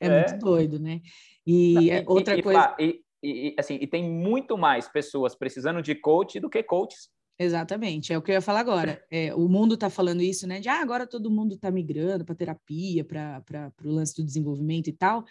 é, 0.00 0.06
é, 0.06 0.28
muito 0.28 0.38
doido, 0.38 0.78
né? 0.78 1.00
E, 1.46 1.90
e 1.90 2.04
outra 2.06 2.36
e, 2.36 2.42
coisa. 2.42 2.76
E, 2.78 3.00
e, 3.22 3.54
assim, 3.58 3.78
e 3.80 3.86
tem 3.86 4.08
muito 4.10 4.58
mais 4.58 4.88
pessoas 4.88 5.34
precisando 5.34 5.80
de 5.80 5.94
coach 5.94 6.40
do 6.40 6.50
que 6.50 6.62
coaches. 6.62 7.08
Exatamente, 7.36 8.12
é 8.12 8.18
o 8.18 8.22
que 8.22 8.30
eu 8.30 8.34
ia 8.34 8.40
falar 8.40 8.60
agora. 8.60 9.04
É, 9.10 9.34
o 9.34 9.48
mundo 9.48 9.74
está 9.74 9.90
falando 9.90 10.22
isso, 10.22 10.46
né? 10.46 10.60
De 10.60 10.68
ah, 10.68 10.80
agora 10.80 11.06
todo 11.06 11.30
mundo 11.30 11.56
está 11.56 11.70
migrando 11.70 12.24
para 12.24 12.34
terapia, 12.34 13.04
para 13.04 13.72
o 13.84 13.90
lance 13.90 14.14
do 14.14 14.24
desenvolvimento 14.24 14.88
e 14.88 14.92
tal. 14.92 15.24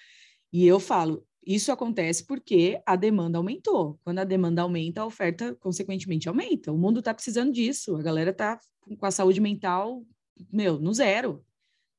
E 0.52 0.68
eu 0.68 0.80
falo, 0.82 1.26
isso 1.46 1.72
acontece 1.72 2.26
porque 2.26 2.82
a 2.86 2.96
demanda 2.96 3.38
aumentou. 3.38 4.00
Quando 4.04 4.20
a 4.20 4.24
demanda 4.26 4.62
aumenta, 4.62 5.02
a 5.02 5.06
oferta, 5.06 5.56
consequentemente, 5.56 6.28
aumenta. 6.28 6.72
O 6.72 6.78
mundo 6.78 7.00
está 7.00 7.14
precisando 7.14 7.54
disso. 7.54 7.96
A 7.96 8.02
galera 8.02 8.32
está 8.32 8.60
com 8.98 9.06
a 9.06 9.12
saúde 9.12 9.40
mental, 9.40 10.06
meu, 10.52 10.80
no 10.80 10.94
zero. 10.94 11.44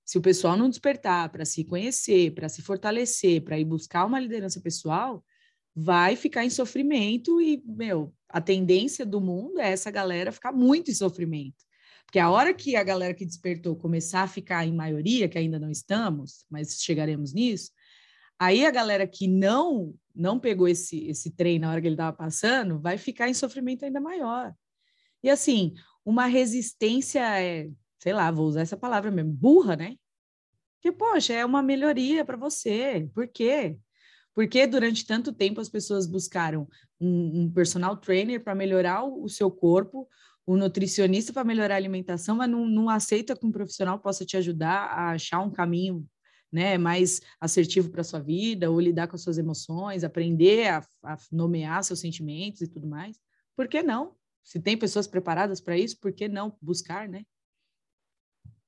Se 0.04 0.18
o 0.18 0.20
pessoal 0.22 0.54
não 0.54 0.68
despertar 0.68 1.30
para 1.30 1.46
se 1.46 1.64
conhecer, 1.64 2.34
para 2.34 2.48
se 2.48 2.60
fortalecer, 2.60 3.42
para 3.42 3.58
ir 3.58 3.64
buscar 3.64 4.04
uma 4.04 4.20
liderança 4.20 4.60
pessoal, 4.60 5.24
vai 5.74 6.16
ficar 6.16 6.44
em 6.44 6.50
sofrimento 6.50 7.40
e, 7.40 7.62
meu, 7.66 8.14
a 8.28 8.40
tendência 8.40 9.04
do 9.04 9.20
mundo 9.20 9.58
é 9.58 9.70
essa 9.70 9.90
galera 9.90 10.32
ficar 10.32 10.52
muito 10.52 10.90
em 10.90 10.94
sofrimento. 10.94 11.64
Porque 12.06 12.18
a 12.18 12.30
hora 12.30 12.54
que 12.54 12.76
a 12.76 12.84
galera 12.84 13.14
que 13.14 13.26
despertou 13.26 13.74
começar 13.74 14.22
a 14.22 14.28
ficar 14.28 14.64
em 14.66 14.72
maioria, 14.72 15.28
que 15.28 15.38
ainda 15.38 15.58
não 15.58 15.70
estamos, 15.70 16.44
mas 16.48 16.80
chegaremos 16.80 17.32
nisso, 17.32 17.72
Aí 18.38 18.66
a 18.66 18.70
galera 18.70 19.06
que 19.06 19.26
não 19.28 19.94
não 20.14 20.38
pegou 20.38 20.68
esse, 20.68 21.08
esse 21.08 21.30
trem 21.30 21.58
na 21.58 21.70
hora 21.70 21.80
que 21.80 21.88
ele 21.88 21.94
estava 21.94 22.16
passando 22.16 22.78
vai 22.78 22.96
ficar 22.96 23.28
em 23.28 23.34
sofrimento 23.34 23.84
ainda 23.84 24.00
maior. 24.00 24.54
E 25.22 25.28
assim, 25.28 25.74
uma 26.04 26.26
resistência 26.26 27.20
é, 27.40 27.68
sei 27.98 28.12
lá, 28.12 28.30
vou 28.30 28.46
usar 28.46 28.60
essa 28.60 28.76
palavra 28.76 29.10
mesmo, 29.10 29.32
burra, 29.32 29.74
né? 29.74 29.96
Que, 30.80 30.92
poxa, 30.92 31.32
é 31.32 31.44
uma 31.44 31.62
melhoria 31.62 32.24
para 32.24 32.36
você. 32.36 33.08
Por 33.12 33.26
quê? 33.26 33.76
Porque 34.34 34.66
durante 34.66 35.06
tanto 35.06 35.32
tempo 35.32 35.60
as 35.60 35.68
pessoas 35.68 36.06
buscaram 36.06 36.68
um, 37.00 37.42
um 37.42 37.50
personal 37.50 37.96
trainer 37.96 38.42
para 38.42 38.54
melhorar 38.54 39.04
o, 39.04 39.22
o, 39.24 39.28
seu 39.28 39.50
corpo, 39.50 40.08
um 40.46 40.56
nutricionista 40.56 41.32
para 41.32 41.44
melhorar 41.44 41.74
a 41.74 41.78
alimentação, 41.78 42.36
mas 42.36 42.50
não, 42.50 42.66
não 42.66 42.90
aceita 42.90 43.36
que 43.36 43.46
um 43.46 43.52
profissional 43.52 43.98
possa 43.98 44.24
te 44.24 44.36
ajudar 44.36 44.86
a 44.86 45.10
achar 45.12 45.40
um 45.40 45.50
caminho 45.50 46.06
né, 46.52 46.78
mais 46.78 47.20
assertivo 47.40 47.90
para 47.90 48.04
sua 48.04 48.20
vida, 48.20 48.70
ou 48.70 48.78
lidar 48.80 49.08
com 49.08 49.16
as 49.16 49.22
suas 49.22 49.38
emoções, 49.38 50.04
aprender 50.04 50.68
a, 50.68 50.86
a, 51.02 51.16
nomear 51.32 51.82
seus 51.82 52.00
sentimentos 52.00 52.60
e 52.60 52.68
tudo 52.68 52.86
mais. 52.86 53.18
Por 53.56 53.66
que 53.66 53.82
não? 53.82 54.14
Se 54.42 54.60
tem 54.60 54.76
pessoas 54.76 55.06
preparadas 55.06 55.60
para 55.60 55.76
isso, 55.76 55.98
por 55.98 56.12
que 56.12 56.28
não 56.28 56.56
buscar, 56.60 57.08
né? 57.08 57.24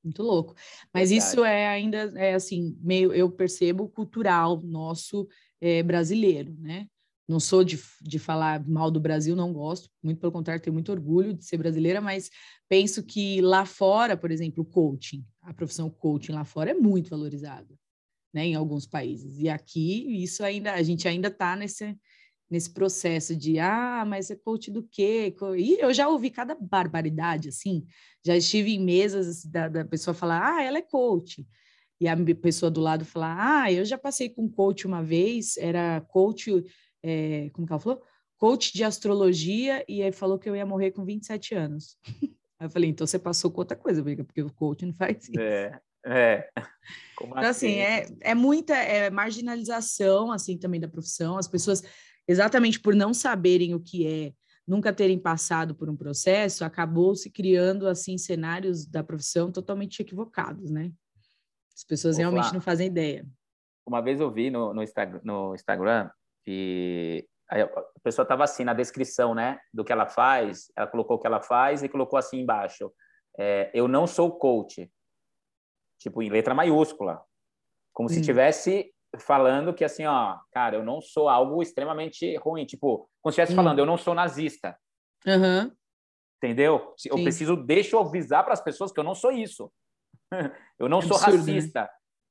Muito 0.02 0.22
louco. 0.22 0.54
Mas 0.94 1.10
Verdade. 1.10 1.30
isso 1.32 1.44
é 1.44 1.68
ainda, 1.68 2.12
é 2.16 2.34
assim, 2.34 2.78
meio, 2.80 3.12
eu 3.12 3.30
percebo, 3.30 3.88
cultural 3.88 4.62
nosso 4.62 5.28
é, 5.60 5.82
brasileiro, 5.82 6.54
né? 6.58 6.86
Não 7.28 7.40
sou 7.40 7.64
de, 7.64 7.78
de 8.02 8.18
falar 8.18 8.64
mal 8.68 8.90
do 8.90 9.00
Brasil, 9.00 9.34
não 9.34 9.52
gosto, 9.52 9.90
muito 10.02 10.20
pelo 10.20 10.30
contrário, 10.32 10.62
tenho 10.62 10.74
muito 10.74 10.92
orgulho 10.92 11.34
de 11.34 11.44
ser 11.44 11.56
brasileira, 11.56 12.00
mas 12.00 12.30
penso 12.68 13.02
que 13.02 13.40
lá 13.40 13.66
fora, 13.66 14.16
por 14.16 14.30
exemplo, 14.30 14.62
o 14.62 14.66
coaching, 14.66 15.24
a 15.42 15.52
profissão 15.52 15.90
coaching 15.90 16.32
lá 16.32 16.44
fora 16.44 16.70
é 16.70 16.74
muito 16.74 17.10
valorizada, 17.10 17.74
né, 18.34 18.46
em 18.46 18.54
alguns 18.54 18.86
países. 18.86 19.38
E 19.40 19.48
aqui 19.48 20.22
isso 20.22 20.44
ainda 20.44 20.74
a 20.74 20.82
gente 20.82 21.08
ainda 21.08 21.28
está 21.28 21.56
nesse 21.56 21.96
nesse 22.50 22.70
processo 22.72 23.34
de 23.36 23.58
ah, 23.58 24.04
mas 24.06 24.30
é 24.30 24.36
coach 24.36 24.70
do 24.70 24.82
quê? 24.82 25.34
E 25.58 25.80
eu 25.80 25.92
já 25.92 26.08
ouvi 26.08 26.30
cada 26.30 26.54
barbaridade 26.54 27.48
assim. 27.48 27.84
Já 28.24 28.36
estive 28.36 28.72
em 28.72 28.78
mesas 28.84 29.44
da, 29.44 29.68
da 29.68 29.84
pessoa 29.84 30.14
falar: 30.14 30.56
"Ah, 30.56 30.62
ela 30.62 30.78
é 30.78 30.82
coach". 30.82 31.46
E 32.00 32.08
a 32.08 32.16
pessoa 32.34 32.70
do 32.70 32.80
lado 32.80 33.04
falar: 33.04 33.36
"Ah, 33.38 33.72
eu 33.72 33.84
já 33.84 33.96
passei 33.96 34.28
com 34.28 34.48
coach 34.48 34.86
uma 34.86 35.02
vez, 35.02 35.56
era 35.56 36.00
coach 36.08 36.64
é, 37.06 37.50
como 37.52 37.66
que 37.66 37.72
ela 37.72 37.80
falou? 37.80 38.02
Coach 38.36 38.72
de 38.72 38.82
astrologia, 38.82 39.84
e 39.88 40.02
aí 40.02 40.10
falou 40.10 40.38
que 40.38 40.48
eu 40.48 40.56
ia 40.56 40.66
morrer 40.66 40.90
com 40.90 41.04
27 41.04 41.54
anos. 41.54 41.96
Aí 42.58 42.66
eu 42.66 42.70
falei, 42.70 42.88
então 42.88 43.06
você 43.06 43.18
passou 43.18 43.50
com 43.50 43.60
outra 43.60 43.76
coisa, 43.76 44.02
porque 44.02 44.42
o 44.42 44.50
coach 44.50 44.86
não 44.86 44.94
faz 44.94 45.28
isso. 45.28 45.38
É, 45.38 45.78
é. 46.06 46.48
Como 47.14 47.32
então, 47.32 47.50
assim, 47.50 47.82
assim, 47.82 48.14
é, 48.22 48.30
é 48.30 48.34
muita 48.34 48.74
é 48.74 49.10
marginalização, 49.10 50.32
assim, 50.32 50.56
também 50.56 50.80
da 50.80 50.88
profissão. 50.88 51.36
As 51.36 51.46
pessoas, 51.46 51.82
exatamente 52.26 52.80
por 52.80 52.94
não 52.94 53.12
saberem 53.12 53.74
o 53.74 53.80
que 53.80 54.06
é, 54.06 54.32
nunca 54.66 54.90
terem 54.90 55.18
passado 55.18 55.74
por 55.74 55.90
um 55.90 55.96
processo, 55.96 56.64
acabou 56.64 57.14
se 57.14 57.28
criando, 57.28 57.86
assim, 57.86 58.16
cenários 58.16 58.86
da 58.86 59.04
profissão 59.04 59.52
totalmente 59.52 60.00
equivocados, 60.00 60.70
né? 60.70 60.90
As 61.76 61.84
pessoas 61.84 62.16
Vou 62.16 62.22
realmente 62.22 62.44
falar. 62.44 62.54
não 62.54 62.60
fazem 62.60 62.86
ideia. 62.86 63.26
Uma 63.86 64.00
vez 64.00 64.20
eu 64.20 64.30
vi 64.30 64.50
no, 64.50 64.72
no, 64.72 64.82
Instagram, 64.82 65.20
no 65.22 65.54
Instagram 65.54 66.10
que 66.42 67.28
a 67.48 68.00
pessoa 68.02 68.24
estava 68.24 68.44
assim 68.44 68.64
na 68.64 68.72
descrição, 68.72 69.34
né, 69.34 69.60
do 69.72 69.84
que 69.84 69.92
ela 69.92 70.06
faz, 70.06 70.70
ela 70.74 70.86
colocou 70.86 71.16
o 71.16 71.20
que 71.20 71.26
ela 71.26 71.40
faz 71.40 71.82
e 71.82 71.88
colocou 71.88 72.18
assim 72.18 72.40
embaixo, 72.40 72.92
é, 73.38 73.70
eu 73.72 73.86
não 73.86 74.06
sou 74.06 74.36
coach, 74.36 74.90
tipo 76.00 76.22
em 76.22 76.28
letra 76.28 76.54
maiúscula, 76.54 77.22
como 77.92 78.08
hum. 78.08 78.12
se 78.12 78.20
tivesse 78.20 78.92
falando 79.18 79.72
que 79.72 79.84
assim, 79.84 80.04
ó, 80.06 80.38
cara, 80.50 80.76
eu 80.76 80.84
não 80.84 81.00
sou 81.00 81.28
algo 81.28 81.62
extremamente 81.62 82.36
ruim, 82.38 82.64
tipo, 82.64 83.08
como 83.22 83.32
se 83.32 83.40
estivesse 83.40 83.52
hum. 83.52 83.56
falando, 83.56 83.78
eu 83.78 83.86
não 83.86 83.96
sou 83.96 84.14
nazista. 84.14 84.76
Uhum. 85.26 85.70
Entendeu? 86.36 86.94
Sim. 86.96 87.10
Eu 87.10 87.22
preciso, 87.22 87.56
deixa 87.56 87.96
eu 87.96 88.00
avisar 88.00 88.44
para 88.44 88.52
as 88.52 88.60
pessoas 88.60 88.92
que 88.92 89.00
eu 89.00 89.04
não 89.04 89.14
sou 89.14 89.30
isso. 89.30 89.72
eu 90.78 90.88
não 90.88 90.98
é 90.98 91.02
sou 91.02 91.16
absurdo, 91.16 91.46
né? 91.46 91.54
racista. 91.54 91.82
Né? 91.82 91.88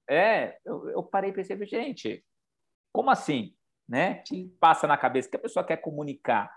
É, 0.08 0.58
eu, 0.66 0.89
eu 0.89 1.04
parei 1.04 1.32
e 1.32 1.34
pensei, 1.34 1.66
gente, 1.66 2.24
como 2.93 3.10
assim? 3.10 3.56
né? 3.88 4.24
Passa 4.60 4.88
na 4.88 4.98
cabeça 4.98 5.30
que 5.30 5.36
a 5.36 5.39
pessoa 5.39 5.66
quer 5.66 5.78
comunicar, 5.78 6.52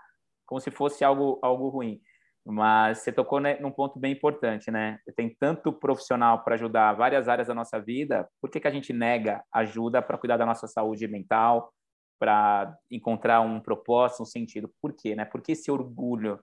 como 0.45 0.59
se 0.59 0.71
fosse 0.71 1.03
algo, 1.03 1.39
algo 1.41 1.69
ruim. 1.69 2.01
Mas 2.45 2.99
você 2.99 3.11
tocou 3.11 3.39
né, 3.39 3.59
num 3.59 3.71
ponto 3.71 3.99
bem 3.99 4.13
importante, 4.13 4.71
né? 4.71 4.99
Tem 5.15 5.35
tanto 5.39 5.71
profissional 5.71 6.43
para 6.43 6.55
ajudar 6.55 6.93
várias 6.93 7.27
áreas 7.27 7.47
da 7.47 7.53
nossa 7.53 7.79
vida, 7.79 8.27
por 8.41 8.49
que, 8.49 8.59
que 8.59 8.67
a 8.67 8.71
gente 8.71 8.91
nega 8.91 9.43
ajuda 9.53 10.01
para 10.01 10.17
cuidar 10.17 10.37
da 10.37 10.45
nossa 10.45 10.67
saúde 10.67 11.07
mental, 11.07 11.71
para 12.19 12.75
encontrar 12.89 13.41
um 13.41 13.59
propósito, 13.59 14.23
um 14.23 14.25
sentido? 14.25 14.71
Por 14.81 14.93
quê, 14.93 15.15
né? 15.15 15.25
Porque 15.25 15.51
esse 15.51 15.69
orgulho. 15.69 16.39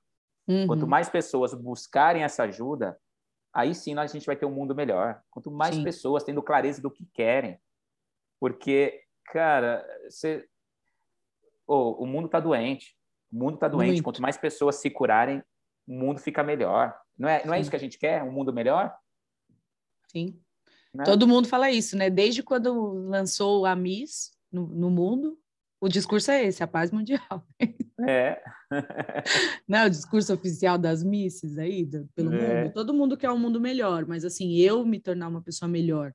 Uhum. 0.49 0.69
Quanto 0.69 0.87
mais 0.87 1.09
pessoas 1.09 1.53
buscarem 1.55 2.23
essa 2.23 2.45
ajuda, 2.45 2.97
aí 3.57 3.75
sim 3.75 3.99
a 3.99 4.07
gente 4.07 4.27
vai 4.27 4.37
ter 4.37 4.45
um 4.45 4.55
mundo 4.55 4.75
melhor. 4.75 5.23
Quanto 5.31 5.51
mais 5.51 5.75
sim. 5.75 5.83
pessoas 5.83 6.23
tendo 6.23 6.43
clareza 6.43 6.83
do 6.83 6.91
que 6.91 7.07
querem. 7.07 7.59
Porque, 8.39 9.03
cara, 9.33 9.85
você 10.09 10.47
oh, 11.67 11.93
o 11.93 12.07
mundo 12.07 12.27
está 12.27 12.39
doente. 12.39 12.95
O 13.33 13.37
mundo 13.39 13.55
está 13.55 13.67
doente. 13.67 13.93
Muito. 13.93 14.05
Quanto 14.05 14.21
mais 14.21 14.37
pessoas 14.37 14.77
se 14.77 14.91
curarem, 14.91 15.43
o 15.89 15.95
mundo 15.95 16.21
fica 16.21 16.43
melhor. 16.45 16.95
Não 17.19 17.29
é, 17.29 17.45
não 17.47 17.55
é 17.55 17.61
isso 17.61 17.71
que 17.71 17.77
a 17.77 17.81
gente 17.81 17.99
quer? 17.99 18.23
Um 18.23 18.31
mundo 18.31 18.53
melhor? 18.53 18.95
Sim. 20.09 20.39
Né? 20.93 21.05
Todo 21.05 21.27
mundo 21.27 21.49
fala 21.49 21.71
isso, 21.71 21.97
né? 21.97 22.11
Desde 22.11 22.43
quando 22.43 23.09
lançou 23.09 23.65
a 23.65 23.75
Miss 23.75 24.33
no, 24.53 24.67
no 24.67 24.91
mundo, 24.91 25.39
o 25.81 25.89
discurso 25.89 26.31
é 26.31 26.45
esse, 26.45 26.63
a 26.63 26.67
paz 26.67 26.91
mundial. 26.91 27.47
É. 28.01 28.43
Não, 29.69 29.79
é 29.79 29.87
o 29.87 29.91
discurso 29.91 30.35
oficial 30.35 30.77
das 30.77 31.03
misses 31.03 31.57
aí, 31.57 31.85
do, 31.85 32.07
pelo 32.15 32.35
é. 32.35 32.65
mundo. 32.65 32.73
Todo 32.73 32.95
mundo 32.95 33.17
quer 33.17 33.31
um 33.31 33.39
mundo 33.39 33.61
melhor, 33.61 34.07
mas 34.07 34.25
assim, 34.25 34.57
eu 34.57 34.85
me 34.85 35.01
tornar 35.01 35.29
uma 35.29 35.43
pessoa 35.43 35.69
melhor 35.69 36.13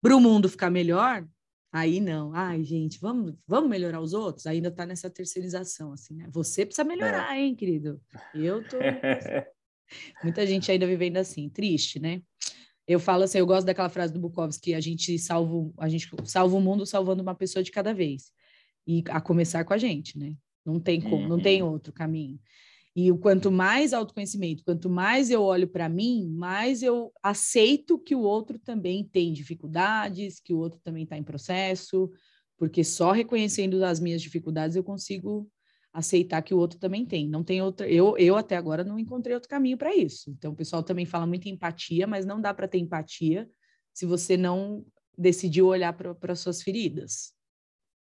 para 0.00 0.16
o 0.16 0.20
mundo 0.20 0.48
ficar 0.48 0.70
melhor, 0.70 1.26
Aí 1.70 2.00
não, 2.00 2.34
ai 2.34 2.64
gente, 2.64 2.98
vamos, 2.98 3.34
vamos 3.46 3.68
melhorar 3.68 4.00
os 4.00 4.14
outros? 4.14 4.46
Ainda 4.46 4.68
está 4.68 4.86
nessa 4.86 5.10
terceirização, 5.10 5.92
assim, 5.92 6.14
né? 6.14 6.26
Você 6.30 6.64
precisa 6.64 6.82
melhorar, 6.82 7.36
é. 7.36 7.40
hein, 7.40 7.54
querido? 7.54 8.00
Eu 8.34 8.66
tô. 8.66 8.78
Muita 10.24 10.46
gente 10.46 10.70
ainda 10.70 10.86
vivendo 10.86 11.18
assim, 11.18 11.48
triste, 11.48 12.00
né? 12.00 12.22
Eu 12.86 12.98
falo 12.98 13.24
assim, 13.24 13.38
eu 13.38 13.46
gosto 13.46 13.66
daquela 13.66 13.90
frase 13.90 14.14
do 14.14 14.20
Bukowski, 14.20 14.72
a 14.72 14.80
gente 14.80 15.18
salva, 15.18 15.70
a 15.78 15.90
gente 15.90 16.08
salva 16.24 16.56
o 16.56 16.60
mundo 16.60 16.86
salvando 16.86 17.22
uma 17.22 17.34
pessoa 17.34 17.62
de 17.62 17.70
cada 17.70 17.92
vez. 17.92 18.32
E 18.86 19.04
a 19.10 19.20
começar 19.20 19.62
com 19.64 19.74
a 19.74 19.78
gente, 19.78 20.18
né? 20.18 20.34
Não 20.68 20.78
tem 20.78 21.00
como, 21.00 21.22
uhum. 21.22 21.28
não 21.28 21.40
tem 21.40 21.62
uhum. 21.62 21.70
outro 21.70 21.92
caminho. 21.92 22.38
E 22.94 23.10
o 23.10 23.16
quanto 23.16 23.50
mais 23.50 23.92
autoconhecimento, 23.92 24.64
quanto 24.64 24.90
mais 24.90 25.30
eu 25.30 25.42
olho 25.42 25.68
para 25.68 25.88
mim, 25.88 26.28
mais 26.30 26.82
eu 26.82 27.12
aceito 27.22 27.98
que 27.98 28.14
o 28.14 28.20
outro 28.20 28.58
também 28.58 29.04
tem 29.04 29.32
dificuldades, 29.32 30.40
que 30.40 30.52
o 30.52 30.58
outro 30.58 30.80
também 30.82 31.04
está 31.04 31.16
em 31.16 31.22
processo, 31.22 32.10
porque 32.56 32.82
só 32.82 33.12
reconhecendo 33.12 33.82
as 33.84 34.00
minhas 34.00 34.20
dificuldades 34.20 34.76
eu 34.76 34.82
consigo 34.82 35.48
aceitar 35.92 36.42
que 36.42 36.52
o 36.52 36.58
outro 36.58 36.78
também 36.78 37.06
tem. 37.06 37.28
Não 37.28 37.42
tem 37.42 37.62
outra. 37.62 37.88
Eu, 37.88 38.18
eu 38.18 38.36
até 38.36 38.56
agora 38.56 38.84
não 38.84 38.98
encontrei 38.98 39.34
outro 39.34 39.48
caminho 39.48 39.78
para 39.78 39.94
isso. 39.94 40.30
Então 40.30 40.52
o 40.52 40.56
pessoal 40.56 40.82
também 40.82 41.06
fala 41.06 41.26
muito 41.26 41.46
em 41.46 41.52
empatia, 41.52 42.06
mas 42.06 42.26
não 42.26 42.40
dá 42.40 42.52
para 42.52 42.68
ter 42.68 42.78
empatia 42.78 43.48
se 43.94 44.04
você 44.04 44.36
não 44.36 44.84
decidiu 45.16 45.66
olhar 45.66 45.92
para 45.92 46.34
suas 46.34 46.62
feridas. 46.62 47.32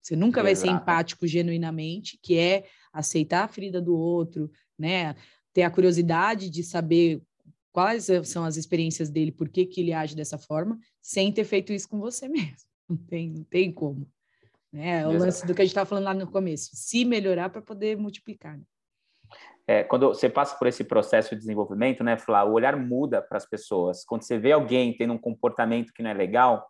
Você 0.06 0.16
nunca 0.16 0.42
Exato. 0.42 0.44
vai 0.44 0.56
ser 0.56 0.68
empático 0.68 1.26
genuinamente, 1.26 2.20
que 2.22 2.38
é 2.38 2.66
aceitar 2.94 3.44
a 3.44 3.48
ferida 3.48 3.82
do 3.82 3.98
outro, 3.98 4.52
né? 4.78 5.16
Ter 5.52 5.64
a 5.64 5.72
curiosidade 5.72 6.50
de 6.50 6.64
saber 6.64 7.24
quais 7.72 8.08
são 8.24 8.46
as 8.46 8.56
experiências 8.56 9.10
dele, 9.10 9.32
por 9.32 9.50
que, 9.50 9.66
que 9.66 9.82
ele 9.82 9.94
age 9.94 10.16
dessa 10.16 10.38
forma, 10.38 10.78
sem 11.02 11.32
ter 11.32 11.44
feito 11.44 11.74
isso 11.74 11.90
com 11.90 12.00
você 12.00 12.28
mesmo. 12.30 12.70
Não 12.88 12.98
tem, 12.98 13.32
não 13.32 13.44
tem 13.44 13.72
como. 13.72 14.08
Né? 14.72 15.02
É 15.02 15.08
o 15.08 15.12
lance 15.12 15.46
do 15.48 15.56
que 15.56 15.62
a 15.62 15.66
gente 15.66 15.72
estava 15.72 15.90
falando 15.90 16.06
lá 16.06 16.14
no 16.14 16.30
começo. 16.30 16.70
Se 16.74 17.04
melhorar 17.04 17.50
para 17.50 17.62
poder 17.62 17.98
multiplicar. 17.98 18.58
Né? 18.58 18.64
é, 19.68 19.84
quando 19.84 20.08
você 20.10 20.30
passa 20.30 20.56
por 20.58 20.68
esse 20.68 20.84
processo 20.84 21.32
de 21.32 21.42
desenvolvimento, 21.42 22.04
né, 22.04 22.18
Flá, 22.18 22.44
o 22.44 22.54
olhar 22.54 22.78
muda 22.78 23.22
para 23.22 23.38
as 23.38 23.46
pessoas. 23.46 24.04
Quando 24.06 24.22
você 24.22 24.38
vê 24.38 24.52
alguém 24.52 24.96
tendo 24.96 25.14
um 25.14 25.18
comportamento 25.18 25.92
que 25.92 26.04
não 26.04 26.12
é 26.12 26.14
legal, 26.14 26.70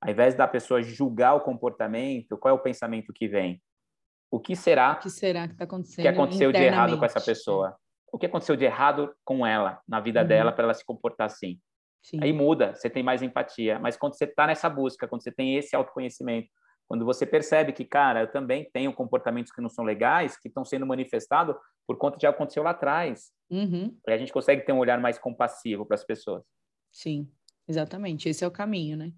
ao 0.00 0.10
invés 0.10 0.34
da 0.34 0.48
pessoa 0.48 0.82
julgar 0.82 1.34
o 1.34 1.40
comportamento, 1.40 2.38
qual 2.38 2.54
é 2.54 2.58
o 2.58 2.62
pensamento 2.62 3.12
que 3.12 3.28
vem? 3.28 3.60
O 4.30 4.38
que 4.38 4.56
será? 4.56 4.92
O 4.92 5.00
que 5.00 5.10
será 5.10 5.46
que 5.46 5.54
está 5.54 5.64
acontecendo? 5.64 6.02
que 6.02 6.08
aconteceu 6.08 6.52
de 6.52 6.62
errado 6.62 6.98
com 6.98 7.04
essa 7.04 7.20
pessoa? 7.20 7.76
O 8.12 8.18
que 8.18 8.26
aconteceu 8.26 8.56
de 8.56 8.64
errado 8.64 9.14
com 9.24 9.46
ela, 9.46 9.80
na 9.86 10.00
vida 10.00 10.22
uhum. 10.22 10.26
dela, 10.26 10.52
para 10.52 10.64
ela 10.64 10.74
se 10.74 10.84
comportar 10.84 11.26
assim? 11.26 11.60
Sim. 12.02 12.18
Aí 12.22 12.32
muda, 12.32 12.74
você 12.74 12.88
tem 12.88 13.02
mais 13.02 13.22
empatia. 13.22 13.78
Mas 13.78 13.96
quando 13.96 14.16
você 14.16 14.24
está 14.24 14.46
nessa 14.46 14.70
busca, 14.70 15.06
quando 15.06 15.22
você 15.22 15.30
tem 15.30 15.56
esse 15.56 15.76
autoconhecimento, 15.76 16.48
quando 16.88 17.04
você 17.04 17.26
percebe 17.26 17.72
que, 17.72 17.84
cara, 17.84 18.22
eu 18.22 18.32
também 18.32 18.68
tenho 18.72 18.92
comportamentos 18.92 19.52
que 19.52 19.60
não 19.60 19.68
são 19.68 19.84
legais, 19.84 20.36
que 20.36 20.48
estão 20.48 20.64
sendo 20.64 20.86
manifestados 20.86 21.54
por 21.86 21.98
conta 21.98 22.16
de 22.16 22.26
algo 22.26 22.36
que 22.36 22.42
aconteceu 22.42 22.62
lá 22.62 22.70
atrás. 22.70 23.30
Uhum. 23.50 23.96
Aí 24.08 24.14
a 24.14 24.18
gente 24.18 24.32
consegue 24.32 24.62
ter 24.62 24.72
um 24.72 24.78
olhar 24.78 25.00
mais 25.00 25.18
compassivo 25.18 25.84
para 25.84 25.94
as 25.94 26.04
pessoas. 26.04 26.42
Sim, 26.90 27.30
exatamente. 27.68 28.28
Esse 28.28 28.44
é 28.44 28.46
o 28.46 28.50
caminho, 28.50 28.96
né? 28.96 29.12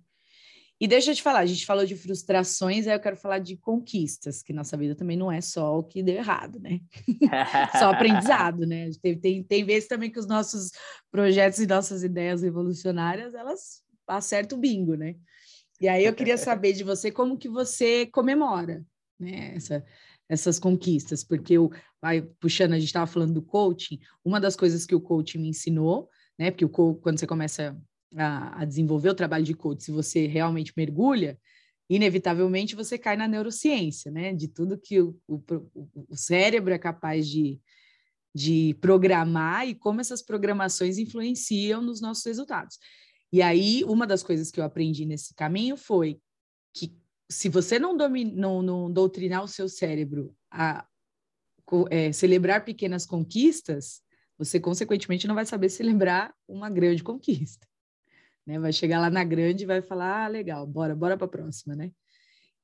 E 0.82 0.88
deixa 0.88 1.12
eu 1.12 1.14
te 1.14 1.22
falar, 1.22 1.38
a 1.38 1.46
gente 1.46 1.64
falou 1.64 1.86
de 1.86 1.94
frustrações, 1.94 2.88
aí 2.88 2.92
eu 2.92 2.98
quero 2.98 3.16
falar 3.16 3.38
de 3.38 3.56
conquistas, 3.56 4.42
que 4.42 4.52
nossa 4.52 4.76
vida 4.76 4.96
também 4.96 5.16
não 5.16 5.30
é 5.30 5.40
só 5.40 5.78
o 5.78 5.84
que 5.84 6.02
deu 6.02 6.16
errado, 6.16 6.58
né? 6.58 6.80
só 7.78 7.92
aprendizado, 7.92 8.66
né? 8.66 8.90
Tem, 9.00 9.16
tem, 9.16 9.44
tem 9.44 9.64
vezes 9.64 9.88
também 9.88 10.10
que 10.10 10.18
os 10.18 10.26
nossos 10.26 10.72
projetos 11.08 11.60
e 11.60 11.68
nossas 11.68 12.02
ideias 12.02 12.42
revolucionárias, 12.42 13.32
elas 13.32 13.80
acertam 14.08 14.58
o 14.58 14.60
bingo, 14.60 14.96
né? 14.96 15.14
E 15.80 15.86
aí 15.86 16.04
eu 16.04 16.12
queria 16.12 16.34
saber 16.36 16.72
de 16.72 16.82
você 16.82 17.12
como 17.12 17.38
que 17.38 17.48
você 17.48 18.06
comemora, 18.06 18.84
né? 19.20 19.54
Essa, 19.54 19.84
essas 20.28 20.58
conquistas, 20.58 21.22
porque 21.22 21.56
o 21.60 21.70
vai 22.00 22.22
puxando, 22.22 22.72
a 22.72 22.78
gente 22.80 22.88
estava 22.88 23.06
falando 23.06 23.34
do 23.34 23.42
coaching, 23.42 24.00
uma 24.24 24.40
das 24.40 24.56
coisas 24.56 24.84
que 24.84 24.96
o 24.96 25.00
coaching 25.00 25.38
me 25.38 25.48
ensinou, 25.50 26.10
né? 26.36 26.50
Porque 26.50 26.64
o 26.64 26.68
quando 26.68 27.20
você 27.20 27.26
começa 27.28 27.80
a, 28.16 28.62
a 28.62 28.64
desenvolver 28.64 29.10
o 29.10 29.14
trabalho 29.14 29.44
de 29.44 29.54
coach, 29.54 29.84
se 29.84 29.90
você 29.90 30.26
realmente 30.26 30.72
mergulha, 30.76 31.38
inevitavelmente 31.88 32.74
você 32.74 32.96
cai 32.96 33.16
na 33.16 33.28
neurociência, 33.28 34.10
né? 34.10 34.32
De 34.32 34.48
tudo 34.48 34.78
que 34.78 35.00
o, 35.00 35.18
o, 35.26 35.42
o 36.08 36.16
cérebro 36.16 36.72
é 36.72 36.78
capaz 36.78 37.28
de, 37.28 37.60
de 38.34 38.76
programar 38.80 39.68
e 39.68 39.74
como 39.74 40.00
essas 40.00 40.22
programações 40.22 40.98
influenciam 40.98 41.82
nos 41.82 42.00
nossos 42.00 42.24
resultados. 42.24 42.78
E 43.32 43.40
aí, 43.40 43.82
uma 43.84 44.06
das 44.06 44.22
coisas 44.22 44.50
que 44.50 44.60
eu 44.60 44.64
aprendi 44.64 45.06
nesse 45.06 45.34
caminho 45.34 45.76
foi 45.76 46.20
que 46.74 46.94
se 47.30 47.48
você 47.48 47.78
não, 47.78 47.96
domina, 47.96 48.32
não, 48.34 48.62
não 48.62 48.92
doutrinar 48.92 49.42
o 49.42 49.48
seu 49.48 49.68
cérebro 49.68 50.34
a 50.50 50.86
é, 51.90 52.12
celebrar 52.12 52.64
pequenas 52.64 53.06
conquistas, 53.06 54.02
você, 54.36 54.60
consequentemente, 54.60 55.26
não 55.26 55.34
vai 55.34 55.46
saber 55.46 55.68
celebrar 55.70 56.34
uma 56.46 56.68
grande 56.68 57.02
conquista 57.02 57.66
né? 58.47 58.59
Vai 58.59 58.72
chegar 58.72 59.01
lá 59.01 59.11
na 59.11 59.24
grande 59.24 59.64
e 59.64 59.66
vai 59.66 59.82
falar, 59.82 60.24
ah, 60.24 60.28
legal, 60.28 60.66
bora, 60.66 60.95
bora 60.95 61.16
para 61.16 61.26
a 61.26 61.30
próxima, 61.30 61.74
né? 61.74 61.90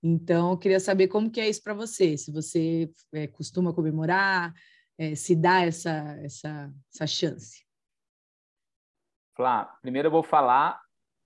Então, 0.02 0.52
eu 0.52 0.58
queria 0.58 0.78
saber 0.78 1.08
como 1.08 1.30
que 1.30 1.40
é 1.40 1.48
isso 1.48 1.62
para 1.62 1.74
você, 1.74 2.16
se 2.16 2.30
você 2.30 2.90
é, 3.12 3.26
costuma 3.26 3.72
comemorar, 3.72 4.54
é, 4.96 5.14
se 5.14 5.34
dá 5.34 5.62
essa, 5.62 6.18
essa, 6.22 6.72
essa 6.92 7.06
chance. 7.06 7.64
Flá, 9.34 9.64
primeiro 9.82 10.08
eu 10.08 10.12
vou 10.12 10.22
falar 10.22 10.80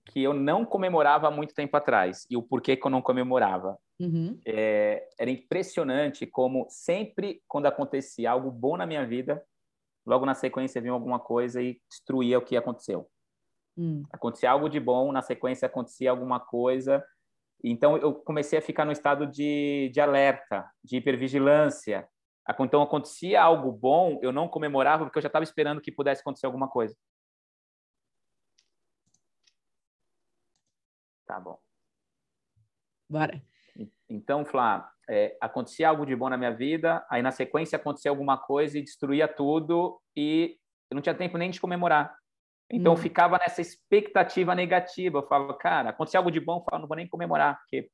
que 0.05 0.21
eu 0.21 0.33
não 0.33 0.65
comemorava 0.65 1.27
há 1.27 1.31
muito 1.31 1.53
tempo 1.53 1.75
atrás 1.77 2.25
e 2.29 2.35
o 2.35 2.43
porquê 2.43 2.75
que 2.75 2.85
eu 2.85 2.91
não 2.91 3.01
comemorava. 3.01 3.77
Uhum. 3.99 4.39
É, 4.45 5.07
era 5.17 5.31
impressionante 5.31 6.25
como 6.25 6.67
sempre 6.69 7.41
quando 7.47 7.67
acontecia 7.67 8.31
algo 8.31 8.51
bom 8.51 8.75
na 8.75 8.85
minha 8.85 9.05
vida, 9.05 9.43
logo 10.05 10.25
na 10.25 10.33
sequência 10.35 10.81
vinha 10.81 10.93
alguma 10.93 11.19
coisa 11.19 11.61
e 11.61 11.79
destruía 11.89 12.37
o 12.37 12.41
que 12.41 12.57
aconteceu. 12.57 13.09
Hum. 13.77 14.03
Acontecia 14.11 14.51
algo 14.51 14.69
de 14.69 14.79
bom, 14.79 15.11
na 15.11 15.21
sequência 15.21 15.65
acontecia 15.65 16.11
alguma 16.11 16.39
coisa. 16.39 17.03
Então 17.63 17.97
eu 17.97 18.13
comecei 18.13 18.59
a 18.59 18.61
ficar 18.61 18.85
no 18.85 18.91
estado 18.91 19.25
de, 19.25 19.89
de 19.93 20.01
alerta, 20.01 20.69
de 20.83 20.97
hipervigilância. 20.97 22.07
Então 22.59 22.81
acontecia 22.81 23.41
algo 23.41 23.71
bom, 23.71 24.19
eu 24.21 24.31
não 24.31 24.49
comemorava 24.49 25.05
porque 25.05 25.17
eu 25.17 25.21
já 25.21 25.27
estava 25.27 25.43
esperando 25.43 25.81
que 25.81 25.91
pudesse 25.91 26.21
acontecer 26.21 26.45
alguma 26.45 26.67
coisa. 26.67 26.95
Tá 31.25 31.39
bom. 31.39 31.57
Bora. 33.09 33.41
Então, 34.09 34.45
Flá, 34.45 34.91
é, 35.09 35.35
acontecia 35.41 35.89
algo 35.89 36.05
de 36.05 36.15
bom 36.15 36.29
na 36.29 36.37
minha 36.37 36.51
vida, 36.51 37.05
aí 37.09 37.21
na 37.21 37.31
sequência 37.31 37.77
acontecia 37.77 38.11
alguma 38.11 38.37
coisa 38.37 38.77
e 38.77 38.83
destruía 38.83 39.27
tudo 39.27 39.99
e 40.15 40.57
eu 40.91 40.95
não 40.95 41.01
tinha 41.01 41.15
tempo 41.15 41.37
nem 41.37 41.49
de 41.49 41.59
comemorar. 41.59 42.15
Então, 42.73 42.93
hum. 42.93 42.97
ficava 42.97 43.37
nessa 43.37 43.61
expectativa 43.61 44.55
negativa. 44.55 45.19
Eu 45.19 45.27
falava, 45.27 45.53
cara, 45.55 45.89
aconteceu 45.91 46.19
algo 46.19 46.31
de 46.31 46.39
bom, 46.39 46.57
eu 46.57 46.63
falava, 46.63 46.81
não 46.81 46.87
vou 46.87 46.97
nem 46.97 47.07
comemorar, 47.07 47.59
porque 47.59 47.87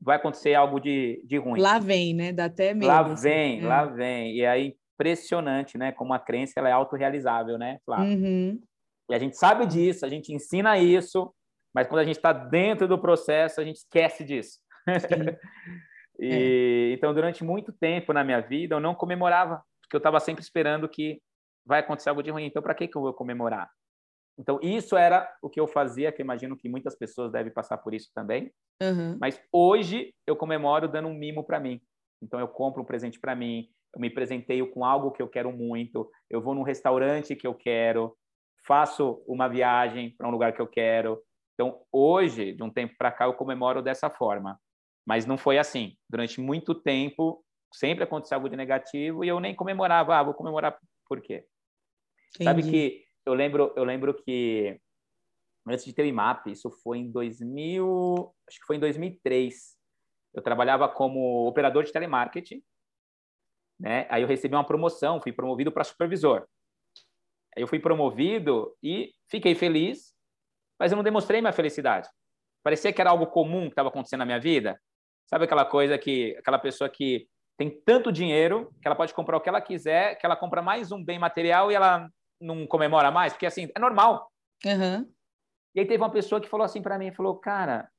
vai 0.00 0.16
acontecer 0.16 0.54
algo 0.54 0.78
de, 0.78 1.22
de 1.26 1.38
ruim. 1.38 1.60
Lá 1.60 1.78
vem, 1.78 2.14
né? 2.14 2.32
Dá 2.32 2.44
até 2.44 2.72
medo. 2.72 2.86
Lá 2.86 3.00
assim. 3.00 3.22
vem, 3.22 3.60
é. 3.60 3.66
lá 3.66 3.84
vem. 3.84 4.36
E 4.36 4.46
aí, 4.46 4.76
impressionante, 4.94 5.76
né? 5.76 5.92
Como 5.92 6.12
a 6.12 6.18
crença 6.18 6.54
ela 6.56 6.68
é 6.68 6.72
autorrealizável, 6.72 7.58
né, 7.58 7.78
Flávio? 7.84 8.16
Uhum. 8.16 8.60
E 9.10 9.14
a 9.14 9.18
gente 9.18 9.36
sabe 9.36 9.66
disso, 9.66 10.04
a 10.04 10.08
gente 10.08 10.32
ensina 10.32 10.78
isso, 10.78 11.32
mas 11.74 11.86
quando 11.86 12.00
a 12.00 12.04
gente 12.04 12.16
está 12.16 12.32
dentro 12.32 12.88
do 12.88 12.98
processo, 12.98 13.60
a 13.60 13.64
gente 13.64 13.76
esquece 13.76 14.24
disso. 14.24 14.58
e, 16.18 16.90
é. 16.90 16.94
Então, 16.94 17.14
durante 17.14 17.44
muito 17.44 17.72
tempo 17.72 18.12
na 18.12 18.24
minha 18.24 18.40
vida, 18.40 18.74
eu 18.74 18.80
não 18.80 18.94
comemorava, 18.94 19.62
porque 19.82 19.96
eu 19.96 19.98
estava 19.98 20.18
sempre 20.20 20.42
esperando 20.42 20.88
que 20.88 21.20
vai 21.64 21.80
acontecer 21.80 22.08
algo 22.08 22.22
de 22.22 22.30
ruim. 22.30 22.46
Então, 22.46 22.62
para 22.62 22.74
que, 22.74 22.88
que 22.88 22.96
eu 22.96 23.02
vou 23.02 23.12
comemorar? 23.12 23.68
Então, 24.38 24.58
isso 24.62 24.96
era 24.96 25.30
o 25.40 25.48
que 25.48 25.58
eu 25.58 25.66
fazia, 25.66 26.12
que 26.12 26.20
eu 26.20 26.24
imagino 26.24 26.56
que 26.56 26.68
muitas 26.68 26.94
pessoas 26.94 27.32
devem 27.32 27.52
passar 27.52 27.78
por 27.78 27.94
isso 27.94 28.10
também. 28.14 28.52
Uhum. 28.82 29.16
Mas 29.20 29.40
hoje 29.50 30.14
eu 30.26 30.36
comemoro 30.36 30.88
dando 30.88 31.08
um 31.08 31.14
mimo 31.14 31.42
para 31.42 31.58
mim. 31.58 31.80
Então, 32.22 32.38
eu 32.38 32.48
compro 32.48 32.82
um 32.82 32.84
presente 32.84 33.18
para 33.18 33.34
mim, 33.34 33.68
eu 33.94 34.00
me 34.00 34.10
presenteio 34.10 34.70
com 34.70 34.84
algo 34.84 35.10
que 35.10 35.22
eu 35.22 35.28
quero 35.28 35.50
muito, 35.50 36.10
eu 36.28 36.40
vou 36.40 36.54
num 36.54 36.62
restaurante 36.62 37.34
que 37.34 37.46
eu 37.46 37.54
quero, 37.54 38.16
faço 38.66 39.22
uma 39.26 39.48
viagem 39.48 40.14
para 40.16 40.28
um 40.28 40.30
lugar 40.30 40.52
que 40.52 40.60
eu 40.60 40.66
quero. 40.66 41.22
Então, 41.54 41.80
hoje, 41.90 42.52
de 42.52 42.62
um 42.62 42.70
tempo 42.70 42.94
para 42.98 43.12
cá, 43.12 43.24
eu 43.24 43.34
comemoro 43.34 43.82
dessa 43.82 44.10
forma. 44.10 44.60
Mas 45.06 45.24
não 45.24 45.38
foi 45.38 45.56
assim. 45.56 45.96
Durante 46.10 46.40
muito 46.40 46.74
tempo, 46.74 47.42
sempre 47.72 48.04
aconteceu 48.04 48.36
algo 48.36 48.48
de 48.48 48.56
negativo 48.56 49.24
e 49.24 49.28
eu 49.28 49.40
nem 49.40 49.54
comemorava. 49.54 50.16
Ah, 50.16 50.22
vou 50.22 50.34
comemorar 50.34 50.78
por 51.08 51.22
quê? 51.22 51.46
Entendi. 52.34 52.44
Sabe 52.44 52.62
que 52.62 53.05
eu 53.26 53.34
lembro, 53.34 53.72
eu 53.76 53.84
lembro 53.84 54.14
que 54.14 54.80
antes 55.66 55.84
de 55.84 55.92
ter 55.92 56.02
o 56.02 56.06
IMAP, 56.06 56.46
isso 56.46 56.70
foi 56.70 56.98
em 56.98 57.10
2000, 57.10 58.34
acho 58.48 58.60
que 58.60 58.66
foi 58.66 58.76
em 58.76 58.80
2003. 58.80 59.76
Eu 60.32 60.42
trabalhava 60.42 60.88
como 60.88 61.46
operador 61.46 61.82
de 61.82 61.92
telemarketing, 61.92 62.62
né? 63.78 64.06
Aí 64.08 64.22
eu 64.22 64.28
recebi 64.28 64.54
uma 64.54 64.66
promoção, 64.66 65.20
fui 65.20 65.32
promovido 65.32 65.72
para 65.72 65.84
supervisor. 65.84 66.46
Aí 67.56 67.62
eu 67.62 67.66
fui 67.66 67.80
promovido 67.80 68.76
e 68.82 69.12
fiquei 69.28 69.54
feliz, 69.54 70.14
mas 70.78 70.92
eu 70.92 70.96
não 70.96 71.02
demonstrei 71.02 71.40
minha 71.40 71.52
felicidade. 71.52 72.08
Parecia 72.62 72.92
que 72.92 73.00
era 73.00 73.10
algo 73.10 73.26
comum 73.26 73.62
que 73.62 73.70
estava 73.70 73.88
acontecendo 73.88 74.20
na 74.20 74.26
minha 74.26 74.40
vida. 74.40 74.80
Sabe 75.26 75.44
aquela 75.44 75.64
coisa 75.64 75.98
que 75.98 76.36
aquela 76.38 76.58
pessoa 76.58 76.88
que 76.88 77.28
tem 77.58 77.70
tanto 77.70 78.12
dinheiro 78.12 78.70
que 78.80 78.86
ela 78.86 78.94
pode 78.94 79.14
comprar 79.14 79.36
o 79.36 79.40
que 79.40 79.48
ela 79.48 79.60
quiser, 79.60 80.16
que 80.16 80.26
ela 80.26 80.36
compra 80.36 80.60
mais 80.60 80.92
um 80.92 81.02
bem 81.02 81.18
material 81.18 81.72
e 81.72 81.74
ela 81.74 82.08
não 82.40 82.66
comemora 82.66 83.10
mais? 83.10 83.32
Porque, 83.32 83.46
assim, 83.46 83.68
é 83.74 83.78
normal. 83.78 84.30
Uhum. 84.64 85.10
E 85.74 85.80
aí 85.80 85.86
teve 85.86 86.02
uma 86.02 86.10
pessoa 86.10 86.40
que 86.40 86.48
falou 86.48 86.64
assim 86.64 86.80
para 86.80 86.98
mim, 86.98 87.12
falou, 87.12 87.36
cara, 87.36 87.90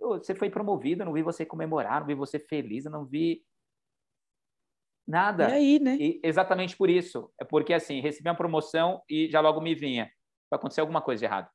você 0.00 0.34
foi 0.34 0.50
promovido, 0.50 1.04
não 1.04 1.12
vi 1.12 1.22
você 1.22 1.44
comemorar, 1.44 2.00
não 2.00 2.06
vi 2.06 2.14
você 2.14 2.38
feliz, 2.38 2.84
não 2.84 3.04
vi 3.04 3.42
nada. 5.06 5.48
E 5.50 5.52
aí, 5.52 5.78
né? 5.78 5.96
E 6.00 6.20
exatamente 6.22 6.76
por 6.76 6.90
isso. 6.90 7.30
É 7.40 7.44
porque, 7.44 7.72
assim, 7.72 8.00
recebi 8.00 8.28
uma 8.28 8.34
promoção 8.34 9.02
e 9.08 9.28
já 9.30 9.40
logo 9.40 9.60
me 9.60 9.74
vinha. 9.74 10.10
Vai 10.50 10.58
acontecer 10.58 10.80
alguma 10.80 11.02
coisa 11.02 11.20
de 11.20 11.24
errado. 11.26 11.50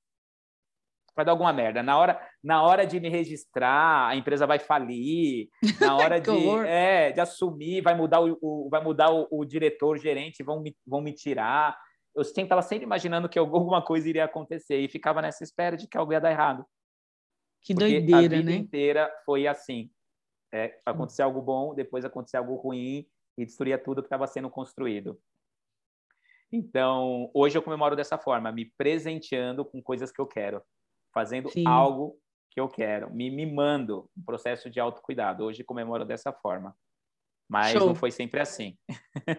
Vai 1.15 1.25
dar 1.25 1.31
alguma 1.33 1.51
merda. 1.51 1.83
Na 1.83 1.97
hora, 1.97 2.29
na 2.43 2.63
hora 2.63 2.85
de 2.85 2.99
me 2.99 3.09
registrar, 3.09 4.07
a 4.07 4.15
empresa 4.15 4.47
vai 4.47 4.59
falir. 4.59 5.49
Na 5.79 5.95
hora 5.97 6.21
de, 6.21 6.31
é, 6.67 7.11
de 7.11 7.19
assumir, 7.19 7.81
vai 7.81 7.95
mudar 7.95 8.21
o, 8.21 8.37
o 8.41 8.69
vai 8.69 8.81
mudar 8.83 9.11
o, 9.11 9.27
o 9.29 9.43
diretor, 9.43 9.95
o 9.95 9.99
gerente, 9.99 10.43
vão 10.43 10.61
me, 10.61 10.75
vão 10.85 11.01
me 11.01 11.13
tirar 11.13 11.77
eu 12.15 12.23
sempre 12.23 12.43
estava 12.43 12.61
sempre 12.61 12.85
imaginando 12.85 13.29
que 13.29 13.39
alguma 13.39 13.83
coisa 13.83 14.07
iria 14.07 14.25
acontecer 14.25 14.79
e 14.79 14.89
ficava 14.89 15.21
nessa 15.21 15.43
espera 15.43 15.77
de 15.77 15.87
que 15.87 15.97
algo 15.97 16.13
ia 16.13 16.21
dar 16.21 16.31
errado. 16.31 16.65
Que 17.61 17.73
Porque 17.73 17.99
doideira, 17.99 18.17
a 18.17 18.21
vida 18.39 18.51
né? 18.51 18.55
inteira 18.55 19.13
foi 19.25 19.47
assim. 19.47 19.91
É, 20.53 20.77
acontecer 20.85 21.21
algo 21.21 21.41
bom, 21.41 21.73
depois 21.73 22.03
acontecer 22.03 22.35
algo 22.35 22.55
ruim 22.55 23.07
e 23.37 23.45
destruía 23.45 23.77
tudo 23.77 24.01
que 24.01 24.07
estava 24.07 24.27
sendo 24.27 24.49
construído. 24.49 25.17
Então, 26.51 27.31
hoje 27.33 27.57
eu 27.57 27.61
comemoro 27.61 27.95
dessa 27.95 28.17
forma, 28.17 28.51
me 28.51 28.65
presenteando 28.77 29.63
com 29.63 29.81
coisas 29.81 30.11
que 30.11 30.19
eu 30.19 30.27
quero, 30.27 30.61
fazendo 31.13 31.49
Sim. 31.49 31.65
algo 31.65 32.19
que 32.49 32.59
eu 32.59 32.67
quero, 32.67 33.09
me 33.13 33.29
mimando, 33.29 34.09
um 34.17 34.23
processo 34.23 34.69
de 34.69 34.77
autocuidado. 34.77 35.45
Hoje 35.45 35.63
comemoro 35.63 36.03
dessa 36.03 36.33
forma. 36.33 36.75
Mas 37.51 37.73
Show. 37.73 37.87
não 37.87 37.93
foi 37.93 38.11
sempre 38.11 38.39
assim. 38.39 38.77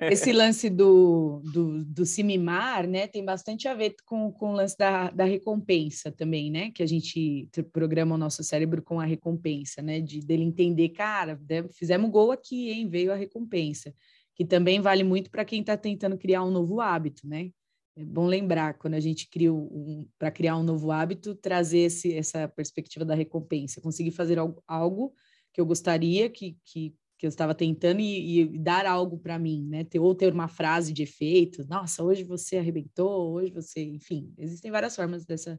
Esse 0.02 0.32
lance 0.34 0.68
do, 0.68 1.40
do, 1.50 1.82
do 1.82 2.04
se 2.04 2.22
mimar, 2.22 2.86
né, 2.86 3.06
tem 3.06 3.24
bastante 3.24 3.66
a 3.66 3.72
ver 3.72 3.94
com, 4.04 4.30
com 4.30 4.50
o 4.50 4.52
lance 4.52 4.76
da, 4.76 5.10
da 5.10 5.24
recompensa 5.24 6.12
também, 6.12 6.50
né, 6.50 6.70
que 6.72 6.82
a 6.82 6.86
gente 6.86 7.48
programa 7.72 8.14
o 8.14 8.18
nosso 8.18 8.44
cérebro 8.44 8.82
com 8.82 9.00
a 9.00 9.06
recompensa, 9.06 9.80
né, 9.80 9.98
de 9.98 10.20
dele 10.20 10.42
entender, 10.42 10.90
cara, 10.90 11.40
fizemos 11.72 12.10
gol 12.10 12.30
aqui, 12.30 12.70
hein, 12.70 12.86
veio 12.86 13.10
a 13.10 13.16
recompensa, 13.16 13.94
que 14.34 14.44
também 14.44 14.78
vale 14.78 15.04
muito 15.04 15.30
para 15.30 15.42
quem 15.42 15.62
está 15.62 15.74
tentando 15.74 16.18
criar 16.18 16.44
um 16.44 16.50
novo 16.50 16.82
hábito, 16.82 17.26
né, 17.26 17.48
é 17.96 18.04
bom 18.04 18.26
lembrar, 18.26 18.74
quando 18.74 18.92
a 18.92 19.00
gente 19.00 19.26
cria 19.26 19.54
um, 19.54 20.06
para 20.18 20.30
criar 20.30 20.58
um 20.58 20.62
novo 20.62 20.90
hábito, 20.90 21.34
trazer 21.34 21.78
esse, 21.78 22.14
essa 22.14 22.46
perspectiva 22.46 23.06
da 23.06 23.14
recompensa, 23.14 23.80
conseguir 23.80 24.10
fazer 24.10 24.38
algo, 24.38 24.62
algo 24.68 25.14
que 25.50 25.60
eu 25.60 25.66
gostaria 25.66 26.28
que, 26.28 26.58
que 26.64 26.94
que 27.22 27.26
eu 27.26 27.28
estava 27.28 27.54
tentando 27.54 28.00
e, 28.00 28.40
e 28.40 28.58
dar 28.58 28.84
algo 28.84 29.16
para 29.16 29.38
mim, 29.38 29.64
né? 29.68 29.84
Ter, 29.84 30.00
ou 30.00 30.12
ter 30.12 30.32
uma 30.32 30.48
frase 30.48 30.92
de 30.92 31.04
efeito, 31.04 31.64
nossa, 31.68 32.02
hoje 32.02 32.24
você 32.24 32.56
arrebentou, 32.56 33.34
hoje 33.34 33.52
você, 33.52 33.80
enfim, 33.80 34.34
existem 34.36 34.72
várias 34.72 34.96
formas 34.96 35.24
dessa 35.24 35.56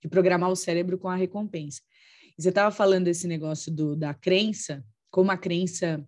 de 0.00 0.08
programar 0.08 0.48
o 0.48 0.56
cérebro 0.56 0.96
com 0.96 1.10
a 1.10 1.14
recompensa. 1.14 1.82
E 2.38 2.42
você 2.42 2.48
estava 2.48 2.70
falando 2.70 3.04
desse 3.04 3.28
negócio 3.28 3.70
do, 3.70 3.94
da 3.94 4.14
crença, 4.14 4.82
como 5.10 5.30
a 5.30 5.36
crença 5.36 6.02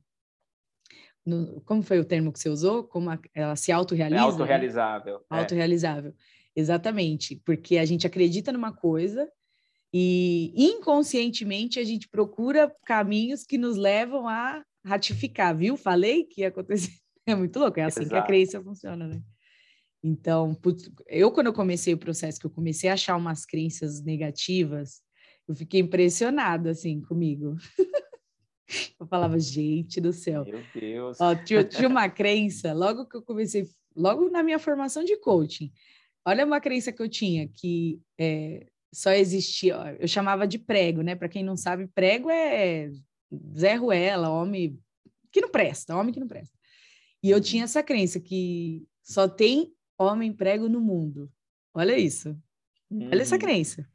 no, 1.23 1.61
como 1.67 1.83
foi 1.83 2.01
o 2.01 2.05
termo 2.07 2.33
que 2.33 2.39
você 2.39 2.49
usou? 2.49 2.83
Como 2.85 3.11
a, 3.11 3.19
ela 3.35 3.57
se 3.57 3.71
autorrealiza? 3.71 4.23
É 4.23 4.25
autorrealizável. 4.25 5.19
Né? 5.19 5.37
É. 5.37 5.41
Autorrealizável. 5.41 6.15
Exatamente, 6.57 7.43
porque 7.45 7.77
a 7.77 7.85
gente 7.85 8.07
acredita 8.07 8.51
numa 8.51 8.73
coisa 8.73 9.31
e 9.93 10.51
inconscientemente 10.57 11.79
a 11.79 11.85
gente 11.85 12.09
procura 12.09 12.75
caminhos 12.87 13.45
que 13.45 13.59
nos 13.59 13.77
levam 13.77 14.27
a 14.27 14.65
ratificar, 14.85 15.57
viu? 15.57 15.77
Falei 15.77 16.25
que 16.25 16.43
ia 16.43 16.49
acontecer. 16.49 16.93
É 17.27 17.35
muito 17.35 17.59
louco, 17.59 17.81
é 17.81 17.85
assim 17.85 18.01
Exato. 18.01 18.11
que 18.11 18.17
a 18.19 18.27
crença 18.27 18.63
funciona, 18.63 19.09
né? 19.09 19.23
Então, 20.03 20.55
eu 21.07 21.33
quando 21.33 21.47
eu 21.47 21.55
comecei 21.55 21.95
o 21.95 21.99
processo, 21.99 22.39
que 22.39 22.45
eu 22.45 22.51
comecei 22.51 22.91
a 22.91 22.93
achar 22.93 23.17
umas 23.17 23.47
crenças 23.47 24.05
negativas, 24.05 25.01
eu 25.49 25.55
fiquei 25.55 25.81
impressionada, 25.81 26.69
assim, 26.69 27.01
comigo. 27.01 27.57
eu 29.01 29.07
falava, 29.07 29.39
gente 29.39 30.03
do 30.03 30.13
céu. 30.13 30.45
Meu 30.45 30.61
Deus. 30.75 31.19
Ó, 31.19 31.35
tinha, 31.35 31.65
tinha 31.65 31.89
uma 31.89 32.11
crença, 32.11 32.75
logo 32.75 33.07
que 33.07 33.17
eu 33.17 33.23
comecei, 33.23 33.67
logo 33.97 34.29
na 34.29 34.43
minha 34.43 34.59
formação 34.59 35.03
de 35.03 35.17
coaching, 35.17 35.73
olha 36.27 36.45
uma 36.45 36.61
crença 36.61 36.93
que 36.93 37.01
eu 37.01 37.09
tinha, 37.09 37.49
que 37.49 38.03
é, 38.21 38.67
só 38.93 39.13
existia, 39.13 39.97
eu 39.99 40.07
chamava 40.07 40.47
de 40.47 40.59
prego, 40.59 41.01
né? 41.01 41.15
Para 41.15 41.31
quem 41.31 41.43
não 41.43 41.57
sabe, 41.57 41.89
prego 41.95 42.29
é 42.29 42.91
Zé 43.57 43.75
Ruela, 43.75 44.31
homem 44.31 44.79
que 45.31 45.41
não 45.41 45.49
presta, 45.49 45.97
homem 45.97 46.13
que 46.13 46.21
não 46.21 46.29
presta. 46.29 46.57
E 47.23 47.31
eu 47.31 47.41
tinha 47.41 47.65
essa 47.65 47.83
crença 47.83 48.21
que 48.21 48.87
só 49.03 49.27
tem 49.27 49.73
homem 49.99 50.33
prego 50.33 50.69
no 50.69 50.81
mundo. 50.81 51.31
Olha 51.73 51.99
isso. 51.99 52.37
Uhum. 52.91 53.09
Olha 53.11 53.23
essa 53.23 53.35
uhum. 53.35 53.41
crença. 53.41 53.89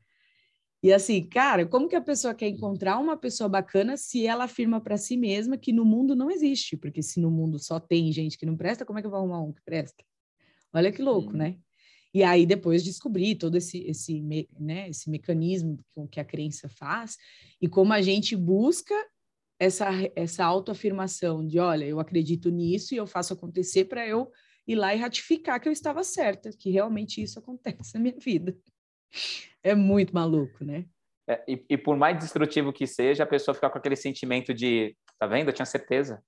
E 0.81 0.93
assim, 0.93 1.21
cara, 1.27 1.65
como 1.65 1.89
que 1.89 1.95
a 1.95 2.01
pessoa 2.01 2.33
quer 2.33 2.47
encontrar 2.47 2.97
uma 2.97 3.17
pessoa 3.17 3.49
bacana 3.49 3.97
se 3.97 4.25
ela 4.25 4.45
afirma 4.45 4.79
para 4.79 4.97
si 4.97 5.17
mesma 5.17 5.57
que 5.57 5.73
no 5.73 5.83
mundo 5.83 6.15
não 6.15 6.31
existe? 6.31 6.77
Porque 6.77 7.01
se 7.03 7.19
no 7.19 7.29
mundo 7.29 7.59
só 7.59 7.79
tem 7.79 8.11
gente 8.11 8.37
que 8.37 8.45
não 8.45 8.55
presta, 8.55 8.85
como 8.85 8.97
é 8.97 9.01
que 9.01 9.05
eu 9.05 9.11
vou 9.11 9.19
arrumar 9.19 9.41
um 9.41 9.51
que 9.51 9.61
presta? 9.63 10.03
Olha 10.73 10.91
que 10.91 11.01
louco, 11.01 11.31
uhum. 11.31 11.37
né? 11.37 11.57
E 12.13 12.23
aí 12.23 12.45
depois 12.45 12.83
descobri 12.83 13.35
todo 13.35 13.55
esse 13.55 13.79
esse, 13.83 14.21
né, 14.59 14.89
esse 14.89 15.09
mecanismo 15.09 15.77
que 16.09 16.19
a 16.19 16.25
crença 16.25 16.67
faz 16.67 17.17
e 17.61 17.67
como 17.67 17.93
a 17.93 18.01
gente 18.01 18.35
busca 18.35 18.95
essa, 19.59 19.89
essa 20.15 20.45
autoafirmação 20.45 21.45
de, 21.45 21.59
olha, 21.59 21.85
eu 21.85 21.99
acredito 21.99 22.49
nisso 22.49 22.93
e 22.93 22.97
eu 22.97 23.05
faço 23.05 23.33
acontecer 23.33 23.85
para 23.85 24.07
eu 24.07 24.31
ir 24.65 24.75
lá 24.75 24.95
e 24.95 24.97
ratificar 24.97 25.59
que 25.59 25.67
eu 25.67 25.73
estava 25.73 26.03
certa, 26.03 26.49
que 26.51 26.69
realmente 26.69 27.21
isso 27.21 27.37
acontece 27.37 27.93
na 27.95 27.99
minha 27.99 28.15
vida. 28.17 28.57
É 29.61 29.75
muito 29.75 30.13
maluco, 30.13 30.63
né? 30.63 30.85
É, 31.27 31.43
e, 31.47 31.65
e, 31.69 31.77
por 31.77 31.97
mais 31.97 32.17
destrutivo 32.17 32.71
que 32.71 32.87
seja, 32.87 33.23
a 33.23 33.27
pessoa 33.27 33.53
fica 33.53 33.69
com 33.69 33.77
aquele 33.77 33.95
sentimento 33.95 34.53
de, 34.53 34.95
tá 35.19 35.27
vendo? 35.27 35.49
Eu 35.49 35.53
tinha 35.53 35.65
certeza. 35.65 36.23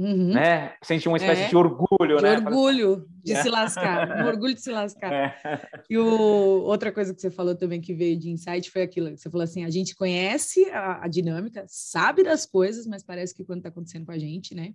Uhum. 0.00 0.32
Né? 0.32 0.72
Sente 0.82 1.06
uma 1.06 1.18
espécie 1.18 1.42
é, 1.42 1.48
de 1.48 1.56
orgulho, 1.56 2.16
de 2.16 2.22
né? 2.22 2.36
Orgulho 2.38 3.06
de 3.22 3.36
se 3.36 3.50
lascar, 3.50 4.08
um 4.24 4.28
orgulho 4.28 4.54
de 4.54 4.62
se 4.62 4.70
lascar. 4.70 5.12
É. 5.12 5.68
E 5.90 5.98
o, 5.98 6.62
outra 6.62 6.90
coisa 6.90 7.14
que 7.14 7.20
você 7.20 7.30
falou 7.30 7.54
também 7.54 7.82
que 7.82 7.92
veio 7.92 8.18
de 8.18 8.30
insight 8.30 8.70
foi 8.70 8.80
aquilo 8.80 9.10
que 9.10 9.18
você 9.18 9.28
falou 9.28 9.44
assim: 9.44 9.62
a 9.62 9.68
gente 9.68 9.94
conhece 9.94 10.64
a, 10.70 11.04
a 11.04 11.06
dinâmica, 11.06 11.66
sabe 11.68 12.22
das 12.22 12.46
coisas, 12.46 12.86
mas 12.86 13.02
parece 13.02 13.34
que 13.34 13.44
quando 13.44 13.58
está 13.58 13.68
acontecendo 13.68 14.06
com 14.06 14.12
a 14.12 14.18
gente, 14.18 14.54
né? 14.54 14.72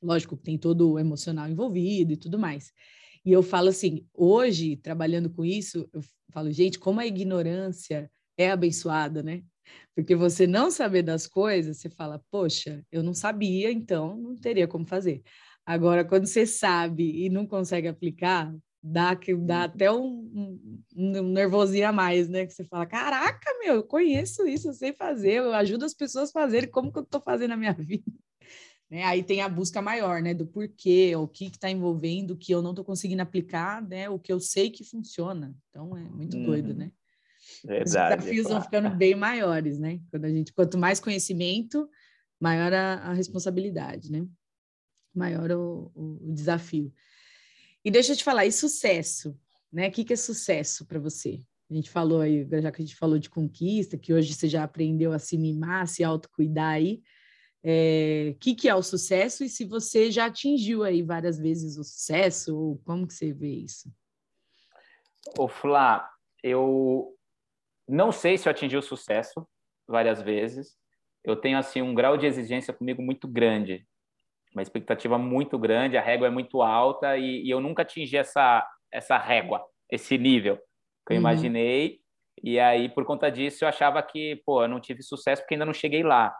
Lógico 0.00 0.36
que 0.36 0.44
tem 0.44 0.56
todo 0.56 0.92
o 0.92 0.98
emocional 0.98 1.48
envolvido 1.48 2.12
e 2.12 2.16
tudo 2.16 2.38
mais. 2.38 2.70
E 3.24 3.32
eu 3.32 3.42
falo 3.42 3.68
assim, 3.68 4.06
hoje, 4.14 4.76
trabalhando 4.76 5.28
com 5.28 5.44
isso, 5.44 5.88
eu 5.92 6.02
falo, 6.32 6.52
gente, 6.52 6.78
como 6.78 7.00
a 7.00 7.06
ignorância 7.06 8.08
é 8.38 8.52
abençoada, 8.52 9.24
né? 9.24 9.42
Porque 9.94 10.14
você 10.14 10.46
não 10.46 10.70
saber 10.70 11.02
das 11.02 11.26
coisas, 11.26 11.78
você 11.78 11.90
fala, 11.90 12.22
poxa, 12.30 12.84
eu 12.90 13.02
não 13.02 13.14
sabia, 13.14 13.70
então 13.70 14.16
não 14.16 14.36
teria 14.36 14.66
como 14.66 14.86
fazer. 14.86 15.22
Agora, 15.64 16.04
quando 16.04 16.26
você 16.26 16.46
sabe 16.46 17.24
e 17.24 17.28
não 17.28 17.46
consegue 17.46 17.86
aplicar, 17.88 18.52
dá, 18.82 19.14
dá 19.14 19.58
uhum. 19.58 19.62
até 19.62 19.92
um, 19.92 20.06
um, 20.06 20.82
um 20.96 21.32
nervosinho 21.32 21.88
a 21.88 21.92
mais, 21.92 22.28
né? 22.28 22.44
Que 22.44 22.52
você 22.52 22.64
fala, 22.64 22.84
caraca, 22.84 23.50
meu, 23.60 23.76
eu 23.76 23.84
conheço 23.84 24.46
isso, 24.46 24.68
eu 24.68 24.74
sei 24.74 24.92
fazer, 24.92 25.34
eu 25.34 25.54
ajudo 25.54 25.84
as 25.84 25.94
pessoas 25.94 26.30
a 26.30 26.32
fazerem, 26.32 26.70
como 26.70 26.92
que 26.92 26.98
eu 26.98 27.04
estou 27.04 27.20
fazendo 27.20 27.50
na 27.50 27.56
minha 27.56 27.72
vida? 27.78 28.10
Né? 28.90 29.04
Aí 29.04 29.22
tem 29.22 29.40
a 29.40 29.48
busca 29.48 29.80
maior, 29.80 30.20
né? 30.20 30.34
Do 30.34 30.46
porquê, 30.46 31.14
o 31.16 31.28
que 31.28 31.46
está 31.46 31.70
envolvendo, 31.70 32.32
o 32.32 32.36
que 32.36 32.52
eu 32.52 32.60
não 32.60 32.70
estou 32.70 32.84
conseguindo 32.84 33.22
aplicar, 33.22 33.80
né? 33.80 34.10
O 34.10 34.18
que 34.18 34.32
eu 34.32 34.40
sei 34.40 34.68
que 34.68 34.84
funciona. 34.84 35.54
Então, 35.70 35.96
é 35.96 36.02
muito 36.02 36.36
uhum. 36.36 36.44
doido, 36.44 36.74
né? 36.74 36.90
Verdade, 37.64 37.84
Os 37.84 38.24
desafios 38.24 38.46
claro. 38.46 38.60
vão 38.60 38.62
ficando 38.62 38.96
bem 38.96 39.14
maiores, 39.14 39.78
né? 39.78 40.00
Quando 40.10 40.24
a 40.24 40.28
gente, 40.28 40.52
quanto 40.52 40.76
mais 40.76 40.98
conhecimento, 40.98 41.88
maior 42.40 42.72
a, 42.72 42.94
a 42.94 43.12
responsabilidade, 43.12 44.10
né? 44.10 44.26
Maior 45.14 45.50
o, 45.52 45.92
o, 45.94 46.32
desafio. 46.32 46.92
E 47.84 47.90
deixa 47.90 48.12
eu 48.12 48.16
te 48.16 48.24
falar, 48.24 48.46
e 48.46 48.52
sucesso, 48.52 49.38
né? 49.72 49.88
O 49.88 49.92
que, 49.92 50.04
que 50.04 50.12
é 50.12 50.16
sucesso 50.16 50.84
para 50.84 50.98
você? 50.98 51.40
A 51.70 51.74
gente 51.74 51.88
falou 51.88 52.20
aí, 52.20 52.46
já 52.60 52.72
que 52.72 52.82
a 52.82 52.84
gente 52.84 52.96
falou 52.96 53.18
de 53.18 53.30
conquista, 53.30 53.96
que 53.96 54.12
hoje 54.12 54.34
você 54.34 54.48
já 54.48 54.64
aprendeu 54.64 55.12
a 55.12 55.18
se 55.18 55.38
mimar, 55.38 55.82
a 55.82 55.86
se 55.86 56.02
autocuidar 56.02 56.74
aí. 56.74 56.96
O 56.96 57.00
é, 57.64 58.36
que, 58.40 58.56
que 58.56 58.68
é 58.68 58.74
o 58.74 58.82
sucesso 58.82 59.44
e 59.44 59.48
se 59.48 59.64
você 59.64 60.10
já 60.10 60.26
atingiu 60.26 60.82
aí 60.82 61.00
várias 61.00 61.38
vezes 61.38 61.78
o 61.78 61.84
sucesso, 61.84 62.58
ou 62.58 62.78
como 62.78 63.06
que 63.06 63.14
você 63.14 63.32
vê 63.32 63.54
isso? 63.54 63.88
Ô, 65.38 65.46
Flá, 65.46 66.10
eu 66.42 67.16
não 67.88 68.12
sei 68.12 68.38
se 68.38 68.48
eu 68.48 68.50
atingi 68.50 68.76
o 68.76 68.82
sucesso 68.82 69.46
várias 69.86 70.22
vezes. 70.22 70.76
Eu 71.24 71.36
tenho 71.36 71.58
assim 71.58 71.82
um 71.82 71.94
grau 71.94 72.16
de 72.16 72.26
exigência 72.26 72.72
comigo 72.72 73.02
muito 73.02 73.28
grande, 73.28 73.86
uma 74.52 74.62
expectativa 74.62 75.16
muito 75.18 75.58
grande, 75.58 75.96
a 75.96 76.02
régua 76.02 76.26
é 76.26 76.30
muito 76.30 76.62
alta 76.62 77.16
e, 77.16 77.44
e 77.44 77.50
eu 77.50 77.60
nunca 77.60 77.82
atingi 77.82 78.16
essa 78.16 78.66
essa 78.90 79.16
régua, 79.16 79.64
esse 79.90 80.18
nível 80.18 80.56
que 81.06 81.14
eu 81.14 81.16
uhum. 81.16 81.20
imaginei. 81.20 82.00
E 82.42 82.58
aí 82.58 82.88
por 82.88 83.04
conta 83.04 83.30
disso 83.30 83.64
eu 83.64 83.68
achava 83.68 84.02
que, 84.02 84.42
pô, 84.44 84.62
eu 84.62 84.68
não 84.68 84.80
tive 84.80 85.02
sucesso 85.02 85.42
porque 85.42 85.54
ainda 85.54 85.64
não 85.64 85.72
cheguei 85.72 86.02
lá. 86.02 86.34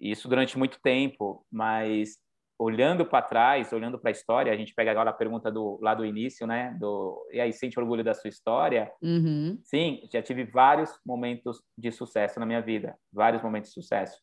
Isso 0.00 0.28
durante 0.28 0.58
muito 0.58 0.80
tempo, 0.82 1.46
mas 1.50 2.18
olhando 2.58 3.04
para 3.04 3.22
trás, 3.22 3.72
olhando 3.72 3.98
para 3.98 4.10
a 4.10 4.12
história, 4.12 4.52
a 4.52 4.56
gente 4.56 4.74
pega 4.74 4.90
agora 4.90 5.10
a 5.10 5.14
pergunta 5.14 5.50
do 5.50 5.78
lá 5.82 5.94
do 5.94 6.04
início, 6.04 6.46
né? 6.46 6.76
Do 6.78 7.26
e 7.32 7.40
aí 7.40 7.52
sente 7.52 7.78
orgulho 7.78 8.04
da 8.04 8.14
sua 8.14 8.28
história? 8.28 8.92
Uhum. 9.02 9.58
Sim, 9.62 10.00
já 10.12 10.22
tive 10.22 10.44
vários 10.44 10.98
momentos 11.04 11.62
de 11.76 11.90
sucesso 11.90 12.38
na 12.38 12.46
minha 12.46 12.62
vida, 12.62 12.96
vários 13.12 13.42
momentos 13.42 13.70
de 13.70 13.74
sucesso. 13.74 14.20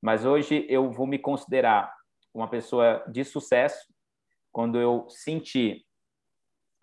Mas 0.00 0.24
hoje 0.24 0.66
eu 0.68 0.90
vou 0.90 1.06
me 1.06 1.18
considerar 1.18 1.94
uma 2.34 2.48
pessoa 2.48 3.04
de 3.08 3.24
sucesso 3.24 3.86
quando 4.50 4.78
eu 4.78 5.06
sentir 5.08 5.84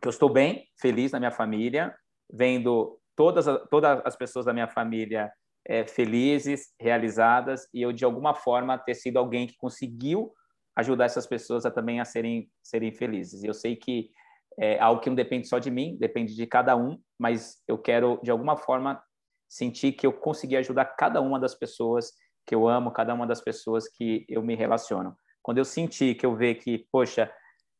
que 0.02 0.08
eu 0.08 0.12
estou 0.12 0.30
bem, 0.30 0.66
feliz 0.80 1.12
na 1.12 1.20
minha 1.20 1.32
família, 1.32 1.94
vendo 2.32 2.98
todas 3.18 3.46
todas 3.70 4.02
as 4.06 4.16
pessoas 4.16 4.46
da 4.46 4.54
minha 4.54 4.68
família 4.68 5.30
é, 5.68 5.86
felizes, 5.86 6.74
realizadas 6.80 7.68
e 7.74 7.82
eu 7.82 7.92
de 7.92 8.06
alguma 8.06 8.34
forma 8.34 8.78
ter 8.78 8.96
sido 8.96 9.18
alguém 9.18 9.46
que 9.46 9.58
conseguiu 9.58 10.34
ajudar 10.80 11.06
essas 11.06 11.28
pessoas 11.28 11.66
a 11.66 11.72
também 11.72 12.00
a 12.00 12.06
serem 12.06 12.50
serem 12.64 12.92
felizes. 12.92 13.44
Eu 13.44 13.54
sei 13.54 13.76
que 13.76 14.12
é 14.60 14.80
algo 14.80 15.02
que 15.02 15.10
não 15.10 15.16
depende 15.16 15.48
só 15.48 15.60
de 15.60 15.72
mim, 15.72 15.98
depende 16.00 16.36
de 16.36 16.46
cada 16.46 16.76
um, 16.76 17.00
mas 17.18 17.62
eu 17.68 17.78
quero 17.78 18.20
de 18.22 18.30
alguma 18.30 18.58
forma 18.58 19.02
sentir 19.48 19.94
que 19.94 20.06
eu 20.06 20.14
consegui 20.14 20.58
ajudar 20.58 20.86
cada 20.86 21.22
uma 21.22 21.40
das 21.40 21.56
pessoas 21.56 22.12
que 22.46 22.54
eu 22.54 22.68
amo, 22.68 22.92
cada 22.92 23.14
uma 23.14 23.26
das 23.26 23.42
pessoas 23.42 23.88
que 23.88 24.26
eu 24.28 24.44
me 24.44 24.56
relaciono. 24.56 25.16
Quando 25.42 25.60
eu 25.60 25.66
sentir 25.66 26.16
que 26.16 26.26
eu 26.26 26.36
ver 26.36 26.56
que, 26.56 26.86
poxa, 26.92 27.32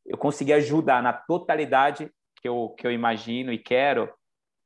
eu 0.06 0.18
consegui 0.18 0.54
ajudar 0.54 1.04
na 1.04 1.14
totalidade 1.14 2.12
que 2.42 2.48
eu 2.48 2.70
que 2.78 2.88
eu 2.88 2.92
imagino 2.92 3.52
e 3.52 3.58
quero, 3.58 4.12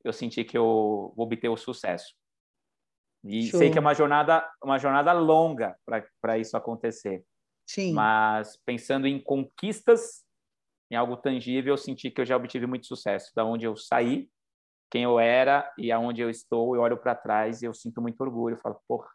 eu 0.03 0.13
senti 0.13 0.43
que 0.43 0.57
eu 0.57 1.13
vou 1.15 1.25
obter 1.25 1.49
o 1.49 1.57
sucesso. 1.57 2.13
E 3.23 3.43
Show. 3.43 3.59
sei 3.59 3.71
que 3.71 3.77
é 3.77 3.81
uma 3.81 3.93
jornada 3.93 4.47
uma 4.63 4.77
jornada 4.77 5.13
longa 5.13 5.75
para 6.21 6.37
isso 6.37 6.55
acontecer 6.55 7.23
Sim. 7.65 7.93
Mas 7.93 8.57
pensando 8.65 9.07
em 9.07 9.19
conquistas, 9.19 10.23
em 10.91 10.95
algo 10.95 11.17
tangível, 11.17 11.73
eu 11.73 11.77
senti 11.77 12.11
que 12.11 12.21
eu 12.21 12.25
já 12.25 12.35
obtive 12.35 12.67
muito 12.67 12.85
sucesso. 12.85 13.31
Da 13.35 13.43
onde 13.43 13.65
eu 13.65 13.75
saí, 13.75 14.29
quem 14.91 15.03
eu 15.03 15.19
era 15.19 15.71
e 15.77 15.91
aonde 15.91 16.21
eu 16.21 16.29
estou, 16.29 16.75
eu 16.75 16.81
olho 16.81 16.97
para 16.97 17.15
trás 17.15 17.61
e 17.61 17.65
eu 17.65 17.73
sinto 17.73 18.01
muito 18.01 18.21
orgulho. 18.21 18.55
Eu 18.55 18.59
falo, 18.59 18.79
porra, 18.87 19.09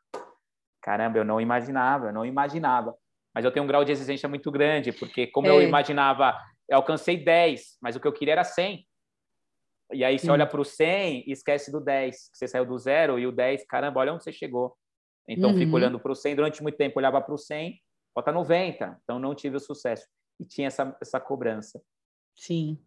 caramba, 0.82 1.18
eu 1.18 1.24
não 1.24 1.40
imaginava, 1.40 2.06
eu 2.06 2.12
não 2.12 2.26
imaginava. 2.26 2.96
Mas 3.34 3.44
eu 3.44 3.52
tenho 3.52 3.64
um 3.64 3.68
grau 3.68 3.84
de 3.84 3.92
exigência 3.92 4.28
muito 4.28 4.50
grande, 4.50 4.90
porque 4.92 5.26
como 5.28 5.46
é. 5.46 5.50
eu 5.50 5.62
imaginava, 5.62 6.36
eu 6.68 6.78
alcancei 6.78 7.16
10, 7.16 7.76
mas 7.80 7.94
o 7.94 8.00
que 8.00 8.08
eu 8.08 8.12
queria 8.12 8.32
era 8.32 8.44
100. 8.44 8.84
E 9.92 10.04
aí 10.04 10.18
você 10.18 10.26
Sim. 10.26 10.32
olha 10.32 10.46
para 10.46 10.60
o 10.60 10.64
100 10.64 11.24
e 11.26 11.32
esquece 11.32 11.70
do 11.70 11.80
10, 11.80 12.30
que 12.30 12.38
você 12.38 12.48
saiu 12.48 12.66
do 12.66 12.78
zero, 12.78 13.18
e 13.18 13.26
o 13.26 13.32
10, 13.32 13.64
caramba, 13.66 14.00
olha 14.00 14.12
onde 14.12 14.24
você 14.24 14.32
chegou. 14.32 14.76
Então, 15.26 15.50
uhum. 15.50 15.56
fico 15.56 15.76
olhando 15.76 16.00
para 16.00 16.10
o 16.10 16.14
100, 16.14 16.36
durante 16.36 16.62
muito 16.62 16.76
tempo 16.76 16.98
olhava 16.98 17.20
para 17.20 17.34
o 17.34 17.38
100, 17.38 17.80
falta 18.18 18.32
90, 18.32 18.98
então 19.02 19.18
não 19.18 19.34
tive 19.34 19.56
o 19.56 19.60
sucesso. 19.60 20.06
E 20.40 20.44
tinha 20.44 20.66
essa, 20.66 20.96
essa 21.00 21.20
cobrança. 21.20 21.80
Sim. 22.34 22.78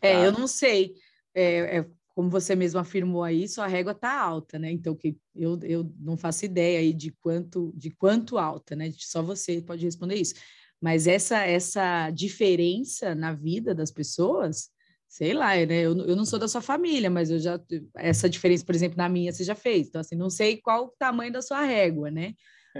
É, 0.00 0.14
tá? 0.14 0.24
eu 0.24 0.32
não 0.32 0.46
sei, 0.46 0.94
é, 1.34 1.78
é, 1.78 1.86
como 2.14 2.30
você 2.30 2.54
mesmo 2.54 2.78
afirmou 2.80 3.24
aí, 3.24 3.48
sua 3.48 3.66
régua 3.66 3.92
está 3.92 4.20
alta, 4.20 4.58
né? 4.58 4.70
Então, 4.70 4.94
que 4.94 5.16
eu, 5.34 5.58
eu 5.62 5.92
não 5.98 6.16
faço 6.16 6.44
ideia 6.44 6.78
aí 6.78 6.92
de 6.92 7.10
quanto, 7.20 7.72
de 7.76 7.90
quanto 7.90 8.38
alta, 8.38 8.76
né? 8.76 8.92
Só 8.96 9.22
você 9.22 9.60
pode 9.60 9.84
responder 9.84 10.16
isso. 10.16 10.34
Mas 10.80 11.08
essa, 11.08 11.44
essa 11.44 12.10
diferença 12.10 13.14
na 13.14 13.32
vida 13.32 13.74
das 13.74 13.90
pessoas 13.90 14.70
sei 15.10 15.32
lá, 15.32 15.54
né? 15.56 15.80
Eu, 15.80 15.96
eu 16.06 16.14
não 16.14 16.26
sou 16.26 16.38
da 16.38 16.46
sua 16.46 16.60
família, 16.60 17.08
mas 17.08 17.30
eu 17.30 17.38
já 17.38 17.58
essa 17.96 18.28
diferença, 18.28 18.62
por 18.62 18.74
exemplo, 18.74 18.98
na 18.98 19.08
minha 19.08 19.32
você 19.32 19.42
já 19.42 19.54
fez. 19.54 19.88
Então 19.88 20.02
assim, 20.02 20.14
não 20.14 20.28
sei 20.28 20.58
qual 20.60 20.84
o 20.84 20.94
tamanho 20.98 21.32
da 21.32 21.40
sua 21.40 21.62
régua, 21.64 22.10
né? 22.10 22.34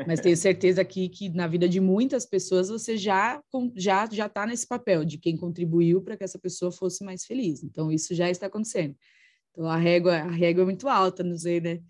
Mas 0.07 0.21
tenho 0.21 0.37
certeza 0.37 0.83
aqui 0.83 1.09
que 1.09 1.29
na 1.29 1.47
vida 1.47 1.69
de 1.69 1.81
muitas 1.81 2.27
pessoas 2.27 2.69
você 2.69 2.97
já 2.97 3.41
já 3.77 4.09
já 4.11 4.27
está 4.27 4.47
nesse 4.47 4.67
papel 4.67 5.05
de 5.05 5.19
quem 5.19 5.37
contribuiu 5.37 6.03
para 6.03 6.17
que 6.17 6.25
essa 6.25 6.39
pessoa 6.39 6.71
fosse 6.71 7.05
mais 7.05 7.25
feliz. 7.25 7.63
Então 7.63 7.91
isso 7.91 8.15
já 8.15 8.31
está 8.31 8.47
acontecendo. 8.47 8.97
Então 9.51 9.67
a 9.67 9.77
régua 9.77 10.17
a 10.17 10.31
régua 10.31 10.63
é 10.63 10.65
muito 10.65 10.89
alta, 10.89 11.23
não 11.23 11.37
sei, 11.37 11.61
né? 11.61 11.81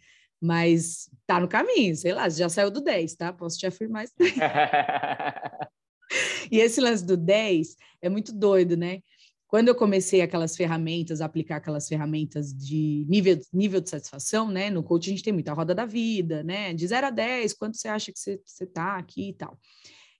Mas 0.40 1.10
tá 1.26 1.40
no 1.40 1.48
caminho, 1.48 1.96
sei 1.96 2.12
lá, 2.12 2.28
já 2.28 2.48
saiu 2.48 2.70
do 2.70 2.80
10, 2.80 3.16
tá? 3.16 3.32
Posso 3.32 3.58
te 3.58 3.66
afirmar 3.66 4.04
isso. 4.04 4.14
e 6.50 6.58
esse 6.58 6.80
lance 6.80 7.04
do 7.04 7.16
10 7.16 7.76
é 8.00 8.08
muito 8.08 8.32
doido, 8.32 8.76
né? 8.76 9.00
Quando 9.48 9.68
eu 9.68 9.74
comecei 9.74 10.20
aquelas 10.20 10.54
ferramentas, 10.54 11.22
aplicar 11.22 11.56
aquelas 11.56 11.88
ferramentas 11.88 12.52
de 12.52 13.06
nível, 13.08 13.40
nível 13.50 13.80
de 13.80 13.88
satisfação, 13.88 14.50
né? 14.50 14.68
No 14.68 14.82
coaching 14.82 15.10
a 15.10 15.14
gente 15.14 15.24
tem 15.24 15.32
muita 15.32 15.54
roda 15.54 15.74
da 15.74 15.86
vida, 15.86 16.42
né? 16.42 16.74
De 16.74 16.86
0 16.86 17.06
a 17.06 17.10
10, 17.10 17.54
quanto 17.54 17.78
você 17.78 17.88
acha 17.88 18.12
que 18.12 18.18
você 18.18 18.38
está 18.44 18.98
aqui 18.98 19.30
e 19.30 19.32
tal. 19.32 19.58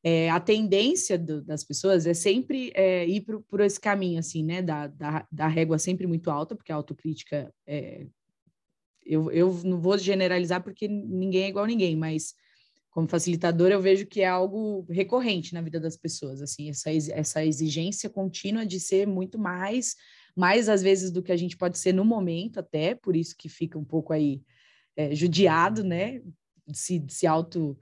É, 0.02 0.30
a 0.30 0.40
tendência 0.40 1.18
do, 1.18 1.42
das 1.42 1.62
pessoas 1.62 2.06
é 2.06 2.14
sempre 2.14 2.72
é, 2.74 3.06
ir 3.06 3.20
por, 3.20 3.42
por, 3.42 3.60
esse 3.60 3.78
caminho, 3.78 4.18
assim, 4.18 4.42
né? 4.42 4.62
Da, 4.62 4.86
da, 4.86 5.26
da, 5.30 5.46
régua 5.46 5.78
sempre 5.78 6.06
muito 6.06 6.30
alta, 6.30 6.56
porque 6.56 6.72
a 6.72 6.76
autocrítica 6.76 7.52
é, 7.66 8.06
eu, 9.05 9.30
eu 9.30 9.52
não 9.62 9.78
vou 9.78 9.98
generalizar 9.98 10.62
porque 10.62 10.88
ninguém 10.88 11.42
é 11.44 11.48
igual 11.48 11.66
a 11.66 11.68
ninguém, 11.68 11.94
mas 11.96 12.34
como 12.90 13.09
facilitador, 13.09 13.70
eu 13.70 13.81
vejo 13.81 14.06
que 14.06 14.23
é 14.23 14.27
algo 14.27 14.86
recorrente 14.90 15.55
na 15.55 15.60
vida 15.60 15.78
das 15.78 15.97
pessoas, 15.97 16.43
assim, 16.43 16.70
essa, 16.70 16.90
essa 16.90 17.44
exigência 17.44 18.09
contínua 18.09 18.66
de 18.66 18.81
ser 18.81 19.06
muito 19.06 19.39
mais, 19.39 19.94
mais 20.35 20.69
às 20.69 20.82
vezes 20.82 21.10
do 21.10 21.23
que 21.23 21.32
a 21.32 21.36
gente 21.36 21.56
pode 21.56 21.78
ser 21.78 21.93
no 21.93 22.05
momento 22.05 22.59
até, 22.59 22.94
por 22.94 23.15
isso 23.15 23.36
que 23.36 23.48
fica 23.48 23.78
um 23.78 23.85
pouco 23.85 24.12
aí 24.12 24.43
é, 24.97 25.15
judiado, 25.15 25.85
né, 25.85 26.20
se, 26.73 27.05
se 27.09 27.27
auto 27.27 27.78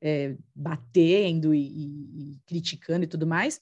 é, 0.00 0.36
batendo 0.54 1.54
e, 1.54 1.66
e, 1.66 2.32
e 2.32 2.40
criticando 2.46 3.04
e 3.04 3.08
tudo 3.08 3.26
mais, 3.26 3.58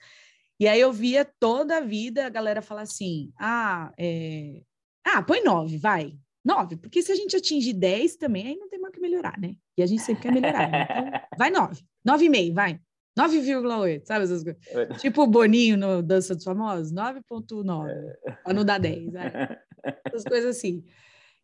e 0.61 0.67
aí 0.67 0.81
eu 0.81 0.93
via 0.93 1.25
toda 1.25 1.77
a 1.77 1.81
vida 1.81 2.27
a 2.27 2.31
galera 2.31 2.61
falar 2.61 2.83
assim, 2.83 3.33
ah, 3.39 3.93
é... 3.97 4.63
ah, 5.05 5.23
põe 5.23 5.43
nove, 5.43 5.79
vai, 5.79 6.19
9, 6.45 6.77
porque 6.77 7.01
se 7.03 7.13
a 7.13 7.15
gente 7.15 7.37
atingir 7.37 7.75
10 7.75 8.17
também, 8.17 8.49
aí 8.49 8.57
não 8.57 8.69
tem 8.69 8.81
mais 8.81 8.91
o 8.91 8.95
que 8.95 9.01
melhorar, 9.01 9.39
né? 9.39 9.55
E 9.79 9.83
a 9.83 9.87
gente 9.87 10.03
sempre 10.03 10.23
quer 10.23 10.33
melhorar. 10.33 10.71
Né? 10.71 10.87
Então, 10.89 11.39
vai 11.39 11.51
9, 11.51 11.83
9,5, 12.07 12.53
vai. 12.53 12.81
9,8, 13.19 14.05
sabe 14.05 14.25
essas 14.25 14.45
coisas? 14.45 14.63
É. 14.69 14.87
Tipo 14.95 15.23
o 15.23 15.27
Boninho 15.27 15.77
no 15.77 16.03
Dança 16.03 16.35
dos 16.35 16.45
Famosos, 16.45 16.93
9,9, 16.93 17.89
é. 17.89 18.33
para 18.43 18.55
não 18.55 18.65
dar 18.65 18.79
10. 18.79 19.13
Né? 19.13 19.57
Essas 20.05 20.25
coisas 20.25 20.57
assim. 20.57 20.85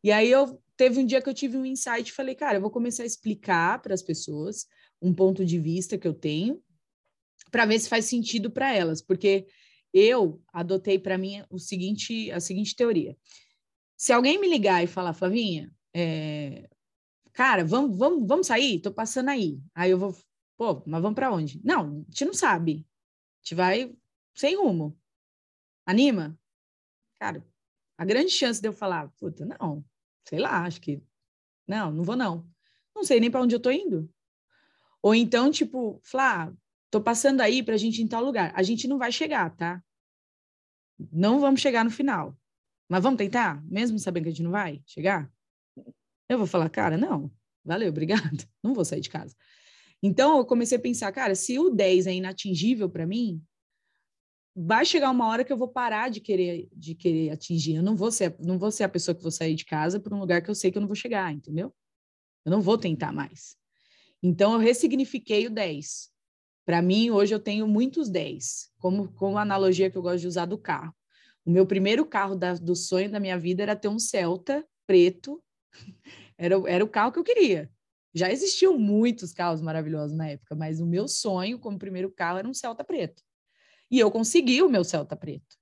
E 0.03 0.13
aí 0.13 0.31
eu 0.31 0.61
teve 0.77 1.01
um 1.01 1.07
dia 1.07 1.23
que 1.23 1.29
eu 1.29 1.35
tive 1.35 1.57
um 1.57 1.65
insight 1.65 2.09
e 2.09 2.13
falei, 2.13 2.35
cara, 2.35 2.59
eu 2.59 2.61
vou 2.61 2.71
começar 2.71 3.05
a 3.05 3.07
explicar 3.07 3.81
para 3.81 3.95
as 3.95 4.03
pessoas 4.03 4.67
um 5.01 5.15
ponto 5.15 5.45
de 5.45 5.59
vista 5.59 5.97
que 5.97 6.07
eu 6.07 6.15
tenho 6.15 6.61
para 7.51 7.67
ver 7.67 7.79
se 7.79 7.89
faz 7.89 8.07
sentido 8.07 8.51
para 8.51 8.75
elas, 8.75 9.01
porque 9.01 9.47
eu 9.93 10.43
adotei 10.53 10.99
para 10.99 11.17
mim 11.17 11.45
o 11.49 11.59
seguinte, 11.59 12.31
a 12.33 12.41
seguinte 12.41 12.75
teoria. 12.75 13.17
Se 13.97 14.13
alguém 14.13 14.41
me 14.41 14.49
ligar 14.49 14.83
e 14.83 14.89
falar, 14.89 15.13
Flavinha, 15.13 15.71
é, 15.95 16.69
cara, 17.35 17.65
vamos, 17.65 17.99
vamos, 17.99 18.27
vamos 18.27 18.47
sair? 18.47 18.81
Tô 18.81 18.93
passando 18.93 19.29
aí. 19.29 19.61
Aí 19.75 19.91
eu 19.91 19.99
vou, 19.99 20.17
pô, 20.57 20.83
mas 20.87 21.03
vamos 21.03 21.15
para 21.15 21.33
onde? 21.33 21.61
Não, 21.63 22.01
a 22.09 22.11
gente 22.11 22.25
não 22.25 22.35
sabe. 22.35 22.87
A 23.43 23.45
gente 23.45 23.55
vai 23.55 23.95
sem 24.35 24.57
rumo. 24.57 24.99
Anima? 25.85 26.39
Cara, 27.19 27.47
a 27.99 28.05
grande 28.05 28.31
chance 28.31 28.61
de 28.61 28.69
eu 28.69 28.73
falar, 28.73 29.09
puta, 29.19 29.45
não, 29.45 29.85
sei 30.27 30.39
lá, 30.39 30.65
acho 30.65 30.81
que 30.81 31.03
não, 31.67 31.93
não 31.93 32.05
vou 32.05 32.17
não. 32.17 32.49
Não 32.95 33.05
sei 33.05 33.21
nem 33.21 33.31
para 33.31 33.43
onde 33.43 33.55
eu 33.55 33.61
tô 33.61 33.71
indo. 33.71 34.11
Ou 35.03 35.15
então, 35.15 35.51
tipo, 35.51 36.01
Flá, 36.03 36.53
tô 36.91 37.01
passando 37.01 37.41
aí 37.41 37.63
pra 37.63 37.77
gente 37.77 38.01
ir 38.01 38.05
em 38.05 38.09
tal 38.09 38.25
lugar. 38.25 38.53
A 38.55 38.63
gente 38.63 38.89
não 38.89 38.99
vai 38.99 39.13
chegar, 39.13 39.55
tá? 39.55 39.83
Não 41.13 41.41
vamos 41.41 41.61
chegar 41.61 41.85
no 41.85 41.91
final. 41.91 42.39
Mas 42.89 43.03
vamos 43.03 43.19
tentar, 43.19 43.63
mesmo 43.65 43.99
sabendo 43.99 44.25
que 44.25 44.29
a 44.29 44.33
gente 44.33 44.43
não 44.43 44.51
vai 44.51 44.83
chegar? 44.87 45.31
Eu 46.29 46.39
vou 46.39 46.47
falar, 46.47 46.69
cara, 46.71 46.97
não, 46.97 47.31
valeu, 47.65 47.89
obrigado, 47.89 48.47
não 48.63 48.75
vou 48.75 48.85
sair 48.85 49.01
de 49.01 49.11
casa. 49.11 49.35
Então 50.03 50.39
eu 50.39 50.45
comecei 50.45 50.77
a 50.79 50.81
pensar, 50.81 51.11
cara, 51.13 51.35
se 51.35 51.59
o 51.59 51.71
10 51.71 52.07
é 52.07 52.15
inatingível 52.15 52.91
para 52.91 53.07
mim, 53.07 53.43
vai 54.55 54.85
chegar 54.85 55.11
uma 55.11 55.27
hora 55.29 55.45
que 55.45 55.53
eu 55.53 55.57
vou 55.57 55.69
parar 55.69 56.11
de 56.11 56.21
querer 56.21 56.69
de 56.73 56.95
querer 56.95 57.31
atingir. 57.31 57.77
Eu 57.77 57.83
não 57.83 57.97
vou 57.97 58.13
ser, 58.13 58.37
não 58.39 58.59
vou 58.59 58.71
ser 58.71 58.85
a 58.85 58.89
pessoa 58.89 59.15
que 59.15 59.23
vou 59.23 59.33
sair 59.33 59.55
de 59.55 59.65
casa 59.65 59.99
para 59.99 60.15
um 60.15 60.21
lugar 60.21 60.43
que 60.43 60.51
eu 60.51 60.55
sei 60.55 60.71
que 60.71 60.79
eu 60.79 60.81
não 60.81 60.89
vou 60.89 60.97
chegar, 60.97 61.33
entendeu? 61.33 61.75
Eu 62.45 62.51
não 62.51 62.61
vou 62.61 62.79
tentar 62.79 63.13
mais. 63.13 63.57
Então 64.23 64.53
eu 64.55 64.59
ressignifiquei 64.59 65.47
o 65.47 65.51
10. 65.51 66.11
Para 66.65 66.81
mim, 66.81 67.11
hoje 67.11 67.35
eu 67.35 67.41
tenho 67.41 67.69
muitos 67.69 68.09
10, 68.09 68.71
como, 68.79 69.13
como 69.13 69.37
a 69.37 69.43
analogia 69.43 69.91
que 69.91 69.99
eu 69.99 70.03
gosto 70.03 70.21
de 70.21 70.29
usar 70.29 70.47
do 70.47 70.57
carro. 70.57 70.95
O 71.45 71.51
meu 71.51 71.67
primeiro 71.67 72.07
carro 72.07 72.35
da, 72.35 72.55
do 72.55 72.75
sonho 72.75 73.11
da 73.11 73.21
minha 73.21 73.39
vida 73.39 73.63
era 73.63 73.77
ter 73.77 73.89
um 73.89 73.99
Celta 73.99 74.67
preto. 74.87 75.43
Era, 76.37 76.57
era 76.67 76.85
o 76.85 76.89
carro 76.89 77.13
que 77.13 77.19
eu 77.19 77.25
queria. 77.25 77.71
Já 78.13 78.31
existiam 78.31 78.79
muitos 78.79 79.33
carros 79.33 79.61
maravilhosos 79.61 80.17
na 80.17 80.29
época, 80.29 80.55
mas 80.55 80.81
o 80.81 80.87
meu 80.87 81.07
sonho 81.09 81.59
como 81.59 81.79
primeiro 81.79 82.11
carro 82.11 82.39
era 82.39 82.49
um 82.49 82.55
Celta 82.55 82.85
preto. 82.85 83.23
E 83.91 83.99
eu 83.99 84.11
consegui 84.11 84.63
o 84.63 84.69
meu 84.69 84.85
Celta 84.85 85.17
preto. 85.17 85.57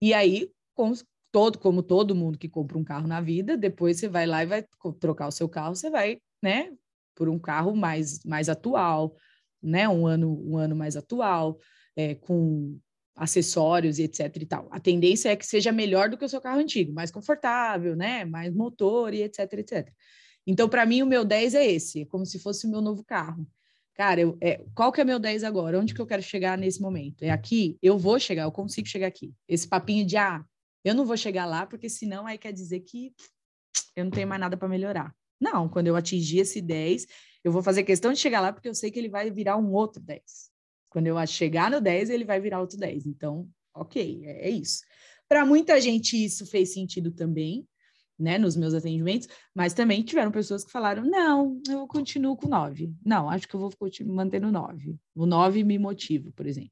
E 0.00 0.12
aí, 0.12 0.50
com, 0.74 0.92
todo, 1.32 1.58
como 1.58 1.82
todo 1.82 2.14
mundo 2.14 2.38
que 2.38 2.48
compra 2.48 2.78
um 2.78 2.84
carro 2.84 3.08
na 3.08 3.20
vida, 3.20 3.56
depois 3.56 3.98
você 3.98 4.08
vai 4.08 4.26
lá 4.26 4.42
e 4.42 4.46
vai 4.46 4.64
trocar 5.00 5.26
o 5.26 5.32
seu 5.32 5.48
carro, 5.48 5.74
você 5.74 5.90
vai, 5.90 6.18
né, 6.42 6.70
por 7.14 7.28
um 7.28 7.38
carro 7.38 7.74
mais, 7.74 8.22
mais 8.24 8.48
atual, 8.48 9.16
né, 9.62 9.88
um 9.88 10.06
ano, 10.06 10.40
um 10.46 10.56
ano 10.56 10.76
mais 10.76 10.96
atual, 10.96 11.58
é, 11.96 12.14
com 12.14 12.78
acessórios 13.14 13.98
e 13.98 14.04
etc 14.04 14.36
e 14.36 14.46
tal. 14.46 14.68
A 14.70 14.80
tendência 14.80 15.28
é 15.30 15.36
que 15.36 15.46
seja 15.46 15.70
melhor 15.70 16.08
do 16.08 16.18
que 16.18 16.24
o 16.24 16.28
seu 16.28 16.40
carro 16.40 16.60
antigo, 16.60 16.92
mais 16.92 17.10
confortável, 17.10 17.94
né? 17.94 18.24
Mais 18.24 18.52
motor 18.54 19.14
e 19.14 19.22
etc, 19.22 19.52
etc. 19.54 19.88
Então, 20.46 20.68
para 20.68 20.84
mim, 20.84 21.02
o 21.02 21.06
meu 21.06 21.24
10 21.24 21.54
é 21.54 21.66
esse, 21.66 22.02
é 22.02 22.04
como 22.04 22.26
se 22.26 22.38
fosse 22.38 22.66
o 22.66 22.70
meu 22.70 22.80
novo 22.80 23.04
carro. 23.04 23.46
Cara, 23.94 24.20
eu, 24.20 24.36
é, 24.40 24.60
qual 24.74 24.90
que 24.90 25.00
é 25.00 25.04
meu 25.04 25.18
10 25.18 25.44
agora? 25.44 25.78
Onde 25.78 25.94
que 25.94 26.00
eu 26.00 26.06
quero 26.06 26.22
chegar 26.22 26.58
nesse 26.58 26.80
momento? 26.80 27.22
É 27.22 27.30
aqui? 27.30 27.78
Eu 27.80 27.96
vou 27.96 28.18
chegar, 28.18 28.42
eu 28.42 28.52
consigo 28.52 28.88
chegar 28.88 29.06
aqui. 29.06 29.32
Esse 29.48 29.68
papinho 29.68 30.04
de, 30.04 30.16
ah, 30.16 30.44
eu 30.84 30.94
não 30.94 31.06
vou 31.06 31.16
chegar 31.16 31.46
lá, 31.46 31.64
porque 31.64 31.88
senão 31.88 32.26
aí 32.26 32.36
quer 32.36 32.52
dizer 32.52 32.80
que 32.80 33.14
eu 33.94 34.04
não 34.04 34.10
tenho 34.10 34.26
mais 34.26 34.40
nada 34.40 34.56
para 34.56 34.68
melhorar. 34.68 35.14
Não, 35.40 35.68
quando 35.68 35.86
eu 35.86 35.96
atingir 35.96 36.40
esse 36.40 36.60
10, 36.60 37.06
eu 37.44 37.52
vou 37.52 37.62
fazer 37.62 37.84
questão 37.84 38.12
de 38.12 38.18
chegar 38.18 38.40
lá, 38.40 38.52
porque 38.52 38.68
eu 38.68 38.74
sei 38.74 38.90
que 38.90 38.98
ele 38.98 39.08
vai 39.08 39.30
virar 39.30 39.56
um 39.56 39.72
outro 39.72 40.02
10. 40.02 40.22
Quando 40.94 41.08
eu 41.08 41.26
chegar 41.26 41.72
no 41.72 41.80
10, 41.80 42.08
ele 42.08 42.24
vai 42.24 42.40
virar 42.40 42.60
outro 42.60 42.78
10. 42.78 43.04
Então, 43.04 43.48
ok, 43.74 44.22
é, 44.26 44.46
é 44.46 44.50
isso. 44.50 44.84
Para 45.28 45.44
muita 45.44 45.80
gente, 45.80 46.24
isso 46.24 46.46
fez 46.46 46.72
sentido 46.72 47.10
também, 47.10 47.66
né, 48.16 48.38
nos 48.38 48.54
meus 48.54 48.74
atendimentos, 48.74 49.26
mas 49.52 49.74
também 49.74 50.04
tiveram 50.04 50.30
pessoas 50.30 50.62
que 50.64 50.70
falaram: 50.70 51.04
não, 51.04 51.60
eu 51.68 51.84
continuo 51.88 52.36
com 52.36 52.46
9. 52.46 52.94
Não, 53.04 53.28
acho 53.28 53.48
que 53.48 53.56
eu 53.56 53.58
vou 53.58 53.72
manter 54.06 54.40
no 54.40 54.52
9. 54.52 54.96
O 55.16 55.26
9 55.26 55.64
me 55.64 55.80
motiva, 55.80 56.30
por 56.30 56.46
exemplo. 56.46 56.70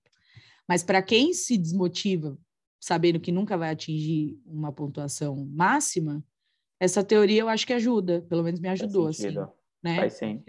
Mas 0.68 0.84
para 0.84 1.02
quem 1.02 1.34
se 1.34 1.58
desmotiva, 1.58 2.38
sabendo 2.80 3.18
que 3.18 3.32
nunca 3.32 3.58
vai 3.58 3.70
atingir 3.70 4.40
uma 4.46 4.72
pontuação 4.72 5.44
máxima, 5.50 6.24
essa 6.78 7.02
teoria 7.02 7.40
eu 7.40 7.48
acho 7.48 7.66
que 7.66 7.72
ajuda, 7.72 8.24
pelo 8.28 8.44
menos 8.44 8.60
me 8.60 8.68
ajudou, 8.68 9.08
assim. 9.08 9.34
Né? 9.82 9.96
Faz 9.96 10.12
sim. 10.12 10.44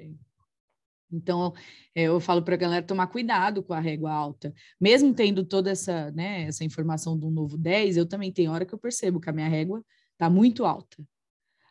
Então, 1.14 1.53
é, 1.94 2.03
eu 2.03 2.19
falo 2.19 2.41
para 2.41 2.56
a 2.56 2.57
galera 2.57 2.85
tomar 2.85 3.07
cuidado 3.07 3.61
com 3.61 3.73
a 3.73 3.80
régua 3.80 4.11
alta. 4.11 4.53
Mesmo 4.80 5.14
tendo 5.14 5.45
toda 5.45 5.72
essa, 5.72 6.11
né, 6.11 6.44
essa 6.44 6.64
informação 6.64 7.18
do 7.18 7.30
novo 7.30 7.57
10, 7.57 7.98
eu 7.98 8.06
também 8.06 8.31
tenho 8.31 8.52
hora 8.52 8.65
que 8.65 8.73
eu 8.73 8.80
percebo 8.80 9.19
que 9.19 9.30
a 9.30 9.34
minha 9.34 9.48
régua 9.48 9.84
está 10.14 10.30
muito 10.30 10.65
alta. 10.65 10.98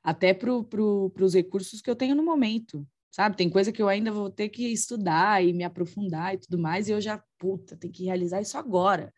Até 0.02 0.32
para 0.32 0.62
pro, 0.64 1.12
os 1.20 1.35
recursos 1.35 1.81
que 1.81 1.90
eu 1.90 1.97
tenho 1.97 2.14
no 2.14 2.24
momento, 2.24 2.86
sabe? 3.10 3.36
Tem 3.36 3.48
coisa 3.51 3.73
que 3.73 3.82
eu 3.82 3.89
ainda 3.89 4.10
vou 4.10 4.31
ter 4.31 4.48
que 4.48 4.66
estudar 4.69 5.44
e 5.44 5.52
me 5.52 5.64
aprofundar 5.64 6.35
e 6.35 6.39
tudo 6.39 6.59
mais, 6.59 6.89
e 6.89 6.93
eu 6.93 7.01
já, 7.01 7.23
puta, 7.39 7.77
tem 7.77 7.90
que 7.90 8.05
realizar 8.05 8.40
isso 8.40 8.56
agora. 8.59 9.12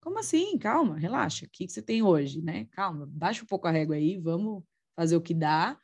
Como 0.00 0.18
assim? 0.18 0.58
Calma, 0.58 0.98
relaxa. 0.98 1.46
O 1.46 1.48
que, 1.50 1.66
que 1.66 1.72
você 1.72 1.80
tem 1.82 2.02
hoje, 2.02 2.42
né? 2.42 2.66
Calma, 2.72 3.06
baixa 3.10 3.42
um 3.42 3.46
pouco 3.46 3.68
a 3.68 3.70
régua 3.70 3.94
aí, 3.94 4.18
vamos 4.18 4.62
fazer 4.96 5.16
o 5.16 5.20
que 5.20 5.34
dá. 5.34 5.78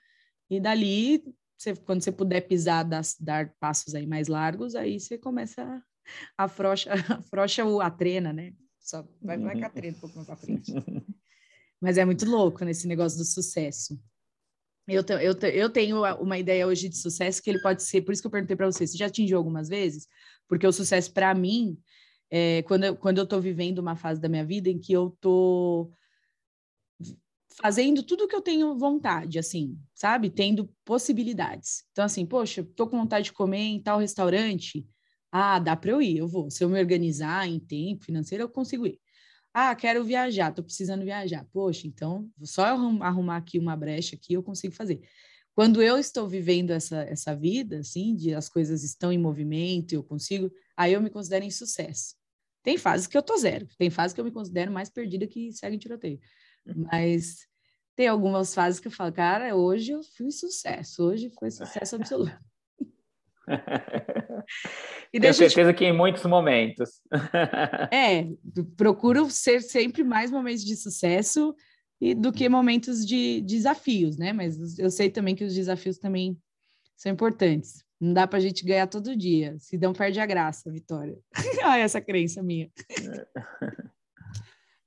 E 0.50 0.58
dali 0.58 1.22
você, 1.58 1.74
quando 1.74 2.02
você 2.02 2.12
puder 2.12 2.42
pisar, 2.42 2.84
das, 2.84 3.16
dar 3.18 3.52
passos 3.58 3.94
aí 3.94 4.06
mais 4.06 4.28
largos, 4.28 4.74
aí 4.76 5.00
você 5.00 5.18
começa 5.18 5.62
a, 6.36 6.44
a 6.44 6.48
frocha, 6.48 6.90
frocha 7.28 7.64
a 7.82 7.90
trena, 7.90 8.32
né? 8.32 8.54
Só 8.78 9.06
vai, 9.20 9.36
vai 9.36 9.58
com 9.58 9.66
a 9.66 9.70
trena 9.70 9.96
um 9.96 10.00
pouco 10.00 10.16
mais 10.16 10.26
para 10.26 10.36
frente. 10.36 10.72
Mas 11.80 11.98
é 11.98 12.04
muito 12.04 12.24
louco 12.24 12.64
nesse 12.64 12.86
negócio 12.86 13.18
do 13.18 13.24
sucesso. 13.24 14.00
Eu, 14.86 15.04
eu, 15.20 15.34
eu 15.50 15.68
tenho 15.68 16.02
uma 16.14 16.38
ideia 16.38 16.66
hoje 16.66 16.88
de 16.88 16.96
sucesso 16.96 17.42
que 17.42 17.50
ele 17.50 17.60
pode 17.60 17.82
ser, 17.82 18.00
por 18.02 18.12
isso 18.12 18.22
que 18.22 18.26
eu 18.26 18.30
perguntei 18.30 18.56
para 18.56 18.66
você, 18.66 18.86
você 18.86 18.96
já 18.96 19.06
atingiu 19.06 19.36
algumas 19.36 19.68
vezes? 19.68 20.08
Porque 20.48 20.66
o 20.66 20.72
sucesso 20.72 21.12
para 21.12 21.34
mim, 21.34 21.78
é, 22.30 22.62
quando, 22.62 22.84
eu, 22.84 22.96
quando 22.96 23.18
eu 23.18 23.24
estou 23.24 23.40
vivendo 23.40 23.80
uma 23.80 23.96
fase 23.96 24.18
da 24.18 24.30
minha 24.30 24.46
vida 24.46 24.70
em 24.70 24.78
que 24.78 24.94
eu 24.94 25.08
estou 25.08 25.92
fazendo 27.60 28.02
tudo 28.02 28.28
que 28.28 28.34
eu 28.34 28.40
tenho 28.40 28.78
vontade, 28.78 29.38
assim, 29.38 29.76
sabe? 29.94 30.30
Tendo 30.30 30.72
possibilidades. 30.84 31.84
Então, 31.90 32.04
assim, 32.04 32.24
poxa, 32.24 32.66
tô 32.76 32.86
com 32.86 32.98
vontade 32.98 33.26
de 33.26 33.32
comer 33.32 33.58
em 33.58 33.82
tal 33.82 33.98
restaurante. 33.98 34.86
Ah, 35.30 35.58
dá 35.58 35.76
para 35.76 35.90
eu 35.90 36.00
ir, 36.00 36.18
eu 36.18 36.28
vou. 36.28 36.50
Se 36.50 36.62
eu 36.62 36.68
me 36.68 36.78
organizar 36.78 37.48
em 37.48 37.58
tempo 37.58 38.04
financeiro, 38.04 38.44
eu 38.44 38.48
consigo 38.48 38.86
ir. 38.86 39.00
Ah, 39.52 39.74
quero 39.74 40.04
viajar, 40.04 40.52
tô 40.52 40.62
precisando 40.62 41.04
viajar. 41.04 41.44
Poxa, 41.52 41.86
então, 41.86 42.30
só 42.42 42.68
eu 42.68 43.02
arrumar 43.02 43.36
aqui 43.38 43.58
uma 43.58 43.76
brecha 43.76 44.14
aqui, 44.14 44.34
eu 44.34 44.42
consigo 44.42 44.74
fazer. 44.74 45.00
Quando 45.52 45.82
eu 45.82 45.98
estou 45.98 46.28
vivendo 46.28 46.70
essa, 46.70 47.02
essa 47.02 47.34
vida, 47.34 47.80
assim, 47.80 48.14
de 48.14 48.32
as 48.32 48.48
coisas 48.48 48.84
estão 48.84 49.12
em 49.12 49.18
movimento, 49.18 49.92
eu 49.92 50.04
consigo, 50.04 50.52
aí 50.76 50.92
eu 50.92 51.02
me 51.02 51.10
considero 51.10 51.44
em 51.44 51.50
sucesso. 51.50 52.14
Tem 52.62 52.78
fases 52.78 53.08
que 53.08 53.18
eu 53.18 53.22
tô 53.22 53.36
zero, 53.36 53.66
tem 53.76 53.90
fases 53.90 54.14
que 54.14 54.20
eu 54.20 54.24
me 54.24 54.30
considero 54.30 54.70
mais 54.70 54.88
perdida 54.88 55.26
que 55.26 55.52
segue 55.52 55.74
em 55.74 55.78
tiroteio. 55.78 56.20
Mas 56.76 57.46
tem 57.96 58.06
algumas 58.06 58.54
fases 58.54 58.80
que 58.80 58.88
eu 58.88 58.92
falo, 58.92 59.12
cara, 59.12 59.56
hoje 59.56 59.92
eu 59.92 60.02
fui 60.16 60.30
sucesso, 60.30 61.02
hoje 61.02 61.30
foi 61.38 61.50
sucesso 61.50 61.96
absoluto. 61.96 62.38
e 65.12 65.20
Tenho 65.20 65.34
certeza 65.34 65.72
te... 65.72 65.78
que 65.78 65.84
em 65.84 65.96
muitos 65.96 66.24
momentos. 66.24 67.00
é, 67.92 68.26
procuro 68.76 69.28
ser 69.30 69.62
sempre 69.62 70.04
mais 70.04 70.30
momentos 70.30 70.64
de 70.64 70.76
sucesso 70.76 71.54
e 72.00 72.14
do 72.14 72.32
que 72.32 72.48
momentos 72.48 73.04
de 73.04 73.40
desafios, 73.40 74.16
né? 74.16 74.32
Mas 74.32 74.78
eu 74.78 74.90
sei 74.90 75.10
também 75.10 75.34
que 75.34 75.44
os 75.44 75.54
desafios 75.54 75.98
também 75.98 76.38
são 76.96 77.10
importantes. 77.10 77.84
Não 78.00 78.12
dá 78.12 78.26
para 78.26 78.38
a 78.38 78.40
gente 78.40 78.64
ganhar 78.64 78.86
todo 78.86 79.16
dia. 79.16 79.56
Se 79.58 79.76
não 79.76 79.92
perde 79.92 80.20
a 80.20 80.26
graça, 80.26 80.70
Vitória. 80.70 81.18
Olha 81.64 81.82
essa 81.82 82.00
crença 82.00 82.42
minha. 82.42 82.70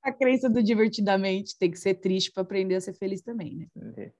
A 0.02 0.12
crença 0.12 0.48
do 0.48 0.62
divertidamente 0.62 1.56
tem 1.58 1.70
que 1.70 1.78
ser 1.78 1.94
triste 1.94 2.32
para 2.32 2.42
aprender 2.42 2.74
a 2.74 2.80
ser 2.80 2.92
feliz 2.92 3.22
também, 3.22 3.54
né? 3.54 4.12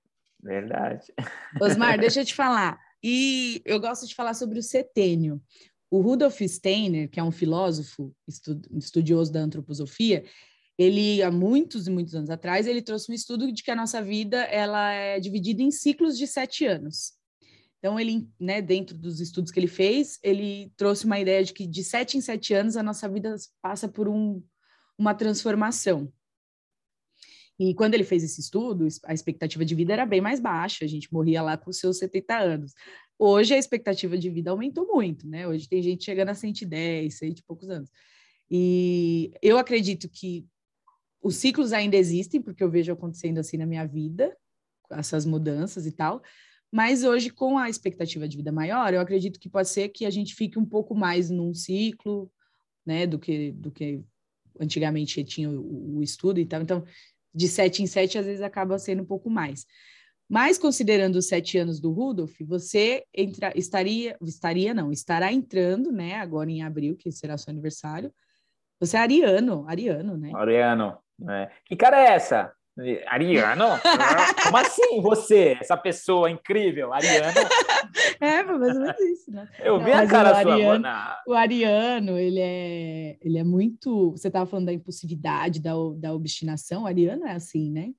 Verdade. 0.43 1.13
Osmar, 1.61 1.99
deixa 1.99 2.21
eu 2.21 2.25
te 2.27 2.35
falar. 2.35 2.79
E 3.03 3.61
eu 3.65 3.81
gosto 3.81 4.07
de 4.07 4.15
falar 4.15 4.35
sobre 4.35 4.59
o 4.59 4.63
setênio. 4.63 5.41
O 5.91 6.01
Rudolf 6.01 6.41
Steiner, 6.41 7.09
que 7.11 7.21
é 7.21 7.23
um 7.23 7.31
filósofo 7.31 8.15
estudioso 8.73 9.33
da 9.33 9.41
antroposofia, 9.41 10.25
ele 10.79 11.23
há 11.23 11.31
muitos 11.31 11.87
e 11.87 11.91
muitos 11.91 12.15
anos 12.15 12.31
atrás 12.31 12.67
ele 12.67 12.81
trouxe 12.81 13.11
um 13.11 13.15
estudo 13.15 13.53
de 13.53 13.63
que 13.63 13.71
a 13.71 13.77
nossa 13.77 14.03
vida 14.03 14.39
ela 14.45 14.93
é 14.93 15.21
dividida 15.21 15.63
em 15.63 15.71
ciclos 15.71 16.17
de 16.17 16.27
sete 16.27 16.65
anos. 16.65 17.13
Então 17.79 17.99
ele, 17.99 18.29
né, 18.39 18.63
dentro 18.63 18.97
dos 18.97 19.21
estudos 19.21 19.51
que 19.51 19.59
ele 19.59 19.67
fez, 19.67 20.19
ele 20.23 20.73
trouxe 20.77 21.05
uma 21.05 21.19
ideia 21.19 21.45
de 21.45 21.53
que 21.53 21.67
de 21.67 21.83
sete 21.83 22.17
em 22.17 22.21
sete 22.21 22.55
anos 22.55 22.77
a 22.77 22.83
nossa 22.83 23.09
vida 23.09 23.35
passa 23.61 23.89
por 23.89 24.09
um 24.09 24.43
uma 24.99 25.15
transformação. 25.15 26.13
E 27.59 27.75
quando 27.75 27.95
ele 27.95 28.05
fez 28.05 28.25
esse 28.25 28.41
estudo, 28.41 28.87
a 29.05 29.15
expectativa 29.15 29.65
de 29.65 29.75
vida 29.75 29.93
era 29.93 30.07
bem 30.07 30.21
mais 30.21 30.41
baixa, 30.41 30.85
a 30.85 30.89
gente 30.89 31.13
morria 31.13 31.43
lá 31.43 31.57
com 31.57 31.73
seus 31.73 31.99
70 31.99 32.37
anos. 32.37 32.75
Hoje 33.19 33.55
a 33.55 33.59
expectativa 33.59 34.19
de 34.19 34.29
vida 34.31 34.51
aumentou 34.51 34.87
muito, 34.87 35.29
né? 35.29 35.47
Hoje 35.47 35.69
tem 35.69 35.83
gente 35.83 36.05
chegando 36.05 36.31
a 36.31 36.35
110, 36.35 37.19
100 37.19 37.31
e 37.31 37.43
poucos 37.43 37.69
anos. 37.69 37.91
E 38.51 39.33
eu 39.41 39.59
acredito 39.59 40.09
que 40.09 40.47
os 41.23 41.37
ciclos 41.37 41.73
ainda 41.73 41.97
existem, 41.97 42.43
porque 42.43 42.65
eu 42.65 42.71
vejo 42.71 42.93
acontecendo 42.93 43.39
assim 43.39 43.57
na 43.57 43.67
minha 43.67 43.87
vida, 43.87 44.37
essas 44.91 45.25
mudanças 45.25 45.87
e 45.87 45.93
tal. 45.93 46.21
Mas 46.71 47.05
hoje, 47.05 47.31
com 47.31 47.59
a 47.59 47.69
expectativa 47.69 48.27
de 48.27 48.37
vida 48.37 48.51
maior, 48.51 48.93
eu 48.93 49.01
acredito 49.01 49.39
que 49.39 49.49
pode 49.49 49.69
ser 49.69 49.91
que 49.91 50.05
a 50.05 50.11
gente 50.11 50.35
fique 50.35 50.59
um 50.59 50.65
pouco 50.65 50.95
mais 50.95 51.31
num 51.31 51.55
ciclo, 51.55 52.33
né, 52.85 53.07
do 53.07 53.19
que, 53.19 53.53
do 53.53 53.71
que 53.71 54.03
antigamente 54.61 55.23
tinha 55.25 55.51
o, 55.51 55.99
o 55.99 56.03
estudo 56.03 56.41
e 56.41 56.47
tal, 56.47 56.63
então 56.63 56.85
de 57.35 57.49
sete 57.49 57.83
em 57.83 57.87
sete 57.87 58.19
às 58.19 58.27
vezes 58.27 58.43
acaba 58.43 58.79
sendo 58.79 59.03
um 59.03 59.07
pouco 59.07 59.31
mais. 59.31 59.67
Mas 60.29 60.57
considerando 60.59 61.17
os 61.17 61.29
sete 61.29 61.59
anos 61.59 61.79
do 61.79 61.93
Rudolf, 61.93 62.35
você 62.41 63.05
entra, 63.15 63.53
estaria, 63.55 64.17
estaria 64.23 64.73
não, 64.73 64.91
estará 64.91 65.33
entrando, 65.33 65.93
né, 65.93 66.15
agora 66.15 66.51
em 66.51 66.63
abril, 66.63 66.97
que 66.97 67.13
será 67.13 67.37
seu 67.37 67.51
aniversário. 67.51 68.13
Você 68.81 68.97
é 68.97 69.01
ariano, 69.01 69.65
ariano, 69.69 70.17
né? 70.17 70.33
Ariano. 70.35 70.99
É. 71.29 71.51
Que 71.65 71.77
cara 71.77 72.01
é 72.01 72.15
essa? 72.15 72.53
Ariano? 73.07 73.67
Como 74.43 74.57
assim 74.57 75.03
você, 75.03 75.59
essa 75.61 75.77
pessoa 75.77 76.31
incrível, 76.31 76.93
Ariano? 76.93 77.35
É, 78.55 78.59
mais 78.59 78.77
ou 78.77 78.83
menos 78.83 79.01
isso, 79.01 79.31
né? 79.31 79.49
Eu 79.61 79.83
vi 79.83 79.93
a 79.93 80.07
cara 80.07 80.43
sua, 80.43 80.53
Ariano, 80.53 80.89
O 81.27 81.33
Ariano, 81.33 82.19
ele 82.19 82.41
é, 82.41 83.19
ele 83.21 83.39
é 83.39 83.45
muito... 83.45 84.13
Você 84.13 84.29
estava 84.29 84.47
falando 84.47 84.67
da 84.67 84.73
impulsividade, 84.73 85.61
da, 85.61 85.73
da 85.97 86.13
obstinação, 86.13 86.83
o 86.83 86.87
Ariano 86.87 87.27
é 87.27 87.33
assim, 87.33 87.71
né? 87.71 87.91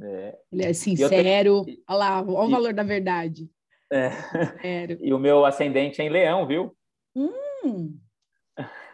É. 0.00 0.38
Ele 0.52 0.64
é 0.64 0.72
sincero. 0.72 1.64
Tenho... 1.64 1.78
Olha 1.88 1.98
lá, 1.98 2.22
olha 2.22 2.46
o 2.46 2.48
e... 2.48 2.52
valor 2.52 2.72
da 2.72 2.82
verdade. 2.82 3.50
É. 3.92 4.10
E 5.00 5.12
o 5.12 5.18
meu 5.18 5.44
ascendente 5.44 6.00
é 6.00 6.04
em 6.04 6.10
leão, 6.10 6.46
viu? 6.46 6.76
Hum. 7.14 7.98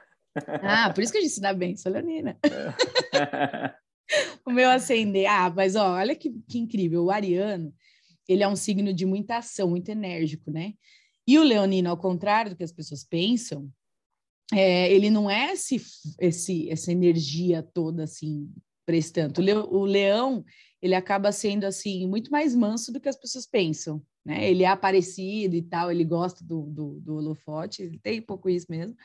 Ah, 0.63 0.93
por 0.93 1.03
isso 1.03 1.11
que 1.11 1.17
a 1.17 1.21
gente 1.23 1.33
se 1.33 1.41
dá 1.41 1.55
bem, 1.55 1.75
sou 1.79 1.91
leonina. 1.91 2.39
É. 2.45 3.73
o 4.45 4.51
meu 4.51 4.69
acender. 4.69 5.25
Ah, 5.27 5.49
mas 5.49 5.75
ó, 5.75 5.95
olha 5.95 6.15
que, 6.15 6.31
que 6.47 6.59
incrível. 6.59 7.05
O 7.05 7.11
Ariano, 7.11 7.73
ele 8.29 8.43
é 8.43 8.49
um 8.49 8.57
signo 8.57 8.93
de 8.93 9.07
muita 9.07 9.39
ação, 9.39 9.71
muito 9.71 9.89
enérgico, 9.89 10.51
né? 10.51 10.75
E 11.27 11.39
o 11.39 11.43
Leonino, 11.43 11.91
ao 11.91 11.97
contrário 11.97 12.53
do 12.53 12.57
que 12.57 12.65
as 12.65 12.73
pessoas 12.73 13.05
pensam, 13.05 13.71
é, 14.53 14.93
ele 14.93 15.11
não 15.11 15.29
é 15.29 15.53
esse, 15.53 15.83
esse, 16.21 16.71
essa 16.71 16.93
energia 16.93 17.63
toda 17.63 18.05
assim 18.05 18.49
prestando. 18.85 19.41
O, 19.41 19.81
o 19.81 19.85
leão, 19.85 20.45
ele 20.81 20.95
acaba 20.95 21.33
sendo 21.33 21.65
assim 21.65 22.07
muito 22.07 22.31
mais 22.31 22.55
manso 22.55 22.93
do 22.93 23.01
que 23.01 23.09
as 23.09 23.17
pessoas 23.17 23.47
pensam, 23.47 24.01
né? 24.25 24.49
Ele 24.49 24.63
é 24.63 24.69
aparecido 24.69 25.57
e 25.57 25.63
tal, 25.63 25.91
ele 25.91 26.05
gosta 26.05 26.45
do, 26.45 26.63
do, 26.63 27.01
do 27.01 27.17
holofote, 27.17 27.83
ele 27.83 27.99
tem 27.99 28.23
pouco 28.23 28.49
isso 28.49 28.67
mesmo. 28.71 28.97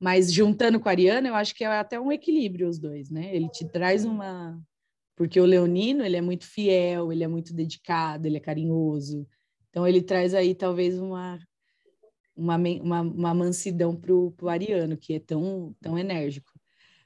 Mas 0.00 0.32
juntando 0.32 0.78
com 0.78 0.88
a 0.88 0.92
Ariana, 0.92 1.28
eu 1.28 1.34
acho 1.34 1.54
que 1.54 1.64
é 1.64 1.66
até 1.66 2.00
um 2.00 2.12
equilíbrio 2.12 2.68
os 2.68 2.78
dois, 2.78 3.10
né? 3.10 3.34
Ele 3.34 3.48
te 3.48 3.66
traz 3.68 4.04
uma. 4.04 4.58
Porque 5.18 5.40
o 5.40 5.44
Leonino, 5.44 6.04
ele 6.04 6.16
é 6.16 6.20
muito 6.20 6.46
fiel, 6.46 7.12
ele 7.12 7.24
é 7.24 7.26
muito 7.26 7.52
dedicado, 7.52 8.24
ele 8.24 8.36
é 8.36 8.40
carinhoso. 8.40 9.26
Então, 9.68 9.84
ele 9.84 10.00
traz 10.00 10.32
aí 10.32 10.54
talvez 10.54 10.96
uma, 10.96 11.40
uma, 12.36 12.56
uma, 12.56 13.00
uma 13.00 13.34
mansidão 13.34 13.96
para 13.96 14.14
o 14.14 14.48
Ariano, 14.48 14.96
que 14.96 15.14
é 15.14 15.18
tão, 15.18 15.74
tão 15.80 15.98
enérgico. 15.98 16.52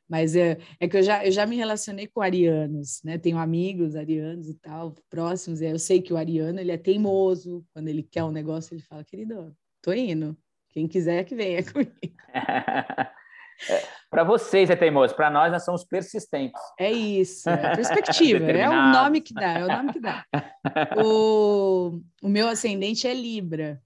Mas 0.07 0.37
é, 0.37 0.59
é 0.79 0.87
que 0.87 0.99
eu 0.99 1.03
já, 1.03 1.25
eu 1.25 1.33
já 1.33 1.47
me 1.47 1.57
relacionei 1.57 2.07
com 2.07 2.21
arianos, 2.21 3.01
né? 3.03 3.17
Tenho 3.17 3.39
amigos 3.39 3.97
arianos 3.97 4.47
e 4.47 4.55
tal, 4.59 4.95
próximos, 5.09 5.63
e 5.63 5.65
eu 5.71 5.79
sei 5.79 6.03
que 6.03 6.13
o 6.13 6.19
ariano, 6.19 6.61
ele 6.61 6.71
é 6.71 6.77
teimoso, 6.77 7.65
quando 7.73 7.89
ele 7.89 8.03
quer 8.03 8.25
um 8.25 8.31
negócio, 8.31 8.75
ele 8.75 8.83
fala, 8.83 9.03
querido, 9.03 9.57
tô 9.81 9.91
indo, 9.91 10.37
quem 10.69 10.87
quiser 10.87 11.25
que 11.25 11.35
venha 11.35 11.63
comigo. 11.73 11.97
É, 13.69 13.83
para 14.11 14.25
vocês 14.25 14.69
é 14.71 14.77
teimoso, 14.77 15.15
para 15.15 15.31
nós 15.31 15.51
nós 15.51 15.65
somos 15.65 15.85
persistentes. 15.85 16.61
É 16.79 16.91
isso, 16.91 17.49
é 17.49 17.57
perspectiva, 17.77 18.45
é 18.45 18.69
o 18.69 18.93
nome 18.93 19.21
que 19.21 19.33
dá, 19.33 19.59
é 19.59 19.65
o 19.65 19.69
nome 19.69 19.93
que 19.93 20.01
dá. 20.01 20.25
O, 21.03 22.01
o 22.23 22.29
meu 22.29 22.49
ascendente 22.49 23.07
é 23.07 23.15
Libra. 23.15 23.81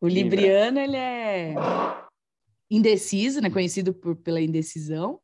O 0.00 0.06
Libra. 0.06 0.36
libriano 0.36 0.78
ele 0.78 0.96
é 0.96 1.54
indeciso, 2.70 3.40
né, 3.40 3.50
conhecido 3.50 3.94
por, 3.94 4.16
pela 4.16 4.40
indecisão. 4.40 5.20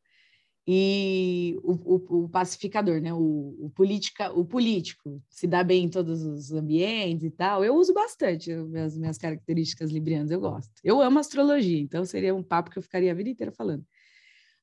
e 0.67 1.59
o, 1.63 1.73
o, 1.73 2.23
o 2.23 2.29
pacificador, 2.29 3.01
né? 3.01 3.13
O, 3.13 3.55
o, 3.59 3.69
politica, 3.69 4.31
o 4.31 4.45
político 4.45 5.21
se 5.29 5.47
dá 5.47 5.63
bem 5.63 5.85
em 5.85 5.89
todos 5.89 6.23
os 6.23 6.51
ambientes 6.51 7.23
e 7.25 7.31
tal. 7.31 7.63
Eu 7.65 7.75
uso 7.75 7.93
bastante 7.93 8.51
as 8.51 8.97
minhas 8.97 9.17
características 9.17 9.91
librianas, 9.91 10.31
eu 10.31 10.39
gosto. 10.39 10.71
Eu 10.83 11.01
amo 11.01 11.19
astrologia, 11.19 11.79
então 11.79 12.05
seria 12.05 12.33
um 12.33 12.43
papo 12.43 12.69
que 12.69 12.77
eu 12.77 12.83
ficaria 12.83 13.11
a 13.11 13.15
vida 13.15 13.29
inteira 13.29 13.51
falando. 13.51 13.85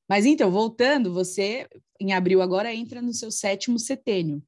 Mas 0.09 0.25
então, 0.25 0.49
voltando, 0.49 1.13
você 1.13 1.67
em 2.01 2.13
abril 2.13 2.41
agora 2.41 2.73
entra 2.73 2.99
no 2.99 3.13
seu 3.13 3.29
sétimo 3.29 3.77
setênio, 3.77 4.41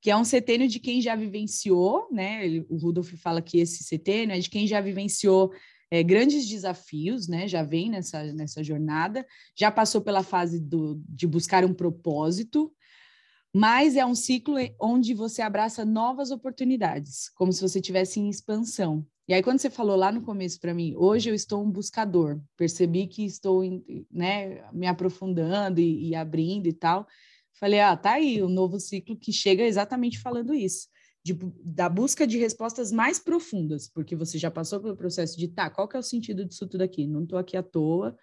que 0.00 0.10
é 0.10 0.16
um 0.16 0.24
setênio 0.24 0.66
de 0.66 0.80
quem 0.80 1.00
já 1.00 1.14
vivenciou, 1.14 2.08
né? 2.10 2.40
O 2.68 2.76
Rudolf 2.76 3.12
fala 3.14 3.40
que 3.40 3.58
esse 3.58 3.84
setênio 3.84 4.34
é 4.34 4.38
de 4.40 4.50
quem 4.50 4.66
já 4.66 4.80
vivenciou 4.80 5.52
é, 5.90 6.02
grandes 6.02 6.48
desafios, 6.48 7.28
né? 7.28 7.46
Já 7.46 7.62
vem 7.62 7.88
nessa, 7.88 8.24
nessa 8.32 8.64
jornada, 8.64 9.24
já 9.56 9.70
passou 9.70 10.00
pela 10.00 10.24
fase 10.24 10.58
do, 10.58 11.00
de 11.08 11.26
buscar 11.26 11.64
um 11.64 11.72
propósito, 11.72 12.74
mas 13.54 13.94
é 13.94 14.04
um 14.04 14.16
ciclo 14.16 14.56
onde 14.80 15.14
você 15.14 15.40
abraça 15.42 15.84
novas 15.84 16.32
oportunidades, 16.32 17.28
como 17.36 17.52
se 17.52 17.62
você 17.62 17.78
estivesse 17.78 18.18
em 18.18 18.28
expansão. 18.28 19.06
E 19.26 19.32
aí, 19.32 19.42
quando 19.42 19.58
você 19.58 19.70
falou 19.70 19.96
lá 19.96 20.12
no 20.12 20.22
começo 20.22 20.60
para 20.60 20.74
mim, 20.74 20.94
hoje 20.96 21.30
eu 21.30 21.34
estou 21.34 21.62
um 21.62 21.70
buscador, 21.70 22.40
percebi 22.56 23.06
que 23.06 23.24
estou 23.24 23.62
né, 24.10 24.70
me 24.72 24.86
aprofundando 24.86 25.80
e, 25.80 26.08
e 26.08 26.14
abrindo 26.14 26.66
e 26.66 26.72
tal. 26.72 27.06
Falei, 27.58 27.80
ah, 27.80 27.96
tá 27.96 28.12
aí 28.12 28.42
o 28.42 28.46
um 28.46 28.50
novo 28.50 28.78
ciclo 28.78 29.16
que 29.16 29.32
chega 29.32 29.62
exatamente 29.62 30.18
falando 30.18 30.52
isso 30.52 30.88
de, 31.24 31.38
da 31.64 31.88
busca 31.88 32.26
de 32.26 32.36
respostas 32.36 32.92
mais 32.92 33.18
profundas, 33.18 33.88
porque 33.88 34.14
você 34.14 34.36
já 34.36 34.50
passou 34.50 34.78
pelo 34.78 34.94
processo 34.94 35.38
de, 35.38 35.48
tá, 35.48 35.70
qual 35.70 35.88
que 35.88 35.96
é 35.96 35.98
o 35.98 36.02
sentido 36.02 36.44
disso 36.44 36.68
tudo 36.68 36.82
aqui? 36.82 37.06
Não 37.06 37.22
estou 37.22 37.38
aqui 37.38 37.56
à 37.56 37.62
toa, 37.62 38.14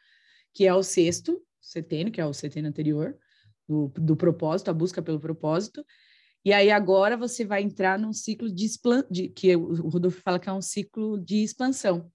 que 0.54 0.68
é 0.68 0.74
o 0.74 0.84
sexto 0.84 1.42
setênio, 1.60 2.14
que 2.14 2.22
é 2.22 2.26
o 2.26 2.34
setênio 2.34 2.70
anterior, 2.70 3.18
do, 3.68 3.92
do 3.96 4.16
propósito, 4.16 4.70
a 4.70 4.74
busca 4.74 5.02
pelo 5.02 5.20
propósito, 5.20 5.84
e 6.44 6.54
aí 6.54 6.72
agora 6.72 7.16
você 7.16 7.46
vai 7.46 7.62
entrar 7.62 8.00
num 8.00 8.14
ciclo 8.14 8.52
de, 8.52 8.68
de 9.10 9.28
que 9.30 9.56
o 9.56 9.90
Rodolfo 9.90 10.22
fala 10.22 10.40
que 10.40 10.50
é 10.50 10.54
um 10.54 10.62
ciclo 10.62 11.20
de 11.20 11.44
expansão, 11.44 12.12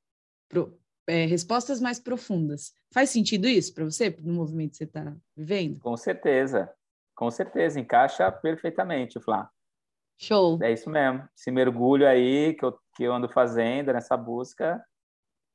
pro, 0.48 0.78
é, 1.06 1.26
respostas 1.26 1.80
mais 1.80 2.00
profundas. 2.00 2.72
Faz 2.92 3.10
sentido 3.10 3.46
isso 3.46 3.72
para 3.72 3.84
você, 3.84 4.10
no 4.20 4.34
movimento 4.34 4.72
que 4.72 4.76
você 4.78 4.84
está 4.84 5.16
vivendo? 5.36 5.78
Com 5.80 5.96
certeza, 5.96 6.72
com 7.14 7.30
certeza, 7.30 7.78
encaixa 7.78 8.30
perfeitamente, 8.32 9.20
Flá. 9.20 9.48
Show. 10.18 10.58
É 10.62 10.72
isso 10.72 10.88
mesmo. 10.88 11.28
Esse 11.36 11.50
mergulho 11.50 12.08
aí 12.08 12.54
que 12.54 12.64
eu, 12.64 12.78
que 12.94 13.04
eu 13.04 13.12
ando 13.12 13.28
fazendo 13.28 13.92
nessa 13.92 14.16
busca 14.16 14.82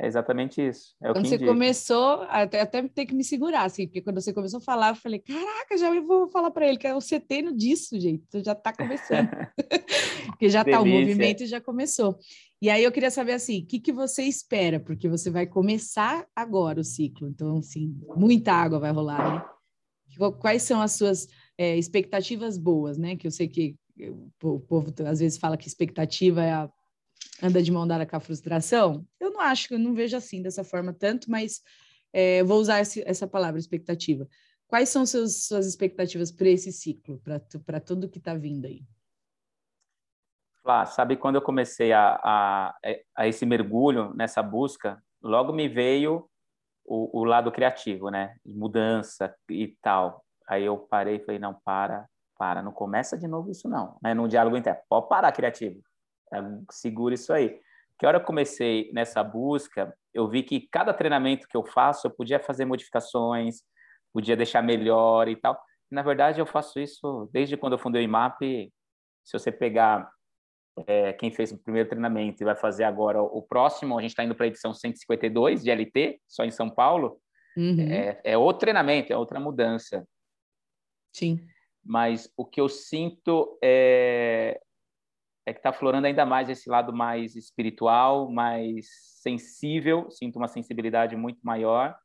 é 0.01 0.07
exatamente 0.07 0.59
isso. 0.59 0.95
É 0.99 1.13
quando 1.13 1.27
você 1.27 1.35
indica. 1.35 1.51
começou, 1.51 2.23
até, 2.23 2.61
até 2.61 2.87
ter 2.87 3.05
que 3.05 3.13
me 3.13 3.23
segurar, 3.23 3.65
assim, 3.65 3.85
porque 3.85 4.01
quando 4.01 4.19
você 4.19 4.33
começou 4.33 4.57
a 4.57 4.61
falar, 4.61 4.89
eu 4.89 4.95
falei, 4.95 5.19
caraca, 5.19 5.77
já 5.77 6.01
vou 6.01 6.27
falar 6.27 6.49
para 6.49 6.67
ele 6.67 6.77
que 6.77 6.87
é 6.87 6.95
o 6.95 6.99
seteno 6.99 7.55
disso, 7.55 7.99
gente. 7.99 8.23
Então 8.27 8.43
já 8.43 8.53
está 8.53 8.73
começando. 8.73 9.29
porque 10.25 10.49
já 10.49 10.63
está, 10.63 10.81
o 10.81 10.85
movimento 10.87 11.45
já 11.45 11.61
começou. 11.61 12.17
E 12.59 12.67
aí 12.67 12.83
eu 12.83 12.91
queria 12.91 13.11
saber 13.11 13.33
assim, 13.33 13.61
o 13.61 13.65
que, 13.67 13.79
que 13.79 13.91
você 13.91 14.23
espera? 14.23 14.79
Porque 14.79 15.07
você 15.07 15.29
vai 15.29 15.45
começar 15.45 16.25
agora 16.35 16.79
o 16.79 16.83
ciclo. 16.83 17.27
Então, 17.27 17.57
assim, 17.57 17.95
muita 18.15 18.53
água 18.53 18.79
vai 18.79 18.91
rolar, 18.91 19.35
né? 19.35 20.31
Quais 20.39 20.63
são 20.63 20.81
as 20.81 20.93
suas 20.93 21.27
é, 21.55 21.77
expectativas 21.77 22.57
boas, 22.57 22.97
né? 22.97 23.15
Que 23.15 23.27
eu 23.27 23.31
sei 23.31 23.47
que 23.47 23.75
o 24.43 24.59
povo 24.59 24.91
às 25.05 25.19
vezes 25.19 25.37
fala 25.37 25.57
que 25.57 25.67
expectativa 25.67 26.43
é 26.43 26.51
a, 26.51 26.69
anda 27.41 27.61
de 27.61 27.71
mão 27.71 27.87
dada 27.87 28.05
com 28.05 28.15
a 28.15 28.19
frustração. 28.19 29.05
Eu 29.19 29.31
não 29.31 29.41
acho, 29.41 29.73
eu 29.73 29.79
não 29.79 29.93
vejo 29.93 30.15
assim 30.15 30.41
dessa 30.41 30.63
forma 30.63 30.93
tanto, 30.93 31.29
mas 31.29 31.61
é, 32.13 32.43
vou 32.43 32.59
usar 32.59 32.81
esse, 32.81 33.03
essa 33.07 33.27
palavra 33.27 33.59
expectativa. 33.59 34.27
Quais 34.67 34.89
são 34.89 35.05
seus, 35.05 35.47
suas 35.47 35.65
expectativas 35.65 36.31
para 36.31 36.47
esse 36.47 36.71
ciclo, 36.71 37.21
para 37.65 37.79
tudo 37.79 38.09
que 38.09 38.19
está 38.19 38.33
vindo 38.33 38.65
aí? 38.65 38.83
Flá, 40.61 40.85
sabe 40.85 41.17
quando 41.17 41.35
eu 41.35 41.41
comecei 41.41 41.91
a, 41.91 42.19
a, 42.23 42.77
a, 43.15 43.27
esse 43.27 43.45
mergulho 43.45 44.13
nessa 44.13 44.43
busca, 44.43 45.03
logo 45.21 45.51
me 45.51 45.67
veio 45.67 46.29
o, 46.85 47.19
o 47.19 47.23
lado 47.23 47.51
criativo, 47.51 48.09
né? 48.09 48.35
Mudança 48.45 49.35
e 49.49 49.75
tal. 49.81 50.23
Aí 50.47 50.63
eu 50.63 50.77
parei 50.77 51.15
e 51.15 51.19
falei, 51.19 51.39
não, 51.39 51.53
para, 51.65 52.07
para, 52.37 52.61
não 52.61 52.71
começa 52.71 53.17
de 53.17 53.27
novo 53.27 53.49
isso 53.49 53.67
não, 53.67 53.97
né? 54.03 54.13
No 54.13 54.27
diálogo 54.27 54.55
interno, 54.55 54.81
pode 54.87 55.09
parar, 55.09 55.31
criativo, 55.31 55.81
segura 56.69 57.15
isso 57.15 57.33
aí. 57.33 57.59
Que 57.97 58.05
hora 58.05 58.17
eu 58.17 58.23
comecei 58.23 58.91
nessa 58.93 59.23
busca, 59.23 59.95
eu 60.13 60.27
vi 60.27 60.43
que 60.43 60.67
cada 60.71 60.93
treinamento 60.93 61.47
que 61.47 61.55
eu 61.55 61.63
faço, 61.63 62.07
eu 62.07 62.11
podia 62.11 62.39
fazer 62.39 62.65
modificações, 62.65 63.61
podia 64.11 64.35
deixar 64.35 64.61
melhor 64.61 65.27
e 65.27 65.35
tal. 65.35 65.59
Na 65.89 66.01
verdade, 66.01 66.39
eu 66.39 66.45
faço 66.45 66.79
isso 66.79 67.29
desde 67.31 67.55
quando 67.57 67.73
eu 67.73 67.79
fundei 67.79 68.01
o 68.01 68.05
IMAP. 68.05 68.71
Se 69.23 69.37
você 69.37 69.51
pegar 69.51 70.09
é, 70.87 71.13
quem 71.13 71.31
fez 71.31 71.51
o 71.51 71.57
primeiro 71.57 71.89
treinamento 71.89 72.41
e 72.41 72.45
vai 72.45 72.55
fazer 72.55 72.85
agora 72.85 73.21
o 73.21 73.41
próximo, 73.41 73.97
a 73.97 74.01
gente 74.01 74.11
está 74.11 74.23
indo 74.23 74.33
para 74.33 74.45
a 74.45 74.47
edição 74.47 74.73
152 74.73 75.63
de 75.63 75.69
LT, 75.69 76.19
só 76.27 76.43
em 76.43 76.51
São 76.51 76.69
Paulo, 76.69 77.19
uhum. 77.55 77.79
é, 77.81 78.19
é 78.23 78.37
outro 78.37 78.61
treinamento, 78.61 79.13
é 79.13 79.17
outra 79.17 79.39
mudança. 79.39 80.07
Sim 81.13 81.39
mas 81.83 82.31
o 82.37 82.45
que 82.45 82.61
eu 82.61 82.69
sinto 82.69 83.57
é, 83.63 84.59
é 85.45 85.53
que 85.53 85.59
está 85.59 85.73
florando 85.73 86.07
ainda 86.07 86.25
mais 86.25 86.49
esse 86.49 86.69
lado 86.69 86.93
mais 86.93 87.35
espiritual, 87.35 88.31
mais 88.31 88.87
sensível, 89.21 90.09
sinto 90.11 90.37
uma 90.37 90.47
sensibilidade 90.47 91.15
muito 91.15 91.39
maior, 91.41 91.95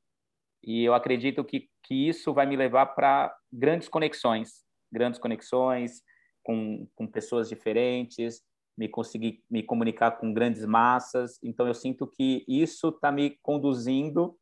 e 0.62 0.84
eu 0.84 0.94
acredito 0.94 1.44
que, 1.44 1.68
que 1.82 2.08
isso 2.08 2.32
vai 2.32 2.46
me 2.46 2.56
levar 2.56 2.86
para 2.86 3.34
grandes 3.52 3.88
conexões, 3.88 4.64
grandes 4.90 5.20
conexões 5.20 6.02
com, 6.42 6.88
com 6.94 7.06
pessoas 7.06 7.48
diferentes, 7.48 8.42
me 8.76 8.88
conseguir 8.88 9.42
me 9.50 9.62
comunicar 9.62 10.12
com 10.12 10.32
grandes 10.32 10.64
massas, 10.64 11.38
então 11.42 11.66
eu 11.66 11.74
sinto 11.74 12.06
que 12.06 12.44
isso 12.46 12.88
está 12.88 13.10
me 13.10 13.38
conduzindo 13.42 14.38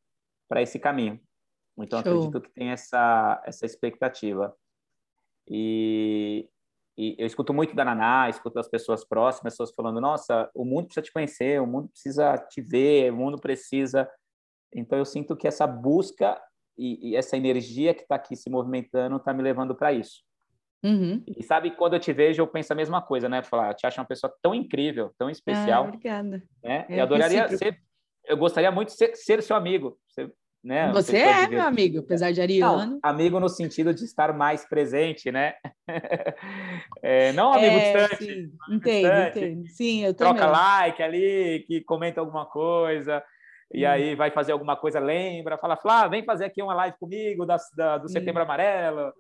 para 0.49 0.63
esse 0.63 0.79
caminho. 0.79 1.21
Então 1.79 2.03
Show. 2.03 2.13
acredito 2.13 2.41
que 2.41 2.53
tem 2.53 2.71
essa 2.71 3.43
essa 3.45 3.67
expectativa. 3.67 4.57
E, 5.49 6.49
e 6.97 7.17
eu 7.19 7.27
escuto 7.27 7.53
muito 7.53 7.75
da 7.75 7.85
Naná, 7.85 8.29
escuto 8.29 8.59
as 8.59 8.69
pessoas 8.69 9.05
próximas, 9.05 9.55
pessoas 9.55 9.73
falando: 9.75 10.01
nossa, 10.01 10.49
o 10.55 10.65
mundo 10.65 10.87
precisa 10.87 11.03
te 11.03 11.13
conhecer, 11.13 11.61
o 11.61 11.67
mundo 11.67 11.89
precisa 11.89 12.39
te 12.39 12.61
ver, 12.61 13.13
o 13.13 13.17
mundo 13.17 13.39
precisa. 13.39 14.09
Então 14.73 14.99
eu 14.99 15.05
sinto 15.05 15.37
que 15.37 15.49
essa 15.49 15.67
busca 15.67 16.41
e, 16.79 17.11
e 17.11 17.17
essa 17.17 17.37
energia 17.37 17.95
que 17.95 18.03
está 18.03 18.15
aqui 18.15 18.37
se 18.37 18.49
movimentando 18.49 19.17
está 19.17 19.33
me 19.33 19.43
levando 19.43 19.75
para 19.75 19.93
isso. 19.93 20.23
Uhum. 20.85 21.23
E 21.27 21.43
sabe, 21.43 21.71
quando 21.71 21.95
eu 21.95 22.01
te 22.01 22.13
vejo, 22.13 22.43
eu 22.43 22.47
penso 22.47 22.73
a 22.73 22.77
mesma 22.77 23.01
coisa, 23.01 23.29
né? 23.29 23.43
Falar, 23.43 23.71
eu 23.71 23.75
te 23.75 23.87
acho 23.87 23.99
uma 23.99 24.07
pessoa 24.07 24.33
tão 24.43 24.55
incrível, 24.55 25.13
tão 25.19 25.31
especial. 25.31 25.85
Ah, 25.85 25.89
obrigada. 25.89 26.43
Né? 26.63 26.87
É, 26.89 26.99
eu 26.99 27.03
adoraria 27.03 27.49
ser, 27.57 27.81
eu 28.27 28.37
gostaria 28.37 28.71
muito 28.71 28.89
de 28.89 28.95
ser, 28.95 29.17
ser 29.17 29.43
seu 29.43 29.57
amigo. 29.57 29.99
Né? 30.65 30.91
Você 30.93 31.19
é 31.19 31.47
meu 31.47 31.61
amigo, 31.61 31.99
apesar 31.99 32.33
de 32.33 32.41
ariano. 32.41 32.93
Não, 32.93 33.01
amigo 33.03 33.39
no 33.39 33.51
sentido 33.51 33.93
de 33.93 34.03
estar 34.03 34.33
mais 34.33 34.67
presente, 34.67 35.31
né? 35.31 35.55
é, 37.03 37.33
não 37.35 37.53
amigo 37.53 37.77
é, 37.77 37.93
distante. 37.93 38.25
Sim. 38.25 38.53
Entendo, 38.71 39.03
distante. 39.03 39.39
entendo. 39.39 39.69
Sim, 39.69 40.05
eu 40.07 40.15
Troca 40.15 40.47
like 40.47 41.03
ali, 41.03 41.65
que 41.67 41.83
comenta 41.83 42.21
alguma 42.21 42.47
coisa, 42.47 43.23
e 43.73 43.85
hum. 43.85 43.91
aí 43.91 44.15
vai 44.15 44.31
fazer 44.31 44.53
alguma 44.53 44.75
coisa, 44.75 44.99
lembra, 44.99 45.59
fala, 45.59 45.77
Flá, 45.77 46.09
vem 46.09 46.25
fazer 46.25 46.47
aqui 46.47 46.63
uma 46.63 46.75
live 46.75 46.97
comigo 46.99 47.45
da, 47.45 47.59
da 47.77 47.99
do 47.99 48.09
Setembro 48.09 48.43
Amarelo. 48.43 49.13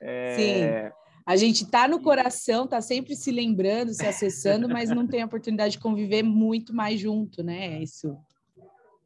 É... 0.00 0.34
Sim. 0.36 0.92
A 1.26 1.36
gente 1.36 1.68
tá 1.68 1.88
no 1.88 2.00
coração, 2.00 2.66
tá 2.66 2.80
sempre 2.80 3.16
se 3.16 3.30
lembrando, 3.30 3.92
se 3.92 4.06
acessando, 4.06 4.68
mas 4.68 4.90
não 4.90 5.06
tem 5.06 5.22
a 5.22 5.26
oportunidade 5.26 5.72
de 5.72 5.78
conviver 5.80 6.22
muito 6.22 6.74
mais 6.74 7.00
junto, 7.00 7.42
né? 7.42 7.76
É 7.76 7.82
isso. 7.82 8.16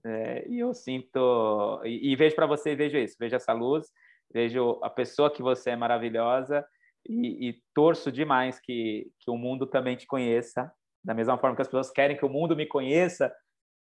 É, 0.08 0.46
e 0.48 0.60
eu 0.60 0.72
sinto, 0.72 1.80
e, 1.84 2.12
e 2.12 2.16
vejo 2.16 2.36
para 2.36 2.46
você, 2.46 2.76
vejo 2.76 2.96
isso, 2.96 3.16
vejo 3.18 3.34
essa 3.34 3.52
luz, 3.52 3.90
vejo 4.32 4.78
a 4.80 4.88
pessoa 4.88 5.32
que 5.32 5.42
você 5.42 5.70
é 5.70 5.76
maravilhosa 5.76 6.64
e, 7.08 7.48
e, 7.48 7.62
torço 7.74 8.12
demais 8.12 8.60
que, 8.60 9.10
que 9.18 9.28
o 9.28 9.36
mundo 9.36 9.66
também 9.66 9.96
te 9.96 10.06
conheça, 10.06 10.70
da 11.04 11.12
mesma 11.12 11.36
forma 11.38 11.56
que 11.56 11.62
as 11.62 11.68
pessoas 11.68 11.90
querem 11.90 12.16
que 12.16 12.24
o 12.24 12.28
mundo 12.28 12.54
me 12.54 12.66
conheça, 12.66 13.34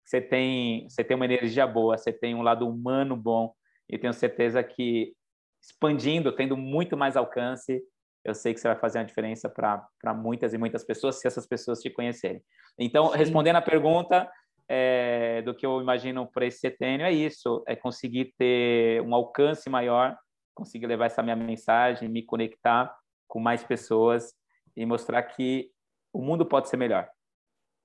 você 0.05 0.21
tem, 0.21 0.87
você 0.87 1.03
tem 1.03 1.15
uma 1.15 1.25
energia 1.25 1.65
boa, 1.65 1.97
você 1.97 2.13
tem 2.13 2.35
um 2.35 2.43
lado 2.43 2.69
humano 2.69 3.15
bom, 3.15 3.53
e 3.89 3.97
tenho 3.97 4.13
certeza 4.13 4.63
que 4.63 5.15
expandindo, 5.59 6.35
tendo 6.35 6.55
muito 6.55 6.95
mais 6.95 7.17
alcance, 7.17 7.81
eu 8.23 8.35
sei 8.35 8.53
que 8.53 8.59
você 8.59 8.67
vai 8.67 8.77
fazer 8.77 8.99
uma 8.99 9.05
diferença 9.05 9.49
para 9.49 10.13
muitas 10.13 10.53
e 10.53 10.57
muitas 10.57 10.83
pessoas, 10.83 11.19
se 11.19 11.27
essas 11.27 11.47
pessoas 11.47 11.79
te 11.79 11.89
conhecerem. 11.89 12.43
Então, 12.77 13.11
Sim. 13.11 13.17
respondendo 13.17 13.55
a 13.55 13.61
pergunta, 13.61 14.29
é, 14.73 15.41
do 15.41 15.53
que 15.53 15.65
eu 15.65 15.81
imagino 15.81 16.25
para 16.25 16.45
esse 16.45 16.59
setênio 16.59 17.05
é 17.05 17.11
isso, 17.11 17.61
é 17.67 17.75
conseguir 17.75 18.33
ter 18.37 19.01
um 19.01 19.13
alcance 19.13 19.69
maior, 19.69 20.17
conseguir 20.55 20.87
levar 20.87 21.07
essa 21.07 21.21
minha 21.21 21.35
mensagem, 21.35 22.07
me 22.07 22.23
conectar 22.23 22.95
com 23.27 23.37
mais 23.37 23.61
pessoas 23.65 24.33
e 24.73 24.85
mostrar 24.85 25.23
que 25.23 25.69
o 26.13 26.21
mundo 26.21 26.45
pode 26.45 26.69
ser 26.69 26.77
melhor, 26.77 27.09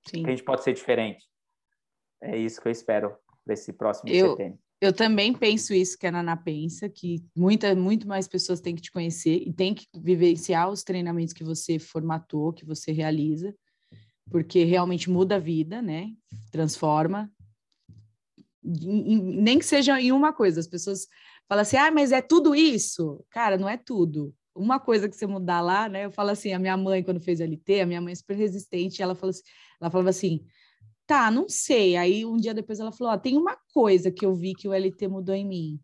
Sim. 0.06 0.22
que 0.22 0.28
a 0.28 0.30
gente 0.30 0.44
pode 0.44 0.62
ser 0.62 0.74
diferente. 0.74 1.26
É 2.22 2.36
isso 2.36 2.60
que 2.60 2.68
eu 2.68 2.72
espero 2.72 3.16
para 3.44 3.54
esse 3.54 3.72
próximo 3.72 4.08
eu, 4.08 4.30
setênio. 4.30 4.58
Eu 4.80 4.92
também 4.92 5.34
penso 5.34 5.74
isso 5.74 5.98
que 5.98 6.06
a 6.06 6.12
Naná 6.12 6.36
pensa, 6.36 6.88
que 6.88 7.24
muita, 7.36 7.74
muito 7.74 8.06
mais 8.06 8.28
pessoas 8.28 8.60
têm 8.60 8.76
que 8.76 8.82
te 8.82 8.92
conhecer 8.92 9.42
e 9.44 9.52
têm 9.52 9.74
que 9.74 9.88
vivenciar 9.92 10.70
os 10.70 10.84
treinamentos 10.84 11.32
que 11.32 11.42
você 11.42 11.80
formatou, 11.80 12.52
que 12.52 12.64
você 12.64 12.92
realiza, 12.92 13.52
porque 14.31 14.65
realmente 14.65 15.11
muda 15.11 15.36
a 15.36 15.40
vida, 15.40 15.81
né? 15.81 16.11
Transforma. 16.51 17.31
nem 18.62 19.59
que 19.59 19.65
seja 19.65 20.01
em 20.01 20.12
uma 20.12 20.32
coisa, 20.32 20.61
as 20.61 20.66
pessoas 20.66 21.07
falam 21.48 21.62
assim, 21.62 21.77
ah, 21.77 21.90
mas 21.90 22.12
é 22.12 22.20
tudo 22.20 22.55
isso? 22.55 23.24
Cara, 23.31 23.57
não 23.57 23.69
é 23.69 23.77
tudo. 23.77 24.35
Uma 24.55 24.81
coisa 24.81 25.09
que 25.09 25.16
você 25.16 25.27
mudar 25.27 25.61
lá, 25.61 25.89
né? 25.89 26.07
Eu 26.07 26.11
falo 26.11 26.31
assim, 26.31 26.53
a 26.53 26.59
minha 26.59 26.77
mãe, 26.77 27.03
quando 27.03 27.20
fez 27.20 27.40
LT, 27.40 27.81
a 27.81 27.86
minha 27.86 28.01
mãe 28.01 28.12
é 28.12 28.16
super 28.16 28.36
resistente, 28.36 29.03
ela, 29.03 29.15
falou 29.15 29.31
assim, 29.31 29.43
ela 29.81 29.90
falava 29.90 30.11
assim, 30.11 30.44
Tá, 31.07 31.31
não 31.31 31.48
sei. 31.48 31.97
Aí 31.97 32.27
um 32.27 32.36
dia 32.36 32.53
depois 32.53 32.81
ela 32.81 32.90
falou: 32.90 33.12
Ó, 33.12 33.19
tem 33.19 33.36
uma 33.36 33.57
coisa 33.73 34.11
que 34.11 34.27
eu 34.27 34.35
vi 34.35 34.55
que 34.55 34.66
o 34.66 34.74
LT 34.74 35.09
mudou 35.09 35.35
em 35.35 35.47
mim. 35.47 35.81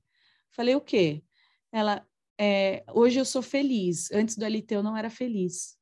Falei: 0.51 0.74
O 0.74 0.81
quê? 0.81 1.23
Ela, 1.70 2.05
é, 2.39 2.85
hoje 2.93 3.20
eu 3.20 3.24
sou 3.24 3.40
feliz. 3.40 4.10
Antes 4.10 4.36
do 4.36 4.44
LT 4.44 4.74
eu 4.74 4.82
não 4.82 4.97
era 4.97 5.09
feliz. 5.09 5.77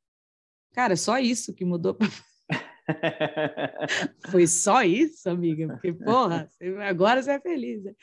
Cara, 0.73 0.95
só 0.97 1.19
isso 1.19 1.55
que 1.55 1.65
mudou. 1.65 1.97
Foi 4.31 4.47
só 4.47 4.83
isso, 4.83 5.29
amiga? 5.29 5.69
Porque, 5.69 5.93
porra, 5.93 6.49
agora 6.89 7.23
você 7.23 7.33
é 7.33 7.41
feliz. 7.41 7.83
Né? 7.85 7.95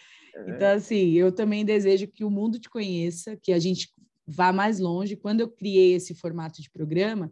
Então, 0.48 0.76
assim, 0.76 1.14
eu 1.14 1.32
também 1.32 1.66
desejo 1.66 2.08
que 2.08 2.24
o 2.24 2.30
mundo 2.30 2.60
te 2.60 2.70
conheça, 2.70 3.38
que 3.42 3.52
a 3.52 3.60
gente 3.60 3.90
vá 4.26 4.52
mais 4.52 4.80
longe. 4.80 5.16
Quando 5.16 5.42
eu 5.42 5.50
criei 5.50 5.94
esse 5.94 6.14
formato 6.14 6.62
de 6.62 6.70
programa, 6.70 7.32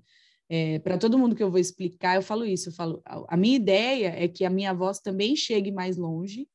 é, 0.50 0.80
para 0.80 0.98
todo 0.98 1.18
mundo 1.18 1.36
que 1.36 1.44
eu 1.44 1.52
vou 1.52 1.60
explicar, 1.60 2.16
eu 2.16 2.22
falo 2.22 2.46
isso. 2.46 2.70
Eu 2.70 2.74
falo, 2.74 3.02
a 3.06 3.38
minha 3.38 3.56
ideia 3.56 4.14
é 4.16 4.28
que 4.28 4.46
a 4.46 4.50
minha 4.50 4.74
voz 4.74 5.00
também 5.00 5.36
chegue 5.36 5.72
mais 5.72 5.98
longe, 5.98 6.48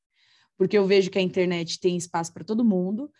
porque 0.56 0.76
eu 0.76 0.86
vejo 0.86 1.10
que 1.10 1.18
a 1.18 1.22
internet 1.22 1.80
tem 1.80 1.96
espaço 1.96 2.32
para 2.32 2.44
todo 2.44 2.64
mundo 2.64 3.10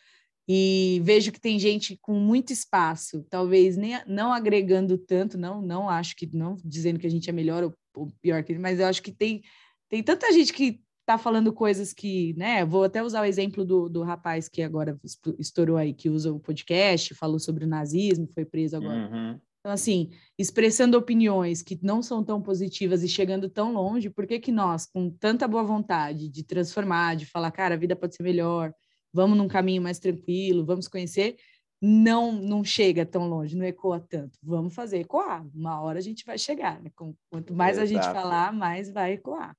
e 0.52 1.00
vejo 1.04 1.30
que 1.30 1.40
tem 1.40 1.60
gente 1.60 1.96
com 2.02 2.14
muito 2.14 2.52
espaço, 2.52 3.24
talvez 3.30 3.76
nem 3.76 4.00
não 4.04 4.32
agregando 4.32 4.98
tanto, 4.98 5.38
não, 5.38 5.62
não 5.62 5.88
acho 5.88 6.16
que 6.16 6.28
não 6.34 6.56
dizendo 6.64 6.98
que 6.98 7.06
a 7.06 7.10
gente 7.10 7.30
é 7.30 7.32
melhor 7.32 7.62
ou, 7.62 7.72
ou 7.94 8.12
pior 8.20 8.42
que 8.42 8.50
ele, 8.50 8.58
mas 8.58 8.80
eu 8.80 8.86
acho 8.86 9.00
que 9.00 9.12
tem 9.12 9.42
tem 9.88 10.02
tanta 10.02 10.32
gente 10.32 10.52
que 10.52 10.80
está 11.02 11.16
falando 11.16 11.52
coisas 11.52 11.92
que, 11.92 12.34
né? 12.36 12.64
Vou 12.64 12.82
até 12.82 13.00
usar 13.00 13.22
o 13.22 13.24
exemplo 13.24 13.64
do, 13.64 13.88
do 13.88 14.02
rapaz 14.02 14.48
que 14.48 14.60
agora 14.60 14.98
estourou 15.38 15.76
aí, 15.76 15.94
que 15.94 16.08
usa 16.08 16.32
o 16.32 16.40
podcast, 16.40 17.14
falou 17.14 17.38
sobre 17.38 17.64
o 17.64 17.68
nazismo, 17.68 18.28
foi 18.34 18.44
preso 18.44 18.76
agora. 18.76 19.08
Uhum. 19.08 19.40
Então, 19.60 19.72
assim, 19.72 20.10
expressando 20.36 20.98
opiniões 20.98 21.62
que 21.62 21.78
não 21.80 22.02
são 22.02 22.24
tão 22.24 22.42
positivas 22.42 23.04
e 23.04 23.08
chegando 23.08 23.48
tão 23.48 23.72
longe, 23.72 24.10
por 24.10 24.26
que, 24.26 24.40
que 24.40 24.50
nós, 24.50 24.86
com 24.86 25.10
tanta 25.10 25.46
boa 25.46 25.62
vontade 25.62 26.28
de 26.28 26.42
transformar, 26.42 27.14
de 27.14 27.26
falar, 27.26 27.52
cara, 27.52 27.76
a 27.76 27.78
vida 27.78 27.94
pode 27.94 28.16
ser 28.16 28.22
melhor, 28.24 28.72
vamos 29.12 29.36
num 29.36 29.48
caminho 29.48 29.82
mais 29.82 29.98
tranquilo, 29.98 30.64
vamos 30.64 30.88
conhecer, 30.88 31.36
não 31.80 32.32
não 32.32 32.62
chega 32.62 33.06
tão 33.06 33.28
longe, 33.28 33.56
não 33.56 33.64
ecoa 33.64 34.00
tanto. 34.00 34.38
Vamos 34.42 34.74
fazer 34.74 34.98
ecoar. 34.98 35.44
Uma 35.54 35.80
hora 35.80 35.98
a 35.98 36.02
gente 36.02 36.24
vai 36.24 36.36
chegar, 36.36 36.80
né? 36.80 36.90
Quanto 37.30 37.54
mais 37.54 37.78
Exato. 37.78 37.84
a 37.84 37.86
gente 37.86 38.12
falar, 38.12 38.52
mais 38.52 38.90
vai 38.90 39.12
ecoar. 39.12 39.56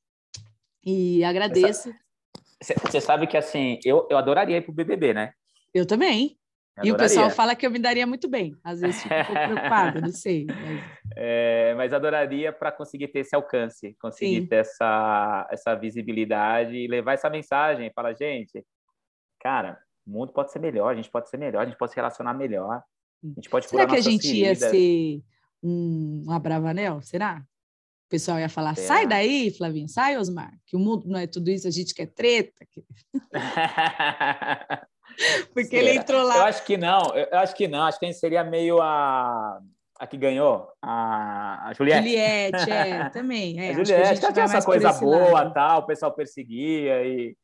E 0.85 1.23
agradeço. 1.23 1.93
Você 2.83 3.01
sabe 3.01 3.25
que, 3.25 3.37
assim, 3.37 3.79
eu, 3.83 4.07
eu 4.09 4.17
adoraria 4.17 4.57
ir 4.57 4.61
para 4.61 4.71
o 4.71 4.75
BBB, 4.75 5.13
né? 5.13 5.33
Eu 5.73 5.85
também. 5.85 6.37
E 6.83 6.91
o 6.91 6.97
pessoal 6.97 7.29
fala 7.29 7.55
que 7.55 7.65
eu 7.65 7.71
me 7.71 7.79
daria 7.79 8.07
muito 8.07 8.27
bem. 8.29 8.55
Às 8.63 8.81
vezes 8.81 9.03
fico 9.03 9.13
um 9.13 9.25
pouco 9.25 9.41
preocupada, 9.41 10.01
não 10.01 10.11
sei. 10.11 10.45
Mas, 10.45 10.83
é, 11.17 11.73
mas 11.75 11.93
adoraria 11.93 12.51
para 12.51 12.71
conseguir 12.71 13.09
ter 13.09 13.19
esse 13.19 13.35
alcance, 13.35 13.95
conseguir 13.99 14.41
Sim. 14.41 14.47
ter 14.47 14.55
essa, 14.57 15.47
essa 15.51 15.75
visibilidade 15.75 16.75
e 16.75 16.87
levar 16.87 17.13
essa 17.13 17.29
mensagem. 17.29 17.91
Fala, 17.93 18.13
gente, 18.13 18.63
cara, 19.41 19.79
o 20.05 20.11
mundo 20.11 20.31
pode 20.31 20.51
ser 20.51 20.59
melhor, 20.59 20.91
a 20.91 20.95
gente 20.95 21.09
pode 21.09 21.29
ser 21.29 21.37
melhor, 21.37 21.61
a 21.61 21.65
gente 21.65 21.77
pode 21.77 21.91
se 21.91 21.95
relacionar 21.95 22.33
melhor. 22.33 22.83
A 23.23 23.27
gente 23.35 23.49
pode 23.49 23.67
Será 23.67 23.85
que 23.85 23.95
a 23.95 24.01
gente 24.01 24.27
feridas. 24.27 24.61
ia 24.61 24.69
ser 24.69 25.21
um, 25.61 26.23
um 26.27 26.31
Abravanel? 26.31 27.01
Será? 27.01 27.43
O 28.07 28.09
pessoal 28.09 28.39
ia 28.39 28.49
falar, 28.49 28.75
Será? 28.75 28.87
sai 28.87 29.07
daí, 29.07 29.51
Flavinho, 29.51 29.87
sai, 29.87 30.17
Osmar, 30.17 30.53
que 30.65 30.75
o 30.75 30.79
mundo 30.79 31.07
não 31.07 31.19
é 31.19 31.27
tudo 31.27 31.49
isso, 31.49 31.67
a 31.67 31.71
gente 31.71 31.93
quer 31.93 32.07
treta. 32.07 32.65
Porque 35.53 35.75
ele 35.75 35.97
entrou 35.97 36.23
lá. 36.23 36.37
Eu 36.37 36.43
acho 36.43 36.65
que 36.65 36.77
não, 36.77 37.15
eu 37.15 37.37
acho 37.39 37.55
que 37.55 37.67
não. 37.67 37.83
Acho 37.83 37.99
que 37.99 38.05
a 38.05 38.09
gente 38.09 38.19
seria 38.19 38.43
meio 38.43 38.81
a. 38.81 39.59
A 39.99 40.07
que 40.07 40.17
ganhou, 40.17 40.67
a, 40.81 41.67
a 41.69 41.73
Juliette. 41.73 42.07
Juliette, 42.07 42.71
é, 42.71 43.09
também. 43.13 43.59
É, 43.59 43.69
a 43.69 43.73
Juliette, 43.73 44.19
que, 44.19 44.25
que 44.25 44.33
tinha 44.33 44.45
essa 44.45 44.65
coisa 44.65 44.91
boa, 44.93 45.51
tal, 45.51 45.81
o 45.81 45.85
pessoal 45.85 46.11
perseguia 46.11 47.03
e. 47.05 47.37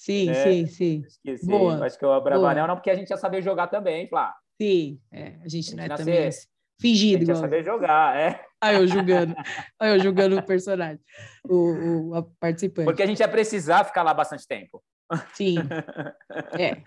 Sim, 0.00 0.26
né? 0.28 0.44
sim, 0.44 0.66
sim. 0.66 1.04
Esqueci. 1.06 1.46
Boa. 1.46 1.84
Acho 1.84 1.98
que 1.98 2.06
o 2.06 2.10
Abravanel 2.10 2.66
não, 2.66 2.74
porque 2.74 2.88
a 2.88 2.94
gente 2.94 3.10
ia 3.10 3.18
saber 3.18 3.42
jogar 3.42 3.66
também, 3.66 4.08
Flá. 4.08 4.34
Sim, 4.58 4.98
é, 5.12 5.34
a 5.44 5.48
gente 5.48 5.76
não 5.76 5.84
é 5.84 5.88
também 5.90 6.26
assim, 6.26 6.48
fingido. 6.80 7.16
A 7.16 7.18
gente 7.18 7.28
ia 7.28 7.34
saber 7.34 7.62
jogar, 7.62 8.16
é. 8.16 8.42
Aí 8.62 8.76
eu 8.80 8.86
julgando, 8.86 9.34
aí 9.78 9.90
eu 9.90 10.00
julgando 10.00 10.38
o 10.38 10.42
personagem, 10.42 10.98
o, 11.46 12.16
o 12.16 12.22
participante. 12.40 12.86
Porque 12.86 13.02
a 13.02 13.06
gente 13.06 13.20
ia 13.20 13.28
precisar 13.28 13.84
ficar 13.84 14.02
lá 14.02 14.14
bastante 14.14 14.48
tempo. 14.48 14.82
Sim. 15.34 15.56
É. 16.58 16.82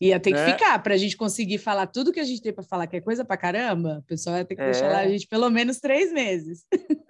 Ia 0.00 0.20
ter 0.20 0.32
que 0.32 0.52
ficar 0.52 0.78
para 0.82 0.94
a 0.94 0.96
gente 0.96 1.16
conseguir 1.16 1.58
falar 1.58 1.86
tudo 1.86 2.12
que 2.12 2.20
a 2.20 2.24
gente 2.24 2.42
tem 2.42 2.52
para 2.52 2.64
falar, 2.64 2.86
que 2.86 2.96
é 2.96 3.00
coisa 3.00 3.24
para 3.24 3.36
caramba. 3.36 3.98
O 3.98 4.02
pessoal 4.02 4.36
ia 4.36 4.44
ter 4.44 4.54
que 4.54 4.62
é. 4.62 4.70
deixar 4.70 4.88
lá 4.88 5.00
a 5.00 5.08
gente 5.08 5.26
pelo 5.26 5.48
menos 5.48 5.78
três 5.78 6.12
meses. 6.12 6.64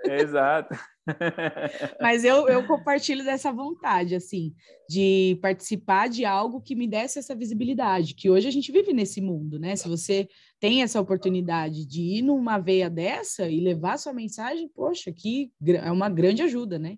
Exato. 0.04 0.74
Mas 2.00 2.24
eu, 2.24 2.48
eu 2.48 2.66
compartilho 2.66 3.24
dessa 3.24 3.52
vontade, 3.52 4.14
assim, 4.14 4.54
de 4.88 5.38
participar 5.42 6.08
de 6.08 6.24
algo 6.24 6.60
que 6.60 6.74
me 6.74 6.86
desse 6.86 7.18
essa 7.18 7.34
visibilidade, 7.34 8.14
que 8.14 8.30
hoje 8.30 8.46
a 8.46 8.50
gente 8.50 8.70
vive 8.70 8.92
nesse 8.92 9.20
mundo, 9.20 9.58
né? 9.58 9.74
Se 9.74 9.88
você 9.88 10.28
tem 10.60 10.82
essa 10.82 11.00
oportunidade 11.00 11.86
de 11.86 12.02
ir 12.02 12.22
numa 12.22 12.58
veia 12.58 12.88
dessa 12.88 13.48
e 13.48 13.60
levar 13.60 13.98
sua 13.98 14.12
mensagem, 14.12 14.68
poxa, 14.68 15.12
que 15.12 15.50
é 15.66 15.90
uma 15.90 16.08
grande 16.08 16.42
ajuda, 16.42 16.78
né? 16.78 16.96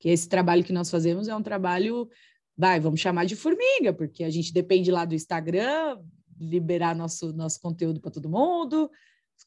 Que 0.00 0.08
esse 0.08 0.28
trabalho 0.28 0.64
que 0.64 0.72
nós 0.72 0.90
fazemos 0.90 1.28
é 1.28 1.36
um 1.36 1.42
trabalho 1.42 2.08
vai, 2.56 2.78
vamos 2.80 3.00
chamar 3.00 3.24
de 3.26 3.36
formiga, 3.36 3.92
porque 3.92 4.24
a 4.24 4.30
gente 4.30 4.52
depende 4.52 4.90
lá 4.90 5.04
do 5.04 5.14
Instagram, 5.14 5.98
liberar 6.38 6.94
nosso, 6.94 7.32
nosso 7.32 7.60
conteúdo 7.60 8.00
para 8.00 8.10
todo 8.10 8.28
mundo. 8.28 8.90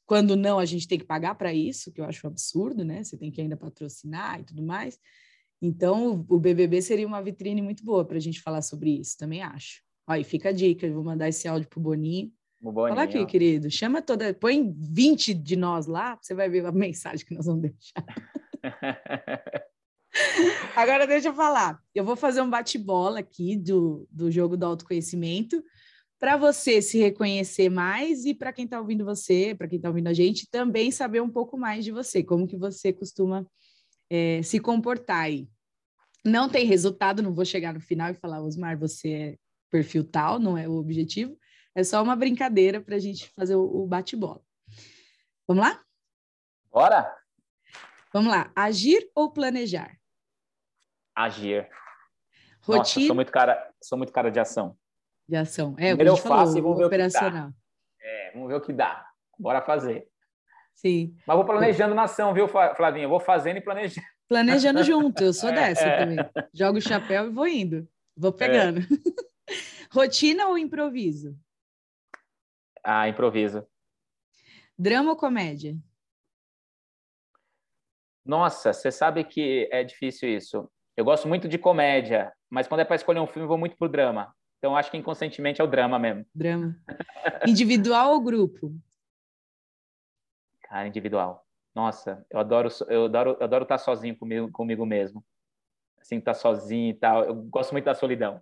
Quando 0.06 0.36
não, 0.36 0.60
a 0.60 0.66
gente 0.66 0.88
tem 0.88 1.00
que 1.00 1.06
pagar 1.06 1.36
para 1.36 1.54
isso, 1.54 1.92
que 1.92 2.02
eu 2.02 2.06
acho 2.06 2.26
um 2.26 2.30
absurdo, 2.30 2.84
né? 2.84 3.04
Você 3.04 3.18
tem 3.18 3.32
que 3.32 3.42
ainda 3.42 3.58
patrocinar 3.58 4.40
e 4.40 4.44
tudo 4.44 4.62
mais. 4.62 5.00
Então, 5.62 6.26
o 6.30 6.40
BBB 6.40 6.82
seria 6.82 7.08
uma 7.08 7.22
vitrine 7.22 7.62
muito 7.62 7.84
boa 7.84 8.06
para 8.06 8.18
a 8.18 8.22
gente 8.22 8.42
falar 8.42 8.62
sobre 8.62 8.92
isso, 9.00 9.18
também 9.18 9.42
acho. 9.42 9.82
Aí 10.06 10.24
fica 10.24 10.50
a 10.50 10.52
dica, 10.52 10.86
eu 10.86 10.94
vou 10.94 11.04
mandar 11.04 11.28
esse 11.28 11.48
áudio 11.48 11.68
pro 11.68 11.80
Boninho. 11.80 12.32
O 12.62 12.72
Boninho. 12.72 12.96
Fala 12.96 13.04
aqui, 13.04 13.26
querido, 13.26 13.70
chama 13.70 14.02
toda, 14.02 14.34
põe 14.34 14.72
20 14.72 15.34
de 15.34 15.56
nós 15.56 15.88
lá, 15.88 16.18
você 16.22 16.34
vai 16.34 16.50
ver 16.50 16.66
a 16.66 16.72
mensagem 16.72 17.26
que 17.26 17.34
nós 17.34 17.46
vamos 17.46 17.62
deixar. 17.62 18.06
Agora 20.76 21.08
deixa 21.08 21.30
eu 21.30 21.34
falar. 21.34 21.80
Eu 21.94 22.04
vou 22.04 22.16
fazer 22.16 22.42
um 22.42 22.50
bate-bola 22.50 23.20
aqui 23.20 23.56
do, 23.56 24.08
do 24.12 24.32
jogo 24.32 24.58
do 24.58 24.66
autoconhecimento 24.66 25.64
para 26.20 26.36
você 26.36 26.82
se 26.82 26.98
reconhecer 26.98 27.70
mais 27.70 28.26
e 28.26 28.34
para 28.34 28.52
quem 28.52 28.66
está 28.66 28.80
ouvindo 28.80 29.06
você, 29.06 29.54
para 29.56 29.68
quem 29.68 29.78
está 29.78 29.90
ouvindo 29.90 30.08
a 30.08 30.14
gente, 30.14 30.50
também 30.50 30.90
saber 30.92 31.22
um 31.22 31.30
pouco 31.30 31.58
mais 31.58 31.86
de 31.86 31.92
você, 31.92 32.24
como 32.24 32.48
que 32.48 32.58
você 32.58 32.92
costuma 32.92 33.46
é, 34.10 34.42
se 34.42 34.60
comportar 34.60 35.24
aí. 35.24 35.48
Não 36.26 36.50
tem 36.50 36.66
resultado, 36.66 37.22
não 37.22 37.34
vou 37.34 37.46
chegar 37.46 37.74
no 37.74 37.80
final 37.80 38.10
e 38.10 38.16
falar, 38.16 38.42
Osmar, 38.42 38.78
você 38.78 39.10
é 39.10 39.38
perfil 39.70 40.04
tal, 40.04 40.40
não 40.40 40.58
é 40.58 40.68
o 40.68 40.74
objetivo. 40.74 41.38
É 41.76 41.84
só 41.84 42.02
uma 42.02 42.16
brincadeira 42.16 42.82
para 42.82 42.96
a 42.96 43.00
gente 43.00 43.30
fazer 43.30 43.56
o, 43.56 43.86
bate-bola. 43.86 44.42
Vamos 45.48 45.64
lá? 45.64 45.82
Bora! 46.72 47.17
Vamos 48.14 48.32
lá. 48.32 48.52
Agir 48.56 49.10
ou 49.14 49.32
planejar? 49.32 49.98
agir. 51.18 51.68
Rotina. 52.62 52.78
Nossa, 52.78 53.00
sou 53.02 53.16
muito 53.16 53.32
cara, 53.32 53.74
sou 53.82 53.98
muito 53.98 54.14
cara 54.14 54.30
de 54.30 54.40
ação. 54.40 54.78
De 55.28 55.36
ação. 55.36 55.74
É, 55.78 55.96
Primeiro 55.96 56.12
eu 56.12 56.18
faço 56.18 56.58
e 56.58 56.62
vamos 56.62 56.78
ver 56.78 56.86
operacional. 56.86 57.50
o 57.50 57.52
que 57.52 57.58
dá. 58.04 58.08
É, 58.08 58.32
vamos 58.34 58.48
ver 58.48 58.56
o 58.56 58.62
que 58.62 58.74
dá. 58.74 59.08
Bora 59.40 59.62
fazer. 59.62 60.08
Sim. 60.74 61.16
Mas 61.26 61.36
vou 61.36 61.46
planejando 61.46 61.96
na 61.96 62.04
ação, 62.04 62.34
viu, 62.34 62.48
Flavinha? 62.48 63.06
Eu 63.06 63.10
vou 63.10 63.20
fazendo 63.20 63.58
e 63.58 63.62
planejando. 63.62 64.06
Planejando 64.28 64.84
junto, 64.84 65.24
eu 65.24 65.34
sou 65.34 65.50
dessa 65.54 65.86
é. 65.86 65.98
também. 65.98 66.18
Jogo 66.54 66.78
o 66.78 66.82
chapéu 66.82 67.28
e 67.28 67.30
vou 67.30 67.48
indo. 67.48 67.88
Vou 68.16 68.32
pegando. 68.32 68.82
É. 68.82 68.84
Rotina 69.92 70.48
ou 70.48 70.58
improviso? 70.58 71.36
Ah, 72.84 73.08
improviso. 73.08 73.66
Drama 74.78 75.12
ou 75.12 75.18
comédia? 75.18 75.76
Nossa, 78.28 78.74
você 78.74 78.92
sabe 78.92 79.24
que 79.24 79.70
é 79.72 79.86
difícil 79.86 80.30
isso. 80.30 80.70
Eu 80.98 81.06
gosto 81.06 81.30
muito 81.30 81.48
de 81.48 81.58
comédia, 81.58 82.34
mas 82.50 82.68
quando 82.68 82.82
é 82.82 82.86
para 82.86 82.98
escolher 82.98 83.22
um 83.22 83.28
filme, 83.28 83.46
eu 83.46 83.48
vou 83.48 83.58
muito 83.58 83.78
pro 83.78 83.88
drama. 83.88 84.36
Então, 84.58 84.76
acho 84.76 84.92
que 84.92 84.98
inconscientemente 84.98 85.62
é 85.62 85.64
o 85.64 85.68
drama 85.68 85.98
mesmo. 85.98 86.26
Drama. 86.36 86.76
Individual 87.48 88.14
ou 88.14 88.22
grupo? 88.22 88.76
Cara, 90.64 90.88
individual. 90.88 91.48
Nossa, 91.74 92.26
eu 92.30 92.40
adoro, 92.40 92.70
eu 92.90 93.06
adoro, 93.06 93.38
eu 93.40 93.44
adoro 93.46 93.64
estar 93.64 93.78
sozinho 93.78 94.18
comigo, 94.18 94.52
comigo 94.52 94.86
mesmo. 94.86 95.24
Assim, 95.98 96.18
estar 96.18 96.34
sozinho 96.34 96.90
e 96.90 96.94
tal. 96.96 97.24
Eu 97.24 97.36
gosto 97.36 97.72
muito 97.72 97.86
da 97.86 97.94
solidão. 97.94 98.42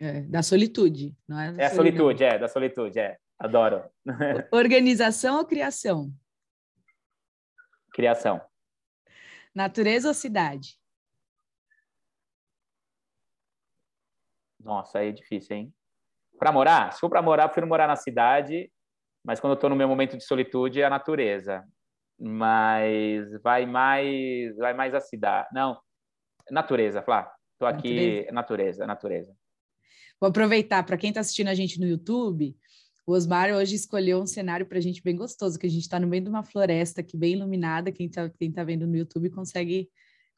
É, 0.00 0.22
da 0.22 0.42
solitude, 0.42 1.16
não 1.28 1.38
é? 1.38 1.54
É 1.56 1.66
a 1.66 1.70
solitude, 1.70 2.24
é, 2.24 2.38
da 2.38 2.48
solitude, 2.48 2.98
é. 2.98 3.18
Adoro. 3.38 3.84
Organização 4.50 5.38
ou 5.38 5.44
criação? 5.44 6.12
Criação. 7.92 8.40
Natureza 9.54 10.08
ou 10.08 10.14
cidade? 10.14 10.78
Nossa, 14.58 14.98
aí 15.00 15.08
é 15.08 15.12
difícil, 15.12 15.56
hein? 15.56 15.74
Para 16.38 16.52
morar? 16.52 16.92
Se 16.92 17.00
for 17.00 17.10
para 17.10 17.20
morar, 17.20 17.44
eu 17.44 17.48
prefiro 17.48 17.66
morar 17.66 17.86
na 17.86 17.96
cidade, 17.96 18.72
mas 19.24 19.40
quando 19.40 19.52
eu 19.52 19.54
estou 19.54 19.70
no 19.70 19.76
meu 19.76 19.88
momento 19.88 20.16
de 20.16 20.24
solitude, 20.24 20.80
é 20.80 20.84
a 20.84 20.90
natureza. 20.90 21.64
Mas 22.18 23.32
vai 23.42 23.66
mais, 23.66 24.56
vai 24.56 24.72
mais 24.72 24.94
a 24.94 25.00
cidade. 25.00 25.48
Não, 25.52 25.80
natureza, 26.50 27.02
Flá. 27.02 27.32
Estou 27.52 27.68
aqui, 27.68 28.26
natureza, 28.32 28.86
natureza. 28.86 28.86
natureza. 28.86 29.36
Vou 30.20 30.30
aproveitar 30.30 30.84
para 30.84 30.96
quem 30.96 31.10
está 31.10 31.20
assistindo 31.20 31.48
a 31.48 31.54
gente 31.54 31.80
no 31.80 31.86
YouTube. 31.86 32.56
O 33.04 33.12
Osmar 33.12 33.50
hoje 33.50 33.74
escolheu 33.74 34.20
um 34.20 34.26
cenário 34.26 34.66
para 34.66 34.78
a 34.78 34.80
gente 34.80 35.02
bem 35.02 35.16
gostoso, 35.16 35.58
que 35.58 35.66
a 35.66 35.70
gente 35.70 35.82
está 35.82 35.98
no 35.98 36.06
meio 36.06 36.22
de 36.22 36.30
uma 36.30 36.42
floresta 36.42 37.00
aqui 37.00 37.16
bem 37.16 37.32
iluminada. 37.32 37.90
Quem 37.90 38.06
está 38.06 38.28
quem 38.30 38.52
tá 38.52 38.62
vendo 38.62 38.86
no 38.86 38.96
YouTube 38.96 39.30
consegue, 39.30 39.90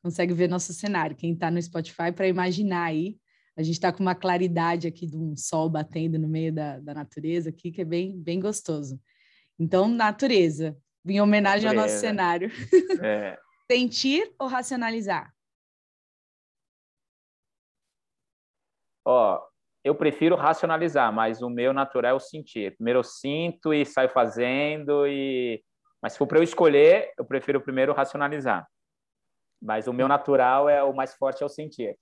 consegue 0.02 0.32
ver 0.32 0.48
nosso 0.48 0.72
cenário. 0.72 1.16
Quem 1.16 1.34
está 1.34 1.50
no 1.50 1.60
Spotify 1.60 2.10
para 2.12 2.26
imaginar 2.26 2.84
aí 2.84 3.18
a 3.56 3.62
gente 3.62 3.74
está 3.74 3.92
com 3.92 4.02
uma 4.02 4.14
claridade 4.14 4.86
aqui 4.88 5.06
de 5.06 5.16
um 5.16 5.36
sol 5.36 5.70
batendo 5.70 6.18
no 6.18 6.26
meio 6.26 6.52
da, 6.52 6.80
da 6.80 6.92
natureza 6.92 7.50
aqui, 7.50 7.70
que 7.70 7.82
é 7.82 7.84
bem, 7.84 8.18
bem 8.20 8.40
gostoso. 8.40 9.00
Então, 9.58 9.86
natureza, 9.86 10.76
em 11.06 11.20
homenagem 11.20 11.68
ao 11.68 11.74
nosso 11.74 11.98
cenário. 11.98 12.50
É. 13.00 13.38
Sentir 13.70 14.34
ou 14.38 14.48
racionalizar? 14.48 15.32
Ó, 19.04 19.40
eu 19.84 19.94
prefiro 19.94 20.34
racionalizar, 20.34 21.12
mas 21.12 21.42
o 21.42 21.50
meu 21.50 21.74
natural 21.74 22.12
é 22.12 22.14
o 22.14 22.20
sentir. 22.20 22.74
Primeiro 22.76 23.00
eu 23.00 23.04
sinto 23.04 23.74
e 23.74 23.84
saio 23.84 24.08
fazendo 24.08 25.06
e 25.06 25.62
mas 26.02 26.12
se 26.12 26.18
for 26.18 26.26
para 26.26 26.38
eu 26.38 26.42
escolher, 26.42 27.12
eu 27.18 27.24
prefiro 27.24 27.62
primeiro 27.62 27.94
racionalizar. 27.94 28.66
Mas 29.60 29.86
o 29.86 29.92
meu 29.92 30.06
natural 30.06 30.68
é 30.68 30.82
o 30.82 30.92
mais 30.92 31.14
forte 31.14 31.42
é 31.42 31.46
o 31.46 31.48
sentir. 31.48 31.98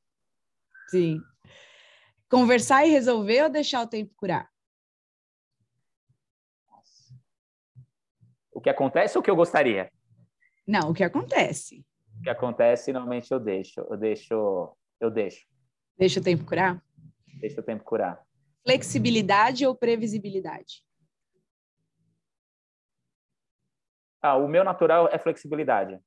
Sim. 0.88 1.20
Conversar 2.28 2.84
e 2.84 2.90
resolver 2.90 3.44
ou 3.44 3.50
deixar 3.50 3.82
o 3.82 3.86
tempo 3.86 4.12
curar? 4.16 4.50
O 8.52 8.60
que 8.60 8.70
acontece 8.70 9.16
ou 9.16 9.20
o 9.20 9.24
que 9.24 9.30
eu 9.30 9.36
gostaria? 9.36 9.90
Não, 10.66 10.90
o 10.90 10.94
que 10.94 11.04
acontece. 11.04 11.84
O 12.18 12.22
que 12.22 12.30
acontece, 12.30 12.92
normalmente 12.92 13.30
eu 13.30 13.38
deixo. 13.38 13.80
Eu 13.88 13.96
deixo. 13.96 14.76
Eu 15.00 15.10
deixo. 15.10 15.46
Deixa 15.96 16.20
o 16.20 16.22
tempo 16.22 16.44
curar? 16.44 16.82
Deixa 17.42 17.60
o 17.60 17.64
tempo 17.64 17.82
curar. 17.82 18.24
Flexibilidade 18.62 19.66
ou 19.66 19.74
previsibilidade? 19.74 20.84
Ah, 24.22 24.36
o 24.36 24.46
meu 24.46 24.62
natural 24.62 25.08
é 25.08 25.18
flexibilidade. 25.18 26.00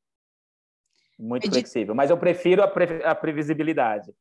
Muito 1.19 1.43
Medit... 1.43 1.55
flexível. 1.55 1.93
Mas 1.93 2.09
eu 2.09 2.17
prefiro 2.17 2.63
a, 2.63 2.69
pre... 2.69 3.03
a 3.03 3.13
previsibilidade. 3.13 4.15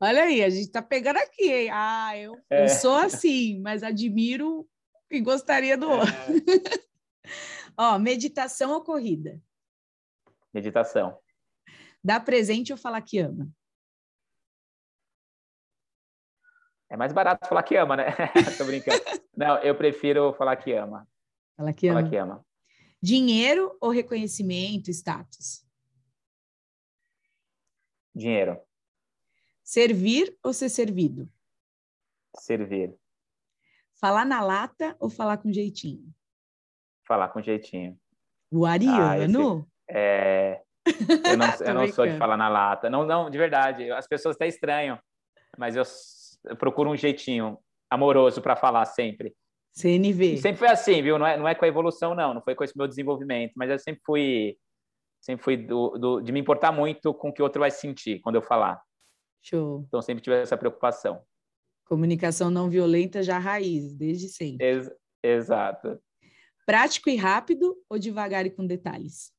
Olha 0.00 0.24
aí, 0.24 0.42
a 0.42 0.50
gente 0.50 0.64
está 0.64 0.82
pegando 0.82 1.18
aqui, 1.18 1.48
hein? 1.48 1.70
Ah, 1.72 2.18
eu, 2.18 2.36
é. 2.50 2.64
eu 2.64 2.68
sou 2.68 2.96
assim, 2.96 3.60
mas 3.60 3.84
admiro 3.84 4.68
e 5.08 5.20
gostaria 5.20 5.78
do 5.78 5.88
outro. 5.88 6.12
É. 6.12 6.90
Ó, 7.78 7.96
meditação 8.00 8.72
ou 8.72 8.82
corrida? 8.82 9.40
Meditação. 10.52 11.16
Dá 12.02 12.18
presente 12.18 12.72
ou 12.72 12.76
falar 12.76 13.00
que 13.02 13.20
ama? 13.20 13.48
É 16.90 16.96
mais 16.96 17.12
barato 17.12 17.48
falar 17.48 17.62
que 17.62 17.76
ama, 17.76 17.96
né? 17.96 18.06
Tô 18.58 18.64
brincando. 18.64 19.00
Não, 19.36 19.58
eu 19.58 19.76
prefiro 19.76 20.34
falar 20.34 20.56
que 20.56 20.72
ama. 20.72 21.08
Falar 21.56 21.72
que 21.72 21.86
falar 21.86 22.00
ama. 22.00 22.10
Que 22.10 22.16
ama. 22.16 22.46
Dinheiro 23.00 23.76
ou 23.80 23.90
reconhecimento, 23.90 24.90
status? 24.90 25.64
Dinheiro. 28.12 28.60
Servir 29.62 30.36
ou 30.42 30.52
ser 30.52 30.68
servido? 30.68 31.30
Servir. 32.36 32.92
Falar 34.00 34.26
na 34.26 34.40
lata 34.40 34.96
ou 34.98 35.08
falar 35.08 35.38
com 35.38 35.52
jeitinho? 35.52 36.12
Falar 37.06 37.28
com 37.28 37.40
jeitinho. 37.40 37.96
O 38.50 38.66
ariano? 38.66 39.64
Ah, 39.88 39.92
esse, 39.92 39.96
é... 39.96 40.62
Eu 41.30 41.36
não, 41.36 41.46
eu 41.64 41.74
não 41.74 41.92
sou 41.92 42.06
de 42.06 42.18
falar 42.18 42.36
na 42.36 42.48
lata. 42.48 42.90
Não, 42.90 43.06
não, 43.06 43.30
de 43.30 43.38
verdade. 43.38 43.90
As 43.92 44.08
pessoas 44.08 44.34
até 44.34 44.48
estranham, 44.48 44.98
mas 45.56 45.76
eu, 45.76 45.84
eu 46.44 46.56
procuro 46.56 46.90
um 46.90 46.96
jeitinho 46.96 47.58
amoroso 47.90 48.40
para 48.40 48.56
falar 48.56 48.84
sempre. 48.84 49.34
CNV. 49.72 50.34
E 50.34 50.38
sempre 50.38 50.58
foi 50.58 50.68
assim, 50.68 51.02
viu? 51.02 51.18
Não 51.18 51.26
é, 51.26 51.36
não 51.36 51.48
é 51.48 51.54
com 51.54 51.64
a 51.64 51.68
evolução, 51.68 52.14
não. 52.14 52.34
Não 52.34 52.42
foi 52.42 52.54
com 52.54 52.64
esse 52.64 52.76
meu 52.76 52.86
desenvolvimento, 52.86 53.52
mas 53.56 53.70
eu 53.70 53.78
sempre 53.78 54.00
fui, 54.04 54.56
sempre 55.20 55.44
fui 55.44 55.56
do, 55.56 55.90
do, 55.98 56.20
de 56.20 56.32
me 56.32 56.40
importar 56.40 56.72
muito 56.72 57.14
com 57.14 57.28
o 57.28 57.32
que 57.32 57.42
o 57.42 57.44
outro 57.44 57.60
vai 57.60 57.70
sentir 57.70 58.20
quando 58.20 58.36
eu 58.36 58.42
falar. 58.42 58.80
Show. 59.42 59.84
Então 59.86 60.02
sempre 60.02 60.22
tive 60.22 60.36
essa 60.36 60.56
preocupação. 60.56 61.22
Comunicação 61.86 62.50
não 62.50 62.68
violenta 62.68 63.22
já 63.22 63.38
raiz, 63.38 63.94
desde 63.94 64.28
sempre. 64.28 64.64
Ex 64.64 64.90
exato. 65.22 66.00
Prático 66.66 67.10
e 67.10 67.16
rápido 67.16 67.76
ou 67.88 67.98
devagar 67.98 68.46
e 68.46 68.50
com 68.50 68.66
detalhes? 68.66 69.32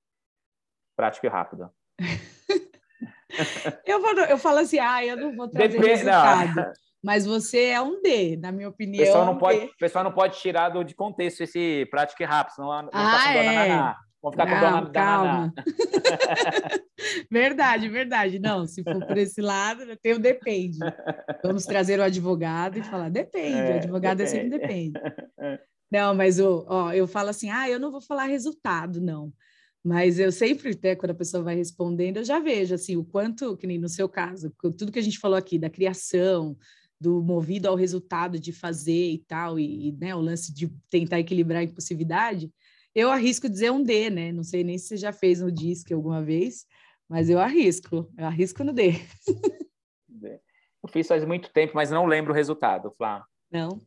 Prático 0.96 1.26
e 1.26 1.30
rápido. 1.30 1.70
eu, 3.86 4.02
vou, 4.02 4.12
eu 4.26 4.38
falo 4.38 4.60
assim, 4.60 4.80
ah, 4.80 5.06
eu 5.06 5.16
não 5.16 5.36
vou 5.36 5.48
trazer 5.48 5.70
Depende, 5.70 5.88
resultado. 5.88 6.56
Não. 6.56 6.74
Mas 7.04 7.26
você 7.26 7.66
é 7.68 7.82
um 7.82 8.02
D, 8.02 8.38
na 8.38 8.52
minha 8.52 8.70
opinião. 8.70 9.04
O 9.04 9.06
pessoal 9.06 9.26
não, 9.26 9.38
pode, 9.38 9.72
pessoal 9.80 10.04
não 10.04 10.12
pode 10.12 10.40
tirar 10.40 10.70
do, 10.70 10.84
de 10.84 10.94
contexto 10.94 11.42
esse 11.42 11.88
prático 11.90 12.22
e 12.22 12.26
rápido, 12.26 12.56
senão 12.56 12.84
não 12.84 12.90
ah, 12.94 13.34
é. 13.34 13.96
Vamos 14.22 14.36
ficar 14.36 14.46
com 14.46 14.54
não, 14.54 14.82
dona 14.82 14.92
calma. 14.92 15.54
verdade, 17.32 17.90
verdade. 17.90 18.40
Não, 18.40 18.68
se 18.68 18.84
for 18.84 19.04
por 19.04 19.18
esse 19.18 19.42
lado, 19.42 19.98
tem 19.98 20.14
o 20.14 20.20
depende. 20.20 20.78
Vamos 21.44 21.66
trazer 21.66 22.00
o 22.00 22.04
advogado 22.04 22.78
e 22.78 22.84
falar, 22.84 23.10
depende, 23.10 23.58
é, 23.58 23.72
o 23.72 23.76
advogado 23.78 24.18
depende. 24.20 24.38
é 24.38 24.42
sempre 24.42 24.60
depende. 24.60 25.00
Não, 25.92 26.16
mas 26.16 26.40
o, 26.40 26.66
ó, 26.70 26.94
eu 26.94 27.06
falo 27.06 27.30
assim, 27.30 27.50
ah, 27.50 27.70
eu 27.70 27.78
não 27.78 27.92
vou 27.92 28.00
falar 28.00 28.24
resultado, 28.24 29.02
não. 29.02 29.34
Mas 29.84 30.20
eu 30.20 30.32
sempre, 30.32 30.72
até 30.72 30.96
quando 30.96 31.12
a 31.12 31.16
pessoa 31.16 31.44
vai 31.44 31.54
respondendo, 31.54 32.16
eu 32.16 32.24
já 32.24 32.40
vejo 32.40 32.74
assim 32.74 32.96
o 32.96 33.04
quanto, 33.04 33.58
que 33.58 33.68
nem 33.68 33.78
no 33.78 33.90
seu 33.90 34.08
caso, 34.08 34.54
tudo 34.78 34.90
que 34.90 35.00
a 35.00 35.02
gente 35.02 35.20
falou 35.20 35.38
aqui 35.38 35.60
da 35.60 35.70
criação, 35.70 36.56
do 37.02 37.20
movido 37.20 37.68
ao 37.68 37.76
resultado 37.76 38.40
de 38.40 38.54
fazer 38.54 39.10
e 39.12 39.18
tal, 39.18 39.60
e, 39.60 39.88
e 39.88 39.92
né, 39.94 40.14
o 40.14 40.22
lance 40.22 40.54
de 40.54 40.68
tentar 40.88 41.20
equilibrar 41.20 41.62
a 41.62 41.64
impulsividade, 41.64 42.54
eu 42.94 43.10
arrisco 43.10 43.50
dizer 43.50 43.72
um 43.72 43.82
D, 43.82 44.12
né? 44.12 44.32
Não 44.32 44.44
sei 44.44 44.64
nem 44.64 44.78
se 44.78 44.90
você 44.90 44.98
já 44.98 45.12
fez 45.12 45.42
no 45.42 45.52
DISC 45.52 45.92
alguma 45.92 46.22
vez, 46.22 46.68
mas 47.10 47.28
eu 47.28 47.40
arrisco, 47.40 48.08
eu 48.16 48.26
arrisco 48.28 48.64
no 48.64 48.72
D. 48.72 48.94
Eu 50.84 50.90
fiz 50.90 51.08
faz 51.08 51.26
muito 51.26 51.52
tempo, 51.52 51.74
mas 51.76 51.90
não 51.90 52.06
lembro 52.06 52.34
o 52.34 52.36
resultado, 52.36 52.92
Flá. 52.98 53.26
Não? 53.52 53.80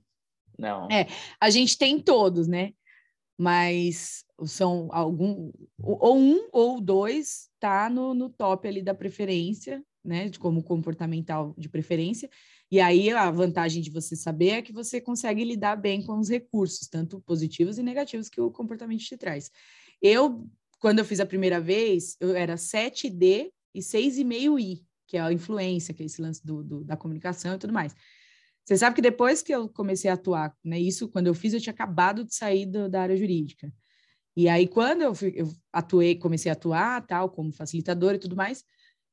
Não. 0.59 0.89
É, 0.91 1.07
a 1.41 1.51
gente 1.51 1.77
tem 1.77 2.01
todos, 2.01 2.49
né? 2.49 2.73
Mas 3.39 4.25
são 4.45 4.89
algum, 4.93 5.53
ou 5.79 6.17
um 6.17 6.49
ou 6.53 6.81
dois 6.81 7.49
tá 7.59 7.91
no, 7.91 8.15
no 8.15 8.29
top 8.31 8.67
ali 8.67 8.83
da 8.83 8.95
preferência, 8.95 9.85
né? 10.05 10.29
De 10.29 10.39
como 10.39 10.63
comportamental 10.63 11.55
de 11.59 11.69
preferência, 11.69 12.29
e 12.75 12.81
aí 12.81 13.09
a 13.11 13.31
vantagem 13.31 13.81
de 13.81 13.89
você 13.89 14.17
saber 14.17 14.49
é 14.49 14.61
que 14.61 14.73
você 14.73 15.01
consegue 15.01 15.45
lidar 15.45 15.77
bem 15.77 16.03
com 16.03 16.19
os 16.19 16.29
recursos, 16.29 16.89
tanto 16.89 17.21
positivos 17.21 17.79
e 17.79 17.85
negativos 17.85 18.29
que 18.29 18.41
o 18.41 18.51
comportamento 18.51 18.99
te 18.99 19.17
traz. 19.17 19.49
Eu, 20.03 20.45
quando 20.81 20.99
eu 20.99 21.05
fiz 21.05 21.21
a 21.21 21.25
primeira 21.25 21.61
vez, 21.61 22.17
eu 22.19 22.35
era 22.35 22.57
7D 22.57 23.53
e 23.73 23.79
6,5I, 23.79 24.83
que 25.07 25.17
é 25.17 25.21
a 25.21 25.33
influência, 25.33 25.95
que 25.95 26.03
é 26.03 26.07
esse 26.07 26.21
lance 26.21 26.45
do, 26.45 26.65
do, 26.65 26.83
da 26.83 26.97
comunicação 26.97 27.55
e 27.55 27.59
tudo 27.59 27.73
mais. 27.73 27.95
Você 28.65 28.77
sabe 28.77 28.97
que 28.97 29.03
depois 29.03 29.41
que 29.41 29.55
eu 29.55 29.69
comecei 29.69 30.11
a 30.11 30.15
atuar, 30.15 30.53
né, 30.65 30.77
isso 30.81 31.07
quando 31.07 31.29
eu 31.29 31.35
fiz, 31.35 31.55
eu 31.55 31.61
tinha 31.61 31.73
acabado 31.73 32.25
de 32.25 32.35
sair 32.35 32.67
do, 32.67 32.89
da 32.89 33.03
área 33.03 33.17
jurídica. 33.17 33.73
E 34.37 34.49
aí, 34.49 34.67
quando 34.67 35.03
eu, 35.03 35.15
fui, 35.15 35.33
eu 35.37 35.49
atuei, 35.73 36.17
comecei 36.17 36.51
a 36.51 36.55
atuar, 36.55 37.07
tal, 37.07 37.31
como 37.31 37.53
facilitador 37.53 38.15
e 38.15 38.19
tudo 38.19 38.35
mais, 38.35 38.65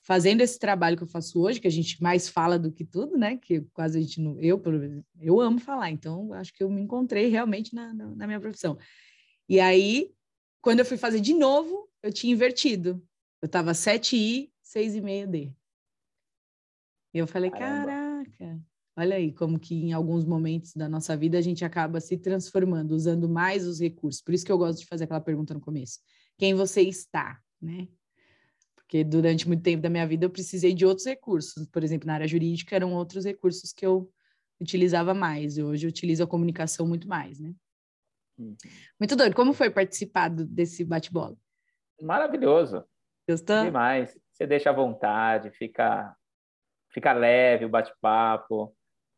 fazendo 0.01 0.41
esse 0.41 0.57
trabalho 0.57 0.97
que 0.97 1.03
eu 1.03 1.07
faço 1.07 1.39
hoje, 1.39 1.59
que 1.59 1.67
a 1.67 1.71
gente 1.71 2.01
mais 2.01 2.27
fala 2.27 2.57
do 2.57 2.71
que 2.71 2.83
tudo, 2.83 3.17
né? 3.17 3.37
Que 3.37 3.61
quase 3.73 3.97
a 3.97 4.01
gente 4.01 4.19
não. 4.19 4.39
Eu, 4.39 4.61
eu 5.19 5.39
amo 5.39 5.59
falar, 5.59 5.91
então 5.91 6.33
acho 6.33 6.53
que 6.53 6.63
eu 6.63 6.69
me 6.69 6.81
encontrei 6.81 7.27
realmente 7.27 7.73
na, 7.73 7.93
na, 7.93 8.07
na 8.15 8.27
minha 8.27 8.39
profissão. 8.39 8.77
E 9.47 9.59
aí, 9.59 10.11
quando 10.61 10.79
eu 10.79 10.85
fui 10.85 10.97
fazer 10.97 11.19
de 11.19 11.33
novo, 11.33 11.89
eu 12.01 12.11
tinha 12.11 12.33
invertido. 12.33 13.01
Eu 13.41 13.45
estava 13.45 13.71
7I, 13.71 14.49
6,5D. 14.63 15.53
E 17.13 17.17
eu 17.17 17.27
falei, 17.27 17.51
Caramba. 17.51 17.85
caraca, 17.87 18.61
olha 18.95 19.17
aí 19.17 19.33
como 19.33 19.59
que 19.59 19.75
em 19.75 19.91
alguns 19.91 20.23
momentos 20.23 20.73
da 20.73 20.87
nossa 20.87 21.17
vida 21.17 21.37
a 21.37 21.41
gente 21.41 21.65
acaba 21.65 21.99
se 21.99 22.17
transformando, 22.17 22.91
usando 22.91 23.27
mais 23.27 23.67
os 23.67 23.81
recursos. 23.81 24.21
Por 24.21 24.33
isso 24.33 24.45
que 24.45 24.51
eu 24.51 24.57
gosto 24.57 24.79
de 24.79 24.85
fazer 24.85 25.03
aquela 25.03 25.19
pergunta 25.19 25.53
no 25.53 25.59
começo. 25.59 25.99
Quem 26.37 26.53
você 26.53 26.81
está, 26.81 27.39
né? 27.61 27.87
Porque 28.91 29.05
durante 29.05 29.47
muito 29.47 29.63
tempo 29.63 29.81
da 29.81 29.89
minha 29.89 30.05
vida 30.05 30.25
eu 30.25 30.29
precisei 30.29 30.73
de 30.73 30.85
outros 30.85 31.07
recursos. 31.07 31.65
Por 31.65 31.81
exemplo, 31.81 32.05
na 32.05 32.15
área 32.15 32.27
jurídica 32.27 32.75
eram 32.75 32.93
outros 32.93 33.23
recursos 33.23 33.71
que 33.71 33.85
eu 33.85 34.11
utilizava 34.59 35.13
mais. 35.13 35.57
Hoje 35.57 35.87
eu 35.87 35.89
utilizo 35.89 36.21
a 36.21 36.27
comunicação 36.27 36.85
muito 36.85 37.07
mais, 37.07 37.39
né? 37.39 37.53
Uhum. 38.37 38.53
Muito 38.99 39.15
doido. 39.15 39.33
Como 39.33 39.53
foi 39.53 39.69
participar 39.69 40.29
desse 40.29 40.83
bate-bola? 40.83 41.37
Maravilhoso. 42.01 42.83
Gostou? 43.29 43.63
Demais. 43.63 44.13
Você 44.33 44.45
deixa 44.45 44.71
à 44.71 44.73
vontade, 44.73 45.51
fica, 45.51 46.13
fica 46.89 47.13
leve 47.13 47.63
o 47.63 47.69
bate-papo. 47.69 48.75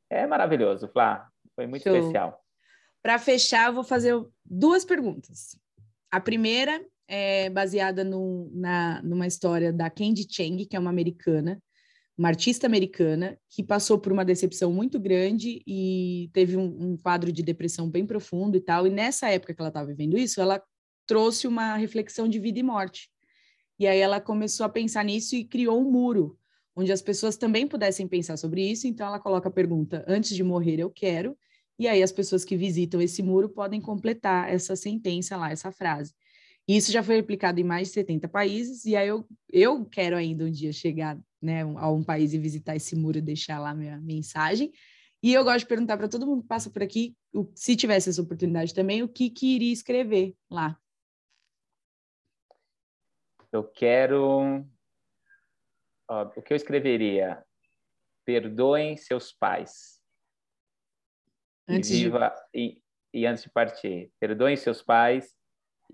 É 0.07 0.27
maravilhoso, 0.27 0.87
Flá. 0.87 1.27
Foi 1.55 1.65
muito 1.65 1.81
Show. 1.81 1.95
especial. 1.95 2.39
Para 3.01 3.17
fechar, 3.17 3.69
eu 3.69 3.73
vou 3.73 3.83
fazer 3.83 4.13
duas 4.45 4.85
perguntas. 4.85 5.59
A 6.11 6.21
primeira 6.21 6.79
é 7.07 7.49
baseada 7.49 8.03
no, 8.03 8.49
na, 8.53 9.01
numa 9.03 9.27
história 9.27 9.71
da 9.71 9.89
Candy 9.89 10.27
Chang, 10.29 10.65
que 10.65 10.75
é 10.75 10.79
uma 10.79 10.89
americana, 10.89 11.61
uma 12.17 12.29
artista 12.29 12.67
americana, 12.67 13.37
que 13.49 13.63
passou 13.63 13.99
por 13.99 14.11
uma 14.11 14.23
decepção 14.23 14.71
muito 14.71 14.99
grande 14.99 15.61
e 15.65 16.29
teve 16.33 16.55
um, 16.55 16.91
um 16.91 16.97
quadro 16.97 17.31
de 17.31 17.41
depressão 17.41 17.89
bem 17.89 18.05
profundo 18.05 18.55
e 18.55 18.61
tal. 18.61 18.85
E 18.85 18.89
nessa 18.89 19.29
época 19.29 19.53
que 19.53 19.61
ela 19.61 19.69
estava 19.69 19.87
vivendo 19.87 20.17
isso, 20.17 20.39
ela 20.39 20.61
trouxe 21.07 21.47
uma 21.47 21.75
reflexão 21.75 22.27
de 22.27 22.39
vida 22.39 22.59
e 22.59 22.63
morte. 22.63 23.09
E 23.79 23.87
aí 23.87 23.99
ela 23.99 24.21
começou 24.21 24.65
a 24.65 24.69
pensar 24.69 25.03
nisso 25.03 25.35
e 25.35 25.43
criou 25.43 25.81
um 25.81 25.91
muro, 25.91 26.37
onde 26.75 26.91
as 26.91 27.01
pessoas 27.01 27.35
também 27.35 27.67
pudessem 27.67 28.07
pensar 28.07 28.37
sobre 28.37 28.63
isso. 28.63 28.87
Então 28.87 29.07
ela 29.07 29.19
coloca 29.19 29.49
a 29.49 29.51
pergunta: 29.51 30.05
antes 30.07 30.35
de 30.35 30.43
morrer, 30.43 30.79
eu 30.79 30.89
quero. 30.89 31.37
E 31.77 31.87
aí 31.87 32.03
as 32.03 32.11
pessoas 32.11 32.45
que 32.45 32.55
visitam 32.55 33.01
esse 33.01 33.23
muro 33.23 33.49
podem 33.49 33.81
completar 33.81 34.53
essa 34.53 34.75
sentença 34.75 35.35
lá, 35.35 35.51
essa 35.51 35.71
frase. 35.71 36.13
Isso 36.67 36.91
já 36.91 37.03
foi 37.03 37.15
replicado 37.15 37.59
em 37.59 37.63
mais 37.63 37.89
de 37.89 37.93
70 37.93 38.29
países, 38.29 38.85
e 38.85 38.95
aí 38.95 39.07
eu, 39.07 39.27
eu 39.51 39.85
quero 39.85 40.15
ainda 40.15 40.45
um 40.45 40.51
dia 40.51 40.71
chegar 40.71 41.19
né, 41.41 41.61
a 41.61 41.91
um 41.91 42.03
país 42.03 42.33
e 42.33 42.37
visitar 42.37 42.75
esse 42.75 42.95
muro 42.95 43.17
e 43.17 43.21
deixar 43.21 43.59
lá 43.59 43.73
minha 43.73 43.99
mensagem. 43.99 44.71
E 45.21 45.33
eu 45.33 45.43
gosto 45.43 45.59
de 45.59 45.67
perguntar 45.67 45.97
para 45.97 46.07
todo 46.07 46.25
mundo 46.25 46.41
que 46.41 46.47
passa 46.47 46.69
por 46.69 46.81
aqui, 46.81 47.15
se 47.53 47.75
tivesse 47.75 48.09
essa 48.09 48.21
oportunidade 48.21 48.73
também, 48.73 49.03
o 49.03 49.09
que, 49.09 49.29
que 49.29 49.55
iria 49.55 49.73
escrever 49.73 50.35
lá. 50.49 50.77
Eu 53.51 53.63
quero. 53.63 54.65
Ó, 56.09 56.23
o 56.35 56.41
que 56.41 56.53
eu 56.53 56.57
escreveria? 56.57 57.43
Perdoem 58.25 58.97
seus 58.97 59.31
pais. 59.31 60.01
Antes 61.67 61.89
e 61.91 62.03
viva 62.03 62.33
de... 62.53 62.59
e, 62.59 62.83
e 63.13 63.25
antes 63.25 63.43
de 63.43 63.49
partir, 63.49 64.11
perdoem 64.19 64.55
seus 64.55 64.81
pais 64.81 65.35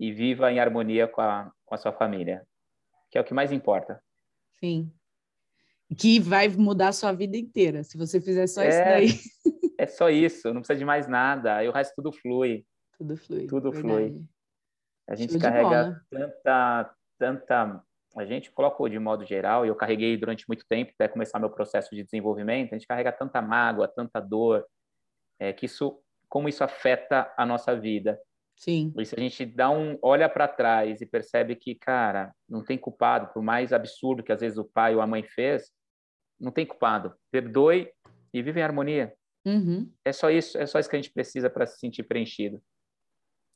e 0.00 0.10
viva 0.10 0.50
em 0.50 0.58
harmonia 0.58 1.06
com 1.06 1.20
a, 1.20 1.52
com 1.66 1.74
a 1.74 1.78
sua 1.78 1.92
família, 1.92 2.42
que 3.10 3.18
é 3.18 3.20
o 3.20 3.24
que 3.24 3.34
mais 3.34 3.52
importa. 3.52 4.02
Sim. 4.58 4.90
Que 5.96 6.18
vai 6.18 6.48
mudar 6.48 6.88
a 6.88 6.92
sua 6.92 7.12
vida 7.12 7.36
inteira, 7.36 7.84
se 7.84 7.98
você 7.98 8.18
fizer 8.18 8.46
só 8.46 8.62
é, 8.62 8.68
isso 9.04 9.22
daí. 9.44 9.62
é 9.78 9.86
só 9.86 10.08
isso, 10.08 10.54
não 10.54 10.62
precisa 10.62 10.78
de 10.78 10.86
mais 10.86 11.06
nada, 11.06 11.62
e 11.62 11.68
o 11.68 11.72
resto 11.72 11.94
tudo 11.96 12.10
flui. 12.12 12.64
Tudo 12.96 13.14
flui. 13.14 13.46
Tudo 13.46 13.70
verdade. 13.70 13.94
flui. 13.94 14.24
A 15.06 15.14
gente 15.14 15.32
Show 15.32 15.40
carrega 15.40 16.00
tanta, 16.08 16.94
tanta. 17.18 17.84
A 18.16 18.24
gente 18.24 18.50
colocou 18.50 18.88
de 18.88 18.98
modo 18.98 19.26
geral, 19.26 19.66
e 19.66 19.68
eu 19.68 19.76
carreguei 19.76 20.16
durante 20.16 20.48
muito 20.48 20.64
tempo, 20.66 20.92
até 20.94 21.08
começar 21.08 21.38
meu 21.38 21.50
processo 21.50 21.94
de 21.94 22.02
desenvolvimento, 22.02 22.72
a 22.72 22.78
gente 22.78 22.86
carrega 22.86 23.12
tanta 23.12 23.42
mágoa, 23.42 23.86
tanta 23.86 24.18
dor, 24.18 24.64
é, 25.38 25.52
que 25.52 25.66
isso, 25.66 26.02
como 26.26 26.48
isso 26.48 26.64
afeta 26.64 27.30
a 27.36 27.44
nossa 27.44 27.78
vida. 27.78 28.18
Sim. 28.60 28.92
Isso 28.98 29.14
a 29.16 29.20
gente 29.20 29.46
dá 29.46 29.70
um 29.70 29.98
olha 30.02 30.28
para 30.28 30.46
trás 30.46 31.00
e 31.00 31.06
percebe 31.06 31.56
que, 31.56 31.74
cara, 31.74 32.30
não 32.46 32.62
tem 32.62 32.76
culpado, 32.76 33.32
por 33.32 33.42
mais 33.42 33.72
absurdo 33.72 34.22
que 34.22 34.30
às 34.30 34.42
vezes 34.42 34.58
o 34.58 34.66
pai 34.66 34.94
ou 34.94 35.00
a 35.00 35.06
mãe 35.06 35.22
fez, 35.22 35.72
não 36.38 36.52
tem 36.52 36.66
culpado. 36.66 37.14
Perdoe 37.30 37.90
e 38.34 38.42
vive 38.42 38.60
em 38.60 38.62
harmonia. 38.62 39.14
Uhum. 39.46 39.90
É 40.04 40.12
só 40.12 40.30
isso, 40.30 40.58
é 40.58 40.66
só 40.66 40.78
isso 40.78 40.90
que 40.90 40.96
a 40.96 41.00
gente 41.00 41.10
precisa 41.10 41.48
para 41.48 41.66
se 41.66 41.78
sentir 41.78 42.02
preenchido. 42.02 42.62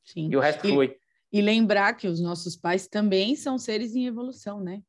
Sim. 0.02 0.30
E 0.32 0.36
o 0.38 0.40
resto 0.40 0.66
e, 0.66 0.70
flui. 0.70 0.96
E 1.30 1.42
lembrar 1.42 1.92
que 1.92 2.08
os 2.08 2.18
nossos 2.18 2.56
pais 2.56 2.88
também 2.88 3.36
são 3.36 3.58
seres 3.58 3.94
em 3.94 4.06
evolução, 4.06 4.58
né? 4.58 4.82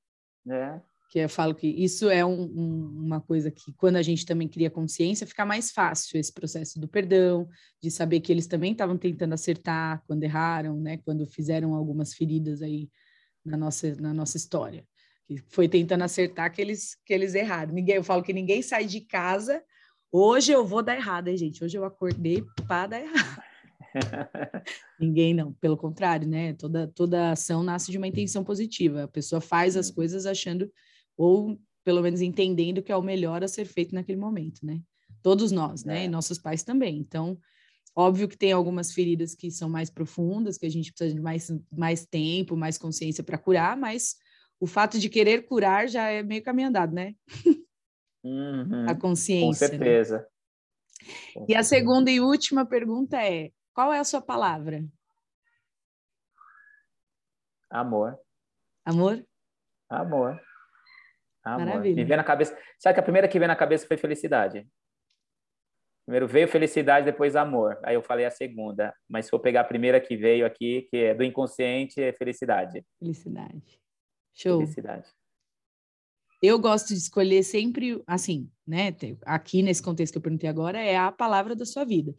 É 0.50 0.80
que 1.16 1.20
eu 1.20 1.30
falo 1.30 1.56
que 1.56 1.66
isso 1.66 2.10
é 2.10 2.26
um, 2.26 2.42
um, 2.42 3.06
uma 3.06 3.22
coisa 3.22 3.50
que, 3.50 3.72
quando 3.78 3.96
a 3.96 4.02
gente 4.02 4.26
também 4.26 4.50
cria 4.50 4.70
consciência, 4.70 5.26
fica 5.26 5.46
mais 5.46 5.72
fácil 5.72 6.20
esse 6.20 6.34
processo 6.34 6.78
do 6.78 6.90
perdão, 6.90 7.48
de 7.82 7.90
saber 7.90 8.20
que 8.20 8.34
eles 8.34 8.48
também 8.48 8.74
estavam 8.74 8.98
tentando 8.98 9.32
acertar 9.32 10.04
quando 10.06 10.24
erraram, 10.24 10.78
né? 10.78 10.98
Quando 11.06 11.26
fizeram 11.26 11.74
algumas 11.74 12.14
feridas 12.14 12.62
aí 12.62 12.90
na 13.46 13.56
nossa, 13.56 13.96
na 13.96 14.14
nossa 14.14 14.36
história. 14.36 14.86
Que 15.26 15.38
foi 15.48 15.70
tentando 15.70 16.04
acertar 16.04 16.52
que 16.52 16.62
eles, 16.62 16.98
que 17.06 17.14
eles 17.14 17.34
erraram. 17.34 17.74
Ninguém, 17.74 17.96
eu 17.96 18.04
falo 18.04 18.22
que 18.22 18.34
ninguém 18.34 18.62
sai 18.62 18.86
de 18.86 19.00
casa. 19.00 19.64
Hoje 20.12 20.52
eu 20.52 20.66
vou 20.66 20.84
dar 20.84 20.98
errado, 20.98 21.30
hein, 21.30 21.38
gente? 21.38 21.64
Hoje 21.64 21.78
eu 21.78 21.86
acordei 21.86 22.44
para 22.68 22.88
dar 22.88 23.00
errado. 23.00 23.42
Ninguém 25.00 25.34
não, 25.34 25.54
pelo 25.54 25.78
contrário, 25.78 26.28
né? 26.28 26.52
Toda, 26.56 26.90
toda 26.90 27.32
ação 27.32 27.64
nasce 27.64 27.90
de 27.90 27.98
uma 27.98 28.08
intenção 28.08 28.44
positiva. 28.44 29.06
A 29.06 29.08
pessoa 29.08 29.40
faz 29.40 29.78
as 29.78 29.90
coisas 29.90 30.26
achando 30.26 30.70
ou 31.18 31.60
pelo 31.84 32.02
menos 32.02 32.22
entendendo 32.22 32.82
que 32.82 32.92
é 32.92 32.98
o 32.98 33.02
melhor 33.02 33.44
a 33.44 33.48
ser 33.48 33.66
feito 33.66 33.94
naquele 33.94 34.18
momento, 34.18 34.66
né? 34.66 34.82
Todos 35.22 35.52
nós, 35.52 35.84
né? 35.84 36.02
É. 36.02 36.06
E 36.06 36.08
nossos 36.08 36.40
pais 36.40 36.64
também. 36.64 36.98
Então, 36.98 37.38
óbvio 37.96 38.28
que 38.28 38.38
tem 38.38 38.52
algumas 38.52 38.92
feridas 38.92 39.36
que 39.36 39.52
são 39.52 39.70
mais 39.70 39.90
profundas, 39.90 40.58
que 40.58 40.66
a 40.66 40.70
gente 40.70 40.92
precisa 40.92 41.16
de 41.16 41.22
mais, 41.22 41.52
mais 41.72 42.06
tempo, 42.06 42.58
mais 42.58 42.78
consciência 42.78 43.24
para 43.24 43.38
curar, 43.38 43.78
mas 43.78 44.16
o 44.60 44.68
fato 44.68 45.00
de 45.00 45.10
querer 45.10 45.46
curar 45.46 45.88
já 45.88 46.10
é 46.10 46.24
meio 46.24 46.44
caminho 46.44 46.70
andado, 46.70 46.94
né? 46.94 47.14
Uhum, 48.24 48.90
a 48.90 48.96
consciência. 48.96 49.68
Com 49.70 49.74
né? 49.76 49.80
certeza. 49.80 50.18
Né? 50.18 50.26
Com 51.34 51.44
e 51.44 51.54
certeza. 51.54 51.60
a 51.60 51.64
segunda 51.64 52.10
e 52.10 52.20
última 52.20 52.66
pergunta 52.66 53.22
é: 53.22 53.52
qual 53.74 53.94
é 53.94 54.00
a 54.00 54.04
sua 54.04 54.22
palavra? 54.22 54.84
Amor. 57.70 58.18
Amor? 58.84 59.26
Amor. 59.90 60.40
Amor. 61.46 61.66
Maravilha. 61.68 61.96
Me 61.96 62.04
veio 62.04 62.18
na 62.18 62.24
cabeça. 62.24 62.58
Sabe 62.80 62.96
que 62.96 63.00
a 63.00 63.04
primeira 63.04 63.28
que 63.28 63.38
veio 63.38 63.48
na 63.48 63.56
cabeça 63.56 63.88
foi 63.88 63.96
felicidade. 63.96 64.68
Primeiro 66.06 66.28
veio 66.28 66.48
felicidade, 66.48 67.06
depois 67.06 67.36
amor. 67.36 67.80
Aí 67.84 67.96
eu 67.96 68.02
falei 68.02 68.26
a 68.26 68.32
segunda. 68.32 68.94
Mas 69.08 69.26
se 69.26 69.32
for 69.32 69.40
pegar 69.40 69.62
a 69.62 69.66
primeira 69.66 70.02
que 70.02 70.18
veio 70.18 70.46
aqui, 70.46 70.88
que 70.90 70.98
é 70.98 71.14
do 71.14 71.24
inconsciente, 71.24 72.02
é 72.02 72.12
felicidade. 72.14 72.84
Felicidade. 73.00 73.80
Show. 74.34 74.60
Felicidade. 74.60 75.08
Eu 76.42 76.60
gosto 76.60 76.90
de 76.90 76.96
escolher 76.96 77.44
sempre, 77.44 78.04
assim, 78.06 78.50
né? 78.68 78.96
Aqui 79.26 79.64
nesse 79.64 79.82
contexto 79.82 80.14
que 80.14 80.18
eu 80.18 80.22
perguntei 80.22 80.50
agora, 80.50 80.80
é 80.80 80.98
a 80.98 81.12
palavra 81.12 81.56
da 81.56 81.66
sua 81.66 81.86
vida. 81.86 82.14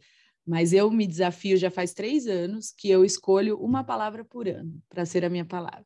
Mas 0.45 0.73
eu 0.73 0.89
me 0.89 1.05
desafio 1.05 1.55
já 1.55 1.69
faz 1.69 1.93
três 1.93 2.27
anos 2.27 2.71
que 2.71 2.89
eu 2.89 3.05
escolho 3.05 3.57
uma 3.57 3.83
palavra 3.83 4.25
por 4.25 4.47
ano 4.47 4.81
para 4.89 5.05
ser 5.05 5.23
a 5.23 5.29
minha 5.29 5.45
palavra. 5.45 5.85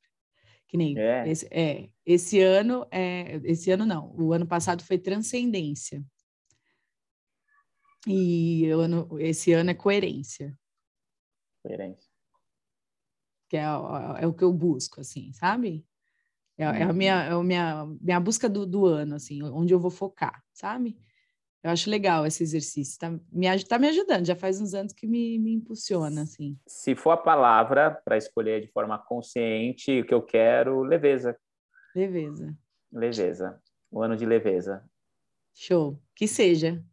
Que 0.72 0.78
nem 0.78 0.98
é. 0.98 1.30
Esse, 1.30 1.48
é, 1.52 1.90
esse 2.06 2.40
ano, 2.40 2.88
é, 2.90 3.42
esse 3.44 3.70
ano 3.72 3.86
não, 3.86 4.16
o 4.18 4.32
ano 4.32 4.48
passado 4.48 4.82
foi 4.86 4.98
transcendência. 4.98 6.02
E 8.08 8.70
ano, 8.70 9.20
esse 9.20 9.52
ano 9.52 9.72
é 9.72 9.74
coerência. 9.74 10.58
Coerência. 11.62 12.10
Que 13.50 13.58
é, 13.58 13.64
é, 13.64 14.26
o 14.26 14.34
que 14.34 14.46
eu 14.46 14.54
busco, 14.54 15.02
assim, 15.02 15.34
sabe? 15.34 15.86
É, 16.58 16.64
é 16.64 16.84
a 16.84 16.88
uhum. 16.88 16.94
minha, 16.94 17.24
é 17.24 17.32
a 17.32 17.44
minha, 17.44 17.86
minha 18.00 18.20
busca 18.22 18.48
do, 18.48 18.66
do 18.66 18.86
ano, 18.86 19.16
assim, 19.16 19.44
onde 19.44 19.74
eu 19.74 19.80
vou 19.80 19.92
focar, 19.92 20.42
sabe? 20.54 20.98
Eu 21.64 21.70
acho 21.70 21.90
legal 21.92 22.26
esse 22.26 22.42
exercício, 22.42 22.98
tá 22.98 23.12
me, 23.32 23.64
tá 23.66 23.78
me 23.78 23.88
ajudando, 23.88 24.26
já 24.26 24.36
faz 24.36 24.60
uns 24.60 24.74
anos 24.74 24.94
que 24.94 25.06
me, 25.06 25.38
me 25.38 25.54
impulsiona, 25.54 26.24
assim. 26.24 26.58
Se 26.66 26.96
for 26.96 27.12
a 27.12 27.18
palavra 27.18 27.92
para 27.92 28.18
escolher 28.18 28.62
de 28.62 28.68
forma 28.68 28.98
consciente 28.98 30.02
o 30.02 30.06
que 30.06 30.14
eu 30.14 30.24
quero, 30.24 30.82
leveza. 30.82 31.38
Leveza. 31.96 32.58
Leveza. 32.92 33.62
O 33.92 34.02
ano 34.02 34.16
de 34.16 34.26
leveza. 34.26 34.84
Show. 35.54 36.02
Que 36.16 36.28
seja. 36.28 36.84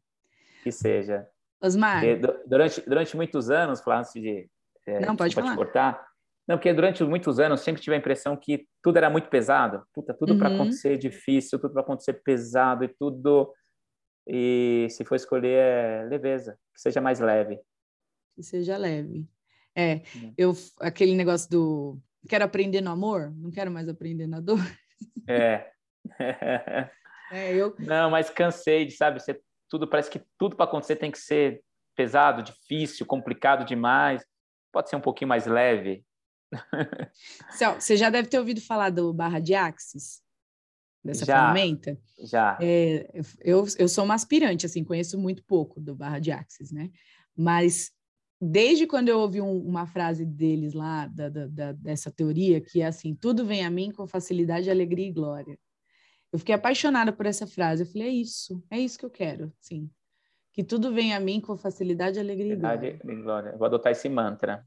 Que 0.62 0.70
seja. 0.70 1.26
Osmar. 1.60 2.02
Durante, 2.46 2.80
durante 2.82 3.16
muitos 3.16 3.50
anos, 3.50 3.80
falar 3.80 4.00
antes 4.00 4.12
de... 4.12 4.50
É, 4.86 5.00
Não, 5.00 5.16
pode 5.16 5.34
falar. 5.34 5.56
cortar. 5.56 6.08
Não, 6.46 6.56
porque 6.56 6.72
durante 6.72 7.02
muitos 7.04 7.38
anos 7.38 7.60
sempre 7.60 7.80
tive 7.80 7.96
a 7.96 7.98
impressão 7.98 8.36
que 8.36 8.66
tudo 8.82 8.96
era 8.96 9.08
muito 9.08 9.28
pesado. 9.28 9.82
Puta, 9.94 10.12
tudo 10.12 10.32
uhum. 10.32 10.38
para 10.38 10.54
acontecer 10.54 10.98
difícil, 10.98 11.58
tudo 11.58 11.72
para 11.72 11.82
acontecer 11.82 12.14
pesado 12.22 12.84
e 12.84 12.88
tudo 12.88 13.52
e 14.28 14.88
se 14.90 15.04
for 15.04 15.14
escolher, 15.14 15.58
é 15.58 16.04
leveza, 16.04 16.58
que 16.74 16.80
seja 16.80 17.00
mais 17.00 17.18
leve. 17.18 17.58
Que 18.36 18.42
seja 18.42 18.76
leve. 18.76 19.26
É, 19.74 20.02
hum. 20.16 20.34
eu 20.36 20.52
aquele 20.80 21.14
negócio 21.14 21.48
do 21.50 21.98
quero 22.28 22.44
aprender 22.44 22.80
no 22.80 22.90
amor, 22.90 23.32
não 23.36 23.50
quero 23.50 23.70
mais 23.70 23.88
aprender 23.88 24.26
na 24.26 24.40
dor. 24.40 24.60
É. 25.26 25.70
é 27.32 27.54
eu... 27.54 27.74
Não, 27.78 28.10
mas 28.10 28.28
cansei 28.28 28.84
de, 28.84 28.92
sabe, 28.92 29.20
você, 29.20 29.40
tudo 29.68 29.88
parece 29.88 30.10
que 30.10 30.22
tudo 30.38 30.56
para 30.56 30.64
acontecer 30.64 30.96
tem 30.96 31.10
que 31.10 31.18
ser 31.18 31.62
pesado, 31.96 32.42
difícil, 32.42 33.06
complicado 33.06 33.64
demais. 33.64 34.24
Pode 34.72 34.90
ser 34.90 34.96
um 34.96 35.00
pouquinho 35.00 35.28
mais 35.28 35.46
leve. 35.46 36.04
Você 37.78 37.96
já 37.96 38.08
deve 38.08 38.28
ter 38.28 38.38
ouvido 38.38 38.60
falar 38.60 38.90
do 38.90 39.12
barra 39.12 39.40
de 39.40 39.54
axis. 39.54 40.22
Dessa 41.08 41.24
já, 41.24 41.34
ferramenta? 41.34 41.98
Já. 42.22 42.58
É, 42.60 43.10
eu, 43.40 43.64
eu 43.78 43.88
sou 43.88 44.04
uma 44.04 44.14
aspirante, 44.14 44.66
assim, 44.66 44.84
conheço 44.84 45.18
muito 45.18 45.42
pouco 45.44 45.80
do 45.80 45.94
Barra 45.94 46.18
de 46.18 46.30
Axis, 46.30 46.70
né? 46.70 46.90
Mas 47.36 47.90
desde 48.40 48.86
quando 48.86 49.08
eu 49.08 49.18
ouvi 49.18 49.40
um, 49.40 49.58
uma 49.58 49.86
frase 49.86 50.24
deles 50.24 50.74
lá, 50.74 51.06
da, 51.06 51.28
da, 51.28 51.46
da, 51.46 51.72
dessa 51.72 52.10
teoria, 52.10 52.60
que 52.60 52.80
é 52.80 52.86
assim, 52.86 53.14
tudo 53.14 53.44
vem 53.44 53.64
a 53.64 53.70
mim 53.70 53.90
com 53.90 54.06
facilidade, 54.06 54.70
alegria 54.70 55.08
e 55.08 55.12
glória. 55.12 55.58
Eu 56.32 56.38
fiquei 56.38 56.54
apaixonada 56.54 57.12
por 57.12 57.26
essa 57.26 57.46
frase. 57.46 57.82
Eu 57.82 57.86
falei, 57.86 58.08
é 58.08 58.12
isso, 58.12 58.62
é 58.70 58.78
isso 58.78 58.98
que 58.98 59.04
eu 59.04 59.10
quero, 59.10 59.52
sim. 59.58 59.90
Que 60.52 60.62
tudo 60.62 60.92
vem 60.92 61.14
a 61.14 61.20
mim 61.20 61.40
com 61.40 61.56
facilidade, 61.56 62.18
alegria 62.18 62.52
e 62.52 62.56
glória. 62.56 63.00
Vou 63.56 63.66
adotar 63.66 63.92
esse 63.92 64.08
mantra. 64.08 64.64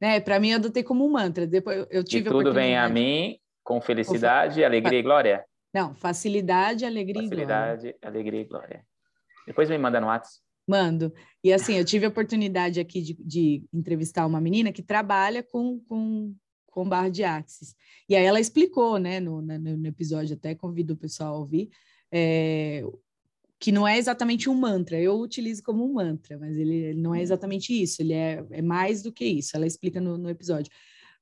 É, 0.00 0.20
para 0.20 0.38
mim 0.40 0.50
eu 0.50 0.56
adotei 0.56 0.82
como 0.82 1.06
um 1.06 1.10
mantra. 1.10 1.46
Depois 1.46 1.86
eu 1.90 2.02
tive 2.02 2.28
tudo 2.28 2.52
vem 2.52 2.76
a 2.76 2.88
mim 2.88 3.38
com 3.62 3.80
felicidade, 3.80 4.64
alegria 4.64 4.98
e 4.98 5.02
glória. 5.02 5.44
Não, 5.76 5.94
facilidade, 5.94 6.86
alegria 6.86 7.22
facilidade, 7.22 7.28
e 7.28 7.46
glória. 7.46 7.76
Facilidade, 7.76 7.98
alegria 8.02 8.40
e 8.40 8.44
glória. 8.44 8.86
Depois 9.46 9.68
me 9.68 9.76
manda 9.76 10.00
no 10.00 10.06
WhatsApp. 10.06 10.40
Mando. 10.66 11.12
E 11.44 11.52
assim, 11.52 11.74
eu 11.74 11.84
tive 11.84 12.06
a 12.06 12.08
oportunidade 12.08 12.80
aqui 12.80 13.02
de, 13.02 13.14
de 13.20 13.62
entrevistar 13.74 14.24
uma 14.24 14.40
menina 14.40 14.72
que 14.72 14.82
trabalha 14.82 15.42
com, 15.42 15.78
com, 15.80 16.34
com 16.68 16.88
barra 16.88 17.10
de 17.10 17.24
axis. 17.24 17.76
E 18.08 18.16
aí 18.16 18.24
ela 18.24 18.40
explicou, 18.40 18.96
né, 18.96 19.20
no, 19.20 19.42
no, 19.42 19.86
episódio, 19.86 20.34
até 20.34 20.54
convido 20.54 20.94
o 20.94 20.96
pessoal 20.96 21.34
a 21.34 21.38
ouvir, 21.40 21.68
é, 22.10 22.82
que 23.60 23.70
não 23.70 23.86
é 23.86 23.98
exatamente 23.98 24.48
um 24.48 24.54
mantra. 24.54 24.98
Eu 24.98 25.20
utilizo 25.20 25.62
como 25.62 25.84
um 25.84 25.92
mantra, 25.92 26.38
mas 26.38 26.56
ele, 26.56 26.74
ele 26.74 27.02
não 27.02 27.14
é 27.14 27.20
exatamente 27.20 27.70
isso. 27.82 28.00
Ele 28.00 28.14
é, 28.14 28.42
é 28.50 28.62
mais 28.62 29.02
do 29.02 29.12
que 29.12 29.26
isso. 29.26 29.54
Ela 29.54 29.66
explica 29.66 30.00
no, 30.00 30.16
no 30.16 30.30
episódio. 30.30 30.72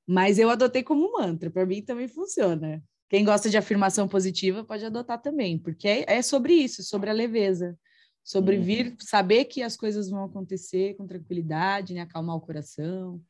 Mas 0.07 0.39
eu 0.39 0.49
adotei 0.49 0.85
como 0.85 1.09
um 1.09 1.13
mantra. 1.15 1.51
Para 1.51 1.67
mim 1.67 1.83
também 1.83 2.07
funciona. 2.07 2.81
Quem 3.09 3.25
gosta 3.25 3.51
de 3.51 3.57
afirmação 3.57 4.09
positiva 4.09 4.65
pode 4.65 4.85
adotar 4.85 5.21
também, 5.21 5.59
porque 5.59 5.87
é, 5.87 6.05
é 6.15 6.23
sobre 6.23 6.55
isso, 6.55 6.83
sobre 6.83 7.11
a 7.11 7.13
leveza 7.13 7.79
sobre 8.25 8.57
uhum. 8.57 8.63
vir, 8.63 8.97
saber 9.01 9.45
que 9.45 9.63
as 9.63 9.77
coisas 9.77 10.09
vão 10.09 10.25
acontecer 10.25 10.95
com 10.97 11.07
tranquilidade, 11.07 11.93
né? 11.93 12.01
Acalmar 12.01 12.35
o 12.35 12.41
coração, 12.41 13.23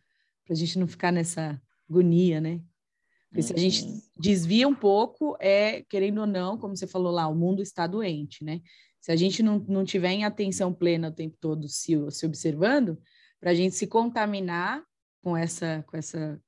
para 0.45 0.55
a 0.55 0.57
gente 0.57 0.79
não 0.79 0.87
ficar 0.87 1.11
nessa 1.11 1.61
agonia, 1.91 2.41
né? 2.41 2.61
Porque 3.29 3.43
se 3.43 3.53
a 3.53 3.57
gente 3.57 3.83
uhum. 3.83 4.01
desvia 4.17 4.69
um 4.69 4.75
pouco, 4.75 5.37
é, 5.41 5.83
querendo 5.89 6.21
ou 6.21 6.27
não, 6.27 6.57
como 6.57 6.77
você 6.77 6.87
falou 6.87 7.11
lá, 7.11 7.27
o 7.27 7.35
mundo 7.35 7.61
está 7.61 7.89
doente, 7.89 8.45
né? 8.45 8.61
Se 9.01 9.11
a 9.11 9.17
gente 9.17 9.43
não, 9.43 9.59
não 9.69 9.85
tiver 9.85 10.13
em 10.13 10.25
atenção 10.25 10.73
plena 10.73 11.09
o 11.09 11.13
tempo 11.13 11.37
todo 11.41 11.69
se, 11.69 11.95
se 12.13 12.25
observando, 12.25 12.97
para 13.41 13.51
a 13.51 13.55
gente 13.55 13.75
se 13.75 13.89
contaminar 13.89 14.85
com 15.21 15.37
essa, 15.37 15.85
com 15.89 15.97
essa 15.97 16.41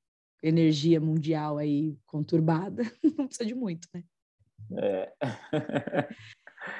energia 0.48 1.01
mundial 1.01 1.59
aí 1.59 1.97
conturbada, 2.06 2.82
não 3.18 3.27
precisa 3.27 3.47
de 3.47 3.55
muito, 3.55 3.89
né? 3.94 4.02
É. 4.78 5.12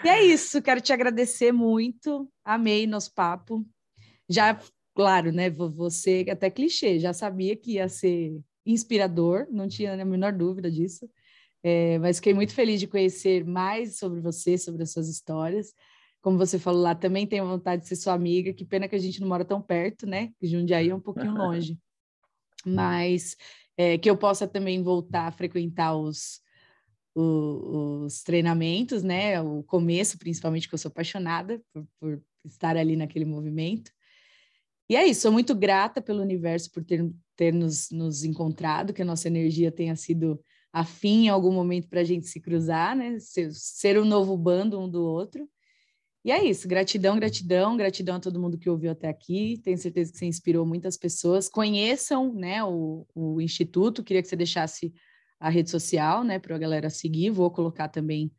E 0.05 0.09
é 0.09 0.25
isso, 0.25 0.61
quero 0.61 0.81
te 0.81 0.93
agradecer 0.93 1.53
muito. 1.53 2.29
Amei 2.45 2.87
nosso 2.87 3.15
papo. 3.15 3.65
Já, 4.29 4.61
claro, 4.95 5.31
né? 5.33 5.49
Você, 5.51 6.27
até 6.31 6.51
clichê, 6.51 6.99
já 6.99 7.13
sabia 7.13 7.57
que 7.57 7.75
ia 7.75 7.89
ser 7.89 8.41
inspirador, 8.65 9.47
não 9.51 9.69
tinha 9.69 10.01
a 10.01 10.05
menor 10.05 10.33
dúvida 10.33 10.71
disso. 10.71 11.09
É, 11.63 11.99
mas 11.99 12.17
fiquei 12.17 12.35
muito 12.35 12.55
feliz 12.55 12.81
de 12.81 12.87
conhecer 12.87 13.45
mais 13.45 13.99
sobre 13.99 14.21
você, 14.21 14.59
sobre 14.59 14.83
as 14.83 14.93
suas 14.93 15.09
histórias. 15.09 15.73
Como 16.21 16.39
você 16.39 16.59
falou 16.59 16.83
lá, 16.83 16.95
também 16.95 17.27
tenho 17.27 17.47
vontade 17.47 17.83
de 17.83 17.89
ser 17.89 17.97
sua 17.97 18.13
amiga. 18.13 18.53
Que 18.53 18.65
pena 18.65 18.89
que 18.89 18.97
a 18.97 18.99
gente 18.99 19.21
não 19.21 19.29
mora 19.29 19.45
tão 19.45 19.63
perto, 19.63 20.07
né? 20.07 20.33
Que 20.39 20.47
Jundiaí 20.47 20.91
é 20.91 20.95
um 20.95 21.01
pouquinho 21.01 21.35
longe. 21.39 21.79
Mas 22.75 23.37
é, 23.77 23.99
que 23.99 24.09
eu 24.09 24.17
possa 24.17 24.47
também 24.47 24.83
voltar 24.83 25.27
a 25.27 25.33
frequentar 25.33 25.95
os, 25.95 26.41
os 27.15 28.23
treinamentos, 28.23 29.03
né? 29.03 29.41
O 29.41 29.63
começo, 29.63 30.19
principalmente, 30.19 30.69
que 30.69 30.75
eu 30.75 30.79
sou 30.79 30.91
apaixonada 30.91 31.63
por, 31.73 31.87
por, 32.01 32.23
estar 32.45 32.77
ali 32.77 32.95
naquele 32.95 33.25
movimento. 33.25 33.91
E 34.89 34.95
é 34.95 35.05
isso, 35.05 35.23
sou 35.23 35.33
muito 35.33 35.53
grata 35.53 36.01
pelo 36.01 36.23
universo 36.23 36.71
por 36.71 36.85
ter, 36.85 37.11
ter 37.35 37.53
nos, 37.53 37.91
nos 37.91 38.23
encontrado, 38.23 38.93
que 38.93 39.03
a 39.03 39.05
nossa 39.05 39.27
energia 39.27 39.73
tenha 39.73 39.97
sido 39.97 40.41
afim 40.73 41.25
em 41.25 41.29
algum 41.29 41.53
momento 41.53 41.89
para 41.89 42.03
a 42.03 42.05
gente 42.05 42.29
se 42.29 42.41
cruzar, 42.41 42.95
né? 42.95 43.19
Ser, 43.19 43.53
ser 43.53 43.99
um 43.99 44.05
novo 44.05 44.37
bando 44.37 44.79
um 44.79 44.89
do 44.89 45.03
outro. 45.03 45.49
E 46.27 46.32
é 46.32 46.43
isso, 46.43 46.66
gratidão, 46.66 47.15
gratidão, 47.15 47.77
gratidão 47.77 48.16
a 48.16 48.20
todo 48.20 48.40
mundo 48.40 48.59
que 48.59 48.69
ouviu 48.69 48.90
até 48.90 49.09
aqui. 49.09 49.61
Tenho 49.62 49.78
certeza 49.78 50.11
que 50.11 50.19
você 50.19 50.27
inspirou 50.27 50.66
muitas 50.66 50.97
pessoas. 50.97 51.48
Conheçam 51.48 52.35
né, 52.35 52.65
o, 52.65 53.07
o 53.15 53.40
Instituto, 53.40 54.03
queria 54.03 54.20
que 54.20 54.27
você 54.27 54.35
deixasse 54.35 54.93
a 55.39 55.48
rede 55.48 55.70
social, 55.70 56.24
né, 56.24 56.40
para 56.40 56.57
a 56.57 56.59
galera 56.59 56.90
seguir. 56.90 57.31
Vou 57.31 57.48
colocar 57.48 57.86
também 57.86 58.32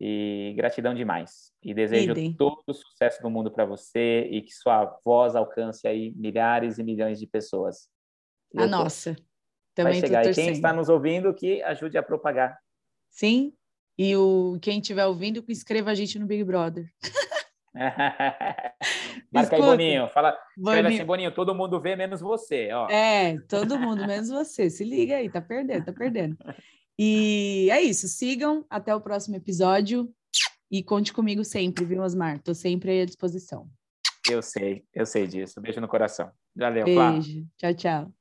E 0.00 0.52
gratidão 0.56 0.94
demais. 0.94 1.52
E 1.62 1.72
desejo 1.72 2.10
Idem. 2.10 2.34
todo 2.34 2.62
o 2.66 2.74
sucesso 2.74 3.22
do 3.22 3.30
mundo 3.30 3.52
para 3.52 3.64
você 3.64 4.26
e 4.30 4.42
que 4.42 4.52
sua 4.52 4.98
voz 5.04 5.36
alcance 5.36 5.86
aí 5.86 6.12
milhares 6.16 6.78
e 6.78 6.82
milhões 6.82 7.20
de 7.20 7.26
pessoas. 7.26 7.88
a 8.56 8.66
nossa. 8.66 9.14
Também 9.74 10.00
vai 10.00 10.02
chegar. 10.08 10.26
E 10.26 10.34
quem 10.34 10.50
está 10.50 10.72
nos 10.72 10.88
ouvindo, 10.88 11.32
que 11.32 11.62
ajude 11.62 11.96
a 11.96 12.02
propagar. 12.02 12.58
Sim. 13.10 13.54
E 13.98 14.16
o 14.16 14.58
quem 14.60 14.80
estiver 14.80 15.06
ouvindo, 15.06 15.44
inscreva 15.48 15.90
a 15.90 15.94
gente 15.94 16.18
no 16.18 16.26
Big 16.26 16.42
Brother. 16.44 16.90
Marca 19.32 19.56
aí, 19.56 19.62
Boninho. 19.62 20.08
Fala, 20.08 20.36
Boninho. 20.56 20.88
assim, 20.88 21.04
Boninho, 21.04 21.34
todo 21.34 21.54
mundo 21.54 21.80
vê, 21.80 21.96
menos 21.96 22.20
você. 22.20 22.70
Ó. 22.72 22.88
É, 22.90 23.38
todo 23.48 23.78
mundo, 23.78 24.06
menos 24.06 24.28
você. 24.28 24.68
Se 24.68 24.84
liga 24.84 25.16
aí, 25.16 25.30
tá 25.30 25.40
perdendo, 25.40 25.84
tá 25.84 25.92
perdendo. 25.92 26.36
E 26.98 27.68
é 27.70 27.80
isso, 27.80 28.08
sigam 28.08 28.64
até 28.68 28.94
o 28.94 29.00
próximo 29.00 29.36
episódio 29.36 30.12
e 30.70 30.82
conte 30.82 31.12
comigo 31.12 31.44
sempre, 31.44 31.84
viu, 31.84 32.02
Osmar? 32.02 32.40
Tô 32.42 32.54
sempre 32.54 32.90
aí 32.90 33.02
à 33.02 33.04
disposição. 33.04 33.68
Eu 34.30 34.42
sei, 34.42 34.84
eu 34.94 35.04
sei 35.04 35.26
disso. 35.26 35.60
Beijo 35.60 35.80
no 35.80 35.88
coração. 35.88 36.30
Valeu, 36.54 36.84
Beijo. 36.84 37.00
Flávio. 37.00 37.46
Tchau, 37.58 37.74
tchau. 37.74 38.14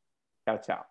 Tchau, 0.46 0.62
tchau. 0.62 0.91